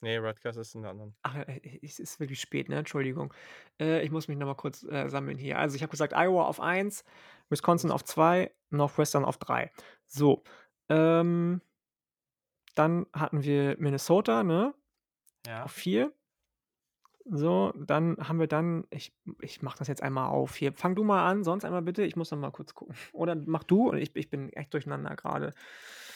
Ne, 0.01 0.19
Rutgers 0.19 0.57
ist 0.57 0.75
in 0.75 0.83
der 0.83 0.91
anderen. 0.91 1.15
Ach, 1.25 1.35
äh, 1.37 1.79
es 1.81 1.99
ist 1.99 2.19
wirklich 2.19 2.41
spät, 2.41 2.67
ne? 2.69 2.75
Entschuldigung. 2.77 3.33
Äh, 3.79 4.03
ich 4.03 4.11
muss 4.11 4.27
mich 4.27 4.37
noch 4.37 4.45
mal 4.47 4.55
kurz, 4.55 4.83
äh, 4.83 5.07
sammeln 5.09 5.37
hier. 5.37 5.57
Also, 5.57 5.75
ich 5.75 5.81
habe 5.83 5.91
gesagt, 5.91 6.13
Iowa 6.13 6.43
auf 6.45 6.59
1, 6.59 7.05
Wisconsin 7.49 7.91
auf 7.91 8.03
2, 8.03 8.53
Northwestern 8.69 9.25
auf 9.25 9.37
3. 9.37 9.71
So, 10.07 10.43
ähm 10.89 11.61
dann 12.75 13.05
hatten 13.13 13.43
wir 13.43 13.75
Minnesota, 13.79 14.43
ne? 14.43 14.73
Ja. 15.45 15.63
Auf 15.63 15.71
4. 15.71 16.11
So, 17.25 17.71
dann 17.77 18.17
haben 18.17 18.39
wir 18.39 18.47
dann 18.47 18.85
ich 18.89 19.13
ich 19.39 19.61
mache 19.61 19.79
das 19.79 19.87
jetzt 19.87 20.03
einmal 20.03 20.27
auf 20.27 20.55
hier. 20.55 20.73
Fang 20.73 20.95
du 20.95 21.03
mal 21.03 21.25
an, 21.25 21.43
sonst 21.43 21.63
einmal 21.63 21.81
bitte. 21.81 22.03
Ich 22.03 22.15
muss 22.17 22.31
noch 22.31 22.37
mal 22.37 22.51
kurz 22.51 22.73
gucken. 22.73 22.95
Oder 23.13 23.35
mach 23.35 23.63
du 23.63 23.89
und 23.89 23.97
ich 23.97 24.15
ich 24.15 24.29
bin 24.29 24.49
echt 24.53 24.73
durcheinander 24.73 25.15
grade. 25.15 25.53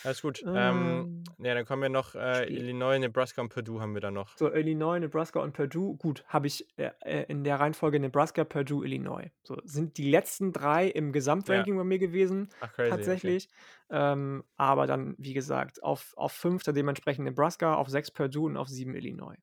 Alles 0.03 0.21
gut. 0.21 0.43
Ähm, 0.45 0.55
Ähm, 0.55 1.23
ja, 1.39 1.53
dann 1.53 1.65
kommen 1.65 1.81
wir 1.81 1.89
noch, 1.89 2.15
äh. 2.15 2.45
Illinois, 2.45 2.99
Nebraska 2.99 3.41
und 3.41 3.49
Purdue 3.49 3.81
haben 3.81 3.93
wir 3.93 4.01
dann 4.01 4.13
noch. 4.13 4.37
So, 4.37 4.51
Illinois, 4.53 4.99
Nebraska 4.99 5.39
und 5.39 5.53
Purdue. 5.53 5.95
Gut, 5.97 6.23
habe 6.27 6.47
ich, 6.47 6.67
äh, 6.77 6.91
äh, 7.01 7.23
in 7.27 7.43
der 7.43 7.59
Reihenfolge 7.59 7.99
Nebraska, 7.99 8.43
Purdue, 8.43 8.85
Illinois. 8.85 9.29
So, 9.43 9.57
sind 9.63 9.97
die 9.97 10.09
letzten 10.09 10.53
3 10.53 10.87
im 10.87 11.07
Ja. 11.07 11.11
Gesamtranking 11.11 11.77
bei 11.77 11.83
mir 11.83 11.99
gewesen, 11.99 12.49
Ach, 12.61 12.71
crazy, 12.73 12.87
okay. 12.91 12.97
tatsächlich. 12.97 13.49
Ähm, 13.89 14.43
aber 14.57 14.85
dann, 14.87 15.15
wie 15.17 15.33
gesagt, 15.33 15.81
auf 15.83 16.13
auf 16.17 16.33
5 16.33 16.63
dann 16.63 16.75
dementsprechend 16.75 17.25
Nebraska, 17.25 17.75
auf 17.75 17.87
6 17.89 18.11
Purdue 18.11 18.45
und 18.47 18.57
auf 18.57 18.67
7 18.67 18.93
Illinois. 18.95 19.37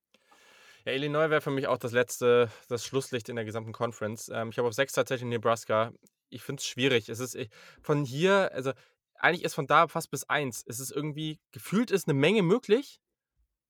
Ja, 0.84 0.92
Illinois 0.92 1.30
wäre 1.30 1.40
für 1.40 1.50
mich 1.50 1.66
auch 1.66 1.78
das 1.78 1.92
letzte 1.92 2.50
das 2.68 2.84
Schlusslicht 2.84 3.28
in 3.30 3.36
der 3.36 3.44
gesamten 3.46 3.72
Conference. 3.72 4.30
Ähm, 4.32 4.50
ich 4.50 4.58
habe 4.58 4.68
auf 4.68 4.74
6 4.74 4.92
tatsächlich 4.92 5.28
Nebraska. 5.28 5.92
Ich 6.28 6.42
finde 6.42 6.60
es 6.60 6.66
schwierig. 6.66 7.08
Es 7.08 7.20
ist, 7.20 7.34
äh 7.36 7.48
von 7.80 8.04
hier 8.04 8.50
also, 8.52 8.72
eigentlich 9.16 9.44
ist 9.44 9.54
von 9.54 9.66
da 9.66 9.88
fast 9.88 10.10
bis 10.10 10.24
1 10.28 10.64
es 10.66 10.80
ist 10.80 10.90
irgendwie 10.92 11.40
gefühlt 11.52 11.90
ist 11.90 12.06
'ne 12.08 12.14
Menge 12.14 12.42
möglich. 12.42 13.00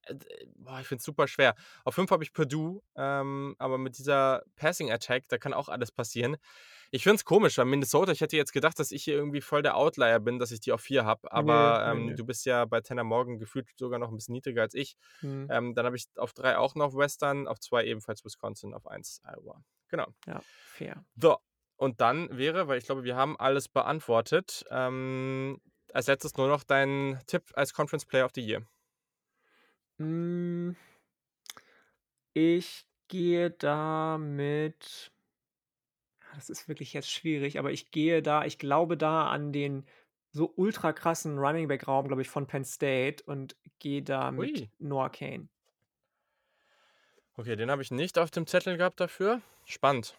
Äh, 0.05 0.17
d 0.17 0.27
boah, 0.57 0.81
ich 0.81 0.89
finde 0.89 1.01
es 1.01 1.05
super 1.07 1.29
schwer. 1.29 1.55
Auf 1.85 1.95
5 1.97 2.11
habe 2.13 2.25
ich 2.25 2.33
Purdue, 2.35 2.83
ähm, 2.97 3.57
aber 3.59 3.79
mit 3.79 3.99
dieser 3.99 4.45
Passing 4.57 4.91
Attack, 4.93 5.29
da 5.29 5.39
kann 5.39 5.55
auch 5.55 5.69
alles 5.71 5.93
passieren. 5.93 6.37
Ich 6.93 7.05
finde 7.05 7.17
es 7.17 7.25
komisch, 7.27 7.59
weil 7.59 7.67
Minnesota 7.67 8.13
ich 8.13 8.21
hätte 8.23 8.37
jetzt 8.39 8.53
gedacht, 8.55 8.79
dass 8.81 8.93
ich 8.93 9.05
hier 9.05 9.15
irgendwie 9.17 9.41
voll 9.43 9.63
der 9.63 9.77
Outlier 9.77 10.21
bin, 10.21 10.39
dass 10.41 10.53
ich 10.53 10.61
die 10.61 10.73
auf 10.73 10.83
4 10.83 11.05
habe, 11.07 11.33
aber, 11.33 11.85
ne, 11.85 12.01
ähm, 12.01 12.15
ne. 12.15 12.17
du 12.17 12.25
bist 12.27 12.47
ja 12.47 12.65
bei 12.67 12.81
Tanner 12.83 13.05
Morgan 13.05 13.39
gefühlt 13.39 13.69
sogar 13.79 13.99
noch 14.01 14.11
'n 14.11 14.17
bisschen 14.17 14.35
niedriger 14.35 14.63
als 14.63 14.75
ich. 14.75 14.97
Mhm. 15.23 15.51
Ähm, 15.51 15.75
dann 15.75 15.87
habe 15.87 15.97
ich 15.97 16.07
auf 16.17 16.33
3 16.35 16.59
auch 16.59 16.75
Northwestern, 16.77 17.49
auf 17.49 17.61
2 17.61 17.85
ebenfalls 17.87 18.25
Wisconsin, 18.25 18.75
auf 18.75 18.87
1 18.89 19.21
Iowa. 19.25 19.65
Genau. 19.91 20.09
Ja, 20.27 20.45
fair. 20.63 21.05
So, 21.17 21.39
und 21.77 22.01
dann 22.01 22.37
wäre 22.37 22.69
weil 22.69 22.79
ich 22.79 22.87
glaube, 22.87 23.05
wir 23.05 23.17
haben 23.17 23.39
alles 23.39 23.69
beantwortet, 23.69 24.65
ähm, 24.71 25.61
als 25.93 26.07
Letztes 26.07 26.37
nur 26.37 26.49
noch 26.49 26.65
dein 26.65 27.21
Tipp 27.27 27.45
als 27.55 27.73
Conference 27.73 28.05
Player 28.05 28.25
of 28.25 28.33
the 28.35 28.41
Year. 28.41 28.63
Hm. 29.99 30.77
Ich 32.33 32.85
gehe 33.09 33.51
da 33.51 34.19
mit 34.19 35.13
ah, 36.21 36.35
das 36.35 36.51
ist 36.51 36.69
wirklich 36.69 36.93
jetzt 36.93 37.11
schwierig, 37.11 37.59
aber 37.59 37.71
ich 37.71 37.91
gehe 37.91 38.23
da 38.23 38.45
ich 38.45 38.59
glaube 38.59 38.97
da 38.97 39.29
an 39.29 39.53
den 39.53 39.87
so 40.35 40.53
ultra 40.57 40.93
krassen 40.93 41.39
Running 41.39 41.69
Back 41.69 41.87
Raum, 41.87 42.09
glaube 42.09 42.23
ich, 42.23 42.29
von 42.29 42.47
Penn 42.47 42.65
State 42.65 43.23
und 43.25 43.57
gehe 43.79 44.03
da 44.03 44.33
mit 44.33 44.59
Ui. 44.59 44.71
Noah 44.81 45.11
Cain. 45.11 45.49
Okay, 47.37 47.55
den 47.55 47.71
habe 47.71 47.83
ich 47.83 47.93
nicht 47.93 48.19
auf 48.19 48.33
dem 48.33 48.47
Zettel 48.47 48.77
gehabt 48.77 48.99
dafür. 48.99 49.41
Spannend. 49.65 50.17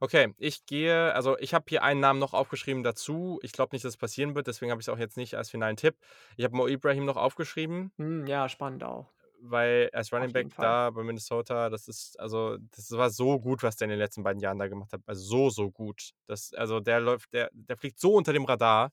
Okay, 0.00 0.34
ich 0.38 0.64
gehe 0.66 1.12
also, 1.14 1.36
ich 1.38 1.52
habe 1.54 1.66
hier 1.68 1.82
einen 1.82 2.00
Namen 2.00 2.18
noch 2.18 2.32
aufgeschrieben 2.34 2.82
dazu. 2.82 3.38
Ich 3.42 3.52
glaube 3.52 3.74
nicht, 3.74 3.84
dass 3.84 3.90
es 3.94 3.96
passieren 3.98 4.34
wird, 4.34 4.46
deswegen 4.46 4.70
habe 4.70 4.80
ich 4.80 4.86
es 4.86 4.88
auch 4.92 4.98
jetzt 4.98 5.16
nicht 5.16 5.34
als 5.36 5.50
finalen 5.50 5.76
Tipp. 5.76 5.96
Ich 6.36 6.44
habe 6.44 6.56
Mo 6.56 6.66
Ibrahim 6.66 7.04
noch 7.04 7.16
aufgeschrieben. 7.16 7.92
Hm, 7.98 8.26
ja, 8.26 8.48
spannend 8.48 8.82
auch. 8.82 9.14
Weil 9.42 9.88
als 9.94 10.12
Running 10.12 10.32
Auf 10.32 10.34
jeden 10.34 10.50
Back 10.50 10.50
Fall. 10.50 10.58
da 10.58 10.90
bei 10.90 11.02
Minnesota, 11.02 11.70
das 11.70 11.88
ist 11.88 12.18
also, 12.20 12.58
das 12.76 12.90
war 12.90 13.08
so 13.10 13.40
gut, 13.40 13.62
was 13.62 13.76
der 13.76 13.86
in 13.86 13.90
den 13.90 13.98
letzten 13.98 14.22
beiden 14.22 14.40
Jahren 14.42 14.58
da 14.58 14.68
gemacht 14.68 14.92
hat. 14.92 15.00
Also, 15.06 15.22
so, 15.24 15.50
so 15.50 15.70
gut. 15.70 16.10
Das 16.26 16.52
also, 16.52 16.80
der 16.80 17.00
läuft 17.00 17.32
der 17.32 17.48
der 17.54 17.76
fliegt 17.78 17.98
so 18.00 18.14
unter 18.14 18.32
dem 18.34 18.44
Radar. 18.44 18.90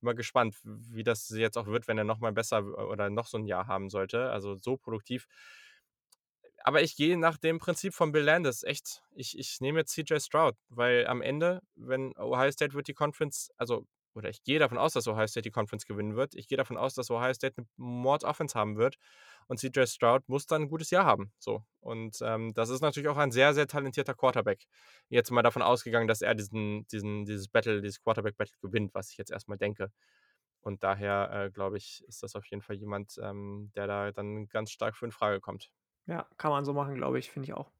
Bin 0.00 0.06
mal 0.08 0.14
gespannt, 0.14 0.56
wie 0.64 1.02
das 1.02 1.30
jetzt 1.30 1.56
auch 1.56 1.66
wird, 1.66 1.88
wenn 1.88 1.96
er 1.96 2.04
noch 2.04 2.18
mal 2.20 2.32
besser 2.32 2.62
oder 2.88 3.08
noch 3.08 3.26
so 3.26 3.38
'n 3.38 3.46
Jahr 3.46 3.66
haben 3.68 3.88
sollte. 3.88 4.30
Also, 4.30 4.56
so 4.56 4.76
produktiv. 4.76 5.26
Aber 6.68 6.82
ich 6.82 6.96
gehe 6.96 7.16
nach 7.16 7.36
dem 7.38 7.58
Prinzip 7.60 7.94
von 7.94 8.10
Bill 8.10 8.24
Landis, 8.24 8.64
echt. 8.64 9.00
Ich 9.14 9.38
ich 9.38 9.60
nehme 9.60 9.78
jetzt 9.78 9.92
CJ 9.92 10.18
Stroud, 10.18 10.56
weil 10.68 11.06
am 11.06 11.22
Ende, 11.22 11.60
wenn 11.76 12.12
Ohio 12.18 12.50
State 12.50 12.74
wird 12.74 12.88
die 12.88 12.92
Conference 12.94 13.50
also, 13.56 13.86
oder 14.14 14.30
ich 14.30 14.42
gehe 14.42 14.58
davon 14.58 14.76
aus, 14.76 14.92
dass 14.92 15.06
Ohio 15.06 15.28
State 15.28 15.42
die 15.44 15.52
Conference 15.52 15.86
gewinnen 15.86 16.16
wird. 16.16 16.34
Ich 16.34 16.48
gehe 16.48 16.58
davon 16.58 16.76
aus, 16.76 16.94
dass 16.94 17.08
Ohio 17.08 17.32
State 17.34 17.54
'ne 17.60 17.68
Mord-Offense 17.76 18.58
haben 18.58 18.76
wird 18.78 18.96
und 19.46 19.60
CJ 19.60 19.86
Stroud 19.86 20.24
muss 20.28 20.46
dann 20.46 20.62
'n 20.62 20.68
gutes 20.68 20.90
Jahr 20.90 21.04
haben, 21.04 21.32
so. 21.38 21.62
Und, 21.78 22.18
ähm, 22.22 22.52
das 22.52 22.68
ist 22.70 22.80
natürlich 22.80 23.08
auch 23.10 23.16
ein 23.16 23.30
sehr, 23.30 23.54
sehr 23.54 23.68
talentierter 23.68 24.14
Quarterback. 24.14 24.64
Jetzt 25.08 25.30
mal 25.30 25.42
davon 25.42 25.62
ausgegangen, 25.62 26.08
dass 26.08 26.20
er 26.20 26.34
diesen 26.34 26.84
diesen 26.88 27.26
dieses 27.26 27.46
Battle 27.48 27.80
dieses 27.80 28.00
Quarterback-Battle 28.02 28.56
gewinnt, 28.60 28.92
was 28.92 29.12
ich 29.12 29.18
jetzt 29.18 29.30
erst 29.30 29.46
mal 29.46 29.56
denke. 29.56 29.92
Und 30.62 30.82
daher, 30.84 31.30
äh, 31.46 31.50
glaube 31.50 31.76
ich, 31.78 32.02
ist 32.08 32.22
das 32.24 32.34
auf 32.36 32.46
jeden 32.46 32.62
Fall 32.62 32.76
jemand, 32.76 33.18
ähm, 33.22 33.70
der 33.76 33.86
da 33.86 34.12
dann 34.12 34.48
ganz 34.48 34.72
stark 34.72 34.96
für 34.96 35.06
in 35.06 35.12
Frage 35.12 35.40
kommt. 35.40 35.68
Ja, 36.06 36.28
kann 36.36 36.50
man 36.52 36.64
so 36.64 36.72
machen, 36.72 36.94
glaube 36.96 37.18
ich, 37.20 37.30
finde 37.30 37.46
ich 37.48 37.54
auch. 37.54 37.70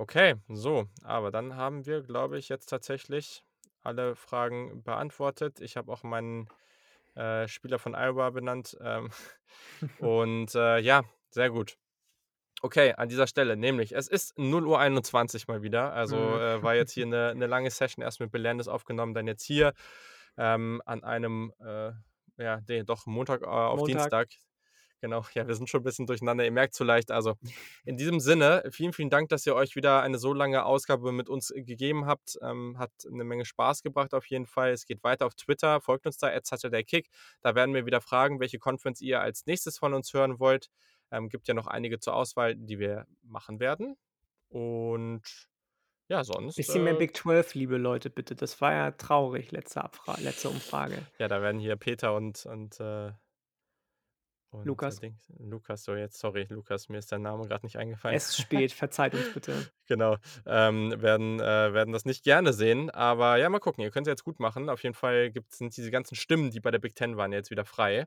Okay, 0.00 0.36
so, 0.48 0.86
aber 1.02 1.32
dann 1.32 1.56
haben 1.56 1.84
wir, 1.84 2.02
glaube 2.02 2.38
ich, 2.38 2.48
jetzt 2.48 2.66
tatsächlich 2.66 3.42
alle 3.82 4.14
Fragen 4.14 4.84
beantwortet. 4.84 5.60
Ich 5.60 5.76
habe 5.76 5.90
auch 5.92 6.04
meinen, 6.04 6.48
äh, 7.16 7.48
Spieler 7.48 7.78
von 7.80 7.94
Iowa 7.96 8.30
benannt, 8.30 8.76
ähm, 8.80 9.10
und, 9.98 10.54
äh, 10.54 10.78
ja, 10.80 11.04
sehr 11.30 11.50
gut. 11.50 11.78
Okay, 12.62 12.94
an 12.94 13.08
dieser 13.10 13.26
Stelle, 13.28 13.56
nämlich 13.56 13.94
es 13.96 14.08
ist 14.08 14.38
0:21 14.38 15.48
mal 15.48 15.62
wieder. 15.62 15.92
Also, 15.94 16.16
Mhm. 16.16 16.40
äh, 16.40 16.62
war 16.62 16.74
jetzt 16.76 16.92
hier 16.92 17.06
'ne 17.08 17.34
'ne 17.36 17.46
lange 17.48 17.70
Session 17.70 18.02
erst 18.04 18.20
mit 18.20 18.32
Bill 18.32 18.42
Landis 18.42 18.68
aufgenommen, 18.68 19.14
dann 19.14 19.26
jetzt 19.28 19.44
hier, 19.44 19.74
ähm, 20.38 20.82
an 20.86 21.04
einem, 21.04 21.52
äh, 21.60 21.92
ja, 22.38 22.60
ne, 22.68 22.84
doch 22.84 23.06
Montag, 23.06 23.42
äh, 23.42 23.46
auf 23.46 23.82
Montag. 23.82 24.14
Dienstag. 24.22 24.30
Genau, 25.02 25.24
ja, 25.34 25.46
wir 25.46 25.54
sind 25.54 25.68
schon 25.70 25.80
'n 25.82 25.84
bisschen 25.84 26.06
durcheinander. 26.06 26.44
Ihr 26.44 26.50
merkt's 26.50 26.76
vielleicht. 26.76 27.10
Also, 27.12 27.34
in 27.84 27.96
diesem 27.98 28.18
Sinne, 28.20 28.64
vielen, 28.70 28.92
vielen 28.92 29.10
Dank, 29.10 29.28
dass 29.28 29.46
ihr 29.46 29.54
euch 29.54 29.76
wieder 29.76 30.02
eine 30.02 30.18
so 30.18 30.32
lange 30.34 30.64
Ausgabe 30.64 31.12
mit 31.12 31.28
uns 31.28 31.52
gegeben 31.54 32.06
habt. 32.06 32.36
Ähm, 32.42 32.76
hat 32.78 32.90
'ne 33.08 33.22
Menge 33.24 33.44
Spaß 33.44 33.82
gebracht 33.82 34.12
auf 34.14 34.26
jeden 34.26 34.46
Fall. 34.46 34.70
Es 34.72 34.86
geht 34.86 35.04
weiter 35.04 35.26
auf 35.26 35.34
Twitter. 35.34 35.80
Folgt 35.80 36.06
uns 36.06 36.18
da 36.18 36.28
@SaturdayKick. 36.42 37.08
Da 37.42 37.54
werden 37.54 37.74
wir 37.74 37.86
wieder 37.86 38.00
fragen, 38.00 38.40
welche 38.40 38.58
Conference 38.58 39.00
ihr 39.00 39.20
als 39.20 39.46
Nächstes 39.46 39.78
von 39.78 39.94
uns 39.94 40.12
hören 40.12 40.40
wollt. 40.40 40.68
Ähm, 41.12 41.28
gibt 41.28 41.46
ja 41.48 41.54
noch 41.54 41.68
einige 41.68 42.00
zur 42.00 42.14
Auswahl, 42.14 42.56
die 42.56 42.78
wir 42.80 43.06
machen 43.22 43.60
werden. 43.60 43.96
Und 44.48 45.22
ja, 46.08 46.24
sonst, 46.24 46.56
Bisschen 46.56 46.82
mehr 46.82 46.94
äh 46.94 46.98
Big 46.98 47.16
12 47.16 47.54
Liebe, 47.54 47.76
Leute, 47.76 48.10
bitte. 48.10 48.34
Das 48.34 48.60
war 48.60 48.72
ja 48.72 48.90
traurig, 48.92 49.52
letzte 49.52 49.84
Abfra 49.84 50.16
letzte 50.20 50.48
Umfrage. 50.50 51.06
Ja, 51.18 51.28
da 51.28 51.42
werden 51.42 51.60
hier 51.60 51.76
Peter 51.76 52.14
und 52.14 52.46
und, 52.46 52.78
äh 52.80 53.12
und, 54.50 54.64
Lukas. 54.64 55.00
Lukas, 55.38 55.84
so 55.84 55.94
jetzt 55.94 56.18
sorry, 56.18 56.46
Lukas, 56.48 56.88
mir 56.88 56.98
ist 56.98 57.12
dein 57.12 57.22
Name 57.22 57.46
grad 57.46 57.64
nicht 57.64 57.76
eingefallen. 57.76 58.16
Es 58.16 58.30
ist 58.30 58.40
spät, 58.40 58.72
verzeiht 58.72 59.14
uns 59.14 59.32
bitte. 59.32 59.54
Genau, 59.88 60.18
ähm, 60.44 61.00
werden 61.00 61.40
äh, 61.40 61.72
werden 61.72 61.94
das 61.94 62.04
nicht 62.04 62.22
gerne 62.22 62.52
sehen, 62.52 62.90
aber 62.90 63.38
ja, 63.38 63.48
mal 63.48 63.58
gucken. 63.58 63.82
Ihr 63.82 63.90
könnt's 63.90 64.06
ja 64.06 64.12
jetzt 64.12 64.22
gut 64.22 64.38
machen. 64.38 64.68
Auf 64.68 64.82
jeden 64.82 64.94
Fall 64.94 65.30
gibt's 65.30 65.56
sind 65.56 65.74
diese 65.74 65.90
ganzen 65.90 66.14
Stimmen, 66.14 66.50
die 66.50 66.60
bei 66.60 66.70
der 66.70 66.78
Big 66.78 66.94
Ten 66.94 67.16
waren, 67.16 67.32
jetzt 67.32 67.50
wieder 67.50 67.64
frei. 67.64 68.06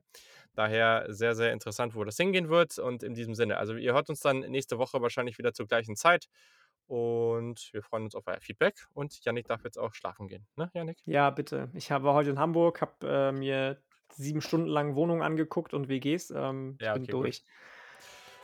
Daher 0.54 1.06
sehr, 1.08 1.34
sehr 1.34 1.52
interessant, 1.52 1.96
wo 1.96 2.04
das 2.04 2.16
hingehen 2.16 2.48
wird. 2.48 2.78
Und 2.78 3.02
in 3.02 3.14
diesem 3.14 3.34
Sinne 3.34 3.56
also, 3.56 3.74
ihr 3.74 3.94
hört 3.94 4.10
uns 4.10 4.20
dann 4.20 4.40
nächste 4.40 4.78
Woche 4.78 5.02
wahrscheinlich 5.02 5.38
wieder 5.38 5.54
zur 5.54 5.66
gleichen 5.66 5.96
Zeit 5.96 6.28
und 6.86 7.70
wir 7.72 7.82
freuen 7.82 8.04
uns 8.04 8.14
auf 8.14 8.26
euer 8.26 8.40
Feedback 8.40 8.86
und 8.92 9.24
Jannik 9.24 9.46
darf 9.46 9.64
jetzt 9.64 9.78
auch 9.78 9.94
schlafen 9.94 10.28
gehen, 10.28 10.46
ne, 10.56 10.70
Jannik? 10.74 10.98
Ja, 11.06 11.30
bitte. 11.30 11.70
Ich 11.74 11.90
war 11.90 12.14
heute 12.14 12.30
in 12.30 12.38
Hamburg, 12.38 12.80
habe, 12.80 12.92
äh, 13.08 13.32
mir 13.32 13.80
7 14.14 14.40
Stunden 14.40 14.68
lang 14.68 14.94
Wohnungen 14.96 15.22
angeguckt 15.22 15.74
und 15.74 15.88
WGs. 15.88 16.30
Ähm, 16.30 16.76
ich 16.80 16.90
Ja, 16.90 16.94
bin 16.94 17.06
okay, 17.06 17.14
gut. 17.14 17.32
durch. 17.32 17.42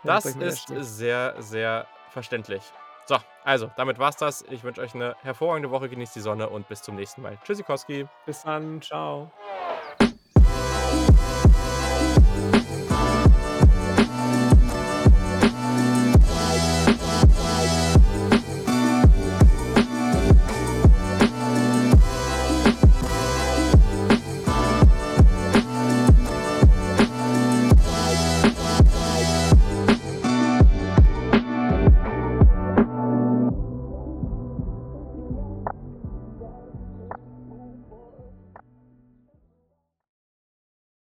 Das 0.05 0.35
ich 0.35 0.69
ist 0.71 0.97
sehr, 0.97 1.35
sehr 1.43 1.89
verständlich. 2.09 2.73
So, 3.07 3.17
also, 3.43 3.69
damit 3.77 3.99
war's 3.99 4.17
das. 4.17 4.43
Ich 4.43 4.63
wünsche 4.63 4.81
euch 4.81 4.95
'ne 4.95 5.17
hervorragende 5.21 5.71
Woche, 5.71 5.89
genießt 5.89 6.15
die 6.17 6.21
Sonne 6.21 6.49
und 6.51 6.69
bis 6.69 6.83
zum 6.83 6.95
nächsten 6.95 7.23
Mal. 7.23 7.39
Tschüssikowski. 7.43 8.09
Bis 8.25 8.43
dann, 8.43 8.81
tschau. 8.81 9.33